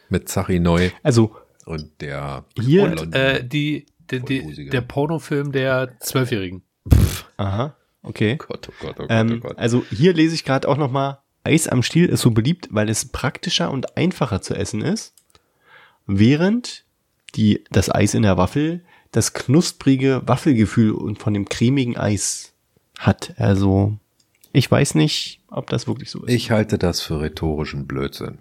Mit 0.09 0.29
Zachi 0.29 0.59
Neu 0.59 0.89
Also 1.03 1.35
und 1.65 1.89
der 2.01 2.45
Hier- 2.59 2.87
Blondine. 2.89 3.15
Äh, 3.39 3.43
die, 3.43 3.85
die, 4.19 4.39
Vollbusiger. 4.39 4.71
der 4.71 4.81
Pornofilm 4.81 5.51
der 5.51 5.97
Zwölfjährigen. 5.99 6.61
Aha, 7.37 7.75
okay. 8.03 8.35
Gott, 8.37 8.69
oh 8.69 8.73
Gott, 8.81 8.95
oh 8.99 9.03
Gott, 9.03 9.09
oh 9.09 9.13
Ähm, 9.13 9.39
Gott. 9.39 9.57
also 9.57 9.83
hier 9.89 10.13
lese 10.13 10.35
ich 10.35 10.43
gerade 10.43 10.67
auch 10.67 10.77
noch 10.77 10.91
mal, 10.91 11.19
Eis 11.43 11.67
am 11.67 11.81
Stiel 11.81 12.05
ist 12.07 12.21
so 12.21 12.31
beliebt, 12.31 12.67
weil 12.71 12.87
es 12.89 13.05
praktischer 13.05 13.71
und 13.71 13.97
einfacher 13.97 14.41
zu 14.41 14.53
essen 14.53 14.81
ist, 14.81 15.13
während 16.05 16.83
die, 17.35 17.63
das 17.71 17.89
Eis 17.93 18.13
in 18.13 18.23
der 18.23 18.37
Waffel 18.37 18.83
das 19.11 19.33
knusprige 19.33 20.21
Waffelgefühl 20.25 20.91
und 20.91 21.19
von 21.19 21.33
dem 21.33 21.49
cremigen 21.49 21.97
Eis 21.97 22.53
hat. 22.99 23.33
Also 23.37 23.97
ich 24.53 24.69
weiß 24.69 24.95
nicht, 24.95 25.41
ob 25.49 25.69
das 25.69 25.87
wirklich 25.87 26.09
so 26.11 26.23
ist. 26.23 26.33
Ich 26.33 26.51
halte 26.51 26.77
das 26.77 27.01
für 27.01 27.19
rhetorischen 27.21 27.87
Blödsinn. 27.87 28.37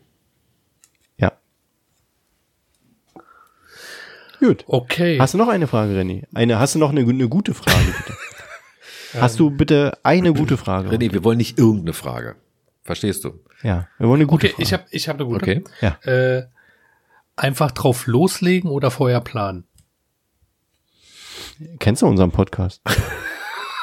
Gut. 4.41 4.64
Okay. 4.66 5.18
Hast 5.18 5.34
du 5.34 5.38
noch 5.38 5.49
eine 5.49 5.66
Frage, 5.66 5.93
René? 5.93 6.24
Eine, 6.34 6.59
hast 6.59 6.74
du 6.74 6.78
noch 6.78 6.91
eine, 6.91 7.03
eine 7.03 7.28
gute 7.28 7.55
Frage, 7.55 7.95
bitte? 7.99 8.18
hast 9.20 9.38
du 9.38 9.51
bitte 9.51 9.99
eine 10.03 10.32
gute 10.32 10.57
Frage? 10.57 10.88
René, 10.88 11.12
wir 11.12 11.22
wollen 11.22 11.38
nicht 11.38 11.59
irgendeine 11.59 11.93
Frage. 11.93 12.36
Verstehst 12.82 13.24
du? 13.24 13.38
Ja, 13.62 13.88
wir 13.99 14.09
wollen 14.09 14.22
eine 14.22 14.26
gute 14.26 14.47
okay, 14.47 14.55
Frage. 14.55 14.62
ich 14.62 14.72
habe 14.72 14.84
ich 14.91 15.09
hab 15.09 15.16
eine 15.16 15.26
gute. 15.26 15.43
Okay. 15.43 15.64
ja. 15.82 15.99
Äh, 16.11 16.47
einfach 17.36 17.70
drauf 17.70 18.07
loslegen 18.07 18.70
oder 18.70 18.91
vorher 18.91 19.20
planen? 19.20 19.64
Kennst 21.78 22.01
du 22.01 22.07
unseren 22.07 22.30
Podcast? 22.30 22.80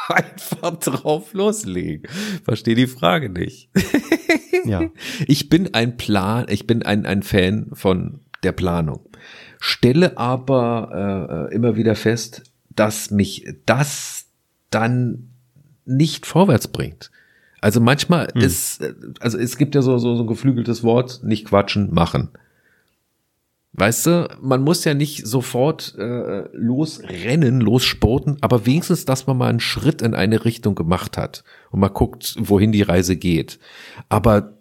Einfach 0.09 0.77
drauf 0.79 1.33
loslegen. 1.33 2.09
Verstehe 2.43 2.75
die 2.75 2.87
Frage 2.87 3.29
nicht. 3.29 3.69
ja. 4.65 4.89
Ich 5.27 5.49
bin 5.49 5.73
ein 5.73 5.97
Plan, 5.97 6.45
ich 6.49 6.65
bin 6.65 6.81
ein, 6.83 7.05
ein 7.05 7.23
Fan 7.23 7.69
von 7.73 8.21
der 8.43 8.53
Planung. 8.53 9.09
Stelle 9.59 10.17
aber 10.17 11.49
äh, 11.51 11.55
immer 11.55 11.75
wieder 11.75 11.95
fest, 11.95 12.43
dass 12.69 13.11
mich 13.11 13.45
das 13.65 14.25
dann 14.69 15.29
nicht 15.85 16.25
vorwärts 16.25 16.67
bringt. 16.67 17.11
Also 17.61 17.81
manchmal 17.81 18.27
hm. 18.33 18.41
ist, 18.41 18.83
also 19.19 19.37
es 19.37 19.57
gibt 19.57 19.75
ja 19.75 19.81
so, 19.81 19.97
so, 19.97 20.15
so 20.15 20.23
ein 20.23 20.27
geflügeltes 20.27 20.83
Wort, 20.83 21.21
nicht 21.23 21.45
quatschen, 21.45 21.93
machen. 21.93 22.29
Weißt 23.73 24.07
du, 24.07 24.27
man 24.41 24.63
muss 24.63 24.83
ja 24.85 24.93
nicht 24.93 25.27
sofort 25.27 25.95
äh, 25.99 26.45
losrennen, 26.53 27.61
lossporten, 27.61 28.37
aber 28.41 28.65
wenigstens, 28.65 29.05
dass 29.05 29.27
man 29.27 29.37
mal 29.37 29.49
einen 29.49 29.59
Schritt 29.59 30.01
in 30.01 30.15
eine 30.15 30.45
Richtung 30.45 30.73
gemacht 30.73 31.17
hat 31.17 31.43
und 31.69 31.79
mal 31.79 31.89
guckt, 31.89 32.35
wohin 32.39 32.71
die 32.71 32.81
Reise 32.81 33.15
geht. 33.15 33.59
Aber 34.09 34.53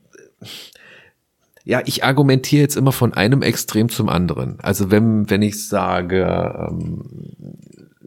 ja, 1.67 1.83
ich 1.85 2.05
argumentiere 2.05 2.63
jetzt 2.63 2.77
immer 2.77 2.93
von 2.93 3.13
einem 3.13 3.43
Extrem 3.43 3.89
zum 3.89 4.09
anderen. 4.09 4.59
Also 4.61 4.93
wenn, 4.93 5.29
wenn 5.29 5.43
ich 5.43 5.67
sage, 5.67 6.69
ähm, 6.71 7.03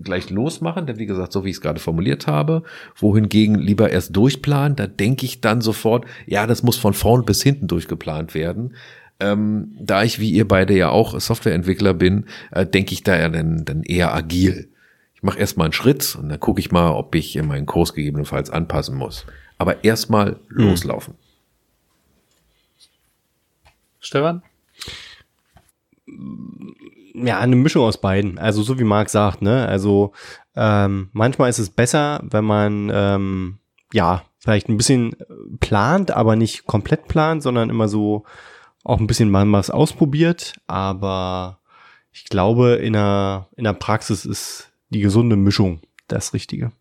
gleich 0.02 0.30
losmachen, 0.30 0.88
denn 0.88 0.98
wie 0.98 1.06
gesagt, 1.06 1.34
so 1.34 1.44
wie 1.44 1.50
ich 1.50 1.58
es 1.58 1.62
gerade 1.62 1.82
formuliert 1.82 2.26
habe, 2.26 2.64
wohingegen 2.96 3.56
lieber 3.56 3.90
erst 3.90 4.16
durchplanen, 4.16 4.78
da 4.78 4.88
denke 4.88 5.26
ich 5.26 5.42
dann 5.42 5.60
sofort, 5.60 6.06
ja, 6.26 6.48
das 6.48 6.64
muss 6.64 6.78
von 6.78 6.94
vorn 6.94 7.26
bis 7.26 7.44
hinten 7.44 7.68
durchgeplant 7.68 8.34
werden. 8.34 8.76
Ähm, 9.20 9.76
da 9.78 10.04
ich 10.04 10.20
wie 10.20 10.32
ihr 10.32 10.48
beide 10.48 10.74
ja 10.74 10.88
auch 10.88 11.20
Softwareentwickler 11.20 11.94
bin, 11.94 12.28
äh, 12.52 12.66
denke 12.66 12.94
ich 12.94 13.04
da 13.04 13.20
ja 13.20 13.28
dann, 13.28 13.66
dann 13.66 13.84
eher 13.84 14.16
agil. 14.16 14.70
Ich 15.16 15.22
mache 15.22 15.38
erstmal 15.38 15.66
einen 15.66 15.74
Schritt 15.74 16.18
und 16.18 16.30
dann 16.30 16.40
gucke 16.40 16.62
ich 16.62 16.72
mal, 16.72 16.92
ob 16.92 17.14
ich 17.14 17.36
in 17.36 17.46
meinen 17.46 17.66
Kurs 17.66 17.94
gegebenenfalls 17.94 18.50
anpassen 18.50 18.96
muss. 18.96 19.26
Aber 19.58 19.84
erstmal 19.84 20.38
hm. 20.48 20.70
loslaufen. 20.70 21.16
Stefan? 24.00 24.44
Ja, 27.14 27.40
eine 27.40 27.56
Mischung 27.56 27.84
aus 27.84 28.00
beiden. 28.00 28.38
Also 28.38 28.64
so 28.64 28.80
wie 28.80 28.84
Marc 28.84 29.10
sagt, 29.10 29.42
ne? 29.42 29.68
Also 29.68 30.14
ähm, 30.56 31.10
manchmal 31.14 31.50
ist 31.50 31.60
es 31.60 31.70
besser, 31.70 32.22
wenn 32.24 32.46
man 32.46 32.92
ähm, 32.94 33.60
ja 33.94 34.24
vielleicht 34.40 34.70
ein 34.70 34.78
bisschen 34.78 35.16
plant, 35.60 36.12
aber 36.12 36.36
nicht 36.36 36.66
komplett 36.66 37.08
plant, 37.08 37.44
sondern 37.44 37.70
immer 37.70 37.88
so 37.88 38.24
auch 38.84 39.00
ein 39.00 39.08
bisschen 39.08 39.30
mal 39.30 39.50
was 39.52 39.70
ausprobiert. 39.70 40.54
Aber 40.68 41.60
ich 42.12 42.26
glaube, 42.26 42.76
in 42.76 42.94
der, 42.94 43.48
in 43.56 43.66
der 43.66 43.74
Praxis 43.74 44.26
ist 44.26 44.72
die 44.90 45.02
gesunde 45.02 45.36
Mischung 45.36 45.82
das 46.08 46.34
Richtige. 46.34 46.72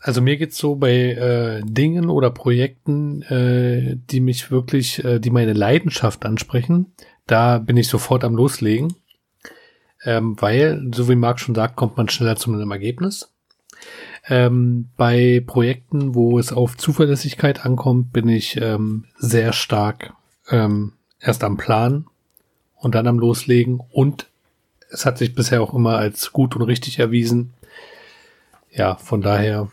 Also 0.00 0.22
mir 0.22 0.38
geht's 0.38 0.56
so 0.56 0.76
bei 0.76 0.92
äh, 0.92 1.60
Dingen 1.62 2.08
oder 2.08 2.30
Projekten, 2.30 3.22
äh, 3.22 3.96
die 4.10 4.20
mich 4.20 4.50
wirklich, 4.50 5.04
äh, 5.04 5.18
die 5.18 5.30
meine 5.30 5.52
Leidenschaft 5.52 6.24
ansprechen, 6.24 6.92
da 7.26 7.58
bin 7.58 7.76
ich 7.76 7.88
sofort 7.88 8.24
am 8.24 8.34
Loslegen. 8.34 8.94
Ähm, 10.02 10.40
weil, 10.40 10.90
so 10.94 11.08
wie 11.10 11.14
Marc 11.16 11.40
schon 11.40 11.54
sagt, 11.54 11.76
kommt 11.76 11.98
man 11.98 12.08
schneller 12.08 12.36
zu 12.36 12.50
einem 12.50 12.70
Ergebnis. 12.70 13.30
Ähm, 14.26 14.88
bei 14.96 15.42
Projekten, 15.46 16.14
wo 16.14 16.38
es 16.38 16.52
auf 16.52 16.78
Zuverlässigkeit 16.78 17.66
ankommt, 17.66 18.12
bin 18.12 18.28
ich 18.28 18.56
ähm, 18.60 19.04
sehr 19.18 19.52
stark 19.52 20.14
ähm, 20.48 20.94
erst 21.20 21.44
am 21.44 21.58
Plan 21.58 22.06
und 22.76 22.94
dann 22.94 23.06
am 23.06 23.18
Loslegen. 23.18 23.82
Und 23.92 24.28
es 24.90 25.04
hat 25.04 25.18
sich 25.18 25.34
bisher 25.34 25.62
auch 25.62 25.74
immer 25.74 25.98
als 25.98 26.32
gut 26.32 26.56
und 26.56 26.62
richtig 26.62 26.98
erwiesen. 26.98 27.52
Ja, 28.70 28.94
von 28.96 29.20
daher 29.20 29.68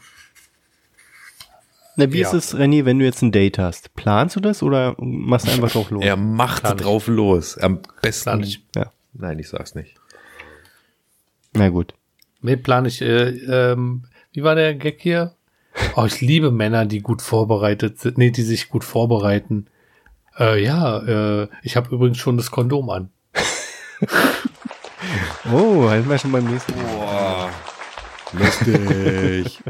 na, 1.98 2.14
wie 2.14 2.20
ja. 2.20 2.28
ist 2.28 2.34
es, 2.34 2.56
René, 2.56 2.86
wenn 2.86 3.00
du 3.00 3.06
jetzt 3.06 3.24
ein 3.24 3.32
Date 3.32 3.58
hast? 3.58 3.94
Planst 3.96 4.36
du 4.36 4.40
das 4.40 4.62
oder 4.62 4.96
machst 5.00 5.48
du 5.48 5.52
einfach 5.52 5.72
drauf 5.72 5.90
los? 5.90 6.04
Er 6.04 6.16
macht 6.16 6.64
Plan 6.64 6.78
drauf 6.78 7.08
nicht. 7.08 7.18
los. 7.18 7.58
Am 7.58 7.80
besten. 8.02 8.44
Ich. 8.44 8.64
Ja. 8.76 8.92
Nein, 9.14 9.40
ich 9.40 9.50
sag's 9.50 9.74
nicht. 9.74 9.96
Na 11.54 11.70
gut. 11.70 11.96
Nee, 12.42 12.56
plan 12.56 12.86
ich. 12.86 13.02
Äh, 13.02 13.30
ähm, 13.30 14.06
wie 14.32 14.44
war 14.44 14.54
der 14.54 14.76
Gag 14.76 15.02
hier? 15.02 15.34
Oh, 15.96 16.06
ich 16.06 16.22
liebe 16.22 16.52
Männer, 16.52 16.86
die 16.86 17.02
gut 17.02 17.24
vorbereitet 17.24 18.00
sind. 18.00 18.20
Nee, 18.20 18.30
die 18.30 18.44
sich 18.44 18.70
gut 18.70 18.84
vorbereiten. 18.84 19.66
Äh, 20.38 20.64
ja, 20.64 21.00
äh, 21.00 21.48
ich 21.64 21.76
habe 21.76 21.94
übrigens 21.94 22.20
schon 22.20 22.38
das 22.38 22.52
Kondom 22.52 22.92
an. 22.92 23.10
oh, 25.52 25.90
halten 25.90 26.10
wir 26.10 26.18
schon 26.20 26.32
beim 26.32 26.46
nächsten 26.46 26.76
Mal. 26.76 26.84
Boah, 26.84 27.50
lustig. 28.34 29.64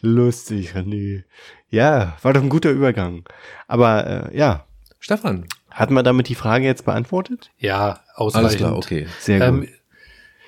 Lustig, 0.00 0.74
René. 0.74 1.24
Ja, 1.68 2.16
war 2.22 2.32
doch 2.32 2.42
ein 2.42 2.48
guter 2.48 2.70
Übergang. 2.70 3.24
Aber 3.66 4.30
äh, 4.32 4.36
ja. 4.36 4.66
Stefan. 4.98 5.46
Hat 5.70 5.90
man 5.90 6.04
damit 6.04 6.28
die 6.28 6.34
Frage 6.34 6.64
jetzt 6.64 6.84
beantwortet? 6.84 7.50
Ja, 7.58 8.00
ausreichend. 8.14 8.46
Alles 8.46 8.56
klar, 8.56 8.76
okay. 8.76 9.06
Sehr 9.20 9.42
ähm, 9.42 9.60
gut. 9.60 9.68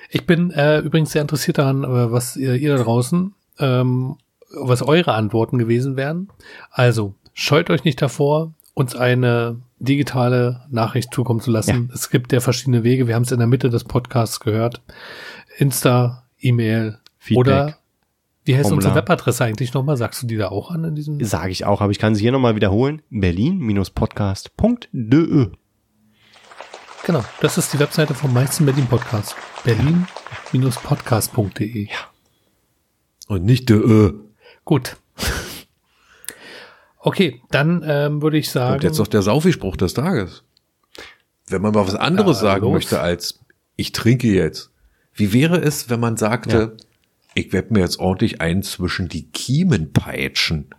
ich 0.09 0.25
bin 0.25 0.49
äh, 0.51 0.79
übrigens 0.79 1.11
sehr 1.11 1.21
interessiert 1.21 1.59
daran, 1.59 1.83
äh, 1.83 2.11
was 2.11 2.35
ihr, 2.35 2.55
ihr 2.55 2.75
da 2.75 2.83
draußen, 2.83 3.35
ähm, 3.59 4.17
was 4.51 4.81
eure 4.81 5.13
Antworten 5.13 5.59
gewesen 5.59 5.95
wären. 5.95 6.29
Also, 6.71 7.13
scheut 7.33 7.69
euch 7.69 7.83
nicht 7.83 8.01
davor, 8.01 8.53
uns 8.73 8.95
eine 8.95 9.61
digitale 9.79 10.61
Nachricht 10.69 11.13
zukommen 11.13 11.41
zu 11.41 11.51
lassen. 11.51 11.87
Ja. 11.89 11.93
Es 11.93 12.09
gibt 12.09 12.31
ja 12.33 12.39
verschiedene 12.39 12.83
Wege. 12.83 13.07
Wir 13.07 13.15
haben 13.15 13.23
es 13.23 13.31
in 13.31 13.39
der 13.39 13.47
Mitte 13.47 13.69
des 13.69 13.83
Podcasts 13.83 14.39
gehört. 14.39 14.81
Insta, 15.57 16.23
E-Mail 16.39 16.97
oder 17.35 17.78
wie 18.49 18.55
heißt 18.55 18.63
Formular. 18.63 18.89
unsere 18.89 18.95
Webadresse 18.95 19.45
eigentlich 19.45 19.73
nochmal? 19.75 19.95
Sagst 19.95 20.23
du 20.23 20.27
die 20.27 20.35
da 20.35 20.47
auch 20.47 20.71
an 20.71 20.83
in 20.83 20.95
diesem? 20.95 21.23
Sage 21.23 21.51
ich 21.51 21.65
auch, 21.65 21.81
aber 21.81 21.91
ich 21.91 21.99
kann 21.99 22.15
sie 22.15 22.21
hier 22.21 22.31
nochmal 22.31 22.55
wiederholen. 22.55 23.03
Berlin-podcast.de 23.11 25.51
Genau, 27.05 27.23
das 27.41 27.59
ist 27.59 27.71
die 27.73 27.79
Webseite 27.79 28.15
vom 28.15 28.33
meisten 28.33 28.65
Berlin 28.65 28.87
Podcast. 28.87 29.35
Berlin-podcast.de 29.63 31.83
Ja. 31.83 31.91
Und 33.27 33.45
nicht 33.45 33.69
de. 33.69 34.15
Gut. 34.65 34.97
Okay, 36.97 37.43
dann 37.51 37.83
ähm, 37.85 38.23
würde 38.23 38.39
ich 38.39 38.49
sagen. 38.49 38.77
Und 38.77 38.83
jetzt 38.83 38.97
noch 38.97 39.05
der 39.05 39.21
Saufi-Spruch 39.21 39.77
des 39.77 39.93
Tages. 39.93 40.43
Wenn 41.47 41.61
man 41.61 41.73
mal 41.73 41.87
was 41.87 41.93
anderes 41.93 42.37
ja, 42.37 42.47
sagen 42.47 42.63
los. 42.63 42.73
möchte 42.73 42.99
als 42.99 43.41
ich 43.75 43.91
trinke 43.91 44.27
jetzt. 44.27 44.71
Wie 45.13 45.33
wäre 45.33 45.57
es, 45.57 45.91
wenn 45.91 45.99
man 45.99 46.17
sagte, 46.17 46.57
ja 46.57 46.71
ich 47.39 47.53
werde 47.53 47.73
mir 47.73 47.79
jetzt 47.79 47.99
ordentlich 47.99 48.41
ein 48.41 48.63
zwischen 48.63 49.07
die 49.07 49.29
Kiemen 49.29 49.93
peitschen. 49.93 50.73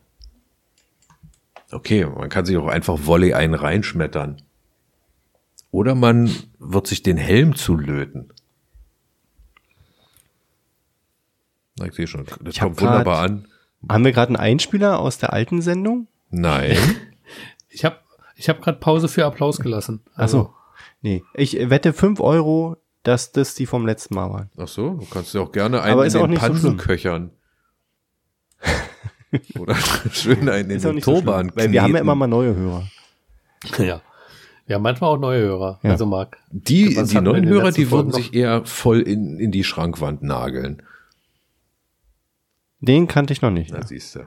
Okay, 1.73 2.05
man 2.05 2.29
kann 2.29 2.45
sich 2.45 2.57
auch 2.57 2.67
einfach 2.67 2.99
Volley 3.03 3.35
einen 3.35 3.55
reinschmettern. 3.55 4.43
Oder 5.71 5.95
man 5.95 6.31
wird 6.59 6.87
sich 6.87 7.03
den 7.03 7.17
Helm 7.17 7.55
zulöten. 7.55 8.33
Ich 11.85 11.95
sehe 11.95 12.07
schon, 12.07 12.27
das 12.41 12.55
ich 12.55 12.61
kommt 12.61 12.77
grad, 12.77 12.91
wunderbar 12.91 13.23
an. 13.23 13.47
Haben 13.89 14.05
wir 14.05 14.13
gerade 14.13 14.29
einen 14.29 14.37
Einspieler 14.37 14.99
aus 14.99 15.19
der 15.19 15.33
alten 15.33 15.63
Sendung? 15.63 16.09
Nein. 16.31 16.77
ich 17.69 17.85
habe 17.85 17.99
ich 18.35 18.49
hab 18.49 18.61
gerade 18.63 18.79
Pause 18.79 19.09
für 19.09 19.25
Applaus 19.25 19.61
gelassen. 19.61 20.01
Also. 20.15 20.39
Ach 20.39 20.45
so. 20.47 20.55
Nee, 21.03 21.23
ich 21.35 21.55
wette 21.71 21.93
fünf 21.93 22.21
Euro, 22.21 22.77
dass 23.03 23.33
das 23.33 23.55
die 23.55 23.67
vom 23.67 23.87
letzten 23.87 24.15
Mal 24.15 24.31
waren. 24.31 24.51
Ach 24.57 24.69
so, 24.69 24.95
du 24.95 25.07
kannst 25.07 25.35
ja 25.35 25.41
auch 25.41 25.53
gerne 25.53 25.83
einen 25.83 25.93
Aber 25.93 26.07
in 26.07 26.13
den 26.13 26.35
Pansen 26.35 26.73
so 26.73 26.77
köchern. 26.77 27.31
Oder 29.59 29.77
schön 30.13 30.49
einen 30.49 30.71
in 30.71 30.81
den 30.81 31.01
Turban 31.01 31.51
so 31.51 31.57
Weil 31.57 31.73
wir 31.73 31.83
haben 31.83 31.95
ja 31.95 32.01
immer 32.01 32.15
mal 32.15 32.27
neue 32.27 32.55
Hörer. 32.55 32.89
Ja. 33.79 34.01
Wir 34.67 34.77
haben 34.77 34.83
manchmal 34.85 35.11
auch 35.11 35.19
neue 35.19 35.41
Hörer. 35.41 35.81
Ja. 35.83 35.91
Also 35.91 36.07
Marc. 36.07 36.39
Die, 36.53 36.95
die 36.95 37.21
neuen 37.21 37.45
Hörer, 37.45 37.73
die 37.73 37.91
würden 37.91 38.13
sich 38.13 38.33
eher 38.33 38.65
voll 38.65 39.01
in, 39.01 39.41
in 39.41 39.51
die 39.51 39.65
Schrankwand 39.65 40.23
nageln. 40.23 40.81
Den 42.79 43.09
kannte 43.09 43.33
ich 43.33 43.43
noch 43.43 43.51
nicht. 43.51 43.73
Na, 43.73 43.81
ja. 43.81 43.87
siehst 43.87 44.15
du. 44.15 44.21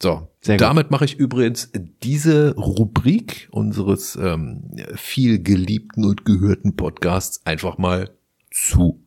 So, 0.00 0.28
damit 0.44 0.92
mache 0.92 1.04
ich 1.04 1.16
übrigens 1.16 1.72
diese 2.02 2.54
Rubrik 2.54 3.48
unseres 3.50 4.14
ähm, 4.14 4.70
viel 4.94 5.42
geliebten 5.42 6.04
und 6.04 6.24
gehörten 6.24 6.76
Podcasts 6.76 7.44
einfach 7.44 7.78
mal 7.78 8.10
zu. 8.50 9.02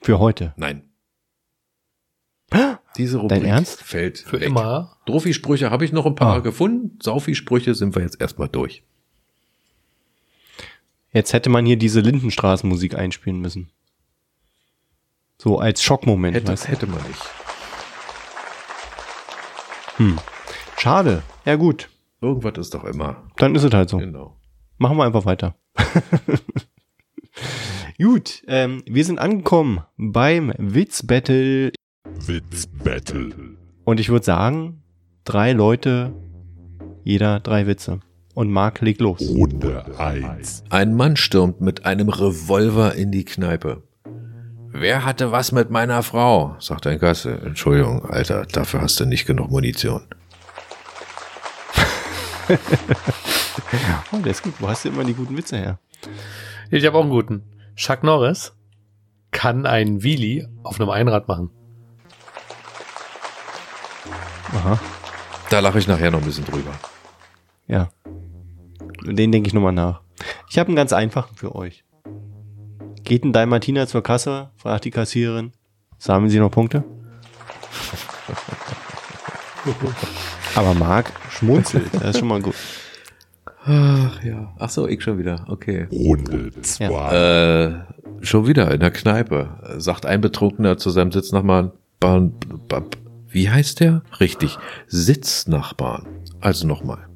Für 0.00 0.20
heute? 0.20 0.54
Nein. 0.56 0.84
Diese 2.98 3.18
Rubrik 3.18 3.42
Dein 3.42 3.50
Ernst? 3.50 3.82
fällt 3.82 4.18
Für 4.18 4.40
weg. 4.40 4.48
immer. 4.48 4.96
Drophi-Sprüche 5.06 5.70
habe 5.70 5.84
ich 5.84 5.92
noch 5.92 6.06
ein 6.06 6.16
paar 6.16 6.36
ah. 6.36 6.40
gefunden. 6.40 6.98
Saufi-Sprüche 7.00 7.74
sind 7.74 7.94
wir 7.94 8.02
jetzt 8.02 8.20
erstmal 8.20 8.48
durch. 8.48 8.82
Jetzt 11.12 11.32
hätte 11.32 11.48
man 11.48 11.64
hier 11.64 11.76
diese 11.76 12.00
Lindenstraßenmusik 12.00 12.94
einspielen 12.96 13.40
müssen. 13.40 13.70
So 15.38 15.58
als 15.58 15.82
Schockmoment. 15.82 16.36
Hätte, 16.36 16.54
hätte 16.68 16.86
man 16.86 17.00
nicht. 17.06 17.20
Hm. 19.98 20.16
Schade. 20.76 21.22
Ja, 21.44 21.56
gut. 21.56 21.88
Irgendwas 22.20 22.56
ist 22.58 22.74
doch 22.74 22.84
immer. 22.84 23.24
Dann 23.36 23.54
ist 23.54 23.64
es 23.64 23.72
halt 23.72 23.88
so. 23.88 23.98
Genau. 23.98 24.36
Machen 24.78 24.96
wir 24.96 25.04
einfach 25.04 25.24
weiter. 25.24 25.56
gut, 27.98 28.42
ähm, 28.46 28.82
wir 28.86 29.04
sind 29.04 29.18
angekommen 29.18 29.80
beim 29.96 30.52
Witz-Battle. 30.56 31.72
Witz-Battle. 32.26 33.56
Und 33.84 33.98
ich 33.98 34.08
würde 34.08 34.24
sagen, 34.24 34.82
drei 35.24 35.52
Leute, 35.52 36.12
jeder 37.02 37.40
drei 37.40 37.66
Witze. 37.66 38.00
Und 38.34 38.52
Marc 38.52 38.80
legt 38.80 39.00
los. 39.00 39.20
Runde 39.20 39.98
1. 39.98 40.62
Ein 40.70 40.94
Mann 40.94 41.16
stürmt 41.16 41.60
mit 41.60 41.86
einem 41.86 42.08
Revolver 42.08 42.94
in 42.94 43.10
die 43.10 43.24
Kneipe. 43.24 43.82
Wer 44.80 45.04
hatte 45.04 45.32
was 45.32 45.50
mit 45.50 45.70
meiner 45.70 46.04
Frau? 46.04 46.54
sagt 46.60 46.86
ein 46.86 47.00
Gasse. 47.00 47.40
Entschuldigung, 47.44 48.04
Alter, 48.04 48.46
dafür 48.46 48.80
hast 48.80 49.00
du 49.00 49.06
nicht 49.06 49.26
genug 49.26 49.50
Munition. 49.50 50.06
oh, 54.12 54.18
der 54.18 54.30
ist 54.30 54.42
gut. 54.42 54.54
Wo 54.60 54.68
hast 54.68 54.84
du 54.84 54.90
immer 54.90 55.02
die 55.02 55.14
guten 55.14 55.36
Witze 55.36 55.56
her? 55.56 55.80
Ich 56.70 56.86
habe 56.86 56.96
auch 56.96 57.02
einen 57.02 57.10
guten. 57.10 57.42
Chuck 57.74 58.04
Norris 58.04 58.52
kann 59.32 59.66
einen 59.66 60.04
Wheelie 60.04 60.48
auf 60.62 60.80
einem 60.80 60.90
Einrad 60.90 61.26
machen. 61.26 61.50
Aha. 64.54 64.78
Da 65.50 65.58
lache 65.58 65.80
ich 65.80 65.88
nachher 65.88 66.12
noch 66.12 66.20
ein 66.20 66.24
bisschen 66.24 66.44
drüber. 66.44 66.72
Ja. 67.66 67.88
Den 69.02 69.32
denke 69.32 69.48
ich 69.48 69.54
nochmal 69.54 69.72
nach. 69.72 70.02
Ich 70.48 70.56
habe 70.56 70.68
einen 70.68 70.76
ganz 70.76 70.92
einfachen 70.92 71.34
für 71.34 71.56
euch. 71.56 71.84
Geht 73.08 73.24
ein 73.24 73.32
Dalmatiner 73.32 73.86
zur 73.86 74.02
Kasse, 74.02 74.50
fragt 74.56 74.84
die 74.84 74.90
Kassiererin, 74.90 75.52
sammeln 75.96 76.28
Sie 76.28 76.38
noch 76.38 76.50
Punkte? 76.50 76.84
Aber 80.54 80.74
Marc 80.74 81.10
schmunzelt, 81.30 81.86
das 81.94 82.10
ist 82.10 82.18
schon 82.18 82.28
mal 82.28 82.42
gut. 82.42 82.54
Ach 83.64 84.22
ja. 84.22 84.52
Ach 84.58 84.68
so, 84.68 84.86
ich 84.86 85.02
schon 85.02 85.16
wieder. 85.16 85.46
Okay. 85.48 85.88
Runde 85.90 86.50
2. 86.60 86.84
Ja. 86.84 87.64
Äh, 87.64 87.84
schon 88.20 88.46
wieder 88.46 88.70
in 88.72 88.80
der 88.80 88.90
Kneipe. 88.90 89.78
Sagt 89.78 90.04
ein 90.04 90.20
Betrunkener 90.20 90.76
zu 90.76 90.90
seinem 90.90 91.10
Sitznachbarn, 91.10 92.34
wie 93.26 93.48
heißt 93.48 93.80
der? 93.80 94.02
Richtig, 94.20 94.58
Sitznachbarn. 94.86 96.06
Also 96.40 96.66
nochmal. 96.66 97.08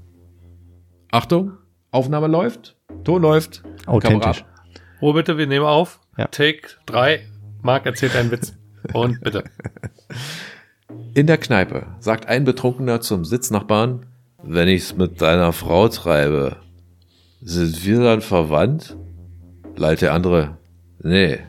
Achtung, 1.10 1.52
Aufnahme 1.90 2.28
läuft, 2.28 2.78
Ton 3.04 3.20
läuft. 3.20 3.62
Authentisch. 3.84 4.46
Oh, 5.02 5.12
bitte, 5.14 5.36
wir 5.36 5.48
nehmen 5.48 5.66
auf. 5.66 5.98
Ja. 6.16 6.28
Take 6.28 6.68
3. 6.86 7.26
Marc 7.60 7.86
erzählt 7.86 8.14
einen 8.14 8.30
Witz. 8.30 8.54
Und 8.92 9.20
bitte. 9.20 9.42
In 11.14 11.26
der 11.26 11.38
Kneipe 11.38 11.88
sagt 11.98 12.26
ein 12.28 12.44
Betrunkener 12.44 13.00
zum 13.00 13.24
Sitznachbarn, 13.24 14.06
wenn 14.44 14.68
ich's 14.68 14.94
mit 14.94 15.20
deiner 15.20 15.52
Frau 15.52 15.88
treibe, 15.88 16.58
sind 17.40 17.84
wir 17.84 18.00
dann 18.04 18.20
verwandt? 18.20 18.96
Leiht 19.74 20.02
der 20.02 20.14
andere, 20.14 20.58
nee, 21.00 21.40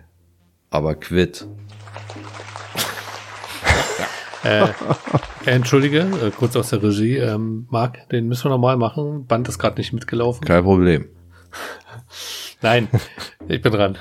aber 0.71 0.95
quitt. 0.95 1.45
äh, 4.43 4.67
entschuldige, 5.45 5.99
äh, 5.99 6.31
kurz 6.31 6.55
aus 6.55 6.71
der 6.71 6.81
Regie. 6.81 7.17
Ähm, 7.17 7.67
Marc, 7.69 8.09
den 8.09 8.27
müssen 8.27 8.45
wir 8.45 8.49
nochmal 8.49 8.77
machen. 8.77 9.27
Band 9.27 9.47
ist 9.47 9.59
gerade 9.59 9.77
nicht 9.77 9.93
mitgelaufen. 9.93 10.43
Kein 10.43 10.63
Problem. 10.63 11.07
Nein, 12.63 12.87
ich 13.47 13.61
bin 13.61 13.71
dran. 13.71 13.97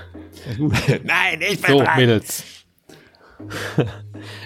Nein, 1.04 1.40
ich 1.40 1.60
bin 1.60 1.70
so, 1.70 1.78
dran. 1.82 1.96
Mädels. 1.96 2.44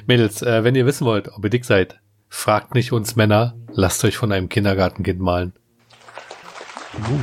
Mädels, 0.06 0.42
äh, 0.42 0.64
wenn 0.64 0.74
ihr 0.74 0.86
wissen 0.86 1.06
wollt, 1.06 1.28
ob 1.28 1.44
ihr 1.44 1.50
dick 1.50 1.66
seid, 1.66 2.00
fragt 2.28 2.74
nicht 2.74 2.92
uns 2.92 3.14
Männer, 3.14 3.54
lasst 3.72 4.04
euch 4.04 4.16
von 4.16 4.32
einem 4.32 4.48
Kindergartenkind 4.48 5.20
malen. 5.20 5.52
Uh. 6.98 7.20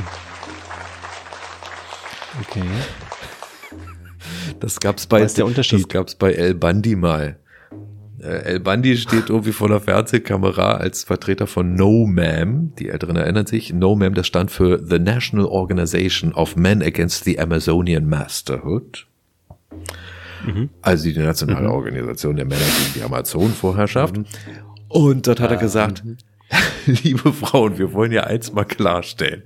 Okay. 2.42 2.62
Das 4.60 4.78
gab's 4.78 5.06
bei, 5.06 5.20
Was 5.20 5.32
ist 5.32 5.38
der 5.38 5.46
Unterschied? 5.46 5.80
Das 5.80 5.88
gab's 5.88 6.14
bei 6.14 6.32
El 6.32 6.54
Bandi 6.54 6.94
mal. 6.94 7.38
Äh, 8.24 8.44
El 8.44 8.60
Bandi 8.60 8.96
steht 8.96 9.28
irgendwie 9.28 9.52
vor 9.52 9.68
der 9.68 9.80
Fernsehkamera 9.80 10.74
als 10.74 11.04
Vertreter 11.04 11.46
von 11.46 11.74
No 11.74 12.06
Ma'am. 12.06 12.74
Die 12.78 12.88
Älteren 12.88 13.16
erinnern 13.16 13.46
sich. 13.46 13.72
No 13.72 13.92
Ma'am, 13.92 14.14
das 14.14 14.26
stand 14.26 14.50
für 14.50 14.82
The 14.84 14.98
National 14.98 15.46
Organization 15.46 16.32
of 16.32 16.56
Men 16.56 16.82
Against 16.82 17.24
the 17.24 17.38
Amazonian 17.38 18.08
Masterhood. 18.08 19.06
Mhm. 20.46 20.70
Also 20.80 21.10
die 21.10 21.18
nationale 21.18 21.68
mhm. 21.68 21.74
Organisation 21.74 22.36
der 22.36 22.46
Männer 22.46 22.60
gegen 22.60 22.94
die 22.94 23.02
Amazonenvorherrschaft. 23.02 24.16
Mhm. 24.16 24.26
Und 24.88 25.26
dort 25.26 25.40
hat 25.40 25.50
er 25.50 25.56
gesagt, 25.58 26.04
mhm. 26.04 26.16
liebe 26.86 27.32
Frauen, 27.32 27.78
wir 27.78 27.92
wollen 27.92 28.12
ja 28.12 28.24
eins 28.24 28.52
mal 28.52 28.64
klarstellen. 28.64 29.42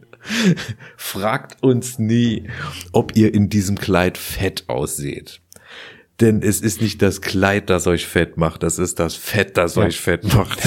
Fragt 0.96 1.62
uns 1.62 1.98
nie, 1.98 2.48
ob 2.92 3.16
ihr 3.16 3.32
in 3.32 3.48
diesem 3.48 3.78
Kleid 3.78 4.18
fett 4.18 4.64
ausseht. 4.68 5.40
Denn 6.20 6.42
es 6.42 6.60
ist 6.60 6.80
nicht 6.80 7.00
das 7.00 7.20
Kleid, 7.20 7.70
das 7.70 7.86
euch 7.86 8.06
fett 8.06 8.36
macht, 8.36 8.64
das 8.64 8.78
ist 8.78 8.98
das 8.98 9.14
Fett, 9.14 9.56
das 9.56 9.76
ja. 9.76 9.82
euch 9.82 10.00
fett 10.00 10.24
macht. 10.34 10.58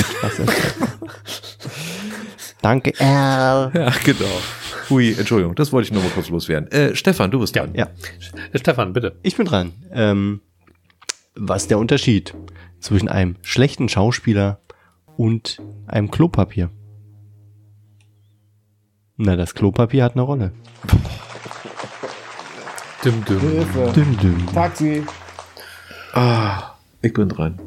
Danke, 2.61 2.93
Al. 2.99 3.71
Ja, 3.73 3.91
genau. 4.03 4.39
Hui, 4.89 5.13
Entschuldigung, 5.17 5.55
das 5.55 5.73
wollte 5.73 5.87
ich 5.87 5.93
nur 5.93 6.03
mal 6.03 6.09
kurz 6.09 6.29
loswerden. 6.29 6.71
Äh, 6.71 6.95
Stefan, 6.95 7.31
du 7.31 7.39
bist 7.39 7.55
dran. 7.55 7.71
Ja. 7.73 7.87
ja. 8.53 8.59
Stefan, 8.59 8.93
bitte. 8.93 9.17
Ich 9.23 9.35
bin 9.35 9.45
dran. 9.45 9.73
Ähm, 9.91 10.41
was 11.35 11.63
ist 11.63 11.71
der 11.71 11.79
Unterschied 11.79 12.33
zwischen 12.79 13.09
einem 13.09 13.35
schlechten 13.41 13.89
Schauspieler 13.89 14.59
und 15.17 15.61
einem 15.87 16.11
Klopapier? 16.11 16.69
Na, 19.17 19.35
das 19.35 19.53
Klopapier 19.53 20.03
hat 20.03 20.13
eine 20.13 20.23
Rolle. 20.23 20.51
Düm, 23.03 23.25
düm. 23.25 23.39
Hilfe. 23.39 23.91
Düm, 23.95 24.17
düm. 24.17 24.45
Taxi. 24.53 25.03
Ah, 26.13 26.75
ich 27.01 27.13
bin 27.13 27.29
dran. 27.29 27.59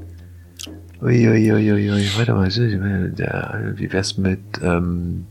Uiuiuiui, 1.00 1.72
ui, 1.72 1.90
ui. 1.90 2.10
warte 2.16 2.34
mal, 2.34 2.48
wie 3.76 3.92
wär's 3.92 4.16
mit, 4.16 4.40
ähm, 4.62 5.26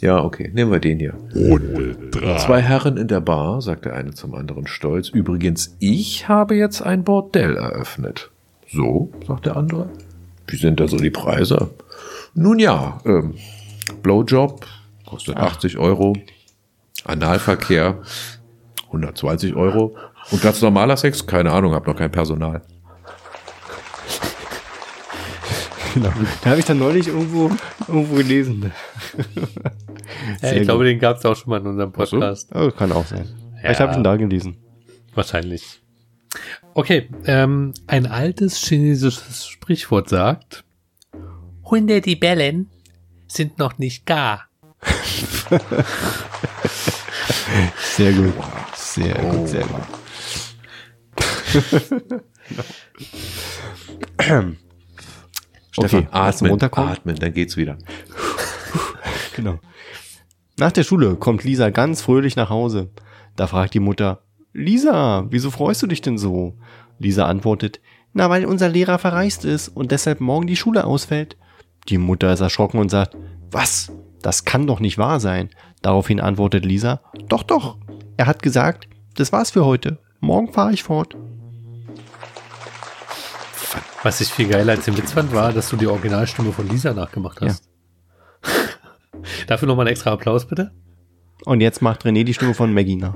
ja, 0.00 0.22
okay, 0.22 0.50
nehmen 0.52 0.70
wir 0.70 0.78
den 0.78 0.98
hier. 0.98 1.14
Runde 1.34 1.96
3. 2.10 2.36
Zwei 2.36 2.60
Herren 2.60 2.96
in 2.96 3.08
der 3.08 3.20
Bar, 3.20 3.62
sagt 3.62 3.86
der 3.86 3.94
eine 3.94 4.12
zum 4.12 4.34
anderen 4.34 4.66
stolz. 4.66 5.08
Übrigens, 5.08 5.74
ich 5.78 6.28
habe 6.28 6.54
jetzt 6.54 6.82
ein 6.82 7.02
Bordell 7.02 7.56
eröffnet. 7.56 8.30
So, 8.70 9.10
sagt 9.26 9.46
der 9.46 9.56
andere. 9.56 9.88
Wie 10.46 10.56
sind 10.56 10.80
da 10.80 10.88
so 10.88 10.98
die 10.98 11.10
Preise? 11.10 11.70
Nun 12.34 12.58
ja, 12.58 13.00
ähm, 13.06 13.34
Blowjob 14.02 14.66
kostet 15.06 15.36
Ach. 15.38 15.54
80 15.54 15.78
Euro. 15.78 16.14
Analverkehr 17.04 18.02
120 18.88 19.54
Euro. 19.54 19.96
Und 20.30 20.42
ganz 20.42 20.60
normaler 20.60 20.96
Sex? 20.96 21.26
Keine 21.26 21.52
Ahnung, 21.52 21.74
hab 21.74 21.86
noch 21.86 21.96
kein 21.96 22.10
Personal. 22.10 22.62
Genau. 25.94 26.12
Da 26.42 26.50
habe 26.50 26.60
ich 26.60 26.66
dann 26.66 26.78
neulich 26.78 27.08
irgendwo, 27.08 27.50
irgendwo 27.88 28.16
gelesen. 28.16 28.70
ja, 30.42 30.52
ich 30.52 30.62
glaube, 30.64 30.84
den 30.84 30.98
gab 30.98 31.16
es 31.16 31.24
auch 31.24 31.34
schon 31.34 31.48
mal 31.48 31.60
in 31.60 31.66
unserem 31.66 31.90
Podcast. 31.90 32.50
So? 32.52 32.60
Oh, 32.60 32.70
kann 32.70 32.92
auch 32.92 33.06
sein. 33.06 33.24
Ja. 33.54 33.60
Vielleicht 33.60 33.80
habe 33.80 33.92
ich 33.92 33.98
ihn 33.98 34.04
da 34.04 34.16
gelesen. 34.16 34.58
Wahrscheinlich. 35.14 35.80
Okay, 36.74 37.08
ähm, 37.24 37.72
ein 37.86 38.06
altes 38.06 38.58
chinesisches 38.58 39.46
Sprichwort 39.46 40.10
sagt, 40.10 40.64
Hunde, 41.64 42.02
die 42.02 42.16
bellen, 42.16 42.68
sind 43.26 43.58
noch 43.58 43.78
nicht 43.78 44.04
gar. 44.04 44.48
sehr 47.96 48.12
gut. 48.12 48.34
Sehr 48.74 49.16
oh. 49.24 49.30
gut, 49.30 49.48
sehr 49.48 49.64
gut. 49.64 49.80
Stefan, 54.18 54.56
okay, 55.76 56.08
atmen, 56.10 56.62
atmen, 56.62 57.16
dann 57.16 57.32
geht's 57.34 57.56
wieder. 57.56 57.78
genau. 59.36 59.58
Nach 60.58 60.72
der 60.72 60.84
Schule 60.84 61.16
kommt 61.16 61.44
Lisa 61.44 61.70
ganz 61.70 62.00
fröhlich 62.00 62.36
nach 62.36 62.48
Hause. 62.48 62.90
Da 63.36 63.46
fragt 63.46 63.74
die 63.74 63.80
Mutter, 63.80 64.22
Lisa, 64.54 65.26
wieso 65.28 65.50
freust 65.50 65.82
du 65.82 65.86
dich 65.86 66.00
denn 66.00 66.16
so? 66.16 66.54
Lisa 66.98 67.26
antwortet, 67.26 67.80
na, 68.14 68.30
weil 68.30 68.46
unser 68.46 68.70
Lehrer 68.70 68.98
verreist 68.98 69.44
ist 69.44 69.68
und 69.68 69.92
deshalb 69.92 70.20
morgen 70.22 70.46
die 70.46 70.56
Schule 70.56 70.86
ausfällt. 70.86 71.36
Die 71.90 71.98
Mutter 71.98 72.32
ist 72.32 72.40
erschrocken 72.40 72.78
und 72.78 72.90
sagt, 72.90 73.14
was? 73.50 73.92
Das 74.22 74.46
kann 74.46 74.66
doch 74.66 74.80
nicht 74.80 74.96
wahr 74.96 75.20
sein. 75.20 75.50
Daraufhin 75.82 76.20
antwortet 76.20 76.64
Lisa, 76.64 77.02
doch, 77.28 77.42
doch. 77.42 77.76
Er 78.16 78.26
hat 78.26 78.42
gesagt, 78.42 78.88
das 79.14 79.32
war's 79.32 79.50
für 79.50 79.66
heute. 79.66 79.98
Morgen 80.20 80.50
fahre 80.50 80.72
ich 80.72 80.82
fort. 80.82 81.14
Was 84.02 84.20
ich 84.20 84.28
viel 84.28 84.48
geiler 84.48 84.72
als 84.72 84.84
den 84.84 84.96
Witz 84.96 85.12
fand, 85.12 85.32
war, 85.32 85.52
dass 85.52 85.68
du 85.68 85.76
die 85.76 85.86
Originalstimme 85.86 86.52
von 86.52 86.68
Lisa 86.68 86.92
nachgemacht 86.92 87.40
hast. 87.40 87.64
Ja. 88.44 88.50
Dafür 89.46 89.68
nochmal 89.68 89.86
einen 89.86 89.92
extra 89.92 90.12
Applaus, 90.12 90.46
bitte. 90.46 90.72
Und 91.44 91.60
jetzt 91.60 91.82
macht 91.82 92.04
René 92.04 92.24
die 92.24 92.34
Stimme 92.34 92.54
von 92.54 92.72
Maggie 92.72 92.96
nach. 92.96 93.14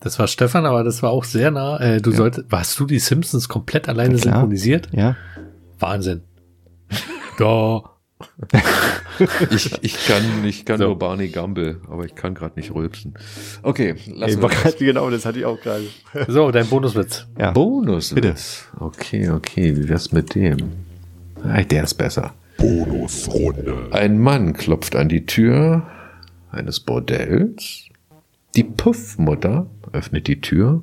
Das 0.00 0.18
war 0.18 0.28
Stefan, 0.28 0.66
aber 0.66 0.84
das 0.84 1.02
war 1.02 1.10
auch 1.10 1.24
sehr 1.24 1.50
nah. 1.50 1.78
Äh, 1.80 2.02
du 2.02 2.10
ja. 2.10 2.16
solltest, 2.16 2.52
warst 2.52 2.78
du 2.78 2.84
die 2.84 2.98
Simpsons 2.98 3.48
komplett 3.48 3.88
alleine 3.88 4.18
synchronisiert? 4.18 4.88
Ja. 4.92 5.16
Wahnsinn. 5.78 6.22
da. 7.38 7.93
ich, 9.50 9.72
ich 9.82 10.06
kann, 10.06 10.44
ich 10.44 10.64
kann 10.64 10.78
so. 10.78 10.86
nur 10.86 10.98
Barney 10.98 11.28
Gumble, 11.28 11.80
aber 11.88 12.04
ich 12.04 12.14
kann 12.14 12.34
gerade 12.34 12.58
nicht 12.58 12.74
rülpsen. 12.74 13.14
Okay, 13.62 13.94
lass 14.06 14.36
uns. 14.36 14.76
Genau, 14.78 15.10
das 15.10 15.24
hatte 15.24 15.38
ich 15.38 15.44
auch 15.44 15.60
gerade. 15.60 15.84
So, 16.28 16.50
dein 16.50 16.66
Bonuswitz. 16.66 17.26
Ja. 17.38 17.52
Bonuswitz. 17.52 18.14
Bitte. 18.14 18.34
Okay, 18.84 19.30
okay, 19.30 19.76
wie 19.76 19.88
wär's 19.88 20.12
mit 20.12 20.34
dem? 20.34 20.72
Der 21.70 21.84
ist 21.84 21.94
besser. 21.94 22.34
Bonusrunde. 22.56 23.88
Ein 23.92 24.18
Mann 24.18 24.54
klopft 24.54 24.96
an 24.96 25.08
die 25.08 25.26
Tür 25.26 25.86
eines 26.50 26.80
Bordells. 26.80 27.88
Die 28.56 28.64
Puffmutter 28.64 29.66
öffnet 29.92 30.26
die 30.28 30.40
Tür 30.40 30.82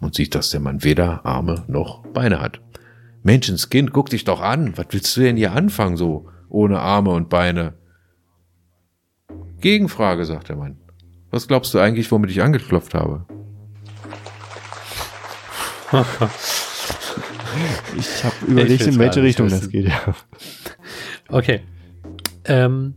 und 0.00 0.14
sieht, 0.14 0.34
dass 0.34 0.50
der 0.50 0.60
Mann 0.60 0.84
weder 0.84 1.24
Arme 1.24 1.64
noch 1.68 2.04
Beine 2.08 2.40
hat. 2.40 2.60
Menschenskind, 3.22 3.92
guck 3.92 4.10
dich 4.10 4.24
doch 4.24 4.40
an. 4.40 4.76
Was 4.76 4.86
willst 4.90 5.16
du 5.16 5.20
denn 5.20 5.36
hier 5.36 5.52
anfangen, 5.52 5.96
so 5.96 6.28
ohne 6.52 6.80
Arme 6.80 7.10
und 7.10 7.28
Beine? 7.28 7.74
Gegenfrage, 9.60 10.24
sagt 10.24 10.48
der 10.48 10.56
Mann. 10.56 10.78
Was 11.30 11.48
glaubst 11.48 11.72
du 11.72 11.78
eigentlich, 11.78 12.10
womit 12.10 12.30
ich 12.30 12.42
angeklopft 12.42 12.94
habe? 12.94 13.26
Ich 17.98 18.24
habe 18.24 18.34
überlegt, 18.46 18.86
in 18.86 18.98
welche 18.98 19.22
Richtung 19.22 19.48
das 19.48 19.68
geht. 19.68 19.86
Ja. 19.86 20.14
Okay. 21.28 21.60
Ähm, 22.46 22.94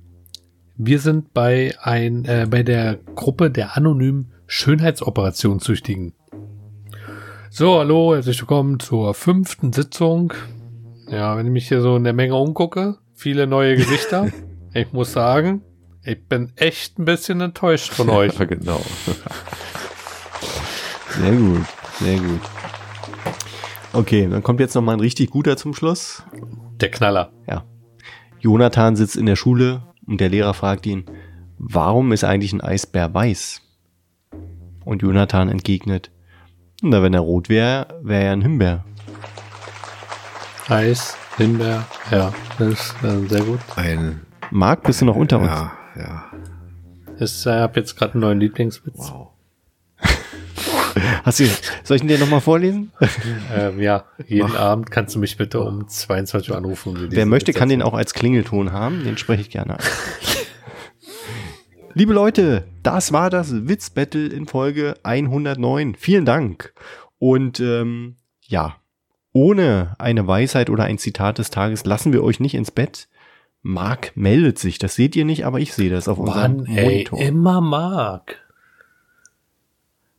wir 0.78 1.00
sind 1.00 1.34
bei 1.34 1.76
ein 1.82 2.24
äh, 2.24 2.48
bei 2.50 2.64
der 2.64 2.96
Gruppe 3.16 3.52
der 3.52 3.76
anonymen 3.76 4.32
Schönheitsoperation-Süchtigen. 4.48 6.14
So, 7.50 7.80
hallo, 7.80 8.16
herzlich 8.16 8.40
willkommen 8.40 8.80
zur 8.80 9.14
fünften 9.14 9.74
Sitzung. 9.74 10.34
Ja, 11.10 11.38
wenn 11.38 11.48
ich 11.48 11.52
mich 11.52 11.68
hier 11.68 11.82
so 11.82 11.98
in 11.98 12.06
der 12.06 12.14
Menge 12.14 12.36
umgucke, 12.36 12.98
viele 13.16 13.48
neue 13.48 13.76
Gesichter. 13.76 14.32
ich 14.74 14.92
muss 14.94 15.14
sagen, 15.14 15.62
ich 16.04 16.24
bin 16.28 16.52
echt 16.56 17.00
ein 17.00 17.06
bisschen 17.06 17.42
enttäuscht 17.42 17.94
von 17.94 18.10
euch. 18.12 18.38
Ja, 18.38 18.46
genau. 18.46 18.82
Sehr 21.10 21.32
gut, 21.32 21.66
sehr 22.00 22.20
gut. 22.20 22.42
Okay, 23.94 24.28
dann 24.30 24.44
kommt 24.44 24.60
jetzt 24.60 24.76
noch 24.76 24.82
mal 24.82 24.94
ein 24.94 25.00
richtig 25.00 25.30
guter 25.30 25.56
zum 25.56 25.74
Schluss. 25.74 26.24
Der 26.82 26.92
Knaller. 26.92 27.32
Ja. 27.48 27.64
Jonathan 28.40 28.96
sitzt 28.96 29.16
in 29.16 29.26
der 29.26 29.38
Schule 29.38 29.82
und 30.06 30.20
der 30.20 30.30
Lehrer 30.30 30.54
fragt 30.54 30.86
ihn, 30.86 31.06
warum 31.58 32.12
ist 32.12 32.26
eigentlich 32.26 32.52
ein 32.52 32.62
Eisbär 32.62 33.14
weiß? 33.14 33.62
Und 34.84 35.02
Jonathan 35.02 35.50
entgegnet, 35.50 36.12
na, 36.82 37.02
wenn 37.02 37.14
er 37.14 37.22
rot 37.22 37.50
wäre, 37.50 38.00
wäre 38.04 38.26
er 38.26 38.34
ein 38.34 38.42
Himbeer. 38.42 38.84
Eis, 40.68 41.18
Himbeer, 41.38 41.86
ja, 42.12 42.34
das 42.58 42.68
ist 42.70 42.96
äh, 43.04 43.28
sehr 43.28 43.42
gut. 43.42 43.60
Ein, 43.76 44.22
Marc, 44.52 44.84
bist 44.84 45.02
du 45.02 45.06
noch 45.06 45.16
unter 45.18 45.40
uns? 45.40 45.48
ja, 45.48 45.72
ja, 45.98 46.32
Ich 47.20 47.46
äh, 47.46 47.50
habe 47.52 47.80
jetzt 47.80 47.98
gerade 47.98 48.14
einen 48.14 48.22
neuen 48.22 48.40
Lieblingswitz. 48.40 48.98
wow. 48.98 49.30
Hast 51.24 51.40
du, 51.42 51.46
soll 51.84 51.98
ich 51.98 52.04
ihn 52.04 52.08
dir 52.08 52.18
nochmal 52.20 52.42
vorlesen? 52.42 52.92
Ähm, 53.54 53.80
ja, 53.82 54.06
jeden 54.28 54.56
Abend 54.56 54.92
kannst 54.92 55.16
du 55.16 55.20
mich 55.20 55.38
bitte 55.38 55.60
um 55.62 55.88
22 55.88 56.52
Uhr 56.52 56.58
anrufen. 56.58 56.96
um 56.96 57.12
Wer 57.12 57.26
möchte, 57.26 57.50
Witz 57.50 57.58
kann 57.58 57.70
den 57.70 57.82
auch 57.82 57.94
als 57.94 58.14
Klingelton 58.14 58.72
haben. 58.72 59.04
Den 59.04 59.18
spreche 59.18 59.42
ich 59.42 59.50
gerne 59.50 59.76
an. 59.76 59.80
Liebe 61.94 62.14
Leute, 62.14 62.68
das 62.84 63.14
war 63.14 63.30
das 63.30 63.68
Witzbattle 63.68 64.28
in 64.28 64.48
Folge 64.48 64.96
109. 65.04 65.96
Vielen 65.96 66.26
Dank. 66.26 66.74
Und 67.18 67.60
ähm, 67.60 68.18
ja, 68.42 68.76
ohne 69.36 69.96
eine 70.00 70.26
Weisheit 70.28 70.70
oder 70.70 70.86
ein 70.86 70.98
Zitat 70.98 71.40
des 71.40 71.50
Tages 71.50 71.84
lassen 71.86 72.14
wir 72.14 72.24
euch 72.24 72.40
nicht 72.40 72.56
ins 72.56 72.72
Bett. 72.72 73.10
Marc 73.62 74.16
meldet 74.16 74.58
sich. 74.60 74.80
Das 74.80 74.96
seht 74.96 75.14
ihr 75.18 75.26
nicht, 75.26 75.46
aber 75.46 75.60
ich 75.60 75.74
sehe 75.74 75.90
das 75.90 76.08
auf 76.08 76.18
unserem 76.20 76.58
Mann, 76.58 76.66
ey, 76.68 76.84
Monitor. 76.86 77.20
immer 77.20 77.60
Mark. 77.60 78.38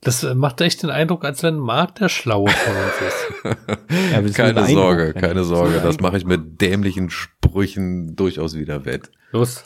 Das 0.02 0.22
äh, 0.22 0.34
macht 0.34 0.60
echt 0.60 0.82
den 0.82 0.90
Eindruck, 0.90 1.24
als 1.24 1.43
wenn 1.43 1.56
Mark 1.56 1.94
der 1.94 2.10
Schlaue 2.10 2.51
von 2.51 2.74
uns 2.76 2.94
ist. 3.09 3.76
Ja, 4.12 4.20
Keine 4.32 4.66
Sorge, 4.66 5.14
keine 5.14 5.44
Sorge. 5.44 5.80
Das 5.82 6.01
mache 6.01 6.18
ich 6.18 6.26
mit 6.26 6.60
dämlichen 6.60 7.09
Sprüchen 7.09 8.16
durchaus 8.16 8.55
wieder 8.55 8.84
wett. 8.84 9.10
Los, 9.32 9.64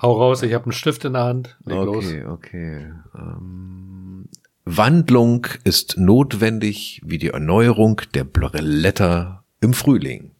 hau 0.00 0.12
raus, 0.12 0.42
ich 0.42 0.54
habe 0.54 0.64
einen 0.64 0.72
Stift 0.72 1.04
in 1.04 1.12
der 1.12 1.24
Hand. 1.24 1.56
Leg 1.64 1.76
los. 1.76 2.04
Okay, 2.06 2.24
okay. 2.26 2.92
Ähm, 3.14 4.28
Wandlung 4.70 5.46
ist 5.64 5.96
notwendig 5.96 7.00
wie 7.02 7.16
die 7.16 7.28
Erneuerung 7.30 8.02
der 8.12 8.24
Blätter 8.24 9.42
im 9.62 9.72
Frühling. 9.72 10.32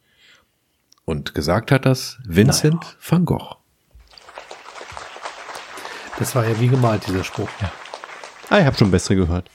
Und 1.06 1.34
gesagt 1.34 1.72
hat 1.72 1.86
das 1.86 2.18
Vincent 2.26 2.98
van 3.00 3.24
Gogh. 3.24 3.56
Das 6.18 6.34
war 6.34 6.46
ja 6.46 6.60
wie 6.60 6.68
gemalt, 6.68 7.06
dieser 7.06 7.24
Spruch. 7.24 7.48
Ah, 8.50 8.58
ich 8.58 8.66
habe 8.66 8.76
schon 8.76 8.90
bessere 8.90 9.16
gehört. 9.16 9.50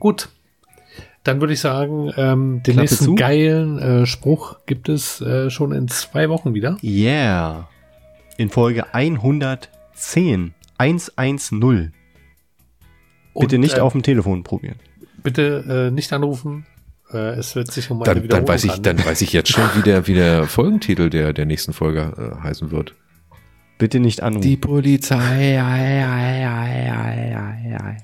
Gut. 0.00 0.30
Dann 1.22 1.40
würde 1.40 1.52
ich 1.52 1.60
sagen, 1.60 2.12
ähm, 2.16 2.60
den 2.64 2.74
Klappe 2.74 2.80
nächsten 2.80 3.04
zu. 3.04 3.14
geilen 3.14 3.78
äh, 3.78 4.04
Spruch 4.04 4.56
gibt 4.66 4.88
es 4.88 5.20
äh, 5.20 5.48
schon 5.48 5.70
in 5.70 5.86
zwei 5.86 6.28
Wochen 6.28 6.54
wieder. 6.54 6.76
Yeah. 6.82 7.68
In 8.36 8.50
Folge 8.50 8.92
110. 8.92 10.54
110. 10.76 11.94
Bitte 13.38 13.56
Und, 13.56 13.60
nicht 13.62 13.78
äh, 13.78 13.80
auf 13.80 13.92
dem 13.92 14.02
Telefon 14.02 14.42
probieren. 14.42 14.76
Bitte 15.22 15.88
äh, 15.88 15.90
nicht 15.90 16.12
anrufen. 16.12 16.66
Äh, 17.12 17.38
es 17.38 17.54
wird 17.56 17.70
sich 17.72 17.90
um 17.90 18.02
eine 18.02 18.14
Dann, 18.14 18.28
dann, 18.28 18.48
weiß 18.48 18.64
ich, 18.64 18.72
handeln. 18.72 18.96
dann 18.98 19.06
weiß 19.06 19.20
ich 19.22 19.32
jetzt 19.32 19.50
schon, 19.50 19.64
wie 19.74 19.82
der, 19.82 20.06
wie 20.06 20.14
der 20.14 20.46
Folgentitel 20.46 21.10
der, 21.10 21.32
der 21.32 21.46
nächsten 21.46 21.72
Folge 21.72 22.12
äh, 22.40 22.42
heißen 22.42 22.70
wird. 22.70 22.94
Bitte 23.78 23.98
nicht 24.00 24.22
anrufen. 24.22 24.42
Die 24.42 24.56
Polizei. 24.56 25.16
Ei, 25.16 25.60
ei, 25.60 26.06
ei, 26.06 26.90
ei, 26.90 27.36
ei, 27.36 27.76
ei. 27.82 27.96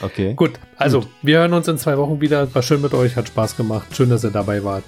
okay. 0.00 0.34
Gut, 0.34 0.52
also 0.78 1.04
wir 1.22 1.38
hören 1.38 1.52
uns 1.52 1.68
in 1.68 1.76
zwei 1.78 1.98
Wochen 1.98 2.20
wieder. 2.20 2.52
War 2.54 2.62
schön 2.62 2.80
mit 2.80 2.94
euch, 2.94 3.16
hat 3.16 3.28
Spaß 3.28 3.56
gemacht. 3.56 3.94
Schön, 3.94 4.08
dass 4.08 4.24
ihr 4.24 4.30
dabei 4.30 4.64
wart. 4.64 4.84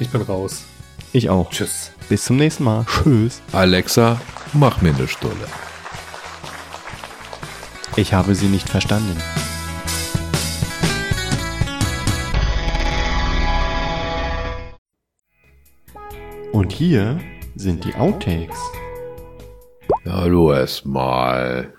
Ich 0.00 0.08
bin 0.08 0.22
raus. 0.22 0.64
Ich 1.12 1.30
auch. 1.30 1.50
Tschüss. 1.50 1.92
Bis 2.08 2.24
zum 2.24 2.36
nächsten 2.36 2.64
Mal. 2.64 2.84
Tschüss. 2.86 3.42
Alexa, 3.52 4.20
mach 4.52 4.82
mir 4.82 4.94
eine 4.94 5.06
Stulle. 5.06 5.46
Ich 7.96 8.12
habe 8.14 8.34
Sie 8.34 8.46
nicht 8.48 8.68
verstanden. 8.68 9.16
Und 16.52 16.72
hier 16.72 17.20
sind 17.54 17.84
die 17.84 17.94
Outtakes. 17.94 18.58
Hallo 20.04 20.52
erstmal. 20.52 21.72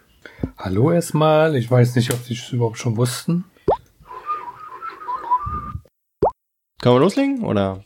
Hallo 0.57 0.91
erstmal. 0.91 1.55
Ich 1.55 1.69
weiß 1.69 1.95
nicht, 1.95 2.13
ob 2.13 2.19
Sie 2.19 2.33
es 2.33 2.51
überhaupt 2.51 2.77
schon 2.77 2.97
wussten. 2.97 3.45
Können 6.81 6.95
wir 6.95 6.99
loslegen? 6.99 7.43
Oder 7.43 7.83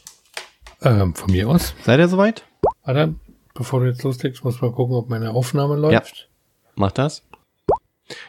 Ähm, 0.81 1.15
von 1.15 1.31
mir 1.31 1.49
aus. 1.49 1.73
seid 1.83 1.99
ihr 1.99 2.07
soweit? 2.07 2.45
Warte, 2.83 3.15
bevor 3.53 3.79
du 3.81 3.87
jetzt 3.87 4.03
loslegst, 4.03 4.43
muss 4.43 4.61
mal 4.61 4.71
gucken, 4.71 4.95
ob 4.95 5.09
meine 5.09 5.31
Aufnahme 5.31 5.75
läuft. 5.75 6.29
Macht 6.75 6.97
das. 6.97 7.23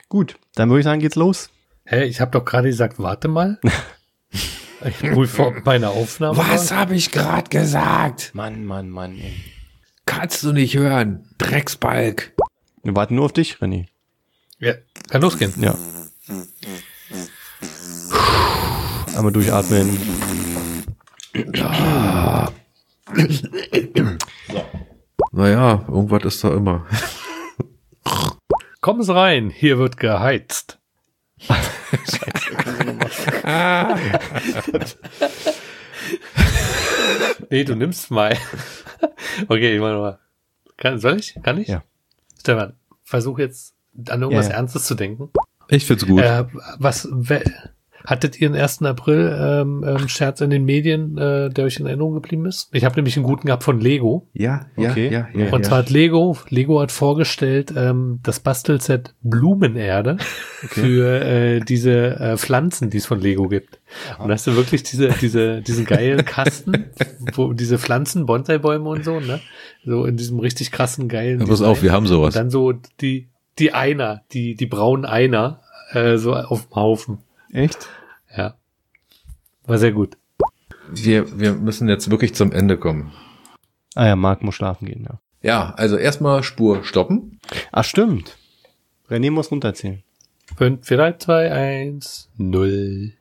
Gut, 0.08 0.36
dann 0.54 0.68
würde 0.68 0.80
ich 0.80 0.84
sagen, 0.84 1.00
geht's 1.00 1.16
los. 1.16 1.50
Hä, 1.84 2.04
ich 2.04 2.20
habe 2.20 2.30
doch 2.32 2.44
gerade 2.44 2.68
gesagt, 2.68 2.98
warte 2.98 3.28
mal. 3.28 3.60
ich 4.84 4.98
prüfe, 4.98 5.46
ob 5.46 5.64
meine 5.64 5.90
Aufnahme 5.90 6.36
Was 6.36 6.72
habe 6.72 6.94
ich 6.94 7.10
gerade 7.12 7.48
gesagt? 7.48 8.34
Mann, 8.34 8.64
Mann, 8.64 8.90
Mann. 8.90 9.18
Ey. 9.18 9.34
Kannst 10.04 10.42
du 10.42 10.52
nicht 10.52 10.76
hören? 10.76 11.28
Drecksbalg. 11.38 12.32
Wir 12.82 12.94
warten 12.94 13.16
nur 13.16 13.26
auf 13.26 13.32
dich, 13.32 13.56
René. 13.56 13.86
Ja, 14.58 14.74
kann 15.10 15.20
losgehen. 15.20 15.52
Ja. 15.58 15.76
Einmal 19.16 19.32
durchatmen. 19.32 19.98
Naja, 25.32 25.84
irgendwas 25.88 26.24
ist 26.24 26.44
da 26.44 26.54
immer. 26.54 26.86
Kommen 28.86 29.02
Sie 29.02 29.12
rein, 29.12 29.50
hier 29.50 29.78
wird 29.78 29.96
geheizt. 29.96 30.78
nee, 37.50 37.64
du 37.64 37.74
nimmst 37.74 38.12
mal. 38.12 38.36
okay, 39.48 39.74
ich 39.74 39.80
mach 39.80 39.98
mal. 39.98 40.20
Kann, 40.76 41.00
soll 41.00 41.18
ich? 41.18 41.36
Kann 41.42 41.58
ich? 41.58 41.66
Ja. 41.66 41.82
Stefan, 42.38 42.74
versuch 43.02 43.40
jetzt 43.40 43.74
an 44.08 44.22
irgendwas 44.22 44.46
Ja, 44.46 44.52
ja. 44.52 44.58
Ernstes 44.58 44.84
zu 44.84 44.94
denken. 44.94 45.30
Ich 45.66 45.84
find's 45.84 46.06
gut. 46.06 46.22
Äh, 46.22 46.44
was, 46.78 47.08
we, 47.10 47.42
hattet 48.06 48.40
ihr 48.40 48.48
einen 48.48 48.58
1. 48.60 48.82
April 48.82 49.36
ähm, 49.38 49.84
ähm, 49.86 50.08
Scherz 50.08 50.40
in 50.40 50.50
den 50.50 50.64
Medien, 50.64 51.18
äh, 51.18 51.50
der 51.50 51.64
euch 51.64 51.78
in 51.78 51.86
Erinnerung 51.86 52.14
geblieben 52.14 52.46
ist? 52.46 52.68
Ich 52.72 52.84
habe 52.84 52.94
nämlich 52.96 53.16
einen 53.16 53.26
guten 53.26 53.46
gehabt 53.46 53.64
von 53.64 53.80
Lego. 53.80 54.28
ja, 54.32 54.66
Okay. 54.76 55.10
ja, 55.12 55.28
ja, 55.34 55.46
ja. 55.46 55.52
Und 55.52 55.64
zwar 55.66 55.78
hat 55.78 55.90
Lego, 55.90 56.38
Lego 56.48 56.80
hat 56.80 56.92
vorgestellt 56.92 57.74
ähm, 57.76 58.20
das 58.22 58.40
Bastelset 58.40 59.14
Blumenerde 59.22 60.16
für 60.68 61.20
äh, 61.20 61.60
diese 61.60 62.18
äh, 62.18 62.36
Pflanzen, 62.36 62.88
die 62.90 62.98
es 62.98 63.06
von 63.06 63.20
Lego 63.20 63.48
gibt. 63.48 63.80
Und 64.18 64.28
da 64.28 64.34
hast 64.34 64.46
du 64.46 64.56
wirklich 64.56 64.82
diese, 64.84 65.08
diese, 65.20 65.60
diesen 65.62 65.84
geilen 65.84 66.24
Kasten, 66.24 66.86
wo 67.34 67.52
diese 67.52 67.78
Pflanzen, 67.78 68.24
Bonsai-Bäume 68.26 68.88
und 68.88 69.04
so, 69.04 69.20
ne? 69.20 69.40
So 69.84 70.04
in 70.04 70.16
diesem 70.16 70.38
richtig 70.40 70.72
krassen, 70.72 71.08
geilen. 71.08 71.40
Ja, 71.40 71.46
pass 71.46 71.62
auf, 71.62 71.82
wir 71.82 71.92
haben 71.92 72.04
Und 72.04 72.08
sowas. 72.08 72.34
dann 72.34 72.50
so 72.50 72.72
die, 73.00 73.28
die 73.58 73.72
Einer, 73.72 74.22
die, 74.32 74.54
die 74.54 74.66
braunen 74.66 75.04
Einer, 75.04 75.60
äh, 75.92 76.16
so 76.16 76.34
auf 76.34 76.66
dem 76.68 76.76
Haufen. 76.76 77.18
Echt? 77.52 77.88
Ja. 78.36 78.54
War 79.64 79.78
sehr 79.78 79.92
gut. 79.92 80.16
Wir, 80.90 81.38
wir 81.38 81.54
müssen 81.54 81.88
jetzt 81.88 82.10
wirklich 82.10 82.34
zum 82.34 82.52
Ende 82.52 82.76
kommen. 82.76 83.12
Ah 83.94 84.06
ja, 84.06 84.16
Marc 84.16 84.42
muss 84.42 84.54
schlafen 84.54 84.86
gehen, 84.86 85.04
ja. 85.08 85.20
Ja, 85.42 85.74
also 85.76 85.96
erstmal 85.96 86.42
Spur 86.42 86.84
stoppen. 86.84 87.38
Ach, 87.72 87.84
stimmt. 87.84 88.36
René 89.08 89.30
muss 89.30 89.50
runterzählen. 89.50 90.02
5, 90.56 90.86
4, 90.86 90.96
3, 90.96 91.12
2, 91.18 91.52
1, 91.52 92.30
0. 92.36 93.12